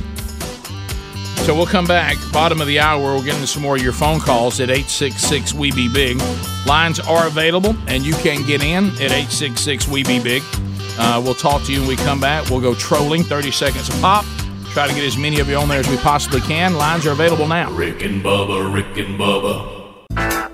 [1.43, 3.01] So we'll come back, bottom of the hour.
[3.01, 6.17] We'll get into some more of your phone calls at 866 We Be Big.
[6.65, 10.41] Lines are available, and you can get in at 866 We Be Big.
[10.97, 12.49] Uh, we'll talk to you when we come back.
[12.49, 14.23] We'll go trolling, 30 seconds a pop.
[14.67, 16.75] Try to get as many of you on there as we possibly can.
[16.75, 17.69] Lines are available now.
[17.73, 20.52] Rick and Bubba, Rick and Bubba.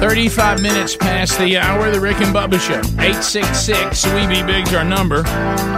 [0.00, 2.78] 35 minutes past the hour, the Rick and Bubba Show.
[3.02, 5.22] 866 We Be Big's our number.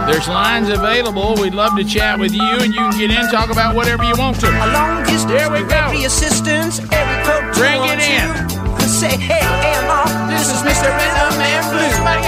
[0.05, 1.35] There's lines available.
[1.41, 4.13] We'd love to chat with you, and you can get in, talk about whatever you
[4.17, 4.49] want to.
[4.51, 5.69] Long distance There we go.
[5.69, 8.29] delivery assistance, every code Bring it in.
[8.87, 10.85] Say, hey, hey, Ma, this is Mr.
[10.93, 11.93] Rhythm and Blues.
[11.97, 12.21] Somebody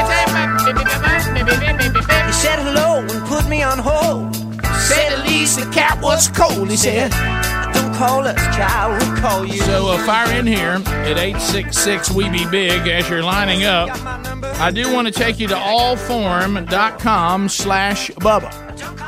[2.26, 4.36] He said hello and put me on hold.
[4.82, 6.70] Said at least the cat was cold.
[6.72, 7.12] He said,
[8.02, 9.62] us, child, we'll call you.
[9.62, 13.90] So uh, fire in here at 866 We Be Big as you're lining up.
[14.60, 18.52] I do want to take you to allform.com slash Bubba.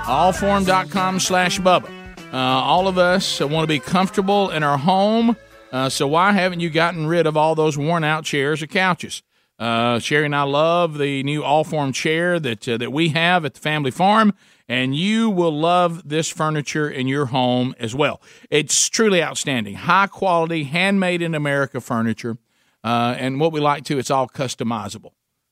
[0.05, 1.89] Allform.com slash Bubba.
[2.33, 5.35] Uh, all of us want to be comfortable in our home.
[5.71, 9.23] Uh, so why haven't you gotten rid of all those worn out chairs or couches?
[9.57, 13.53] Uh, Sherry and I love the new Allform chair that uh, that we have at
[13.53, 14.33] the family farm,
[14.67, 18.21] and you will love this furniture in your home as well.
[18.49, 22.37] It's truly outstanding, high quality, handmade in America furniture,
[22.83, 25.11] uh, and what we like to, it's all customizable.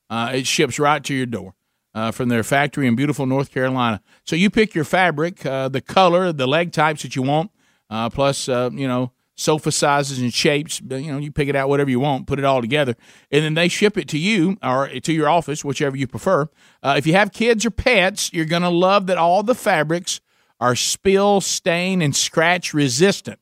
[0.09, 1.55] Uh, it ships right to your door
[1.95, 4.01] uh, from their factory in beautiful North Carolina.
[4.25, 7.51] So you pick your fabric, uh, the color, the leg types that you want,
[7.89, 10.81] uh, plus uh, you know sofa sizes and shapes.
[10.81, 12.95] You know, you pick it out whatever you want, put it all together,
[13.31, 16.47] and then they ship it to you or to your office, whichever you prefer.
[16.81, 20.21] Uh, if you have kids or pets, you're gonna love that all the fabrics
[20.59, 23.39] are spill, stain, and scratch resistant.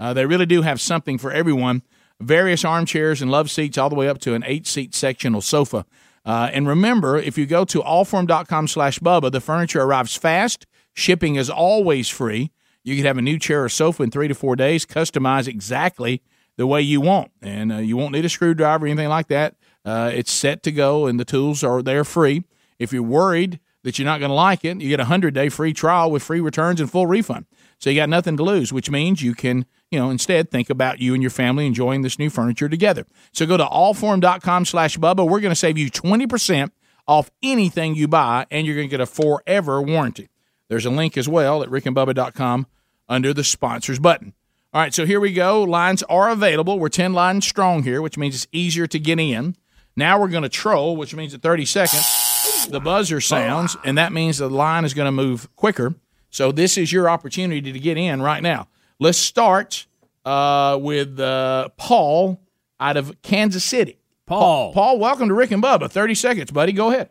[0.00, 1.82] Uh, they really do have something for everyone.
[2.20, 5.84] Various armchairs and love seats, all the way up to an eight-seat sectional sofa.
[6.24, 10.66] Uh, and remember, if you go to allform.com slash Bubba, the furniture arrives fast.
[10.94, 12.50] Shipping is always free.
[12.84, 16.22] You can have a new chair or sofa in three to four days, customize exactly
[16.56, 17.30] the way you want.
[17.42, 19.56] And uh, you won't need a screwdriver or anything like that.
[19.84, 22.44] Uh, it's set to go, and the tools are there free.
[22.78, 25.48] If you're worried that you're not going to like it, you get a 100 day
[25.48, 27.46] free trial with free returns and full refund.
[27.78, 31.00] So you got nothing to lose, which means you can, you know, instead think about
[31.00, 33.06] you and your family enjoying this new furniture together.
[33.32, 35.28] So go to allform.com slash Bubba.
[35.28, 36.70] We're going to save you 20%
[37.06, 40.28] off anything you buy, and you're going to get a forever warranty.
[40.68, 42.66] There's a link as well at rickandbubba.com
[43.08, 44.34] under the sponsors button.
[44.72, 45.62] All right, so here we go.
[45.62, 46.78] Lines are available.
[46.78, 49.56] We're 10 lines strong here, which means it's easier to get in.
[49.96, 54.12] Now we're going to troll, which means at 30 seconds, the buzzer sounds, and that
[54.12, 55.94] means the line is going to move quicker.
[56.30, 58.66] So this is your opportunity to get in right now.
[58.98, 59.86] Let's start
[60.24, 62.40] uh, with uh, Paul
[62.80, 63.98] out of Kansas City.
[64.26, 64.72] Paul.
[64.72, 65.88] Paul, welcome to Rick and Bubba.
[65.88, 66.72] 30 seconds, buddy.
[66.72, 67.10] Go ahead.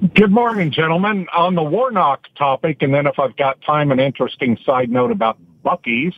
[0.00, 1.26] Good morning, gentlemen.
[1.36, 5.36] On the Warnock topic, and then if I've got time, an interesting side note about
[5.62, 6.14] Buc-ee's.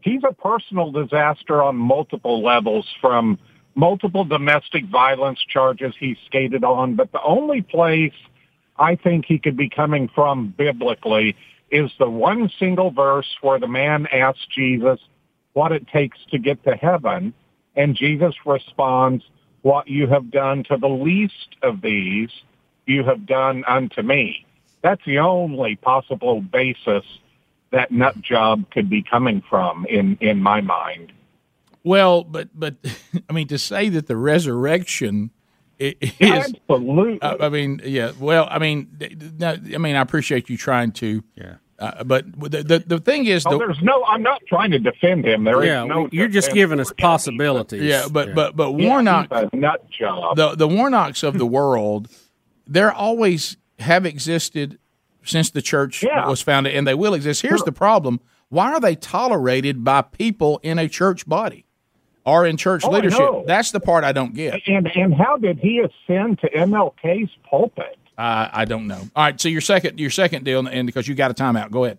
[0.00, 3.38] He's a personal disaster on multiple levels from
[3.76, 8.12] multiple domestic violence charges he's skated on, but the only place
[8.76, 11.36] I think he could be coming from biblically
[11.70, 14.98] is the one single verse where the man asks Jesus
[15.52, 17.34] what it takes to get to heaven,
[17.76, 19.22] and Jesus responds,
[19.62, 22.30] what you have done to the least of these,
[22.86, 24.46] you have done unto me.
[24.82, 27.04] That's the only possible basis
[27.70, 31.12] that nut job could be coming from in, in my mind.
[31.84, 32.76] Well, but but
[33.30, 35.30] I mean to say that the resurrection
[35.78, 37.18] is absolutely.
[37.22, 38.12] I mean, yeah.
[38.18, 41.24] Well, I mean, th- th- no, I mean, I appreciate you trying to.
[41.34, 41.54] Yeah.
[41.78, 44.78] Uh, but the, the the thing is, Oh, the, there's no, I'm not trying to
[44.78, 45.42] defend him.
[45.42, 46.08] There is Yeah, no.
[46.12, 47.82] you're just giving us possibilities.
[47.82, 50.36] Yeah, but but but Yeah, Warnock, he's a nut job.
[50.36, 52.08] the the Warnocks of the world,
[52.66, 54.78] they're always have existed
[55.24, 57.42] since the church was founded, and they will exist.
[57.42, 61.64] Here's the problem: why are they tolerated by people in a church body
[62.24, 63.28] or in church Oh, leadership?
[63.46, 64.60] That's the part I don't get.
[64.66, 67.98] And and how did he ascend to MLK's pulpit?
[68.18, 69.00] Uh, I don't know.
[69.16, 71.84] All right, so your second your second deal, and because you got a timeout, go
[71.84, 71.98] ahead.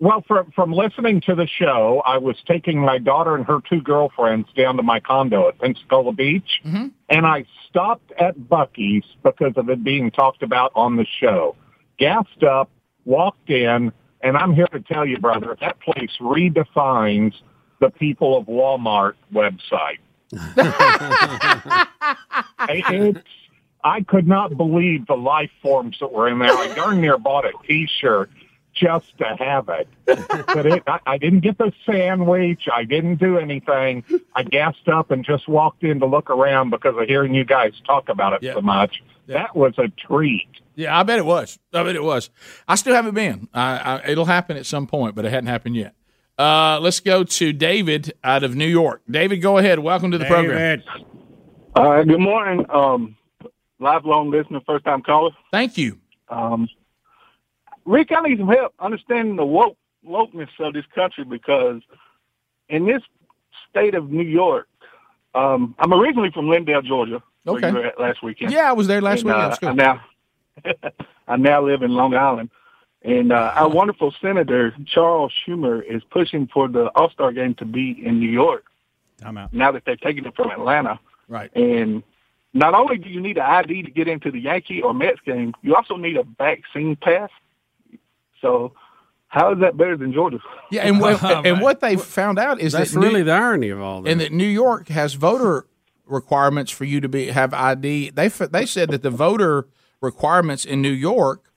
[0.00, 3.80] Well, from from listening to the show, I was taking my daughter and her two
[3.80, 6.60] girlfriends down to my condo at Pensacola Beach,
[7.08, 11.56] and I stopped at Buc-ee's because of it being talked about on the show.
[11.98, 12.70] Gassed up,
[13.04, 17.34] walked in, and I'm here to tell you, brother, that place redefines
[17.80, 19.98] the people of Walmart website.
[22.68, 23.20] it's,
[23.82, 26.52] I could not believe the life forms that were in there.
[26.52, 28.30] I darn near bought a T-shirt
[28.74, 29.88] just to have it.
[30.06, 32.68] But it, I, I didn't get the sandwich.
[32.72, 34.04] I didn't do anything.
[34.34, 37.72] I gassed up and just walked in to look around because of hearing you guys
[37.86, 39.02] talk about it so much.
[39.26, 40.48] That was a treat.
[40.74, 41.58] Yeah, I bet it was.
[41.74, 42.30] I bet it was.
[42.66, 43.48] I still haven't been.
[43.52, 45.94] I, I, it'll happen at some point, but it hadn't happened yet.
[46.38, 49.02] Uh, let's go to David out of New York.
[49.10, 49.80] David, go ahead.
[49.80, 50.82] Welcome to the program.
[51.74, 52.64] Uh, good morning.
[52.70, 53.16] Um,
[53.80, 55.32] lifelong listener, first time caller.
[55.50, 55.98] Thank you.
[56.28, 56.68] Um,
[57.88, 59.76] Rick, I need some help understanding the woke
[60.06, 61.80] wokeness of this country because
[62.68, 63.02] in this
[63.70, 64.68] state of New York,
[65.34, 67.68] um, I'm originally from Lindale, Georgia, Okay.
[67.68, 68.52] you were at last weekend.
[68.52, 69.52] Yeah, I was there last And, weekend.
[69.62, 69.70] uh.
[69.70, 70.90] I now,
[71.28, 72.50] I now live in Long Island,
[73.02, 77.64] and uh, our wonderful senator Charles Schumer is pushing for the All Star game to
[77.64, 78.64] be in New York.
[79.24, 79.52] I'm out.
[79.52, 81.50] Now that they've taken it from Atlanta, right?
[81.56, 82.02] And
[82.52, 85.54] not only do you need an ID to get into the Yankee or Mets game,
[85.62, 87.30] you also need a vaccine pass.
[88.40, 88.72] So,
[89.28, 90.38] how is that better than Georgia?
[90.70, 93.80] Yeah, and what, and what they found out is That's that really the irony of
[93.80, 94.10] all this.
[94.12, 95.66] and that New York has voter
[96.06, 98.10] requirements for you to be have ID.
[98.10, 99.66] They they said that the voter
[100.00, 101.52] requirements in New York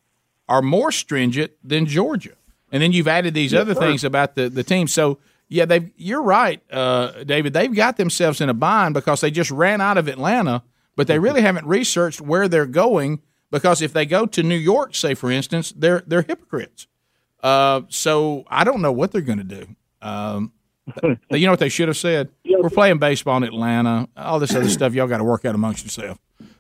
[0.50, 2.34] are more stringent than Georgia,
[2.72, 3.80] and then you've added these Yes, other sir.
[3.80, 4.88] things about the the team.
[4.88, 7.54] So yeah, they you're right, uh, David.
[7.54, 10.64] They've got themselves in a bind because they just ran out of Atlanta,
[10.98, 13.22] but they really haven't researched where they're going.
[13.52, 16.88] Because if they go to New York, say for instance, they're they're hypocrites.
[17.44, 19.68] Uh, so I don't know what they're going to do.
[20.02, 20.54] Um,
[21.04, 22.30] you know what they should have said?
[22.46, 24.08] We're playing baseball in Atlanta.
[24.18, 26.18] All this other stuff y'all got to work out amongst yourself.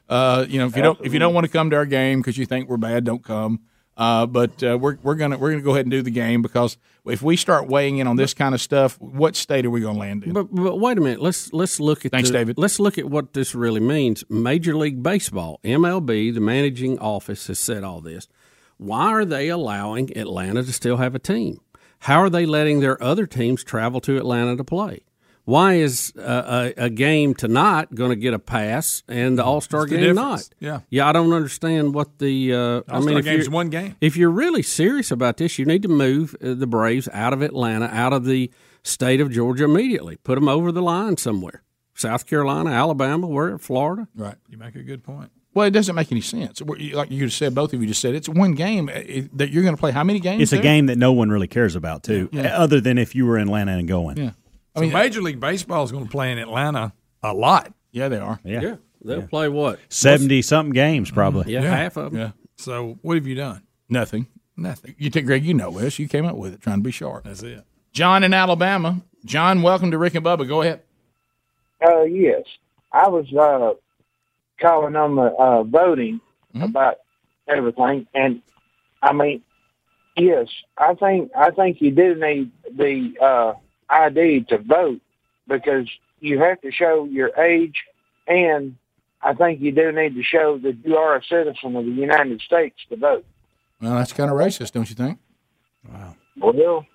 [0.10, 2.20] Uh, you know, if you don't if you don't want to come to our game
[2.20, 3.62] because you think we're bad, don't come.
[3.98, 6.78] Uh, but uh, we're we're gonna we're gonna go ahead and do the game because
[7.06, 10.00] if we start weighing in on this kind of stuff, what state are we gonna
[10.00, 10.34] land in?
[10.34, 11.22] But, but wait a minute.
[11.22, 12.58] Let's let's look at Thanks, the- David.
[12.58, 14.24] Let's look at what this really means.
[14.30, 18.28] Major League Baseball, MLB, the managing office has said all this.
[18.78, 21.60] Why are they allowing Atlanta to still have a team?
[22.00, 25.02] How are they letting their other teams travel to Atlanta to play?
[25.46, 29.60] Why is uh, a, a game tonight going to get a pass and the All
[29.62, 30.48] Star What's the game not?
[30.60, 30.82] Yeah.
[30.90, 31.08] yeah.
[31.08, 32.54] I don't understand what the.
[32.54, 33.96] Uh, I All-Star mean, if game's you're- one game.
[34.02, 37.42] If you're really serious about this, you need to move uh, the Braves out of
[37.42, 38.52] Atlanta, out of the
[38.84, 40.16] state of Georgia immediately.
[40.18, 41.64] Put them over the line somewhere.
[41.94, 44.08] South Carolina, Alabama, where Florida.
[44.16, 44.36] Right.
[44.48, 45.32] You make a good point.
[45.54, 46.62] Well, it doesn't make any sense.
[46.62, 48.94] Like you just said, both of you just said, it's one game uh,
[49.34, 49.92] that you're going to play.
[49.92, 50.42] How many games?
[50.44, 52.58] It's a game that no one really cares about too, Yeah.
[52.58, 54.16] other than if you were in Atlanta and going.
[54.18, 54.32] Yeah.
[54.76, 57.74] I mean, Major League Baseball is going to play in Atlanta a lot.
[57.92, 58.40] Yeah, they are.
[58.44, 58.62] Yeah.
[58.62, 58.76] Yeah.
[59.04, 59.80] They'll play what?
[59.90, 61.52] Seventy something games probably.
[61.52, 62.22] Yeah, half of them.
[62.22, 62.32] Yeah.
[62.56, 63.64] So, what have you done?
[63.90, 64.28] Nothing.
[64.56, 64.96] Nothing.
[65.00, 65.98] You think, Greg, you know this.
[65.98, 67.24] You came up with it, trying to be sharp.
[67.24, 67.64] That's it.
[67.94, 69.02] John in Alabama.
[69.26, 70.48] John, welcome to Rick and Bubba.
[70.48, 70.82] Go ahead.
[71.86, 72.44] Uh, yes,
[72.92, 73.74] I was uh,
[74.60, 76.22] calling on the uh, voting
[76.62, 76.98] about
[77.48, 78.42] everything, and
[79.02, 79.42] I mean,
[80.16, 83.54] yes, I think I think you do need the uh,
[83.92, 85.02] ID to vote
[85.48, 85.88] because
[86.20, 87.76] you have to show your age,
[88.28, 88.76] and
[89.22, 92.42] I think you do need to show that you are a citizen of the United
[92.42, 93.26] States to vote.
[93.82, 95.20] Well, that's kind of racist, don't you think?
[95.92, 96.16] Wow.
[96.38, 96.86] Well,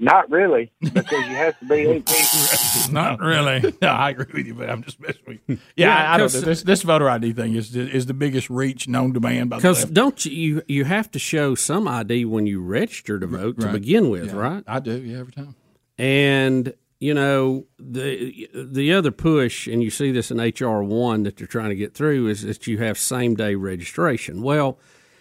[0.00, 1.74] not really, because you have to be
[2.86, 2.92] 18.
[2.94, 3.74] Not really.
[3.82, 5.58] no, I agree with you, but I'm just messing with you.
[5.76, 6.40] Yeah, Yeah, I, I don't 'cause- know.
[6.42, 9.62] This, this voter ID thing is is the biggest reach known to man by the
[9.62, 13.58] Because don't you, you you have to show some ID when you register to vote
[13.60, 14.64] to begin with, Yeah, right?
[14.68, 15.56] I do, yeah, every time.
[15.98, 21.36] And you know the the other push, and you see this in HR one that
[21.36, 24.42] they're trying to get through is that you have same day registration.
[24.42, 24.78] Well,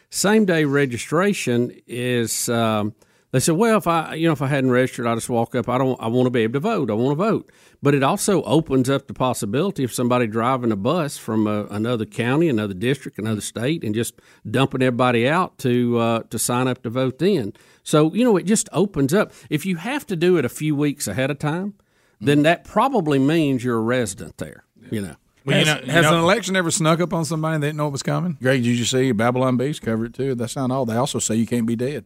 [0.09, 2.49] same day registration is.
[2.49, 2.93] Um,
[3.31, 5.67] they said, well, if I, you know, if I hadn't registered, I just walk up.
[5.67, 5.99] I don't.
[6.01, 6.89] I want to be able to vote.
[6.89, 7.51] I want to vote.
[7.83, 12.05] But it also opens up the possibility of somebody driving a bus from a, another
[12.05, 14.13] county, another district, another state, and just
[14.49, 17.19] dumping everybody out to uh, to sign up to vote.
[17.19, 19.33] Then, so you know, it just opens up.
[19.49, 21.73] If you have to do it a few weeks ahead of time,
[22.21, 24.63] then that probably means you're a resident there.
[24.89, 25.15] You know.
[25.45, 27.67] Well, Has- has you has know- an election ever snuck up on somebody and they
[27.67, 28.37] didn't know it was coming?
[28.41, 30.33] Greg, did you see Babylon Beast cover it too?
[30.35, 30.85] That's not all.
[30.85, 32.05] They also say you can't be dead.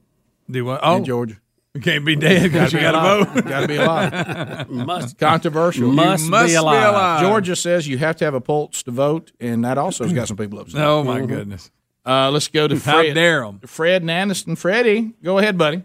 [0.51, 0.81] Do what?
[0.83, 1.38] Oh, in Georgia.
[1.73, 3.45] You can't be dead because you got to vote.
[3.45, 4.69] Got to be alive.
[4.69, 5.89] Must controversial.
[5.91, 7.21] Must You be alive.
[7.21, 10.27] Georgia says you have to have a pulse to vote, and that also has got
[10.27, 10.81] some people upset.
[10.83, 11.27] Oh, my Mhm.
[11.30, 11.71] goodness.
[12.05, 13.13] Uh, let's go to How Fred.
[13.15, 13.59] dare 'em.
[13.65, 14.57] Fred and Anniston.
[14.57, 15.83] Freddie, go ahead, buddy.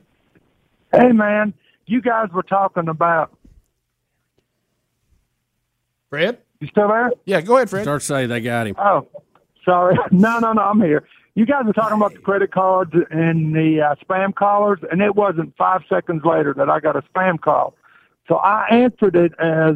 [0.90, 1.52] Hey, man,
[1.86, 3.30] you guys were talking about.
[6.10, 6.38] Fred?
[6.60, 7.10] You still there?
[7.26, 7.82] Yeah, go ahead, Fred.
[7.82, 8.76] Start saying they got him.
[8.78, 9.06] Oh,
[9.64, 9.96] sorry.
[10.10, 11.04] No, no, no, I'm here.
[11.36, 15.14] You guys were talking about the credit cards and the uh, spam callers, and it
[15.14, 17.74] wasn't five seconds later that I got a spam call.
[18.26, 19.74] So I answered it as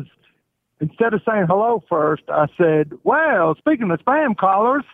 [0.80, 4.84] instead of saying hello first, I said, "Well, speaking of spam callers,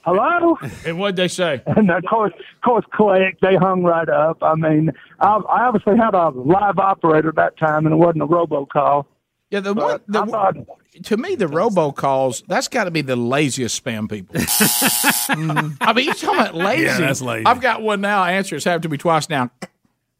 [0.00, 1.62] hello." And what'd they say?
[1.64, 3.38] And of course, of course, click.
[3.40, 4.42] They hung right up.
[4.42, 4.90] I mean,
[5.20, 9.06] I, I obviously had a live operator that time, and it wasn't a robocall.
[9.50, 10.66] Yeah, the one the,
[11.04, 14.36] to me the robocalls that's got to be the laziest spam people.
[15.30, 15.74] Mm-hmm.
[15.80, 16.82] I mean, you're talking about lazy?
[16.84, 17.46] Yeah, that's lazy.
[17.46, 18.24] I've got one now.
[18.24, 19.50] Answers have to be twice now.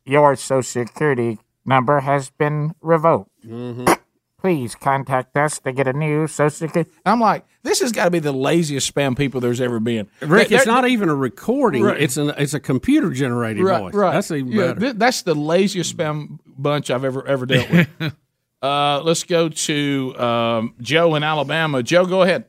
[0.05, 3.29] Your social security number has been revoked.
[3.45, 3.93] Mm-hmm.
[4.41, 6.91] Please contact us to get a new social security.
[7.05, 10.09] I'm like, this has got to be the laziest spam people there's ever been.
[10.21, 11.83] Rick, They're- it's not even a recording.
[11.83, 12.01] Right.
[12.01, 13.95] It's an it's a computer generated right, voice.
[13.95, 14.13] Right.
[14.13, 14.81] That's even Yeah, better.
[14.81, 17.89] th- that's the laziest spam bunch I've ever ever dealt with.
[18.63, 21.83] uh, let's go to um, Joe in Alabama.
[21.83, 22.45] Joe, go ahead.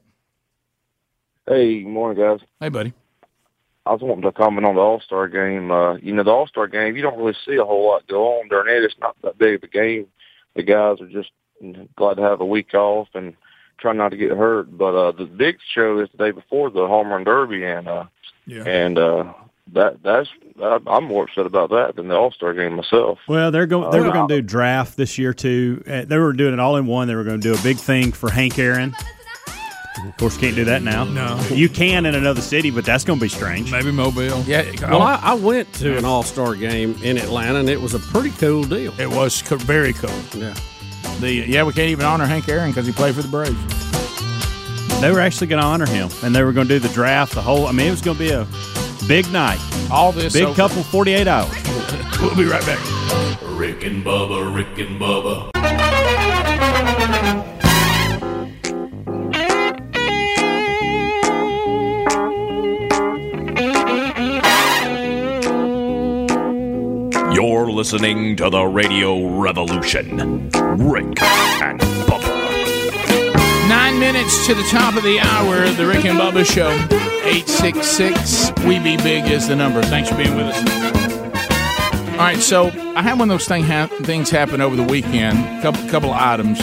[1.48, 2.40] Hey, morning, guys.
[2.60, 2.94] Hey, buddy.
[3.86, 5.72] I was wanting to comment on the All Star game.
[5.72, 8.40] Uh, you know, the All Star game, you don't really see a whole lot go
[8.40, 8.84] on during it.
[8.84, 10.08] It's not that big of a game.
[10.56, 11.32] The guys are just
[11.96, 13.36] glad to have a week off and
[13.80, 14.78] try not to get hurt.
[14.78, 18.06] But uh, the big show is the day before the home run derby, and uh,
[18.46, 18.64] Yeah.
[18.66, 19.34] and uh,
[19.74, 20.30] that that's
[20.64, 23.20] I, I'm more upset about that than the All Star game myself.
[23.28, 23.92] Well, they're going.
[23.92, 25.84] They were Uh, going to do draft this year too.
[25.88, 27.08] Uh, they were doing it all in one.
[27.08, 28.94] They were going to do a big thing for Hank Aaron.
[30.08, 31.04] Of course, can't do that now.
[31.04, 31.38] No.
[31.52, 33.72] you can in another city, but that's going to be strange.
[33.72, 34.42] Maybe Mobile.
[34.44, 34.64] Yeah.
[34.90, 38.00] Well, I, I went to an All Star game in Atlanta, and it was a
[38.00, 38.94] pretty cool deal.
[39.00, 40.10] It was co- very cool.
[40.34, 40.54] Yeah.
[41.20, 43.56] The yeah, we can't even honor Hank Aaron because he played for the Braves.
[45.02, 47.34] They were actually going to honor him, and they were going to do the draft.
[47.34, 47.66] The whole.
[47.66, 48.48] I mean, it was going to be a
[49.08, 49.60] big night.
[49.92, 50.56] All this big over.
[50.56, 51.52] couple, forty-eight hours.
[52.22, 52.78] We'll be right back.
[53.58, 55.50] Rick and Bubba, Rick and Bubba.
[67.34, 70.50] You're listening to the Radio Revolution.
[70.78, 72.41] Rick and Bubba.
[74.12, 76.70] Minutes to the top of the hour, the Rick and Bubba Show.
[77.26, 79.82] 866 We Be Big is the number.
[79.84, 82.10] Thanks for being with us.
[82.12, 85.40] All right, so I had one of those thing ha- things happen over the weekend.
[85.40, 86.60] a Couple couple of items.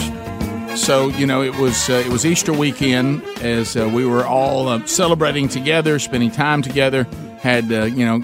[0.79, 4.67] So you know, it was uh, it was Easter weekend as uh, we were all
[4.67, 7.05] uh, celebrating together, spending time together.
[7.39, 8.23] Had uh, you know,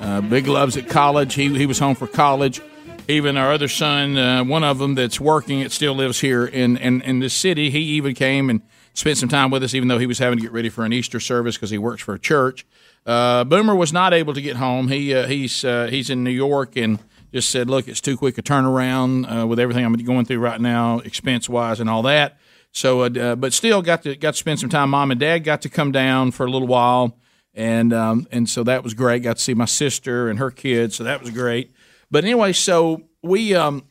[0.00, 1.34] uh, big loves at college.
[1.34, 2.62] He he was home for college.
[3.08, 6.76] Even our other son, uh, one of them that's working, it still lives here in,
[6.76, 7.68] in in this city.
[7.70, 8.62] He even came and
[8.94, 10.92] spent some time with us, even though he was having to get ready for an
[10.92, 12.64] Easter service because he works for a church.
[13.04, 14.88] Uh, Boomer was not able to get home.
[14.88, 17.00] He uh, he's uh, he's in New York and
[17.32, 20.60] just said, "Look, it's too quick a turnaround uh, with everything I'm going through right
[20.60, 22.38] now, expense wise and all that."
[22.70, 24.90] So, uh, but still got to got to spend some time.
[24.90, 27.16] Mom and Dad got to come down for a little while,
[27.54, 29.24] and um, and so that was great.
[29.24, 31.72] Got to see my sister and her kids, so that was great.
[32.12, 33.88] But anyway, so we um,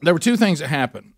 [0.00, 1.12] there were two things that happened.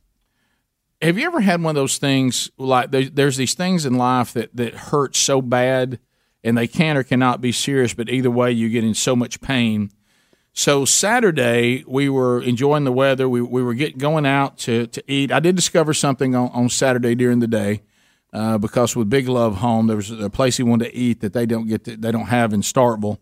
[1.00, 4.54] Have you ever had one of those things like there's these things in life that
[4.56, 6.00] that hurt so bad
[6.44, 9.40] and they can or cannot be serious, but either way you get in so much
[9.40, 9.90] pain.
[10.52, 13.28] So Saturday we were enjoying the weather.
[13.28, 15.30] We we were get going out to to eat.
[15.30, 17.82] I did discover something on, on Saturday during the day.
[18.32, 21.34] Uh, because with Big Love Home, there was a place he wanted to eat that
[21.34, 23.18] they don't get to, they don't have in Starkville,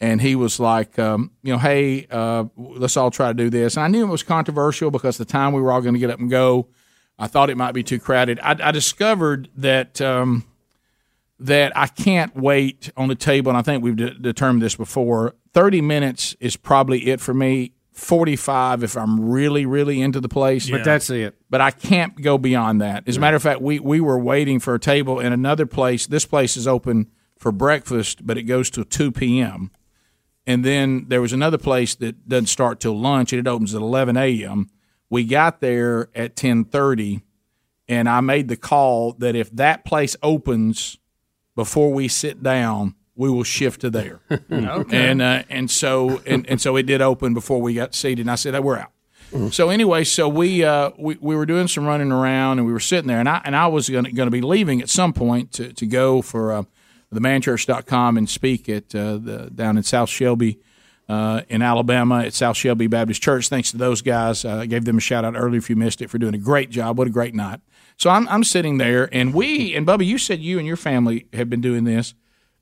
[0.00, 3.76] and he was like, um, you know, hey, uh, let's all try to do this.
[3.76, 6.10] And I knew it was controversial because the time we were all going to get
[6.10, 6.68] up and go,
[7.18, 8.38] I thought it might be too crowded.
[8.40, 10.44] I, I discovered that um,
[11.40, 15.34] that I can't wait on the table, and I think we've de- determined this before.
[15.54, 17.72] Thirty minutes is probably it for me.
[17.92, 20.68] Forty-five if I'm really, really into the place.
[20.68, 21.34] But that's it.
[21.48, 23.08] But I can't go beyond that.
[23.08, 26.06] As a matter of fact, we we were waiting for a table in another place.
[26.06, 29.70] This place is open for breakfast, but it goes till two p.m.
[30.46, 33.80] And then there was another place that doesn't start till lunch, and it opens at
[33.82, 34.70] eleven a.m.
[35.10, 37.22] We got there at ten thirty,
[37.88, 40.98] and I made the call that if that place opens
[41.56, 44.20] before we sit down, we will shift to there.
[44.50, 45.10] Okay.
[45.10, 48.22] And uh, and so and, and so it did open before we got seated.
[48.22, 48.92] And I said, "Hey, we're out."
[49.50, 52.80] So anyway, so we uh, we we were doing some running around, and we were
[52.80, 55.72] sitting there, and I and I was going to be leaving at some point to
[55.72, 56.62] to go for uh,
[57.10, 60.58] the manchurch.com and speak at uh, the down in South Shelby.
[61.08, 63.48] Uh, in Alabama at South Shelby Baptist Church.
[63.48, 64.44] Thanks to those guys.
[64.44, 66.38] Uh, I gave them a shout out earlier if you missed it for doing a
[66.38, 66.98] great job.
[66.98, 67.60] What a great night.
[67.96, 71.28] So I'm, I'm sitting there, and we, and Bubba, you said you and your family
[71.32, 72.14] have been doing this.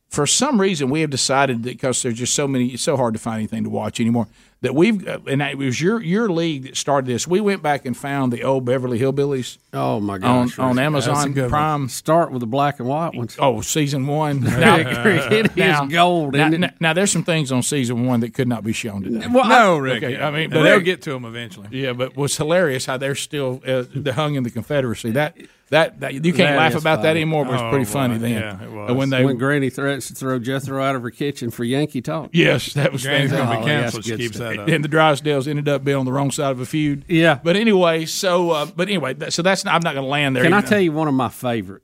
[0.09, 3.15] For some reason, we have decided that because there's just so many, it's so hard
[3.15, 4.29] to find anything to watch anymore,
[4.65, 7.29] that we've uh, and it was your your league that started this.
[7.29, 9.59] We went back and found the old Beverly Hillbillies.
[9.73, 10.59] Oh my on, gosh!
[10.59, 10.85] on Rick.
[10.85, 11.51] Amazon That's a good one.
[11.51, 11.89] Prime.
[11.89, 13.37] Start with the black and white ones.
[13.39, 14.43] Oh, season one.
[14.95, 16.61] It is gold, Now, isn't it?
[16.61, 19.27] now- now, there's some things on season one that could not be shown today.
[19.31, 20.03] Well, no, Rick.
[20.03, 21.69] Okay, I mean, but but they'll get to them eventually.
[21.71, 25.11] Yeah, but it was hilarious how they're still uh, they're hung in the Confederacy.
[25.13, 25.37] That
[25.71, 27.91] that, that you can't That laugh is about that anymore, but it's Oh, pretty boy.
[27.91, 28.33] funny then.
[28.33, 31.51] Yeah, it And when they when Granny threatens to throw Jethro out of her kitchen
[31.51, 32.31] for Yankee talk.
[32.33, 33.67] Yes, that was Granny's gonna be fantastic.
[33.67, 34.05] canceled.
[34.05, 34.69] She keeps that up.
[34.69, 37.05] And the Drysdales ended up being on the wrong side of a feud.
[37.09, 37.39] Yeah.
[37.43, 40.37] But anyway, so uh, but anyway, that, so that's not, I'm not going to land
[40.37, 40.43] there.
[40.45, 41.83] Can I tell you one of my favorite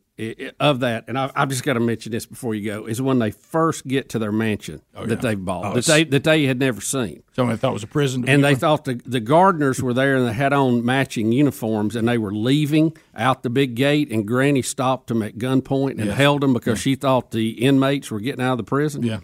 [0.61, 1.05] of that?
[1.09, 2.87] And I, I've just got to mention this before you go.
[2.87, 5.15] Is when they first get to their mansion that yeah.
[5.15, 7.23] they've bought Oh, that they that they had never seen.
[7.35, 8.29] Someone thought it was a prison.
[8.29, 12.07] And they thought the, the gardeners were there and they had on matching uniforms and
[12.07, 16.17] they were leaving out the big gate and Granny stopped them at gunpoint and Yes.
[16.19, 19.03] held them because she thought the inmates were getting out of the prison.
[19.03, 19.21] Yeah.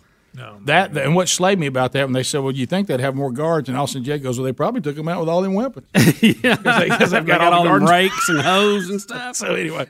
[0.65, 3.15] That and what slayed me about that when they said, "Well, you think they'd have
[3.15, 5.55] more guards?" And Austin Jay goes, "Well, they probably took them out with all them
[5.55, 5.87] weapons."
[6.23, 9.37] yeah, because they, have got, got all, all the them rakes and hoes and stuff.
[9.37, 9.87] so anyway,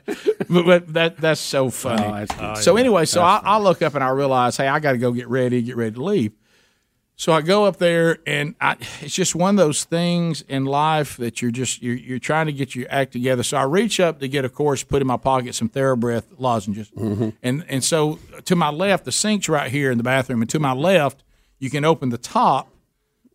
[0.49, 2.03] but, but that that's so funny.
[2.03, 2.57] Oh, that's good.
[2.63, 2.79] so Oh, yeah.
[2.81, 5.27] anyway, so I, I look up and I realize, hey, I got to go get
[5.27, 6.31] ready, get ready to leave.
[7.19, 11.17] So I go up there, and I, it's just one of those things in life
[11.17, 13.41] that you're just you're, you're trying to get your act together.
[13.41, 16.91] So I reach up to get, of course, put in my pocket some TheraBreath lozenges,
[17.41, 20.59] and and so to my left, the sink's right here in the bathroom, and to
[20.59, 21.23] my left,
[21.57, 22.69] you can open the top,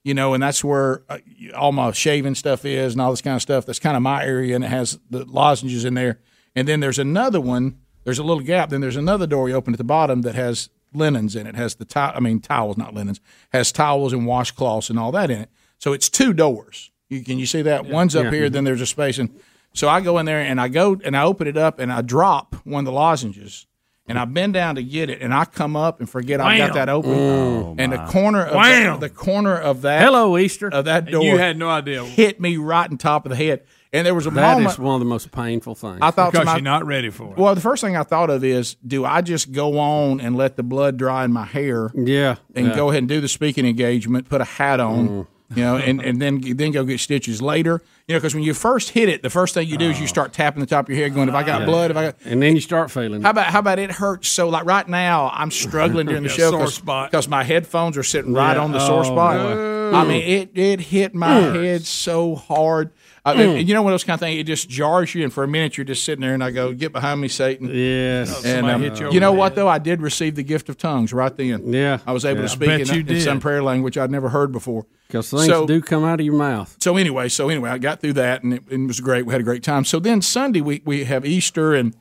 [0.04, 1.18] you know, and that's where uh,
[1.56, 3.66] all my shaving stuff is and all this kind of stuff.
[3.66, 6.20] That's kind of my area, and it has the lozenges in there.
[6.54, 7.78] And then there's another one.
[8.04, 8.70] There's a little gap.
[8.70, 11.54] Then there's another door you open at the bottom that has linens in it.
[11.54, 12.12] Has the towel.
[12.14, 13.20] I mean towels, not linens.
[13.52, 15.50] Has towels and washcloths and all that in it.
[15.78, 16.90] So it's two doors.
[17.08, 17.86] You, can you see that?
[17.86, 18.30] One's up Yeah.
[18.30, 18.50] here.
[18.50, 19.18] Then there's a space.
[19.18, 19.30] And
[19.74, 22.00] so I go in there and I go and I open it up and I
[22.02, 23.66] drop one of the lozenges.
[24.08, 26.74] And I bend down to get it, and I come up and forget I got
[26.74, 27.12] that open.
[27.12, 31.12] Oh, and the corner of the, the corner of that Hello, Easter of that And
[31.12, 31.22] door.
[31.22, 32.04] you had no idea.
[32.04, 33.62] hit me right on top of the head.
[33.94, 35.98] And there was a That moment is one of the most painful things.
[36.00, 37.36] I thought to because my- you're not ready for it.
[37.36, 40.56] Well, the first thing I thought of is, do I just go on and let
[40.56, 41.90] the blood dry in my hair?
[41.94, 42.74] Yeah, and yeah.
[42.76, 45.26] go ahead and do the speaking engagement, put a hat on, mm.
[45.54, 47.82] you know, and, and then then go get stitches later.
[48.08, 50.04] You know, because when you first hit it, the first thing you do is you
[50.04, 50.06] oh.
[50.06, 51.66] start tapping the top of your head, going, "If I got Yeah.
[51.66, 53.20] blood, if I got," and then you start feeling.
[53.20, 56.50] how about how about it hurts so like right now I'm struggling during the Yeah,
[56.50, 58.62] show because my headphones are sitting right Yeah.
[58.62, 59.36] on the sore Oh, spot.
[59.36, 59.96] boy.
[59.96, 61.62] I mean it it hit my mm.
[61.62, 62.90] head so hard.
[63.24, 63.66] I mean, Mm.
[63.68, 64.40] you know what of those kind of things.
[64.40, 66.72] It just jars you, and for a minute you're just sitting there, and I go,
[66.72, 68.44] "Get behind me, Satan!" Yes.
[68.44, 69.56] And um, hit you you know what head.
[69.58, 71.72] though, I did receive the gift of tongues right then.
[71.72, 71.98] Yeah.
[72.04, 72.46] I was able Yeah.
[72.46, 74.86] to speak in, in some prayer language I'd never heard before.
[75.06, 76.76] Because things So- do come out of your mouth.
[76.80, 79.24] So anyway, so anyway, I got through that and it, and it was great.
[79.24, 79.84] We had a great time.
[79.84, 81.94] So then Sunday we we have Easter and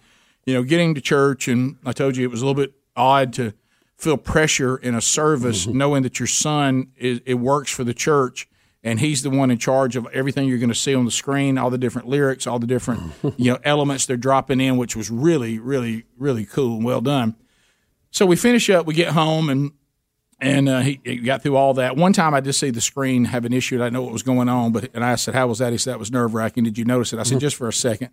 [0.48, 3.32] you know getting to church and I told you it was a little bit odd
[3.34, 3.54] to
[3.96, 8.48] feel pressure in a service knowing that your son is it works for the church
[8.84, 11.58] and he's the one in charge of everything you're going to see on the screen,
[11.58, 15.10] all the different lyrics, all the different you know elements they're dropping in, which was
[15.10, 17.36] really really really cool and well done.
[18.12, 19.72] So we finish up, we get home and
[20.40, 21.96] and uh, he, he got through all that.
[21.96, 23.76] One time, I did see the screen have an issue.
[23.76, 25.78] I didn't know what was going on, but and I said, "How was that?" He
[25.78, 27.20] said, "That was nerve wracking." Did you notice it?
[27.20, 28.10] I said, "Just for a second.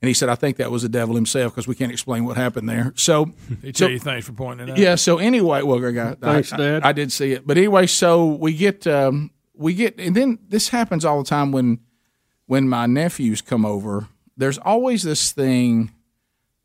[0.00, 2.36] And he said, "I think that was the devil himself because we can't explain what
[2.36, 4.78] happened there." So, He so you thanks for pointing it out.
[4.78, 4.94] yeah.
[4.94, 6.84] So anyway, well, Greg, I, Thanks, I, Dad.
[6.84, 10.38] I, I did see it, but anyway, so we get um, we get, and then
[10.48, 11.80] this happens all the time when
[12.46, 14.08] when my nephews come over.
[14.36, 15.92] There's always this thing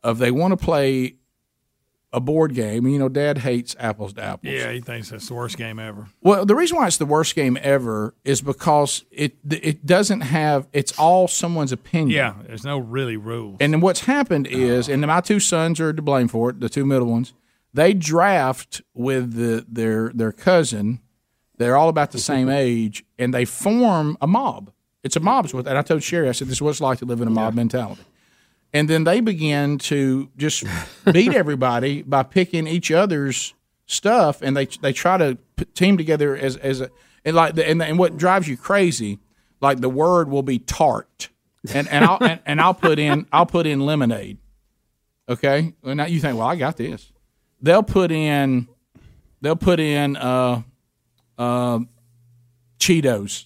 [0.04, 1.16] of they want to play
[2.14, 2.86] a board game.
[2.88, 4.54] You know, Dad hates apples to apples.
[4.54, 6.08] Yeah, he thinks that's the worst game ever.
[6.22, 10.68] Well, the reason why it's the worst game ever is because it it doesn't have
[10.74, 12.10] it's all someone's opinion.
[12.10, 13.58] Yeah, there's no really rules.
[13.60, 16.70] And then what's happened is, and my two sons are to blame for it, the
[16.70, 17.34] two middle ones.
[17.74, 21.00] They draft with the, their their cousin.
[21.62, 24.72] They're all about the same age, and they form a mob.
[25.04, 25.50] It's a mob.
[25.54, 27.32] And I told Sherry, I said, "This is what it's like to live in a
[27.32, 28.02] mob mentality."
[28.74, 30.64] And then they begin to just
[31.12, 33.54] beat everybody by picking each other's
[33.86, 35.38] stuff, and they they try to
[35.74, 36.90] team together as as a
[37.24, 39.20] and like the, and, and what drives you crazy,
[39.60, 41.30] like the word will be tart,
[41.74, 44.38] and and I'll and, and I'll put in I'll put in lemonade.
[45.30, 47.12] Okay, well, now you think, well, I got this.
[47.62, 48.68] They'll put in
[49.42, 50.64] they'll put in uh,
[51.42, 51.80] uh,
[52.80, 53.46] Cheetos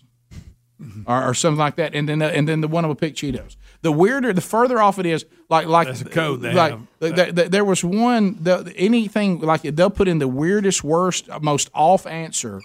[1.05, 3.55] or, or something like that, and then and then the one will pick Cheetos.
[3.81, 6.87] The weirder, the further off it is, like like That's a code they like have.
[6.99, 11.29] th- th- th- there was one the, anything like they'll put in the weirdest, worst,
[11.41, 12.61] most off answer,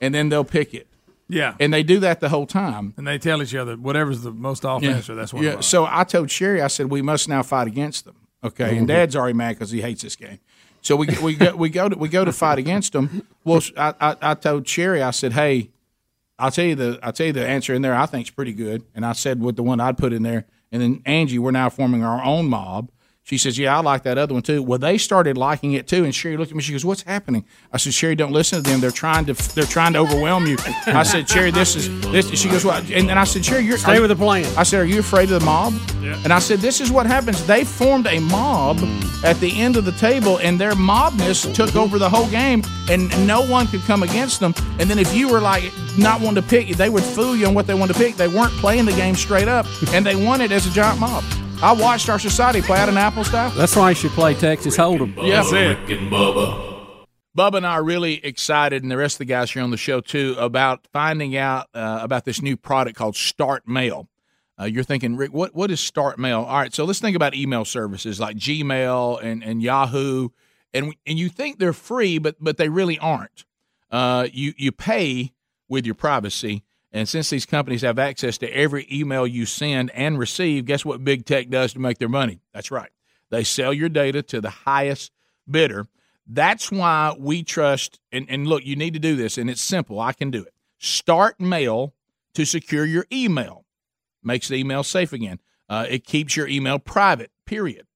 [0.00, 0.86] and then they'll pick it,
[1.28, 2.94] yeah, and they do that the whole time.
[2.96, 5.14] and they tell each other whatever's the most off answer.
[5.14, 5.42] That's what.
[5.42, 5.60] Yeah.
[5.60, 8.16] So I told Sherry, I said we must now fight against them.
[8.44, 8.78] Okay, Mm-hmm.
[8.78, 10.38] and Dad's already mad because he hates this game.
[10.82, 13.26] So we we go we go to we go to fight against them.
[13.44, 15.70] Well, I, I I told Sherry, I said, hey,
[16.38, 17.94] I'll tell you the I'll tell you the answer in there.
[17.94, 20.44] I think pretty good, and I said what the one I'd put in there.
[20.72, 22.90] And then Angie, we're now forming our own mob.
[23.24, 26.02] She says, "Yeah, I like that other one too." Well, they started liking it too,
[26.04, 26.62] and Sherry looked at me.
[26.62, 28.80] She goes, "What's happening?" I said, "Sherry, don't listen to them.
[28.80, 32.48] They're trying to they're trying to overwhelm you." I said, "Sherry, this is this." She
[32.48, 34.84] goes, "Well," and then I said, "Sherry, you're Stay with the plan." I said, "Are
[34.84, 35.72] you afraid of the mob?"
[36.24, 37.46] And I said, "This is what happens.
[37.46, 38.80] They formed a mob
[39.22, 43.08] at the end of the table, and their mobness took over the whole game, and
[43.24, 44.52] no one could come against them.
[44.80, 47.54] And then if you were like not wanting to pick, they would fool you on
[47.54, 48.16] what they wanted to pick.
[48.16, 51.22] They weren't playing the game straight up, and they won it as a giant mob.
[51.62, 53.50] I watched our society play out in Apple style.
[53.50, 55.14] That's why you should play Texas Hold'em.
[55.24, 57.06] Yeah, Rick and Bubba.
[57.38, 59.76] Bubba and I are really excited, and the rest of the guys here on the
[59.76, 64.08] show too, about finding out uh, about this new product called Start Mail.
[64.60, 66.40] Uh, you're thinking, Rick, what what is Start Mail?
[66.40, 70.30] All right, so let's think about email services like Gmail and, and Yahoo,
[70.74, 73.44] and and you think they're free, but but they really aren't.
[73.88, 75.32] Uh, you you pay
[75.68, 80.18] with your privacy, and since these companies have access to every email you send and
[80.18, 82.40] receive, guess what big tech does to make their money?
[82.52, 82.90] That's right,
[83.30, 85.12] they sell your data to the highest
[85.50, 85.86] bidder.
[86.26, 87.98] That's why we trust.
[88.12, 90.00] And, and look, you need to do this, and it's simple.
[90.00, 90.54] I can do it.
[90.78, 91.94] Start Mail
[92.34, 93.64] to secure your email.
[94.22, 95.40] Makes the email safe again.
[95.68, 97.30] Uh, it keeps your email private.
[97.44, 97.86] Period.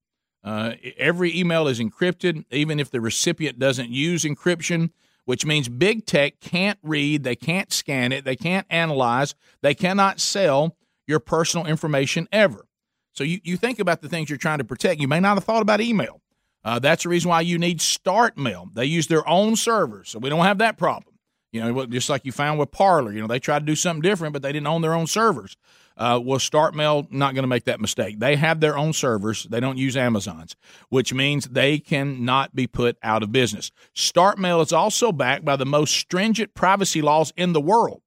[0.42, 4.90] Uh, every email is encrypted, even if the recipient doesn't use encryption,
[5.26, 10.18] which means big tech can't read, they can't scan it, they can't analyze, they cannot
[10.18, 12.66] sell your personal information ever.
[13.12, 15.00] So you, you think about the things you're trying to protect.
[15.00, 16.20] You may not have thought about email.
[16.64, 18.68] Uh, that's the reason why you need Start Mail.
[18.74, 21.14] They use their own servers, so we don't have that problem.
[21.52, 24.02] You know, just like you found with Parler, you know, they tried to do something
[24.02, 25.56] different, but they didn't own their own servers.
[25.96, 28.18] Uh, well, StartMail not going to make that mistake.
[28.18, 29.44] They have their own servers.
[29.44, 30.54] They don't use Amazon's,
[30.90, 33.70] which means they cannot be put out of business.
[33.94, 38.02] StartMail is also backed by the most stringent privacy laws in the world.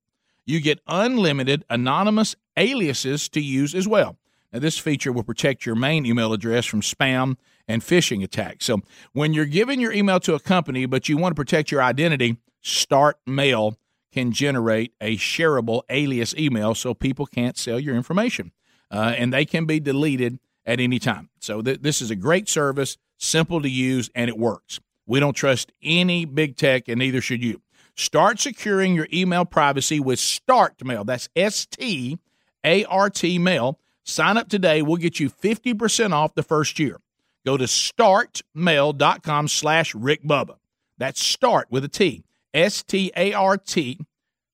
[0.45, 4.17] You get unlimited anonymous aliases to use as well.
[4.51, 7.37] Now, this feature will protect your main email address from spam
[7.67, 8.65] and phishing attacks.
[8.65, 8.81] So,
[9.13, 12.37] when you're giving your email to a company, but you want to protect your identity,
[12.61, 13.77] Start Mail
[14.11, 18.51] can generate a shareable alias email so people can't sell your information.
[18.91, 21.29] Uh, and they can be deleted at any time.
[21.39, 24.79] So, th- this is a great service, simple to use, and it works.
[25.05, 27.61] We don't trust any big tech, and neither should you.
[27.95, 31.03] Start securing your email privacy with Start Mail.
[31.03, 32.17] That's S T
[32.63, 33.79] A R T Mail.
[34.03, 34.81] Sign up today.
[34.81, 36.99] We'll get you 50% off the first year.
[37.45, 40.55] Go to startmail.com slash Rick Bubba.
[40.97, 42.23] That's start with a T.
[42.53, 43.99] S T A R T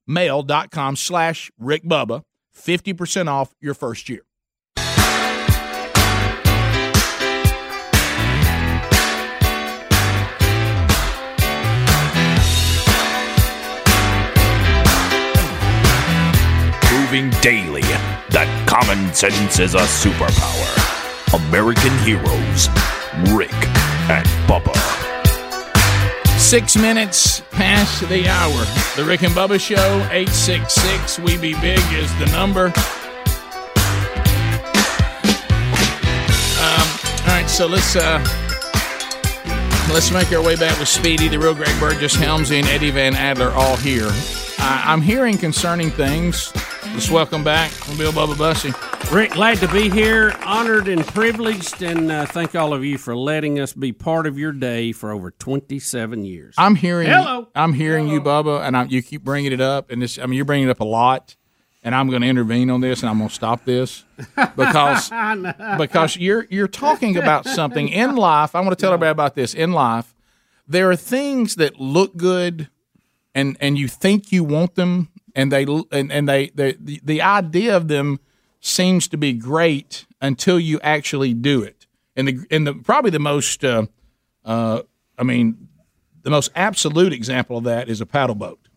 [0.08, 2.24] mail.com slash Rick Bubba.
[2.56, 4.22] 50% off your first year.
[16.82, 17.82] Proving daily
[18.30, 20.72] that common sense is a superpower.
[21.48, 22.70] American heroes,
[23.36, 23.52] Rick
[24.10, 24.85] and Bubba.
[26.46, 28.66] Six minutes past the hour.
[28.96, 29.76] The Rick and Bubba Show,
[30.12, 32.66] 866 We Be Big is the number.
[36.62, 36.88] Um,
[37.22, 38.20] all right, so let's uh,
[39.92, 43.16] let's make our way back with Speedy, the real Greg Burgess, Helmsy, and Eddie Van
[43.16, 44.12] Adler all here.
[44.60, 46.54] I'm hearing concerning things.
[46.96, 48.72] Let's welcome back Bill Bubba Bussey.
[49.14, 50.34] Rick, glad to be here.
[50.46, 54.40] Honored and privileged, and uh, thank all of you for letting us be part of
[54.40, 56.56] your day for over 27 years.
[56.58, 57.10] I'm hearing.
[57.10, 57.50] Hello.
[57.54, 60.18] I'm hearing you, Bubba, and I, you keep bringing it up, and this.
[60.18, 61.36] I mean, you're bringing it up a lot,
[61.84, 64.06] and I'm going to intervene on this, and I'm going to stop this
[64.56, 68.56] because I because you're you're talking about something in life.
[68.56, 70.16] I want to tell everybody about this in life.
[70.66, 72.70] There are things that look good,
[73.36, 77.22] and and you think you want them, and they and, and they, they the, the
[77.22, 78.20] idea of them
[78.62, 81.86] seems to be great until you actually do it.
[82.16, 83.86] And the and the probably the most uh,
[84.44, 84.82] uh,
[85.18, 85.68] I mean
[86.24, 88.68] the most absolute example of that is a paddle boat.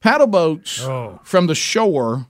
[0.00, 0.80] Paddle boats
[1.24, 2.26] from the shore,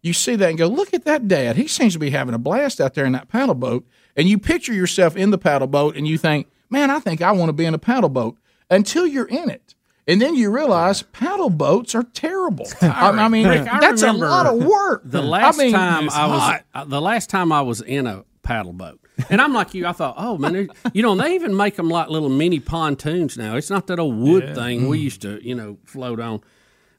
[0.00, 1.56] you see that and go, look at that dad.
[1.56, 3.86] He seems to be having a blast out there in that paddle boat.
[4.16, 7.32] And you picture yourself in the paddle boat and you think, man, I think I
[7.32, 8.38] want to be in a paddle boat
[8.70, 9.74] until you're in it.
[10.10, 12.66] And then you realize paddle boats are terrible.
[12.82, 15.02] I, I mean, Rick, I that's a lot of work.
[15.04, 16.88] The last I mean, time I was hot.
[16.88, 19.86] the last time I was in a paddle boat, and I'm like you.
[19.86, 23.36] I thought, oh man, you know, and they even make them like little mini pontoons
[23.38, 23.56] now.
[23.56, 24.54] It's not that old wood Yeah.
[24.54, 25.02] thing we Mm.
[25.02, 26.40] used to, you know, float on.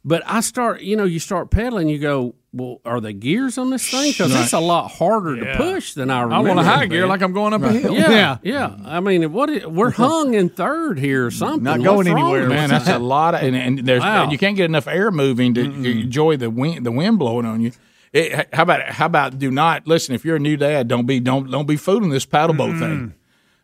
[0.05, 3.69] But I start, you know, you start pedaling, you go, well, are the gears on
[3.69, 4.11] this thing?
[4.11, 4.43] Because Right.
[4.43, 5.53] it's a lot harder Yeah.
[5.53, 6.49] to push than I remember.
[6.49, 7.93] I want a high gear like I'm going up a hill.
[7.93, 8.37] Yeah, Yeah.
[8.43, 9.71] yeah, I mean, what?
[9.71, 11.63] We're hung in third here or something.
[11.63, 12.71] Not What's anywhere, man.
[12.71, 12.85] us?
[12.85, 14.29] That's a lot, of, and, and there's Wow.
[14.29, 17.71] you can't get enough air moving to enjoy the wind, the wind blowing on you.
[18.13, 20.13] It, how about how about do not listen?
[20.13, 23.13] If you're a new dad, don't be don't don't be fooling this paddle boat thing.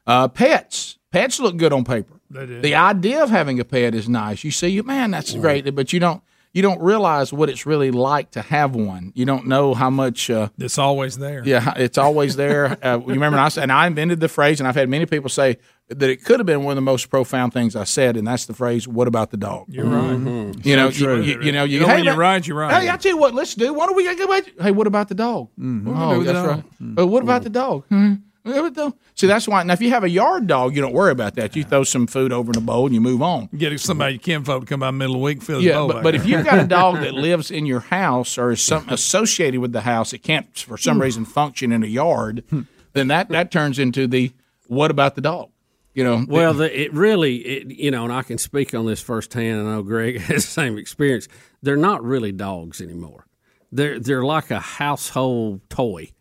[0.06, 2.14] Uh, pets, pets look good on paper.
[2.32, 2.61] They do.
[2.61, 4.45] The idea of having a pet is nice.
[4.45, 6.22] You see, man, that's great, but you don't
[6.58, 9.11] you don't realize what it's really like to have one.
[9.14, 10.30] You don't know how much.
[10.32, 11.44] Uh, It's always there.
[11.45, 12.77] yeah, it's always there.
[12.88, 15.58] Uh, you remember, I and I invented the phrase, and I've had many people say
[15.90, 18.45] that it could have been one of the most profound things I said, and that's
[18.45, 20.19] the phrase, "What about the dog?" You're right.
[20.66, 21.22] You know, So true.
[21.22, 22.82] you, you, you know, you, You know, hey, when you're right, you're right.
[22.82, 23.74] Hey, I tell you what, let's do.
[23.74, 24.44] Why don't we go back?
[24.60, 25.50] Hey, what about the dog?
[25.56, 26.48] What do we do Oh, that's dog?
[26.50, 26.64] right.
[26.80, 27.86] But what about the dog?
[27.90, 28.14] Hmm.
[28.48, 29.64] What See, that's why.
[29.64, 31.56] Now, if you have a yard dog, you don't worry about that.
[31.56, 33.50] You throw some food over in the bowl and you move on.
[33.58, 35.80] Get somebody you kinfolk to come by the middle of the week, fill the Yeah,
[35.80, 38.61] bowl but, but if you've got a dog that lives in your house or is
[38.61, 41.03] some associated with the house, it can't for some hmm.
[41.03, 42.61] reason function in a yard, hmm.
[42.93, 44.32] then that that turns into the
[44.67, 45.50] what about the dog?
[45.93, 49.01] You know, Well, the, it really, it, you know, and I can speak on this
[49.01, 49.61] firsthand.
[49.61, 51.27] I know Greg has the same experience.
[51.64, 53.26] They're not really dogs anymore.
[53.72, 56.11] They're they're like a household toy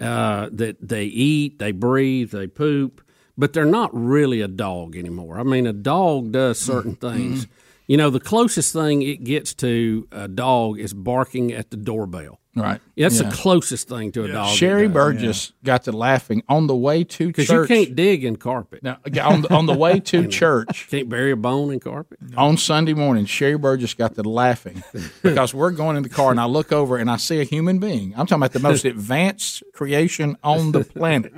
[0.00, 3.02] uh, that they eat, they breathe, they poop,
[3.36, 5.38] but they're not really a dog anymore.
[5.38, 7.46] I mean, a dog does certain things.
[7.90, 12.38] You know, the closest thing it gets to a dog is barking at the doorbell.
[12.54, 12.80] Right.
[12.96, 13.28] That's Yeah.
[13.28, 14.54] the closest thing to a dog.
[14.54, 14.94] Sherry does.
[14.94, 18.84] Burgess got to laughing on the way to Because you can't dig in carpet.
[18.84, 22.20] Now, on the, on the way to church, can't bury a bone in carpet.
[22.36, 24.84] on Sunday morning, Sherry Burgess got to laughing
[25.22, 27.80] because we're going in the car and I look over and I see a human
[27.80, 28.12] being.
[28.16, 31.32] I'm talking about the most advanced creation on the planet.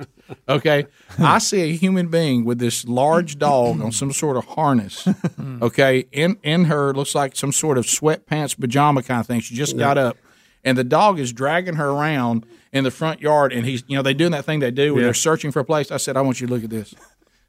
[0.47, 0.87] Okay,
[1.19, 5.03] I see a human being with this large dog on some sort of harness.
[5.03, 5.61] Hmm.
[5.63, 9.39] Okay, in in her looks like some sort of sweatpants pajama kind of thing.
[9.41, 10.17] She just got up.
[10.65, 14.01] And the dog is dragging her around in the front yard, and he's, you know,
[14.01, 15.91] they doing that thing they do when they're searching for a place.
[15.91, 16.95] I said, I want you to look at this.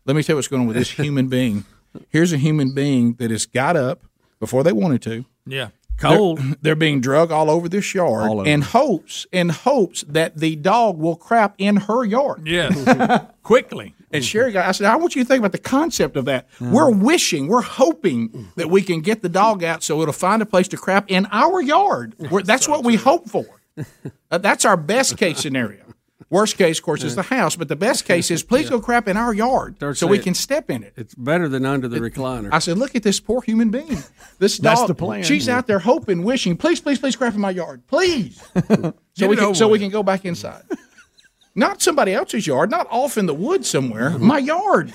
[0.04, 1.64] Let me tell you what's going on with this human being.
[2.08, 4.02] Here's a human being that has got up
[4.40, 5.24] before they wanted to.
[5.46, 5.68] Yeah.
[5.98, 6.39] Cold.
[6.39, 8.48] They're, they're being drug all over this yard All over.
[8.48, 12.47] in hopes in hopes that the dog will crap in her yard.
[12.47, 13.26] Yes.
[13.42, 13.94] Quickly.
[14.10, 16.47] And Sherry got, I said, I want you to think about the concept of that.
[16.60, 20.47] We're wishing, we're hoping that we can get the dog out so it'll find a
[20.47, 22.14] place to crap in our yard.
[22.31, 23.44] We're, that's what we hope for.
[24.31, 25.82] Uh, that's our best case scenario.
[26.34, 29.06] Worst case, of course, is the house, but the best case is please go crap
[29.06, 30.92] in our yard so we saying- can step in it.
[30.96, 32.48] It's better than under the recliner.
[32.50, 34.02] I said, look at this poor human being.
[34.40, 35.22] This That's dog, the plan.
[35.22, 39.30] She's out there hoping, wishing, please, please, please crap in my yard, please, so Get
[39.30, 40.64] we can so we can go back inside.
[41.54, 44.10] Not somebody else's yard, not off in the woods somewhere.
[44.10, 44.26] Mm-hmm.
[44.26, 44.92] My yard.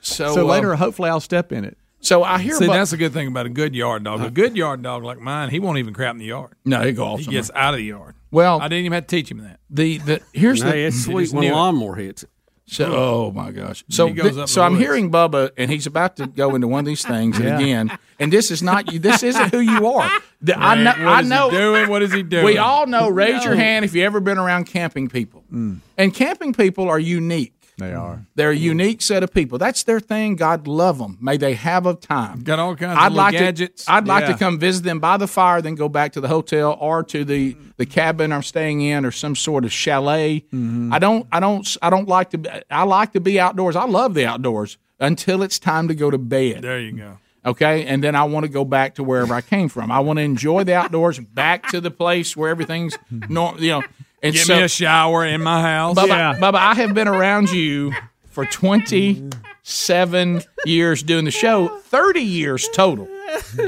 [0.00, 1.76] So, So, later, uh, hopefully, I'll step in it.
[2.00, 4.22] So I hear See, about- that's a good thing about a good yard dog.
[4.22, 6.54] A good yard dog like mine, he won't even crap in the yard.
[6.64, 7.42] No, he go off He somewhere.
[7.42, 8.14] gets out of the yard.
[8.32, 9.60] Well, I didn't even have to teach him that.
[9.70, 11.54] the the here's the Hey, it's sweet when knew it.
[11.54, 12.30] lawnmower hits it.
[12.64, 13.84] So, oh my gosh!
[13.90, 14.84] So, He goes thi- so I'm woods.
[14.84, 17.58] hearing Bubba, and he's about to go into one of these things Yeah.
[17.58, 17.98] again.
[18.18, 18.98] And this is not you.
[18.98, 20.08] This isn't who you are.
[20.40, 20.92] The- I know.
[20.92, 21.90] what I is he doing?
[21.90, 22.44] What is he doing?
[22.44, 23.10] We all know.
[23.10, 25.44] Raise your hand if you have ever been around camping people.
[25.52, 25.80] Mm.
[25.98, 27.52] And camping people are unique.
[27.82, 28.24] They are.
[28.34, 29.58] They're a unique set of people.
[29.58, 30.36] That's their thing.
[30.36, 31.18] God love them.
[31.20, 32.40] May they have a time.
[32.42, 33.84] Got all kinds I'd of like gadgets.
[33.84, 33.92] to.
[33.92, 34.32] I'd like Yeah.
[34.32, 37.24] to come visit them by the fire, then go back to the hotel or to
[37.24, 40.40] the the cabin I'm staying in, or some sort of chalet.
[40.52, 40.92] Mm-hmm.
[40.92, 41.26] I don't.
[41.32, 41.76] I don't.
[41.82, 42.38] I don't like to.
[42.38, 43.76] Be, I like to be outdoors.
[43.76, 46.62] I love the outdoors until it's time to go to bed.
[46.62, 47.18] There you go.
[47.44, 49.90] Okay, and then I want to go back to wherever I came from.
[49.90, 52.96] I want to enjoy the outdoors, back to the place where everything's
[53.28, 53.60] normal.
[53.60, 53.82] You know,
[54.22, 55.96] and Get so, me a shower in my house.
[55.96, 57.92] Bubba, Bubba, I have been around you
[58.30, 63.08] for 27 years doing the show, 30 years total.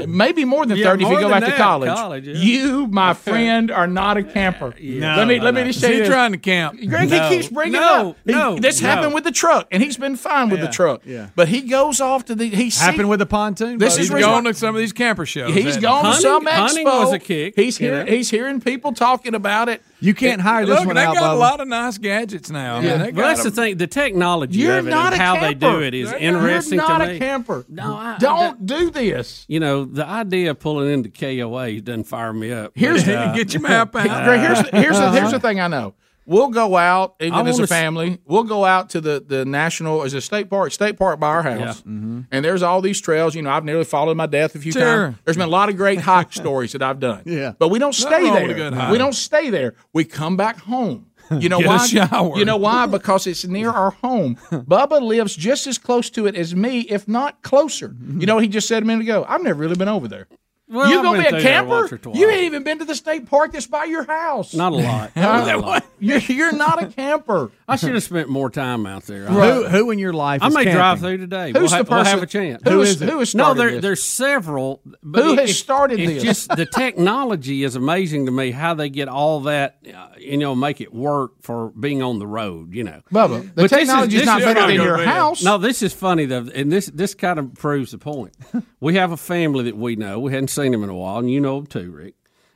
[0.07, 1.89] Maybe more than Yeah, 30 if you go than back to college.
[1.89, 2.35] college, yeah.
[2.35, 4.75] You, my friend, are not a camper.
[4.79, 5.67] No, let me let me no.
[5.67, 6.07] just Is say he this.
[6.09, 6.79] trying to camp?
[6.87, 7.29] Greg, No.
[7.29, 8.17] he keeps bringing No, it up.
[8.25, 8.87] He- no, this no.
[8.89, 11.01] happened with the truck, and he's been fine with Yeah, the truck.
[11.03, 11.27] yeah.
[11.35, 12.47] But he goes off to the.
[12.47, 13.79] He's Happened with the pontoon.
[13.79, 14.01] This boat.
[14.01, 15.51] is He's reason gone why- to some of these camper shows.
[15.51, 16.51] He's hasn't gone to some expo.
[16.51, 19.81] hunting was a kick, He's you hearing he's hearing people talking about it.
[20.05, 21.33] You can't hire this Look, one they out, got Bubba.
[21.33, 22.75] a lot of nice gadgets now.
[22.75, 22.97] I mean, Yeah.
[22.97, 23.53] they Well, got that's the 'em.
[23.53, 23.77] thing.
[23.77, 25.59] The technology You're of it not and a how they camper.
[25.79, 27.19] do it is You're interesting not to a me.
[27.19, 27.65] camper.
[27.69, 29.45] No, I, Don't do this.
[29.47, 32.71] You know, the idea of pulling into KOA doesn't fire me up.
[32.75, 34.03] Here's But, the- uh, Get your map out.
[34.25, 35.93] Greg, here's the, here's the, here's the thing I know.
[36.25, 38.19] We'll go out I even as a wanna s- family.
[38.25, 41.43] We'll go out to the the national as a state park, state park by our
[41.43, 42.21] house, mm-hmm.
[42.31, 43.35] and there's all these trails.
[43.35, 44.81] You know, I've nearly followed my death a few Sure.
[45.07, 45.17] times.
[45.23, 47.21] There's been a lot of great hike stories that I've done.
[47.25, 47.53] Yeah.
[47.59, 48.67] but we don't stay Nothing wrong with there.
[48.67, 48.91] a good hike.
[48.91, 49.75] We don't stay there.
[49.93, 51.07] We come back home.
[51.39, 51.85] You know Get a why?
[51.87, 52.37] shower.
[52.37, 52.85] You know why?
[52.85, 54.35] Because it's near our home.
[54.51, 57.95] Bubba lives just as close to it as me, if not closer.
[58.19, 59.25] You know, what he just said a minute ago.
[59.27, 60.27] I've never really been over there.
[60.67, 61.69] Well, you I've gonna be a camper?
[61.69, 62.17] once or twice.
[62.17, 64.53] You ain't even been to the state park that's by your house.
[64.55, 65.15] Not a lot.
[65.15, 65.85] Not a lot.
[65.99, 67.51] You're, you're not a camper.
[67.69, 69.25] I should have spent more time out there.
[69.27, 70.43] Who, who in your life?
[70.43, 70.75] I is may camping?
[70.77, 71.47] drive through today.
[71.51, 72.61] Who's we'll, ha- the we'll person- have a chance.
[72.65, 73.09] who Who is- is it?
[73.09, 73.81] who has no, started there, this?
[73.81, 74.81] there's several.
[75.01, 76.23] but Who it- has started it's this?
[76.23, 78.51] just the technology is amazing to me.
[78.51, 82.27] How they get all that, uh, you know, make it work for being on the
[82.27, 82.73] road.
[82.75, 85.41] You know, Bubba, the But this is- technology's this not is better than your house.
[85.43, 88.35] No, this is funny though, and this this kind of proves the point.
[88.81, 90.19] we have a family that we know.
[90.19, 92.15] We hadn't seen him in a while, and you know him too, Rick.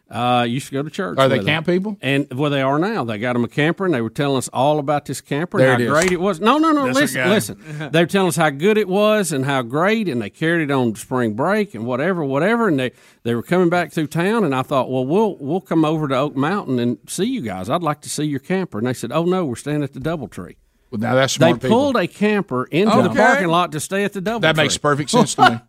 [0.10, 1.20] Uh, used to go to church.
[1.20, 1.54] Are they with them.
[1.54, 1.96] camp people?
[2.02, 3.04] And well, they are now.
[3.04, 5.74] They got them a camper, and they were telling us all about this camper There
[5.74, 6.40] and it great it was.
[6.40, 6.88] No, no, no.
[6.88, 7.90] That's listen, listen.
[7.92, 10.72] they were telling us how good it was and how great, and they carried it
[10.72, 12.68] on spring break and whatever, whatever.
[12.68, 15.86] And they they were coming back through town, and I thought, well, we'll we'll come
[15.86, 17.70] over to Oak Mountain and see you guys.
[17.70, 18.80] I'd like to see your camper.
[18.80, 20.56] And they said, oh no, we're staying at the DoubleTree.
[20.90, 21.70] Well, now that's They people.
[21.70, 24.42] pulled a camper into the parking lot to stay at the DoubleTree.
[24.42, 25.60] That makes perfect sense to me.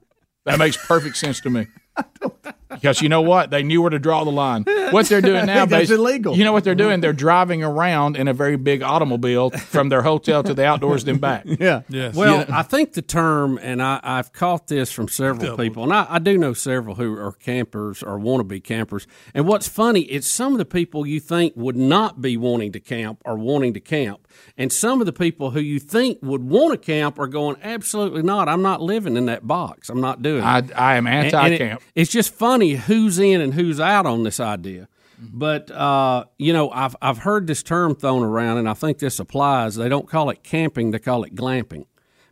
[0.47, 1.67] That makes perfect sense to me.
[1.97, 2.60] I don't.
[2.71, 3.51] Because you know what?
[3.51, 4.65] They knew where to draw the line.
[4.91, 6.37] What they're doing now, That's illegal.
[6.37, 7.01] You know what they're doing?
[7.01, 11.19] They're driving around in a very big automobile from their hotel to the outdoors, then
[11.19, 11.45] back.
[11.61, 11.83] Yeah.
[11.89, 12.15] Yes.
[12.15, 16.07] Well, I think the term, and I, I've caught this from several people, and I,
[16.09, 19.07] I do know several who are campers or want to be campers.
[19.35, 22.81] And what's funny is some of the people you think would not be wanting to
[22.81, 24.27] camp are wanting to camp,
[24.57, 28.23] and some of the people who you think would want to camp are going, absolutely
[28.23, 28.49] not.
[28.49, 29.89] I'm not living in that box.
[29.91, 30.47] I'm not doing it.
[30.47, 31.81] I, I am And- and anti-camp.
[31.95, 34.87] it- it's just funny who's in and who's out on this idea.
[35.19, 39.19] But uh, you know, I've I've heard this term thrown around, and I think this
[39.19, 39.77] applies.
[39.77, 41.87] They don't call it camping; they call it glamping,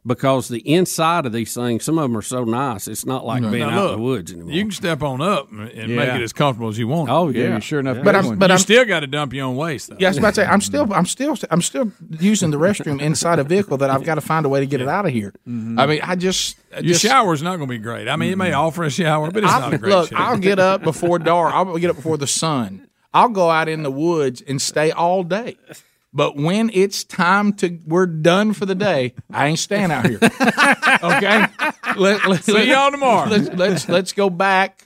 [0.08, 3.42] because the inside of these things, some of them are so nice, it's not like
[3.42, 4.52] No, being out look, in the woods anymore.
[4.52, 7.08] You can step on up and and make it as comfortable as you want.
[7.10, 7.44] Oh, yeah.
[7.50, 9.90] Yeah, sure enough, But I'm- but you I'm- still got to dump your own waste
[9.90, 9.96] though.
[10.00, 10.94] Yeah, I was about to say I'm still mm-hmm.
[10.94, 14.44] I'm still I'm still using the restroom inside a vehicle that I've got to find
[14.44, 15.32] a way to get it out of here.
[15.46, 15.78] Mm-hmm.
[15.78, 18.08] I mean, I just Your just- shower's not going to be great.
[18.08, 18.60] I mean, it may mm-hmm.
[18.60, 20.18] offer a shower, but it's I'll- not a great look, shower.
[20.20, 21.54] I'll get up before dark.
[21.54, 22.88] I'll get up before the sun.
[23.14, 25.56] I'll go out in the woods and stay all day.
[26.12, 29.14] But when it's time to, we're done for the day.
[29.30, 30.18] I ain't staying out here.
[30.22, 31.46] okay.
[31.96, 33.28] Let, let, See y'all tomorrow.
[33.28, 34.84] Let's, let's let's go back.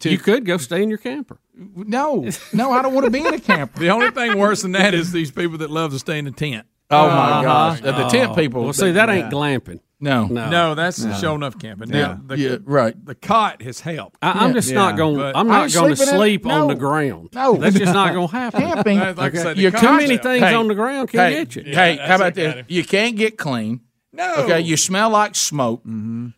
[0.00, 1.38] To, you could go stay in your camper.
[1.54, 3.78] No, no, I don't want to be in a camper.
[3.80, 6.32] The only thing worse than that is these people that love to stay in a
[6.32, 6.66] tent.
[6.90, 7.42] Oh my Uh-huh.
[7.42, 8.34] gosh, the, the tent Oh.
[8.34, 8.64] people.
[8.64, 9.80] Well, see, that ain't glamping.
[10.00, 10.48] No, No.
[10.48, 11.12] No, that's No.
[11.14, 11.90] show enough camping.
[11.92, 12.00] Yeah.
[12.00, 12.94] Now, the, Yeah, right.
[13.04, 14.16] The cot has helped.
[14.22, 15.16] I, I'm just not going.
[15.16, 16.68] But- I'm not going to sleeping in- sleep on no.
[16.68, 17.30] the ground.
[17.34, 17.56] No.
[17.56, 18.60] that's just not going to happen.
[18.74, 18.98] Camping.
[18.98, 21.62] Like I said, You're too many things Hey, on the ground can hey, get you.
[21.74, 22.64] Hey, Yeah, how about that's this?
[22.68, 23.80] You can't get clean.
[24.18, 24.34] No.
[24.38, 25.80] Okay, you smell like smoke,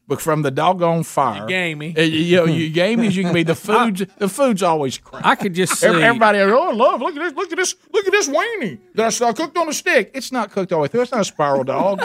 [0.06, 1.40] but from the doggone fire.
[1.42, 1.94] You gamey.
[1.96, 3.42] Uh, you know, you gamey as you can be.
[3.42, 5.24] The food, the food's always crap.
[5.24, 5.86] I could just see.
[5.86, 7.00] Everybody, oh, I love.
[7.00, 7.32] Look at this.
[7.34, 7.74] Look at this.
[7.90, 10.10] Look at this weenie that's uh, cooked on a stick.
[10.12, 11.02] It's not cooked all the way through.
[11.02, 12.00] It's not a spiral dog.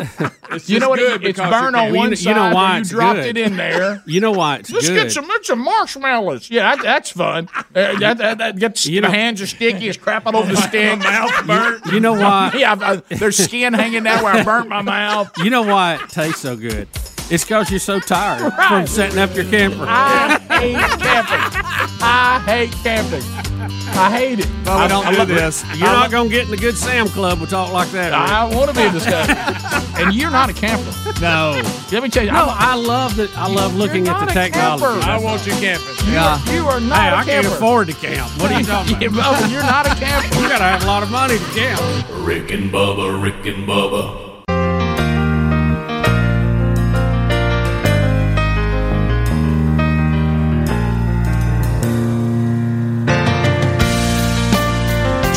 [0.52, 1.00] It's you know what?
[1.00, 2.30] good It, it's burned on one you side.
[2.30, 3.36] You know why and you dropped good.
[3.36, 4.02] it in there.
[4.16, 4.96] You know why it's Let's good.
[4.96, 5.26] get some.
[5.30, 6.50] It's some marshmallows.
[6.50, 7.50] Yeah, that, that's fun.
[7.54, 9.90] Uh, that, that, that gets You my know- hands are sticky.
[9.90, 11.00] It's crap all over the stick.
[11.00, 11.86] mouth burnt.
[11.92, 12.54] You know why?
[12.56, 15.32] Yeah, I've, uh, there's skin hanging down where I burnt my mouth.
[15.40, 16.88] You know why it tastes so good?
[17.28, 19.84] It's because you're so tired from setting up your camper.
[19.88, 21.66] I hate camping.
[22.02, 23.24] I hate camping.
[23.98, 24.48] I hate it.
[24.68, 25.64] I don't do this.
[25.76, 28.12] You're not going to get in the good Sam Club with talk like that.
[28.12, 28.14] Rick.
[28.14, 29.28] I want to be in this stuff.
[30.00, 30.92] and you're not a camper.
[31.20, 31.60] No.
[31.92, 32.32] Let me tell you.
[32.32, 33.36] No, I'm- I love that.
[33.36, 34.84] I love looking at the a technology.
[34.84, 35.10] camper.
[35.10, 35.88] I want you camping.
[36.14, 36.38] Yeah.
[36.54, 38.30] you are not Hey, a I can't afford to camp.
[38.40, 39.50] What are you talking about?
[39.50, 40.28] You're not a camper.
[40.42, 41.82] You got to have a lot of money to camp.
[42.28, 44.25] Rick and Bubba, Rick and Bubba.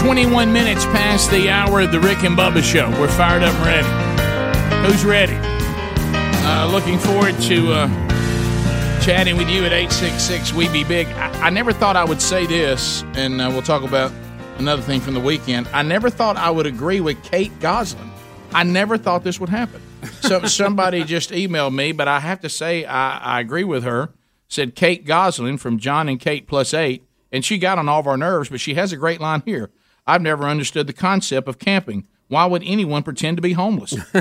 [0.08, 2.88] Twenty-one minutes past the hour of the Rick and Bubba show.
[2.98, 4.90] We're fired up and ready.
[4.90, 5.36] Who's ready?
[5.36, 10.50] Uh, looking forward to uh, chatting with you at eight six six.
[10.54, 11.08] We be big.
[11.08, 14.10] I, I never thought I would say this, and uh, we'll talk about
[14.56, 15.68] another thing from the weekend.
[15.74, 18.10] I never thought I would agree with Kate Gosselin.
[18.54, 19.82] I never thought this would happen.
[20.22, 24.14] So somebody just emailed me, but I have to say I, I agree with her.
[24.48, 28.06] Said Kate Gosselin from Jon and Kate Plus Eight, and she got on all of
[28.06, 29.70] our nerves, but she has a great line here.
[30.08, 32.06] I've never understood the concept of camping.
[32.28, 33.94] Why would anyone pretend to be homeless?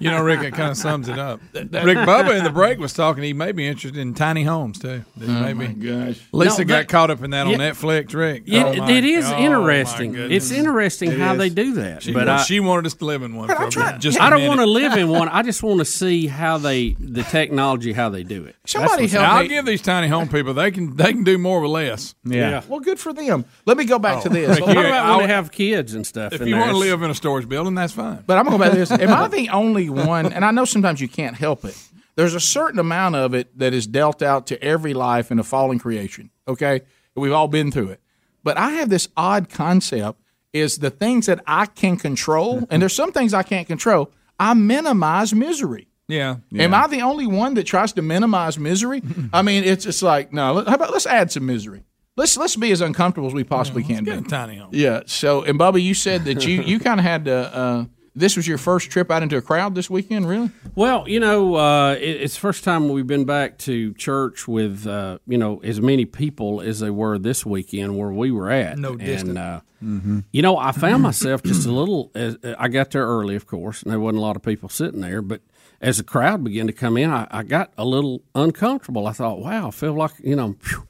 [0.00, 1.40] You know, Rick, it kind of sums it up.
[1.54, 3.22] Rick Bubba in the break was talking.
[3.22, 5.04] He may be interested in tiny homes too.
[5.18, 6.20] He Oh may my gosh!
[6.32, 8.44] Lisa No, got that- caught up in that on Netflix, Rick.
[8.46, 10.14] It, Oh, my- it is oh, interesting.
[10.16, 11.38] It's interesting It how is.
[11.38, 12.02] they do that.
[12.02, 13.48] She, but wa- I, she wanted us to live in one.
[13.48, 15.28] For a bit, just I a don't want to live in one.
[15.28, 18.56] I just want to see how they, the technology, how they do it.
[18.66, 19.48] Somebody That's help I'll me.
[19.48, 20.52] give these tiny home people.
[20.52, 22.14] They can they can do more with less.
[22.24, 22.62] Yeah.
[22.68, 23.44] Well, good for them.
[23.64, 24.32] Let me go back to oh.
[24.32, 24.48] this.
[24.50, 26.32] Rick, But what about when I- they have kids and stuff?
[26.34, 26.58] If you there?
[26.58, 28.22] want to live in a storage building, that's fine.
[28.26, 28.90] But I'm going to go back to this.
[28.90, 30.32] Am I the only one?
[30.32, 31.76] And I know sometimes you can't help it,
[32.14, 35.44] There's a certain amount of it that is dealt out to every life in a
[35.44, 36.30] fallen creation.
[36.48, 36.82] Okay,
[37.14, 38.00] we've all been through it.
[38.42, 40.20] But I have this odd concept:
[40.52, 44.10] is the things that I can control, and there's some things I can't control.
[44.38, 45.88] I minimize misery.
[46.08, 46.36] Yeah.
[46.56, 49.02] Am I the only one that tries to minimize misery?
[49.32, 50.62] I mean, it's it's like no.
[50.64, 51.84] How about let's add some misery.
[52.16, 54.26] Let's let's be as uncomfortable as we possibly can get be.
[54.26, 54.70] a tiny home.
[54.72, 55.02] Yeah.
[55.06, 57.34] So, and Bubba, you said that you you kind of had to.
[57.54, 60.50] Uh, this was your first trip out into a crowd this weekend, really?
[60.74, 64.86] Well, you know, uh, it, it's the first time we've been back to church with
[64.86, 68.78] uh, you know as many people as they were this weekend where we were at.
[68.78, 69.38] No and, distance.
[69.38, 70.20] uh, Mm-hmm.
[70.32, 72.10] You know, I found myself just a little.
[72.14, 75.02] As, I got there early, of course, and there wasn't a lot of people sitting
[75.02, 75.20] there.
[75.20, 75.42] But
[75.82, 79.06] as the crowd began to come in, I, I got a little uncomfortable.
[79.06, 80.88] I thought, "Wow, I feel like you know." phew,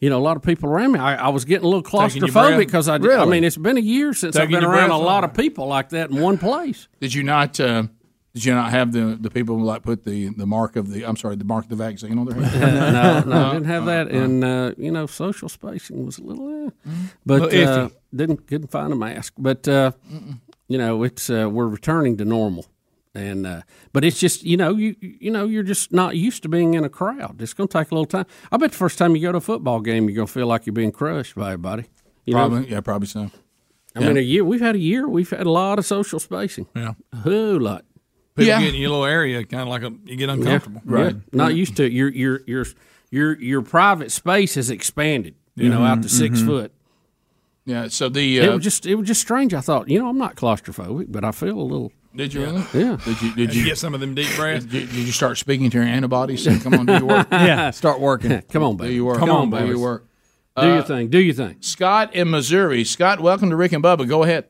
[0.00, 0.98] you know, a lot of people around me.
[0.98, 4.12] I, I was getting a little claustrophobic because I, I mean, it's been a year
[4.12, 6.88] since Taking I've been around a lot of people like that in one place.
[7.00, 7.58] Did you not?
[7.58, 7.84] Uh,
[8.34, 11.16] did you not have the the people like put the the mark of the I'm
[11.16, 12.92] sorry the mark of the vaccine on their hand?
[12.92, 14.08] no, no, I didn't have that.
[14.08, 16.70] And uh, you know, social spacing was a little, eh.
[17.24, 19.34] but Little uh, didn't couldn't find a mask.
[19.38, 19.92] But uh,
[20.66, 22.66] you know, it's uh, we're returning to normal,
[23.14, 23.62] and uh,
[23.92, 26.84] but it's just you know you you know you're just not used to being in
[26.84, 27.40] a crowd.
[27.40, 28.26] It's going to take a little time.
[28.50, 30.46] I bet the first time you go to a football game, you're going to feel
[30.46, 31.84] like you're being crushed by everybody.
[32.26, 32.48] You know?
[32.48, 33.30] Probably, yeah, probably so.
[33.96, 35.08] I mean, a year we've had a year.
[35.08, 36.66] We've had a lot of social spacing.
[36.74, 37.84] Yeah, a whole lot.
[38.34, 38.60] People Yeah.
[38.60, 40.82] get in your little area, kind of like a, you get uncomfortable.
[40.90, 41.12] Yeah, yeah.
[41.32, 41.92] Not used to it.
[41.92, 42.66] Your your your
[43.12, 45.36] your your private space has expanded.
[45.54, 46.46] You know, out to 6 Mhm.
[46.46, 46.72] foot.
[47.64, 47.86] Yeah.
[47.86, 49.54] So the it uh, was just it was just strange.
[49.54, 51.92] I thought, you know, I'm not claustrophobic, but I feel a little.
[52.16, 52.62] Did you really?
[52.72, 52.96] Yeah.
[53.04, 53.28] Did you?
[53.30, 53.60] Did Did you?
[53.62, 54.64] you get some of them deep breaths?
[54.64, 56.44] Did, did you start speaking to your antibodies?
[56.44, 58.40] Saying, "Come on, do your work." Yeah, start working.
[58.50, 58.94] Come on, Do baby.
[58.94, 59.18] your work.
[59.18, 59.68] Come on, do baby.
[59.70, 60.06] your work.
[60.56, 61.08] Do your Uh, thing.
[61.08, 61.56] Do your thing.
[61.60, 62.84] Scott in Missouri.
[62.84, 64.08] Scott, welcome to Rick and Bubba.
[64.08, 64.44] Go ahead.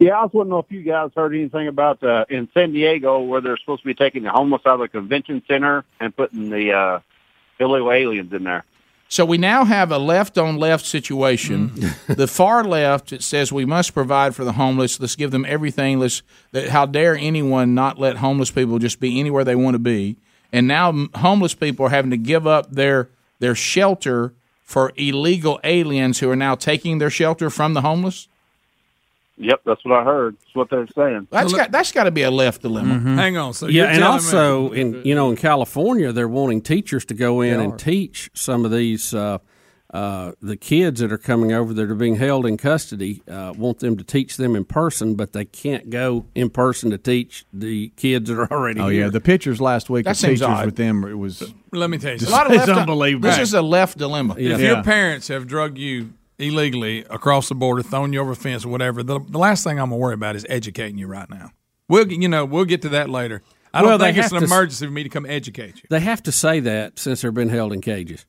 [0.00, 3.40] Yeah, I was wondering if you guys heard anything about uh, in San Diego where
[3.40, 6.72] they're supposed to be taking the homeless out of the convention center and putting the
[6.72, 6.98] uh,
[7.60, 8.64] illegal aliens in there.
[9.14, 11.70] So we now have a left on left situation.
[11.70, 12.16] Mm.
[12.16, 14.98] the far left it says we must provide for the homeless.
[14.98, 16.00] Let's give them everything.
[16.00, 19.78] Let's that, how dare anyone not let homeless people just be anywhere they want to
[19.78, 20.16] be?
[20.52, 24.34] And now homeless people are having to give up their their shelter
[24.64, 28.26] for illegal aliens who are now taking their shelter from the homeless.
[29.36, 30.36] Yep, that's what I heard.
[30.40, 31.26] That's what they're saying.
[31.30, 32.98] That's got that's got to be a left dilemma.
[33.16, 33.52] Hang on.
[33.52, 37.40] So yeah, and also me, in you know in California, they're wanting teachers to go
[37.40, 39.12] in and teach some of these.
[39.14, 39.38] Uh,
[39.92, 43.78] uh, the kids that are coming over that are being held in custody uh, want
[43.78, 47.90] them to teach them in person, but they can't go in person to teach the
[47.90, 49.04] kids that are already Oh here.
[49.04, 50.66] yeah, the pictures last week That of seems teachers odd.
[50.66, 51.04] with them.
[51.04, 52.80] It was Let me tell you A lot of It's left.
[52.80, 53.28] unbelievable.
[53.28, 54.34] This is a left dilemma.
[54.36, 58.64] If your parents have drug you illegally across the border, throwing you over a fence
[58.64, 61.50] or whatever, the, the last thing I'm gonna worry about is educating you right now.
[61.88, 63.42] We'll get- you know we'll get to that later.
[63.72, 65.82] I don't think it's an s- emergency for me to come educate you.
[65.90, 68.24] They have to say that since they're been held in cages.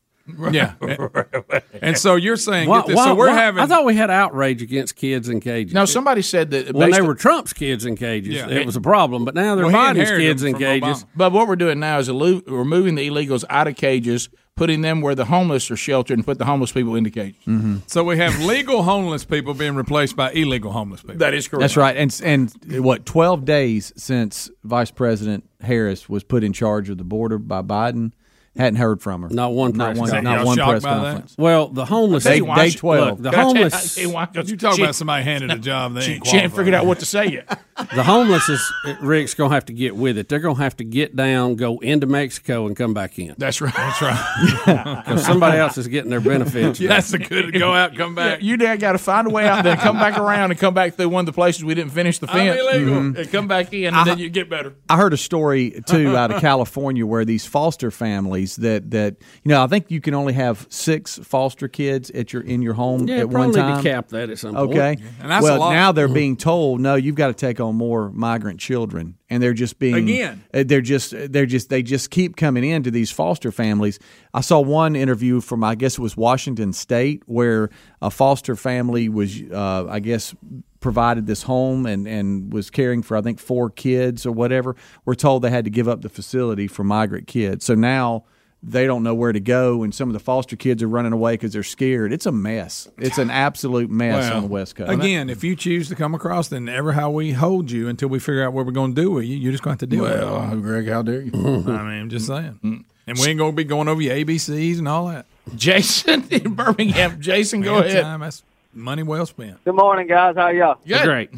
[0.52, 0.74] Yeah,
[1.82, 3.95] and so you're saying Why- get this, why- so we're why- having I thought we
[3.95, 5.74] had outrage against kids in cages.
[5.74, 8.50] No, somebody said that when they were Trump's kids in cages, Yeah.
[8.50, 9.24] it was a problem.
[9.24, 11.04] But now they're Well, Biden's kids in cages.
[11.04, 11.06] Obama.
[11.16, 15.02] But what we're doing now is elu- removing the illegals out of cages, putting them
[15.02, 17.36] where the homeless are sheltered, and put the homeless people into cages.
[17.45, 17.78] Mm-hmm.
[17.88, 21.18] So we have legal homeless people being replaced by illegal homeless people.
[21.18, 21.62] That is correct.
[21.62, 21.95] That's right.
[21.95, 22.52] And and
[22.84, 27.62] what twelve days since Vice President Harris was put in charge of the border by
[27.62, 28.12] Biden,
[28.56, 29.30] hadn't heard from her.
[29.30, 30.09] Not one Not press one.
[30.09, 30.24] conference.
[30.24, 31.01] Not one press by that?
[31.03, 31.35] conference.
[31.38, 33.22] Well, the homeless Day, day twelve.
[33.22, 33.98] the homeless.
[34.45, 36.56] You talk about somebody handed a job they She, ain't she ain't qualified.
[36.58, 37.65] figured out what to say yet.
[37.94, 40.30] The homeless is Rick's going to have to get with it.
[40.30, 43.36] They're going to have to get down, go into Mexico, and come back in.
[43.38, 43.74] That's right.
[43.76, 45.02] That's right.
[45.06, 46.80] Because somebody else is getting their benefits.
[46.80, 48.40] Yeah, that's a good go out, come back.
[48.40, 50.74] Yeah, you dad got to find a way out, there, come back around and come
[50.74, 52.94] back through one of the places we didn't finish the I'm fence, illegal.
[52.95, 53.18] Mhm.
[53.18, 54.74] and come back in, and then you get better.
[54.90, 59.50] I heard a story too out of California where these foster families that that you
[59.50, 63.08] know I think you can only have six foster kids at your in your home
[63.08, 64.70] Yeah, at one probably need to cap that at some point.
[64.72, 65.74] Okay, And that's a well lot.
[65.74, 69.53] now they're being told no, you've got to take on more migrant children, and they're
[69.53, 70.44] just being Again.
[70.53, 74.00] uh, They're just they're just they just keep coming into these foster families.
[74.34, 77.69] I saw one interview from I guess it was Washington State where
[78.02, 80.35] a foster family was uh, I guess
[80.80, 84.76] provided this home and, and was caring for I think four kids or whatever.
[85.06, 87.66] We're told they had to give up the facility for migrant kids.
[87.66, 88.26] So now
[88.68, 91.34] they don't know where to go, and some of the foster kids are running away
[91.34, 92.11] because they're scared.
[92.11, 92.88] It's a mess.
[92.98, 94.92] It's an absolute mess Well, on the West Coast.
[94.92, 98.18] Again, if you choose to come across, then ever how we hold you until we
[98.19, 99.95] figure out what we're going to do with you, you're just going to have to
[99.95, 100.61] deal Well, with it.
[100.61, 101.32] Greg, how dare you?
[101.34, 101.68] I mean,
[102.02, 102.60] I'm just saying.
[102.64, 102.84] Mm.
[103.08, 105.27] And we ain't going to be going over your ABCs and all that.
[105.56, 107.22] Jason in Birmingham.
[107.22, 108.02] Jason, go ahead.
[108.02, 108.42] time, that's
[108.74, 109.64] money well spent.
[109.64, 110.35] Good morning, guys.
[110.35, 110.80] How y'all?
[110.88, 111.03] Good.
[111.03, 111.30] Great.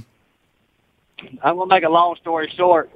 [1.44, 2.90] I'm gonna make a long story short.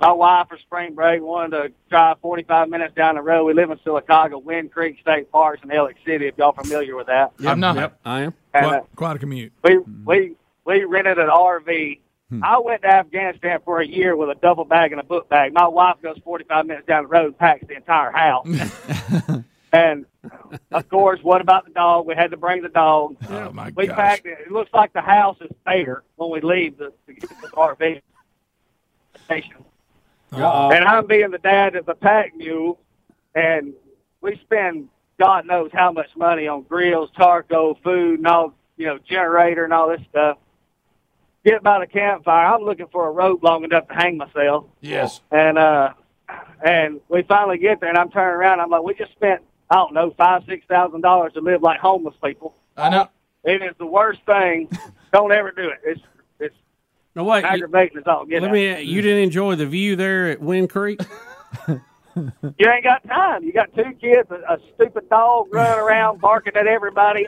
[0.00, 3.44] My wife for spring break wanted to drive 45 minutes down the road.
[3.44, 6.26] We live in Sylacauga, Wind Creek State Parks in Alex City.
[6.26, 7.76] If y'all familiar with that, I'm not.
[7.76, 8.34] Yep, I am.
[8.52, 9.52] And, uh, Quite, quite a commute.
[9.64, 12.00] we we we rented an RV.
[12.42, 15.54] I went to Afghanistan for a year with a duffel bag and a book bag.
[15.54, 18.48] My wife goes 45 minutes down the road and packs the entire house.
[19.72, 20.06] and
[20.72, 22.04] of course, what about the dog?
[22.04, 23.16] We had to bring the dog.
[23.30, 23.96] Oh my we gosh.
[23.96, 24.38] packed it.
[24.44, 28.02] It looks like the house is there when we leave the, the, the RV
[29.24, 29.64] station.
[30.32, 30.70] Uh-oh.
[30.70, 32.78] And I'm being the dad of the pack mule,
[33.34, 33.72] and
[34.20, 34.88] we spend
[35.18, 39.72] God knows how much money on grills, charcoal, food, and all you know, generator and
[39.72, 40.38] all this stuff.
[41.44, 42.46] Get by the campfire.
[42.46, 44.66] I'm looking for a rope long enough to hang myself.
[44.80, 45.20] Yes.
[45.30, 45.92] And uh,
[46.64, 48.60] and we finally get there, and I'm turning around.
[48.60, 51.80] I'm like, we just spent I don't know five six thousand dollars to live like
[51.80, 52.54] homeless people.
[52.76, 53.08] I know.
[53.44, 54.68] It is the worst thing.
[55.12, 55.78] Don't ever do it.
[55.84, 56.15] It's it's
[57.16, 57.40] No, wait.
[57.42, 58.54] you- aggravating as all get let out.
[58.54, 58.82] me.
[58.82, 61.00] You didn't enjoy the view there at Wind Creek?
[62.16, 63.44] You ain't got time.
[63.44, 67.26] You got two kids, a, a stupid dog running around barking at everybody.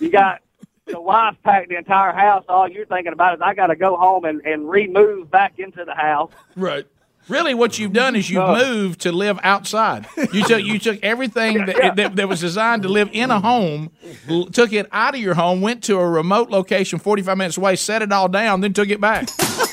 [0.00, 0.42] You got
[0.84, 2.44] the wife packed the entire house.
[2.46, 5.82] All you're thinking about is I got to go home and, and remove back into
[5.82, 6.30] the house.
[6.56, 6.86] Right.
[7.28, 10.06] Really, what you've done is you've moved to live outside.
[10.32, 13.90] You took you took everything that, that, that was designed to live in a home,
[14.28, 17.58] l- took it out of your home, went to a remote location, forty five minutes
[17.58, 19.28] away, set it all down, then took it back.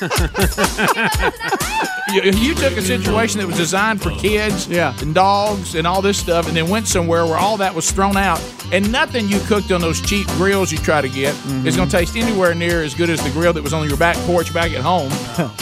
[2.12, 4.68] you, you took a situation that was designed for kids
[5.00, 8.16] and dogs and all this stuff, and then went somewhere where all that was thrown
[8.18, 11.66] out, and nothing you cooked on those cheap grills you try to get mm-hmm.
[11.66, 13.96] is going to taste anywhere near as good as the grill that was on your
[13.96, 15.10] back porch back at home.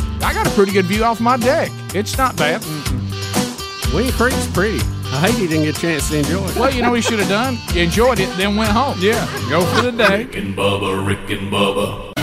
[0.24, 1.70] I got a pretty good view off my deck.
[1.94, 2.64] It's not bad.
[3.92, 4.78] Wind Creek's pretty.
[5.12, 6.56] I hate you didn't get a chance to enjoy it.
[6.56, 7.58] Well, you know what he should have done?
[7.74, 8.96] You enjoyed it, then went home.
[9.00, 10.24] Yeah, go for the day.
[10.24, 12.14] Rick and Bubba, Rick and Bubba.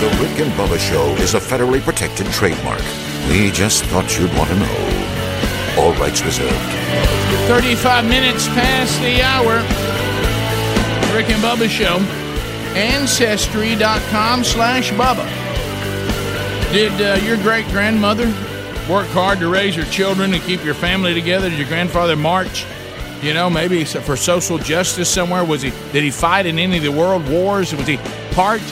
[0.00, 2.80] The Rick and Bubba Show is a federally protected trademark.
[3.28, 5.01] We just thought you'd want to know.
[5.78, 6.54] All rights reserved.
[7.48, 9.56] 35 minutes past the hour.
[11.16, 11.98] Rick and Bubba Show.
[12.76, 15.26] Ancestry.com slash Bubba.
[16.72, 18.26] Did uh, your great grandmother
[18.88, 21.48] work hard to raise your children and keep your family together?
[21.48, 22.66] Did your grandfather march?
[23.22, 25.44] You know, maybe for social justice somewhere.
[25.44, 25.70] Was he?
[25.92, 27.74] Did he fight in any of the world wars?
[27.74, 27.96] Was he
[28.32, 28.62] part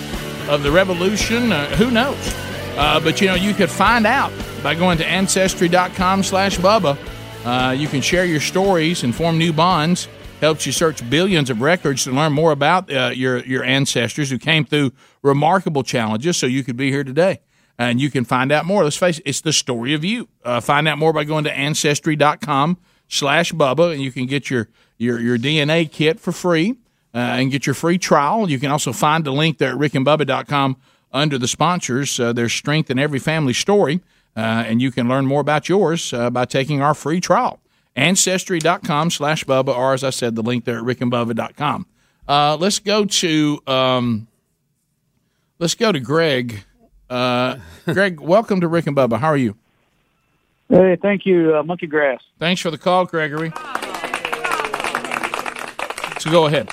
[0.49, 1.53] of the revolution?
[1.53, 2.35] Uh, who knows?
[2.77, 4.33] Uh, but you know, you could find out
[4.63, 6.99] by going to ancestry.com/bubba.
[7.45, 10.09] Uh, you can share your stories and form new bonds.
[10.41, 14.39] Helps you search billions of records to learn more about uh, your your ancestors who
[14.39, 17.41] came through remarkable challenges, so you could be here today.
[17.79, 18.85] And you can find out more.
[18.85, 20.29] Let's face it, it's the story of you.
[20.45, 22.77] Uh, find out more by going to ancestry.com
[23.11, 26.77] slash Bubba, and you can get your, your, your DNA kit for free
[27.15, 28.49] uh, and get your free trial.
[28.49, 30.77] You can also find the link there at rickandbubba.com
[31.13, 32.19] under the sponsors.
[32.19, 34.01] Uh, there's strength in every family story,
[34.37, 37.61] uh, and you can learn more about yours uh, by taking our free trial.
[37.97, 41.87] Ancestry.com slash Bubba, or as I said, the link there at rickandbubba.com.
[42.29, 44.29] Uh, let's go to um,
[45.59, 46.65] let's go to Greg.
[47.09, 49.19] Uh, Greg, welcome to Rick and Bubba.
[49.19, 49.57] How are you?
[50.69, 52.23] Hey, thank you, uh, Monkey Grass.
[52.39, 53.53] Thanks for the call, Gregory.
[56.21, 56.71] So go ahead.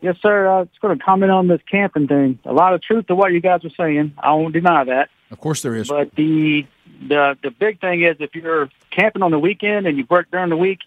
[0.00, 0.46] Yes, sir.
[0.46, 2.38] I was going to comment on this camping thing.
[2.44, 4.12] A lot of truth to what you guys are saying.
[4.18, 5.08] I won't deny that.
[5.30, 5.88] Of course, there is.
[5.88, 6.66] But the
[7.06, 10.50] the the big thing is if you're camping on the weekend and you work during
[10.50, 10.80] the week,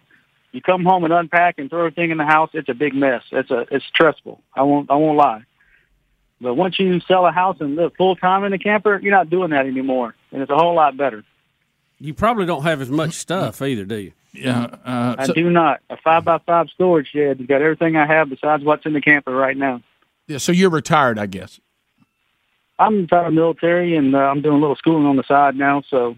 [0.51, 2.49] you come home and unpack and throw everything in the house.
[2.53, 3.23] It's a big mess.
[3.31, 4.41] It's a it's stressful.
[4.55, 5.43] I won't I won't lie.
[6.39, 9.29] But once you sell a house and live full time in a camper, you're not
[9.29, 11.23] doing that anymore, and it's a whole lot better.
[11.99, 14.13] You probably don't have as much stuff either, do you?
[14.33, 15.81] Yeah, uh, I do not.
[15.89, 17.39] A five by five storage shed.
[17.39, 19.81] You got everything I have besides what's in the camper right now.
[20.27, 21.59] Yeah, so you're retired, I guess.
[22.85, 25.83] I'm retired military, and uh, I'm doing a little schooling on the side now.
[25.89, 26.15] So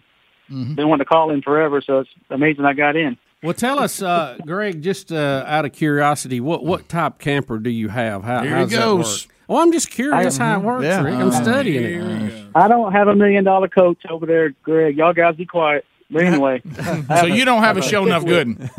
[0.52, 0.76] Mm-hmm.
[0.76, 3.18] they wanted to call in forever, so it's amazing I got in.
[3.42, 7.70] Well, tell us, uh, Greg, just uh, out of curiosity, what what type camper do
[7.70, 8.24] you have?
[8.26, 9.26] How, Here how he does that goes.
[9.28, 9.36] work?
[9.48, 11.02] Well, I'm just curious how it works, Yeah.
[11.02, 11.14] Rick.
[11.16, 12.46] I'm Uh, studying it.
[12.56, 14.98] I don't have a million dollar coach over there, Greg.
[14.98, 15.86] Y'all guys be quiet.
[16.12, 16.62] But anyway,
[17.20, 18.70] So you don't have a show enough good.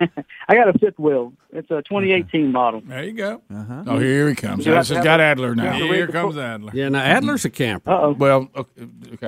[0.48, 1.32] I got a fifth wheel.
[1.52, 2.80] It's a 2018 model.
[2.84, 3.42] There you go.
[3.54, 3.84] Uh-huh.
[3.86, 4.64] Oh, here he comes.
[4.64, 5.76] This has got Adler now.
[5.76, 6.44] you Here comes book.
[6.44, 6.72] Adler.
[6.74, 7.90] Yeah, now Adler's a camper.
[7.90, 8.12] Uh-oh.
[8.12, 8.86] Well, okay.
[9.14, 9.26] okay.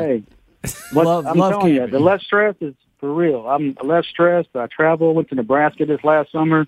[0.64, 3.48] Hey, Love- I'm love telling you, the less stress is for real.
[3.48, 4.50] I'm less stressed.
[4.54, 5.12] I travel.
[5.14, 6.66] Went to Nebraska this last summer.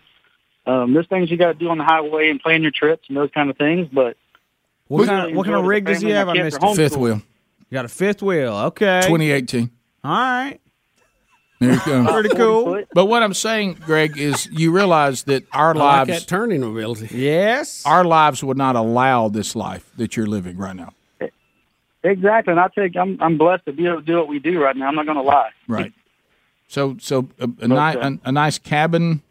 [0.66, 3.16] Um, there's things you got to do on the highway and plan your trips and
[3.16, 3.86] those kind of things.
[3.92, 4.16] But
[4.88, 6.26] What we kind of what kind of enjoy it as a rig does he have?
[6.26, 6.74] My I kids missed are.
[6.74, 7.00] Fifth homeschooled.
[7.00, 7.14] wheel.
[7.70, 8.54] You got a fifth wheel.
[8.56, 9.00] Okay.
[9.02, 9.70] 2018.
[10.02, 10.60] All right.
[11.66, 12.12] There you go.
[12.12, 12.82] Pretty cool.
[12.92, 16.62] But what I'm saying, Greg, is you realize that our I like lives, that turning
[16.62, 17.08] ability.
[17.16, 17.84] Yes.
[17.86, 20.92] our lives would not allow this life that you're living right now.
[22.02, 24.60] Exactly, and I take I'm I'm blessed to be able to do what we do
[24.62, 24.88] right now.
[24.88, 25.50] I'm not going to lie.
[25.66, 25.92] Right.
[26.68, 29.22] So, so a, a, But, ni- uh, a, a nice cabin.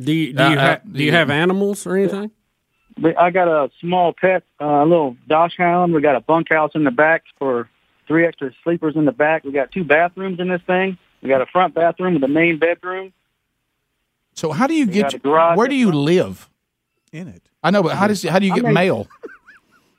[0.00, 2.32] Do you do Uh, you, uh, ha- do you have animals or anything?
[3.16, 5.92] I got a small pet, uh, a little dachshund.
[5.94, 7.68] We got a bunkhouse in the back for
[8.08, 9.44] three extra sleepers in the back.
[9.44, 10.98] We got two bathrooms in this thing.
[11.22, 13.12] We got a front bathroom with a main bedroom.
[14.34, 15.12] So, how do you We get?
[15.12, 16.48] got garage Where do you live?
[17.12, 17.42] In it.
[17.62, 19.08] I know, but how does how do you I get mean- mail?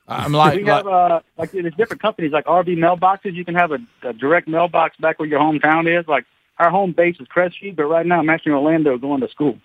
[0.07, 3.33] I'm like, we like have uh, like there's different companies like RV mailboxes.
[3.33, 6.07] You can have a, a direct mailbox back where your hometown is.
[6.07, 6.25] Like
[6.59, 9.57] our home base is Crestview, but right now I'm actually in Orlando going to school.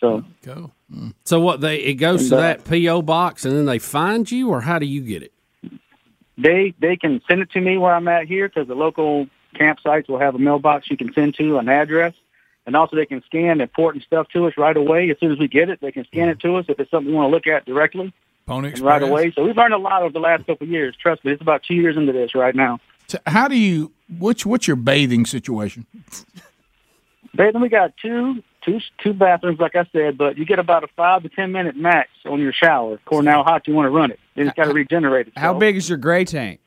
[0.00, 0.72] So go.
[1.24, 4.28] So what they it goes And, to uh, that PO box and then they find
[4.30, 5.32] you, or how do you get it?
[6.36, 10.08] they they can send it to me where I'm at here because the local campsites
[10.08, 12.14] will have a mailbox you can send to an address,
[12.66, 15.48] and also they can scan important stuff to us right away as soon as we
[15.48, 15.80] get it.
[15.80, 18.12] They can scan it to us if it's something we want to look at directly
[18.46, 19.32] Pony and right away.
[19.32, 20.96] So we've learned a lot over the last couple of years.
[20.96, 22.80] Trust me, it's about two years into this right now.
[23.08, 23.92] So how do you?
[24.18, 25.86] What's what's your bathing situation?
[27.34, 30.88] Bathing, we got two two two bathrooms, like I said, but you get about a
[30.88, 33.90] five to ten minute max on your shower, according to how hot you want to
[33.90, 34.20] run it.
[34.34, 35.42] Then it's got to regenerate itself.
[35.42, 36.60] How big is your gray tank?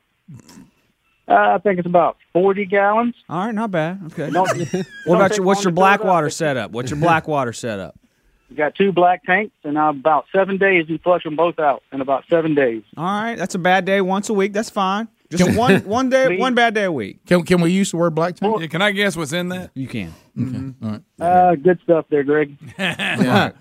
[1.26, 3.14] Uh, I think it's about forty gallons.
[3.28, 4.00] All right, not bad.
[4.06, 4.30] Okay.
[4.30, 6.72] What don't about take your what's your to black water setup?
[6.72, 7.98] What's your black water setup?
[8.50, 11.82] We got two black tanks, and uh, about seven days we flush them both out
[11.92, 12.82] in about seven days.
[12.96, 14.52] All right, that's a bad day once a week.
[14.52, 15.08] That's fine.
[15.30, 17.24] Just one one day, one bad day a week.
[17.26, 18.60] Can can we use the word black tank?
[18.60, 19.70] Yeah, can I guess what's in that?
[19.74, 20.14] You can.
[20.40, 20.74] Okay.
[20.82, 21.02] All right.
[21.18, 22.56] Uh, good stuff there, Greg.
[22.78, 23.52] Yeah.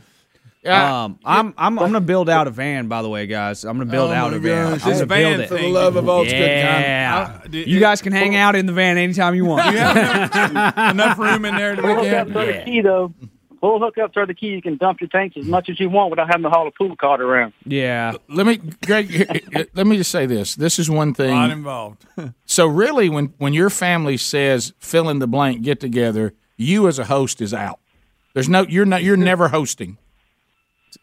[0.66, 2.88] Um, I'm I'm I'm gonna build out a van.
[2.88, 4.72] By the way, guys, I'm gonna build Oh out my a van.
[4.74, 6.40] gosh, I'm this gonna van build for the love of all that's good.
[6.42, 9.66] Yeah, I- do- you guys can hang out in the van anytime you want.
[9.74, 12.38] You have enough room in there to Full make hookups it.
[12.38, 13.14] are the key, though.
[13.59, 14.48] Full hookups are the key.
[14.48, 16.72] You can dump your tanks as much as you want without having to haul a
[16.72, 17.53] pool cart around.
[17.66, 18.14] Yeah.
[18.30, 19.67] Let me, Greg.
[19.74, 20.56] let me just say this.
[20.56, 21.32] This is one thing.
[21.33, 22.06] Not involved.
[22.45, 27.00] So really, when when your family says fill in the blank, get together, you as
[27.00, 27.80] a host is out.
[28.33, 28.61] There's no.
[28.64, 29.01] You're not.
[29.03, 29.98] You're never hosting.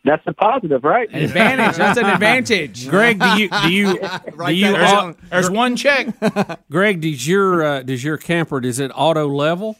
[0.04, 1.08] That's a positive, right?
[1.10, 1.76] An advantage.
[1.76, 2.88] That's an advantage.
[2.90, 3.98] Greg, do you do you
[4.46, 6.08] do you There's, au- there's one check.
[6.70, 9.76] Greg, does your uh, does your camper does it auto level?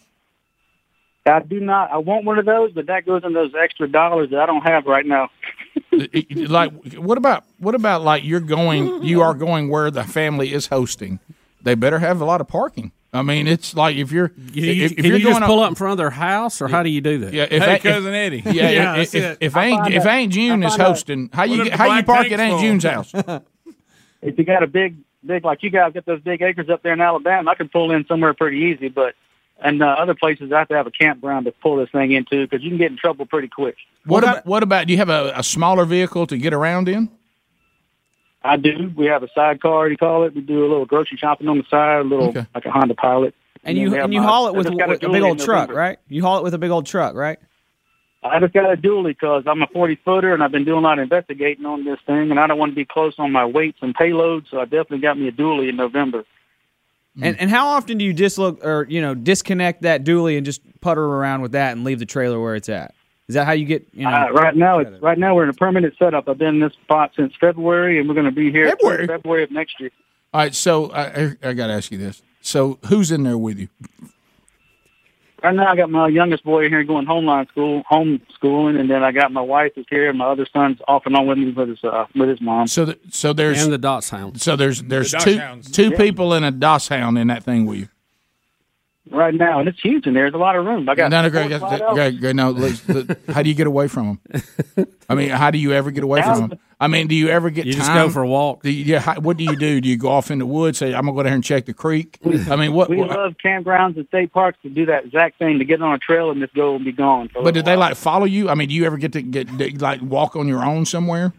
[1.27, 1.91] I do not.
[1.93, 4.63] I want one of those, but that goes in those extra dollars that I don't
[4.63, 5.29] have right now.
[6.33, 10.67] like what about what about like you're going you are going where the family is
[10.69, 11.21] hosting
[11.63, 14.85] they better have a lot of parking i mean it's like if you're You, you,
[14.85, 16.69] if, if can you're you going just pull up in front of their house, or
[16.69, 17.33] how do you do that?
[17.33, 18.43] yeah if, Hey, if- cousin Eddie.
[18.47, 19.39] yeah, Yeah, if, that's if, it.
[19.41, 22.03] if I ain't find if out- ain't june is hosting how you get, how you
[22.05, 23.13] park at Aunt june's house
[24.23, 26.93] If you got a big, big like you guys got those big acres up there
[26.93, 28.89] in Alabama, I can pull in somewhere pretty easy.
[28.91, 29.15] But
[29.63, 32.47] and uh, other places, I have to have a campground to pull this thing into
[32.47, 33.77] because you can get in trouble pretty quick.
[34.05, 37.09] what about what about do you have a, a smaller vehicle to get around in
[38.43, 38.91] I do.
[38.97, 40.35] We have a sidecar, you call it.
[40.35, 42.47] We do a little grocery shopping on the side, a little Okay.
[42.55, 43.35] like a Honda Pilot.
[43.65, 45.69] And then you and you my- haul it with, with a dually big old truck,
[45.69, 45.75] November.
[45.75, 45.99] right?
[46.09, 47.39] You haul it with a big old truck, right?
[48.23, 50.83] I just got a dually because I'm a 40 footer and I've been doing a
[50.87, 53.45] lot of investigating on this thing, and I don't want to be close on my
[53.47, 56.25] weights and payloads, so I definitely got me a dually in November.
[57.21, 60.63] And and how often do you dislook or you know disconnect that dually and just
[60.81, 62.95] putter around with that and leave the trailer where it's at?
[63.31, 64.11] Is that how you get you know?
[64.11, 66.29] Uh, right now, it's right now we're in a permanent setup.
[66.29, 69.07] I've been in this spot since February, and we're going to be here February?
[69.07, 69.91] February of next year.
[70.35, 73.39] all right so i i, I got to ask you this so who's in there
[73.39, 73.69] with you
[75.43, 79.11] Right now, I got my youngest boy here going homeline school, homeschooling, and then I
[79.11, 81.69] got my wife is here, and my other son's off and on with me with
[81.71, 82.67] his uh, with his mom.
[82.67, 84.39] so th- so there's And the Dachshund.
[84.41, 85.73] so there's there's The two Dachshunds.
[85.73, 85.97] two Yeah.
[85.97, 87.89] people in a Dachshund in that thing with you
[89.11, 90.25] Right now, and it's huge in there.
[90.25, 90.89] There's a lot of room.
[90.89, 91.95] I got no, no, Greg, flat Greg.
[91.95, 92.53] Greg, Greg, no.
[93.33, 94.21] how do you get away from
[94.77, 94.87] them?
[95.09, 96.59] I mean, how do you ever get away from them?
[96.79, 97.67] I mean, do you ever get?
[97.67, 98.63] You just go for a walk.
[98.63, 99.01] Do you, yeah.
[99.01, 99.81] How, what do you do?
[99.81, 100.79] Do you go off in the woods?
[100.79, 102.19] Say, I'm gonna go down here and check the creek.
[102.49, 102.89] I mean, what?
[102.89, 105.95] We what- love campgrounds and state parks to do that exact thing to get on
[105.95, 107.31] a trail and just go and be gone.
[107.35, 108.49] But did little they like follow you?
[108.49, 111.33] I mean, do you ever get to get to, like walk on your own somewhere?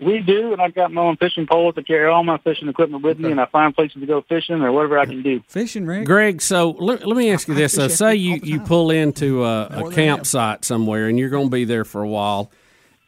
[0.00, 3.02] We do, and I've got my own fishing poles to carry all my fishing equipment
[3.02, 5.42] with me, and I find places to go fishing or whatever I can do.
[5.48, 6.06] Fishing, Rick.
[6.06, 9.44] Greg, so let, let me ask you this: uh, so, say you, you pull into
[9.44, 12.52] a, a campsite somewhere, and you're going to be there for a while,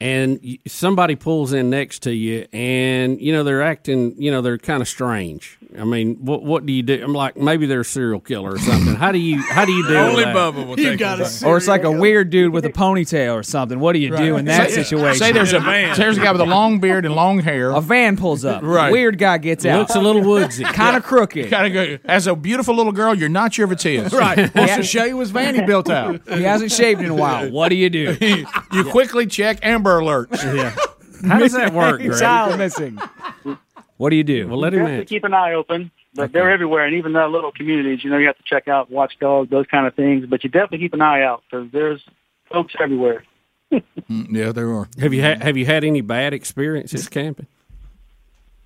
[0.01, 4.43] and you, somebody pulls in next to you, and you know they're acting, you know
[4.43, 5.60] they're kind of strange.
[5.79, 7.03] I mean, what what do you do?
[7.03, 8.95] I'm like, maybe they're a serial killer or something.
[8.97, 10.37] How do you how do you deal Only with that?
[10.37, 11.45] Bubba will take it.
[11.45, 13.79] Or it's like a weird dude with a ponytail or something.
[13.79, 15.19] What do you do in that Say- situation?
[15.19, 17.71] Say there's a say there's a guy with a long beard and long hair.
[17.71, 18.63] A van pulls up.
[18.63, 18.91] Right.
[18.91, 19.79] Weird guy gets out.
[19.79, 20.65] Looks a little woodsy.
[20.73, 21.51] kind of crooked.
[21.51, 21.99] Kind of go.
[22.05, 24.13] As a beautiful little girl, you're not sure if it's his.
[24.13, 24.53] Right.
[24.55, 26.21] Wants to show you his van he built out.
[26.29, 27.51] He hasn't shaved in a while.
[27.51, 28.17] What do you do?
[28.73, 30.43] you quickly check Amber Alerts.
[30.55, 30.75] Yeah.
[31.29, 32.19] How does that work, Greg?
[32.19, 32.99] Child missing.
[34.01, 34.49] What do you do?
[34.49, 37.29] Well, let You have to keep an eye open, but they're everywhere, and even the
[37.29, 38.03] little communities.
[38.03, 40.25] You know, you have to check out watchdogs, those kind of things.
[40.25, 42.03] But you definitely keep an eye out because there's
[42.51, 43.25] folks everywhere.
[44.11, 44.89] Mm, yeah, there are.
[44.99, 47.47] Have you had have you had any bad experiences camping?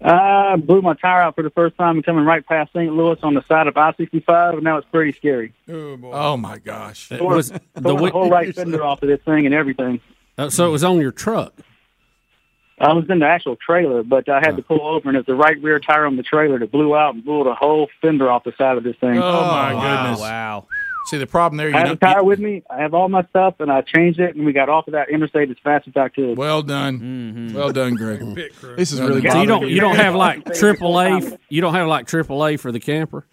[0.01, 2.91] I blew my tire out for the first time coming right past St.
[2.91, 5.53] Louis on the side of I-65, and now it's pretty scary.
[5.69, 6.11] Oh boy.
[6.11, 7.13] oh my gosh!
[7.13, 10.01] It was the the, whole right fender off of this thing and everything.
[10.39, 11.53] Uh, so it was on your truck.
[12.79, 15.35] I was in the actual trailer, but I had to pull over, and it's the
[15.35, 18.45] right rear tire on the trailer that blew out and blew the whole fender off
[18.45, 19.17] the side of this thing.
[19.19, 20.21] Oh, my goodness!
[20.21, 20.67] Wow.
[21.07, 21.69] See the problem there.
[21.69, 22.63] You I have a tire with me.
[22.71, 25.11] I have all my stuff, and I changed it, and we got off of that
[25.11, 26.39] interstate as fast as I could.
[26.39, 26.99] Well done.
[26.99, 27.55] Mm-hmm.
[27.55, 28.23] Well done, Greg.
[28.77, 29.33] This is really done.
[29.33, 31.39] So you don't you don't have like AAA.
[31.51, 33.27] You don't have like AAA for the camper.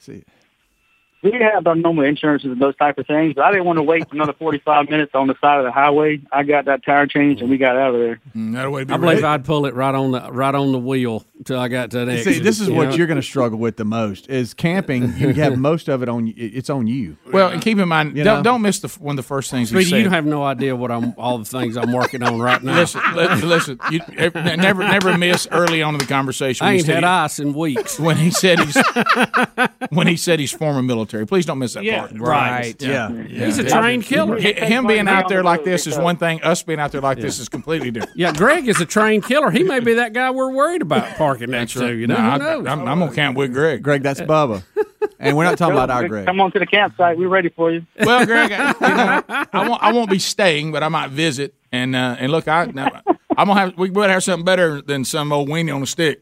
[1.23, 3.83] We have our normal insurances and those type of things, but I didn't want to
[3.83, 6.19] wait for another 45 minutes on the side of the highway.
[6.31, 8.19] I got that tire changed, and we got out of there.
[8.35, 9.23] Mm, That way I believe ready.
[9.23, 12.23] I'd pull it right on the right on the wheel till I got to the
[12.23, 12.95] See, this is you what know?
[12.95, 15.13] you're going to struggle with the most is camping.
[15.17, 16.33] You have most of it on.
[16.35, 17.17] It's on you.
[17.31, 18.43] Well, and keep in mind, You don't, know?
[18.43, 20.01] don't miss the one of the first things he Speedy, said.
[20.01, 22.77] you have no idea what I'm all the things I'm working on right now.
[22.79, 23.01] Listen,
[23.47, 23.79] listen.
[23.91, 23.99] You
[24.33, 26.65] never, never miss early on in the conversation.
[26.65, 27.99] I ain't had he- ice in weeks.
[27.99, 28.77] when he said he's
[29.91, 31.10] when he said he's former military.
[31.25, 32.19] Please don't miss that Yeah, part.
[32.19, 32.81] right.
[32.81, 33.11] Yeah.
[33.23, 34.37] He's a trained killer.
[34.37, 36.41] H- Him being out there like this is one thing.
[36.43, 38.17] Us being out there like this is completely different.
[38.17, 39.51] Yeah, Greg is a trained killer.
[39.51, 41.93] He may be that guy we're worried about parking next to.
[41.93, 42.67] You know, No, who I, knows?
[42.67, 43.81] am I'm gonna camp with Greg.
[43.83, 44.63] Greg, that's Bubba,
[45.19, 46.25] and we're not talking about our Greg.
[46.25, 47.17] Come on to the campsite.
[47.17, 47.85] We're ready for you.
[47.99, 49.83] Well, Greg, I, you know, I won't.
[49.83, 51.53] I won't be staying, but I might visit.
[51.71, 52.89] And uh, and look, I now,
[53.37, 53.77] I'm gonna have.
[53.77, 56.21] We better have something better than some old weenie on a stick.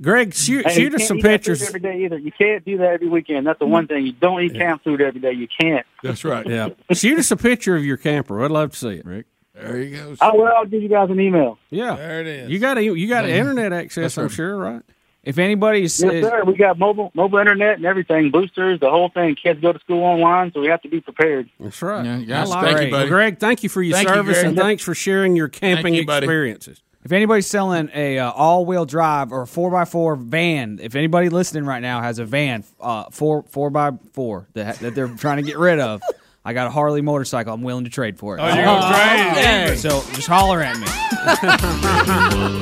[0.00, 1.62] Greg, shoot, Hey, you shoot us some eat that food pictures.
[1.68, 2.18] every day either.
[2.18, 3.46] You can't do that every weekend.
[3.46, 4.06] That's the one thing.
[4.06, 5.32] You don't eat camp food every day.
[5.32, 5.86] You can't.
[6.02, 6.46] That's right.
[6.46, 8.42] Yeah, shoot us a picture of your camper.
[8.44, 9.04] I'd love to see it.
[9.04, 9.26] Rick.
[9.54, 10.16] There you go.
[10.22, 11.58] Oh well, I'll give you guys an email.
[11.70, 12.50] Yeah, There it is.
[12.50, 14.16] you got a, you got internet access.
[14.16, 14.82] I'm sure, right?
[15.24, 16.42] If anybody's Yes, sir.
[16.44, 19.36] We got mobile mobile internet and everything, boosters, the whole thing.
[19.40, 21.48] Kids go to school online, so we have to be prepared.
[21.60, 22.04] That's right.
[22.04, 22.84] Yeah, I yes, like thank it.
[22.86, 23.04] you, buddy.
[23.04, 24.46] Well, Greg, thank you for your Thank service Greg.
[24.46, 26.24] and thanks for sharing your camping you, buddy.
[26.24, 26.82] experiences.
[27.04, 31.28] If anybody's selling a uh, all-wheel drive or a four x four van, if anybody
[31.30, 35.38] listening right now has a van, uh, four four by four that that they're trying
[35.38, 36.00] to get rid of,
[36.44, 37.54] I got a Harley motorcycle.
[37.54, 38.40] I'm willing to trade for it.
[38.40, 39.42] Oh, you're gonna trade?
[39.44, 39.74] Yeah.
[39.76, 40.86] So just holler at me.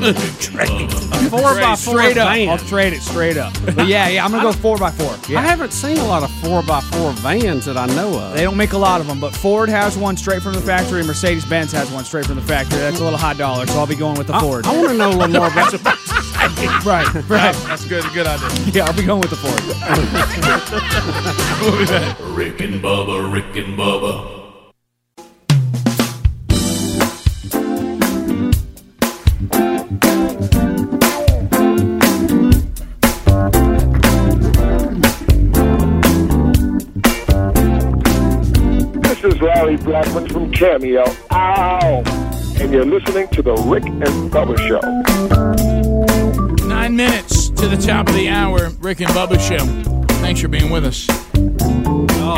[0.00, 0.14] A
[1.30, 2.28] four by four straight up.
[2.28, 2.48] van.
[2.50, 3.54] I'll trade it straight up.
[3.74, 5.12] But yeah, yeah, I'm gonna go four by four.
[5.36, 8.34] I haven't seen a lot of four by four vans that I know of.
[8.34, 10.98] They don't make a lot of them, but Ford has one straight from the factory,
[11.00, 12.78] and Mercedes Benz has one straight from the factory.
[12.80, 14.66] That's a little high dollar, so I'll be going with the Ford.
[14.66, 15.72] I want to know a little more about.
[16.42, 16.84] It.
[16.86, 17.54] right, right.
[17.66, 18.02] That's good.
[18.14, 18.72] Good idea.
[18.72, 19.60] Yeah, I'll be going with the Ford.
[21.60, 22.16] We'll be back.
[22.34, 24.38] Rick and Bubba, Rick and Bubba.
[39.02, 41.04] This is Larry Blackmon from Cameo.
[41.30, 42.02] Ow!
[42.60, 44.80] And you're listening to the Rick and Bubba Show.
[46.66, 48.70] Nine minutes to the top of the hour.
[48.80, 49.64] Rick and Bubba Show.
[50.16, 51.29] Thanks for being with us.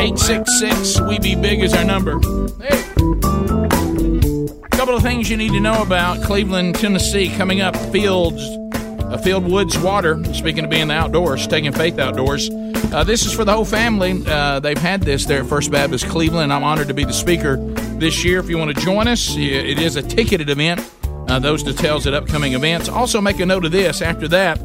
[0.01, 1.01] Eight six six.
[1.01, 2.19] We be big is our number.
[2.61, 2.83] Hey.
[4.63, 7.29] A couple of things you need to know about Cleveland, Tennessee.
[7.37, 8.43] Coming up, Fields,
[8.75, 10.23] uh, Field Woods Water.
[10.35, 12.51] Speaking of being outdoors, taking faith outdoors.
[12.93, 14.23] Uh, this is for the whole family.
[14.27, 16.53] Uh, they've had this there at First Baptist Cleveland.
[16.53, 17.57] I'm honored to be the speaker
[17.99, 18.41] this year.
[18.41, 20.81] If you want to join us, it is a ticketed event.
[21.29, 22.89] Uh, those details at upcoming events.
[22.89, 24.03] Also, make a note of this.
[24.03, 24.61] After that,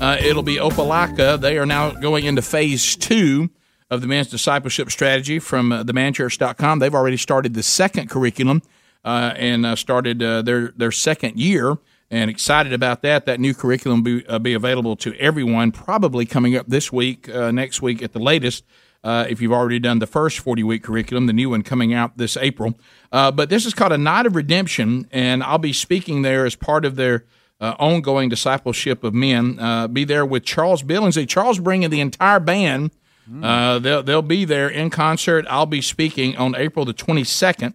[0.00, 1.40] uh, it'll be Opelika.
[1.40, 3.48] They are now going into phase two
[3.92, 6.78] of the men's discipleship strategy from uh, themanchurch.com.
[6.78, 8.62] They've already started the second curriculum
[9.04, 11.76] uh, and uh, started uh, their their second year.
[12.10, 13.26] And excited about that.
[13.26, 15.72] That new curriculum be uh, be available to everyone.
[15.72, 18.64] Probably coming up this week, uh, next week at the latest.
[19.04, 22.36] If you've already done the first 40 week curriculum, the new one coming out this
[22.36, 22.78] April.
[23.10, 26.84] But this is called a Night of Redemption, and I'll be speaking there as part
[26.84, 27.24] of their
[27.60, 29.56] ongoing discipleship of men.
[29.92, 31.28] Be there with Charles Billingsley.
[31.28, 32.92] Charles bringing the entire band.
[33.42, 35.46] Uh, they'll they'll be there in concert.
[35.48, 37.74] I'll be speaking on April the 22nd.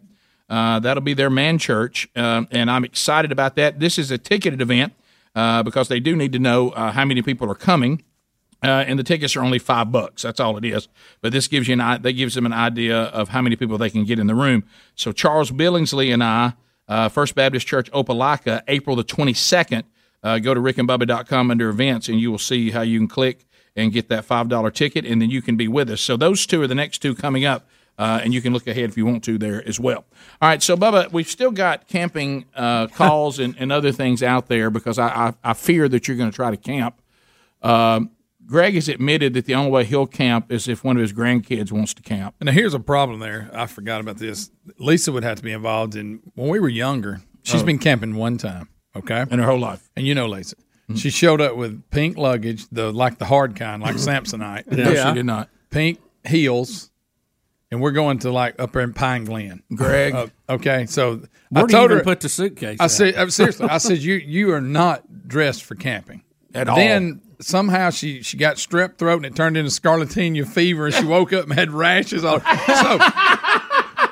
[0.49, 3.79] Uh, that'll be their man church, uh, and I'm excited about that.
[3.79, 4.93] This is a ticketed event
[5.35, 8.03] uh, because they do need to know uh, how many people are coming.
[8.63, 10.23] Uh, and the tickets are only five bucks.
[10.23, 10.87] That's all it is.
[11.21, 13.89] But this gives you an that gives them an idea of how many people they
[13.89, 14.63] can get in the room.
[14.95, 16.53] So Charles Billingsley and I,
[16.87, 19.83] uh, First Baptist Church Opelika, April the twenty second.
[20.23, 23.46] Go to rickandbubba.com under events, and you will see how you can click
[23.77, 26.01] and get that five dollar ticket, and then you can be with us.
[26.01, 27.67] So those two are the next two coming up.
[27.99, 30.05] Uh, and you can look ahead if you want to there as well.
[30.39, 34.45] All right, so Bubba, we've still got camping uh, calls and, and other things out
[34.49, 37.01] there because I, I, I fear that you're going to try to camp.
[37.63, 38.11] Um,
[38.45, 41.71] Greg has admitted that the only way he'll camp is if one of his grandkids
[41.71, 42.35] wants to camp.
[42.39, 43.49] Now here's a problem there.
[43.51, 44.51] I forgot about this.
[44.77, 47.21] Lisa would have to be involved in when we were younger.
[47.41, 47.65] She's Oh.
[47.65, 50.55] been camping one time, okay, in her whole life, and you know Lisa.
[50.95, 54.67] She showed up with pink luggage, the like the hard kind, like Samsonite.
[54.71, 55.49] No, she did not.
[55.69, 56.89] Pink heels,
[57.71, 59.63] and we're going to like up there in Pine Glen.
[59.75, 60.15] Greg.
[60.15, 62.91] Uh, okay, so Where I do you told even her put the suitcase I at?
[62.91, 63.67] said uh, seriously.
[63.67, 66.77] I said you you are not dressed for camping At all.
[66.77, 71.03] Then somehow she she got strep throat and it turned into scarlatina fever and she
[71.05, 72.39] woke up and had rashes on.
[72.67, 72.99] So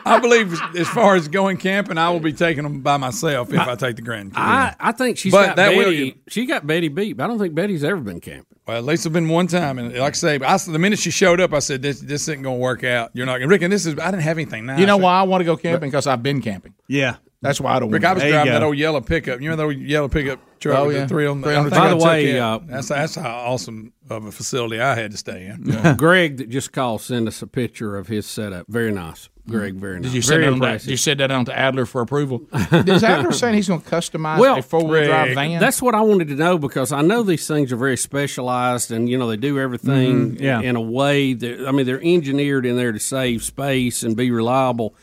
[0.05, 3.59] I believe as far as going camping, I will be taking them by myself if
[3.59, 4.33] I, take the grandkids.
[4.35, 5.77] I, I think she's But got that Betty.
[5.77, 7.13] William- she got Betty beat.
[7.17, 8.45] But I don't think Betty's ever been camping.
[8.67, 11.11] Well, at least it's been one time, and like I say, I, the minute she
[11.11, 13.11] showed up, I said, "This this isn't going to work out.
[13.13, 14.77] You're not going." Rick, and this is I didn't have anything now.
[14.77, 15.89] You know why I want to go camping?
[15.89, 16.73] Because I've been camping.
[16.87, 17.17] Yeah.
[17.41, 18.29] That's why I don't Rick, want I was to.
[18.29, 19.39] driving that old yellow pickup.
[19.39, 21.01] You remember that old yellow pickup truck Oh, with yeah.
[21.03, 23.29] the three on the 300 I think By the took way, uh, that's that's how
[23.35, 25.95] awesome of a facility I had to stay in.
[25.97, 28.65] Greg that just called sent us a picture of his setup.
[28.67, 29.29] Very nice.
[29.47, 30.03] Greg, very nice.
[30.09, 32.47] Did you send very that to, did you send that on to Adler for approval?
[32.71, 35.59] Is Adler saying he's going to customize well, a four wheel drive van?
[35.59, 39.07] That's what I wanted to know because I know these things are very specialized, and
[39.07, 40.61] you know they do everything Mhm, yeah.
[40.61, 44.31] in a way that I mean they're engineered in there to save space and be
[44.31, 44.95] reliable.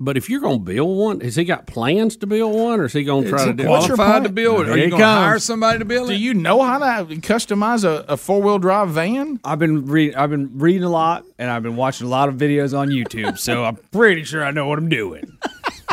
[0.00, 2.84] But if you're going to build one, has he got plans to build one, or
[2.84, 3.68] is he going to try to do?
[3.68, 4.22] What's your plan?
[4.22, 4.68] to build it?
[4.68, 5.24] Are Here you it going to comes.
[5.26, 6.14] hire somebody to build it?
[6.14, 9.40] Do you know how to customize a, a four wheel drive van?
[9.44, 10.14] I've been reading.
[10.14, 13.38] I've been reading a lot, and I've been watching a lot of videos on YouTube.
[13.38, 15.36] so I'm pretty sure I know what I'm doing.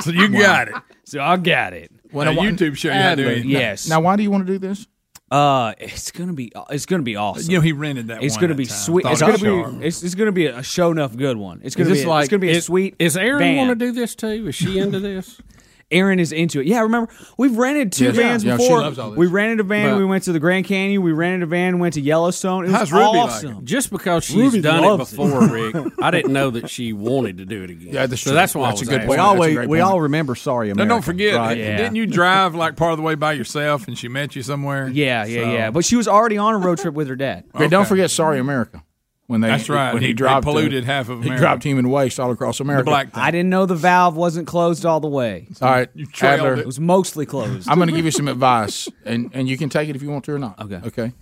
[0.03, 0.75] So you got it.
[1.05, 1.91] So I got it.
[2.11, 3.45] When a YouTube show you how to do it.
[3.45, 3.87] Yes.
[3.89, 4.87] Now, why do you want to do this?
[5.31, 7.49] Uh, it's gonna be it's gonna be awesome.
[7.51, 8.77] You know, he rented that It's one gonna that be time.
[8.77, 9.03] sweet.
[9.03, 11.61] Thought It's it gonna was be it's, it's gonna be a show enough good one.
[11.63, 12.95] It's gonna Is be this a- like it's gonna be a is- sweet.
[12.99, 13.57] Is Aaron van.
[13.57, 14.47] want to do this too?
[14.47, 15.41] Is she into this?
[15.91, 16.65] Aaron is into it.
[16.65, 18.15] Yeah, remember we've rented two Yes.
[18.15, 18.79] vans Yeah, she before.
[18.79, 19.19] loves all this.
[19.19, 19.91] We rented a van.
[19.91, 21.03] But- we went to the Grand Canyon.
[21.03, 21.77] We rented a van.
[21.77, 22.63] Went to Yellowstone.
[22.65, 23.57] It was How's Ruby like awesome.
[23.59, 23.63] it?
[23.65, 27.37] Just because she's Ruby done it loves before, Rick, I didn't know that she wanted
[27.37, 27.93] to do it again.
[27.93, 28.35] Yeah, that's so true.
[28.35, 29.07] that's why That's I a was good asking.
[29.07, 29.19] point.
[29.19, 30.89] We always we all remember sorry Now, America.
[30.89, 31.53] don't forget, Right.
[31.55, 34.87] didn't you drive like part of the way by yourself and she met you somewhere?
[34.87, 35.69] Yeah, yeah, So- yeah.
[35.71, 37.43] But she was already on a road trip with her dad.
[37.53, 38.81] Okay, don't forget Sorry America.
[39.27, 39.91] When they That's right.
[39.91, 41.41] When he, He- he dropped uh, polluted half of He America.
[41.41, 43.09] dropped human waste all across America.
[43.15, 45.47] I didn't know the valve wasn't closed all the way.
[45.61, 46.59] All right, trailed Adler, it.
[46.59, 47.67] It was mostly closed.
[47.67, 50.11] I'm going to give you some advice, and and you can take it if you
[50.11, 50.61] want to or not.
[50.61, 50.81] Okay.
[50.85, 51.13] Okay.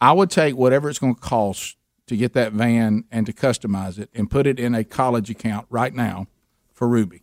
[0.00, 1.76] I would take whatever it's going to cost
[2.08, 5.66] to get that van and to customize it and put it in a college account
[5.70, 6.26] right now
[6.72, 7.22] for Ruby.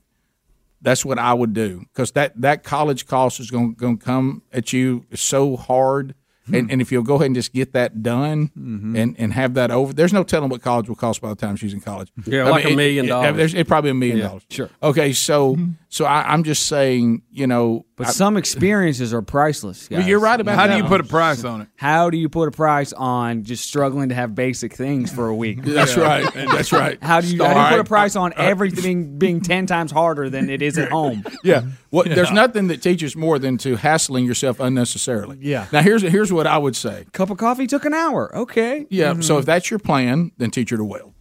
[0.82, 4.44] That's what I would do because that, that college cost is going, going to come
[4.53, 6.14] at you so hard.
[6.53, 8.95] And, and if you'll go ahead and just get that done mm-hmm.
[8.95, 11.56] and, and have that over, there's no telling what college will cost by the time
[11.56, 12.11] she's in college.
[12.25, 13.35] Yeah, I like a million it- dollars.
[13.35, 14.45] there's- It probably a million Yeah, dollars.
[14.49, 14.69] sure.
[14.83, 15.72] Okay, so mm-hmm.
[15.90, 19.88] so I, I'm just saying, you know, But I- some experiences are priceless.
[19.90, 20.09] Well, Guys.
[20.09, 20.72] you're right about How that.
[20.72, 21.67] How do you put a price on it?
[21.77, 25.35] How do you put a price on just struggling to have basic things for a
[25.35, 25.61] week?
[25.64, 26.25] That's right.
[26.33, 26.98] That's right.
[27.01, 30.30] How do you, how do you put a price on everything being ten times harder
[30.30, 31.24] than it is at home?
[31.45, 31.64] Yeah.
[31.91, 35.38] Well, there's nothing that teaches more than to hassling yourself unnecessarily.
[35.40, 35.67] Yeah.
[35.72, 37.06] Now here's here's what I would say.
[37.14, 38.35] Cup of coffee took an hour.
[38.35, 38.88] Okay.
[38.90, 39.14] Yeah.
[39.14, 39.24] Mhm.
[39.24, 41.14] So if that's your plan, then teach her to weld.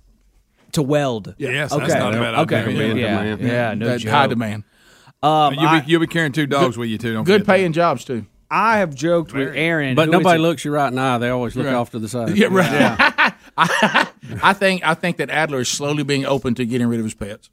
[0.73, 1.35] to weld.
[1.39, 1.87] Yes, okay.
[1.87, 2.59] that's not a bad idea.
[2.59, 2.73] Okay.
[2.73, 3.23] Demand, Yeah.
[3.23, 3.41] demand.
[3.43, 3.75] Yeah.
[3.75, 4.11] No That joke.
[4.13, 4.65] high demand.
[5.25, 7.15] Um, you'll, I, be, you'll be carrying two dogs with you too.
[7.15, 7.53] Don't Good forget that.
[7.55, 8.27] paying jobs too.
[8.51, 11.19] I have joked with Aaron, But nobody looks you right in the eye.
[11.19, 11.75] They always look Right.
[11.75, 12.31] off to the side.
[12.37, 12.49] Yeah.
[12.51, 13.33] Right.
[13.57, 17.15] I think I think that Adler is slowly being open to getting rid of his
[17.15, 17.51] pets.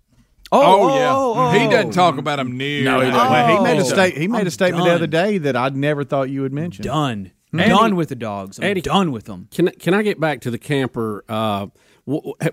[0.52, 0.60] Oh,
[0.92, 1.52] Oh, yeah, oh, oh.
[1.52, 2.84] he doesn't talk about them near.
[2.84, 3.32] No, he doesn't.
[3.32, 3.50] that.
[3.58, 3.86] He made a Oh.
[3.86, 4.18] state.
[4.18, 6.84] He made I'm a statement the other day that I never thought you would mention.
[6.84, 7.32] Done.
[7.54, 8.60] Eddie- done with the dogs.
[8.60, 9.48] I'm Eddie- done with them.
[9.52, 11.24] Can can I get back to the camper?
[11.30, 11.70] Uh, wh- wh-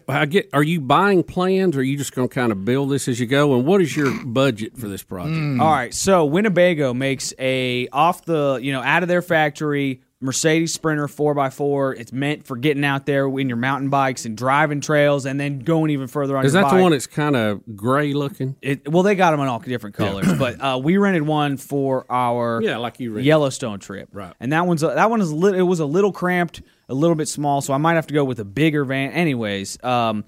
[0.09, 0.51] I get.
[0.53, 3.19] Are you buying plans, or are you just going to kind of build this as
[3.21, 3.55] you go?
[3.55, 5.37] And what is your budget for this project?
[5.37, 5.61] Mm.
[5.61, 10.73] All right, so Winnebago makes a off the you know out of their factory Mercedes
[10.73, 11.95] Sprinter four x four.
[11.95, 15.61] It's meant for getting out there in your mountain bikes and driving trails, and then
[15.61, 16.45] going even further on.
[16.45, 16.79] Is your that bike.
[16.79, 18.57] the one that's kind of gray looking?
[18.61, 22.05] It, well, they got them in all different colors, but uh, we rented one for
[22.11, 23.27] our Yeah, like you rented.
[23.27, 24.35] Yellowstone trip, Right.
[24.41, 27.17] And that one's a, that one is lit, it was a little cramped, a little
[27.17, 29.13] bit small, so I might have to go with a bigger van.
[29.13, 30.25] Anyways, um,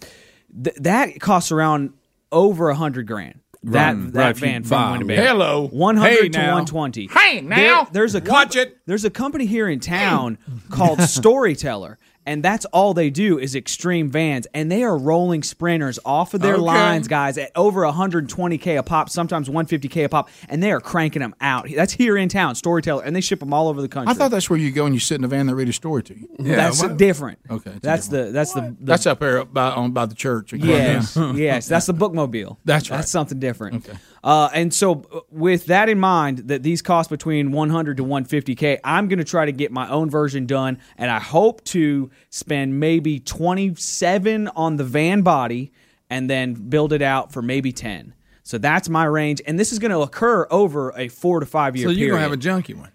[0.62, 1.92] th- that costs around
[2.32, 3.40] over a hundred grand.
[3.62, 5.22] That Right, that right, if you van buy from 'em, Winnebago.
[5.22, 5.68] Hello.
[5.68, 7.08] one hundred Hey, to one twenty.
[7.12, 7.86] Hey, now.
[7.92, 8.78] there's a Watch it.
[8.86, 10.38] There's a company here in town
[10.70, 11.98] called Storyteller,
[12.30, 16.40] And that's all they do is extreme vans, and they are rolling sprinters off of
[16.40, 16.62] their Okay.
[16.62, 21.22] lines, guys, at over 120k a pop, sometimes 150k a pop, and they are cranking
[21.22, 21.66] them out.
[21.74, 24.12] That's here in town, Storyteller, and they ship them all over the country.
[24.12, 25.68] I thought that's where you go and you sit in the van and they read
[25.68, 26.28] a story to you.
[26.38, 27.40] Yeah, that's different.
[27.50, 30.52] Okay, it's that's the that's the, the That's up there by on by the church.
[30.52, 32.58] Yes, yes, that's the bookmobile.
[32.64, 32.98] That's right.
[32.98, 33.88] That's something different.
[33.88, 33.98] Okay.
[34.22, 38.78] Uh, and so, uh, with that in mind, that these cost between 100 to 150k,
[38.84, 42.78] I'm going to try to get my own version done, and I hope to spend
[42.78, 45.72] maybe 27 on the van body,
[46.10, 48.14] and then build it out for maybe 10.
[48.42, 51.76] So that's my range, and this is going to occur over a four to five
[51.76, 52.00] year So period.
[52.00, 52.90] you're gonna have a junky one.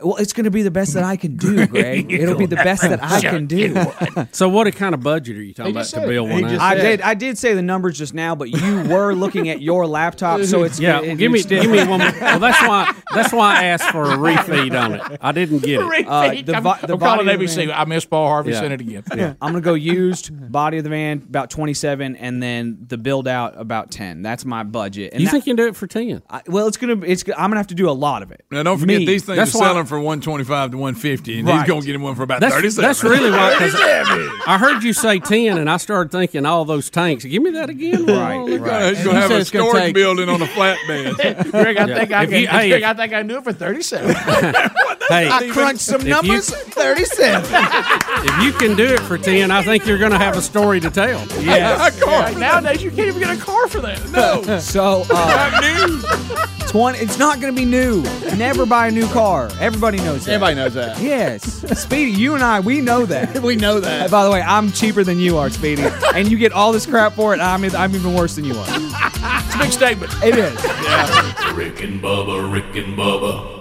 [0.00, 2.12] Well, it's going to be the best that I can do, Greg.
[2.12, 3.74] It'll be the best that I can do.
[4.32, 6.44] so, what kind of budget are you talking about to build one?
[6.44, 6.60] out?
[6.60, 7.00] I did.
[7.00, 10.62] I did say the numbers just now, but you were looking at your laptop, so
[10.62, 11.00] it's yeah.
[11.00, 11.98] it- give me it's give me one.
[12.00, 12.12] More.
[12.20, 15.18] Well, that's why that's why I asked for a refeed on it.
[15.20, 16.06] I didn't get it.
[16.08, 17.66] Uh, the, I'm, vo- I'm calling body of the ABC.
[17.66, 18.52] van- I miss Paul Harvey.
[18.52, 18.60] Yeah.
[18.60, 19.02] Send it again.
[19.14, 19.34] Yeah.
[19.42, 23.60] I'm gonna go used body of the van about 27, and then the build out
[23.60, 24.22] about 10.
[24.22, 25.12] That's my budget.
[25.12, 26.22] And You that- think you can do it for ten?
[26.30, 27.00] I, well, it's gonna.
[27.04, 27.24] It's.
[27.30, 28.44] I'm gonna have to do a lot of it.
[28.50, 29.06] Now don't forget Me.
[29.06, 31.60] these things That's are why- selling for one twenty five to one fifty, and Right.
[31.60, 32.88] he's gonna get him one for about That's, thirty seven.
[32.88, 33.54] that's really why.
[33.58, 33.74] 'cause
[34.46, 37.24] I heard you say ten, and I started thinking all those tanks.
[37.24, 38.06] Give me that again.
[38.06, 38.58] Right, He's
[39.04, 41.50] gonna have a it's storage take- building on a flatbed.
[41.50, 41.98] Greg, I Yeah.
[41.98, 42.40] think I If can.
[42.42, 44.14] you- hey, Greg, if- I think I can do it for thirty-seven.
[45.08, 46.50] Hey, I crunched some if you- numbers.
[46.50, 47.50] Thirty-seven.
[47.50, 50.80] if you can do it for ten, I think you're going to have a story
[50.80, 51.26] to tell.
[51.40, 51.98] Yes.
[52.06, 53.98] Like, nowadays, you can't even get a car for that.
[54.10, 56.98] No, So uh, 20.
[56.98, 58.02] It's not gonna be new.
[58.36, 59.50] Never buy a new car.
[59.58, 60.32] Everybody knows that.
[60.32, 61.00] Everybody knows that.
[61.00, 61.42] Yes,
[61.80, 63.38] Speedy, you and I, we know that.
[63.48, 64.10] We know that.
[64.10, 65.82] by the way, I'm cheaper than you are, Speedy,
[66.14, 67.40] and you get all this crap for it.
[67.40, 68.66] I'm I'm even worse than you are.
[68.68, 70.12] it's a big statement.
[70.22, 70.54] It is.
[71.54, 73.57] Rick and Bubba, Rick and Bubba.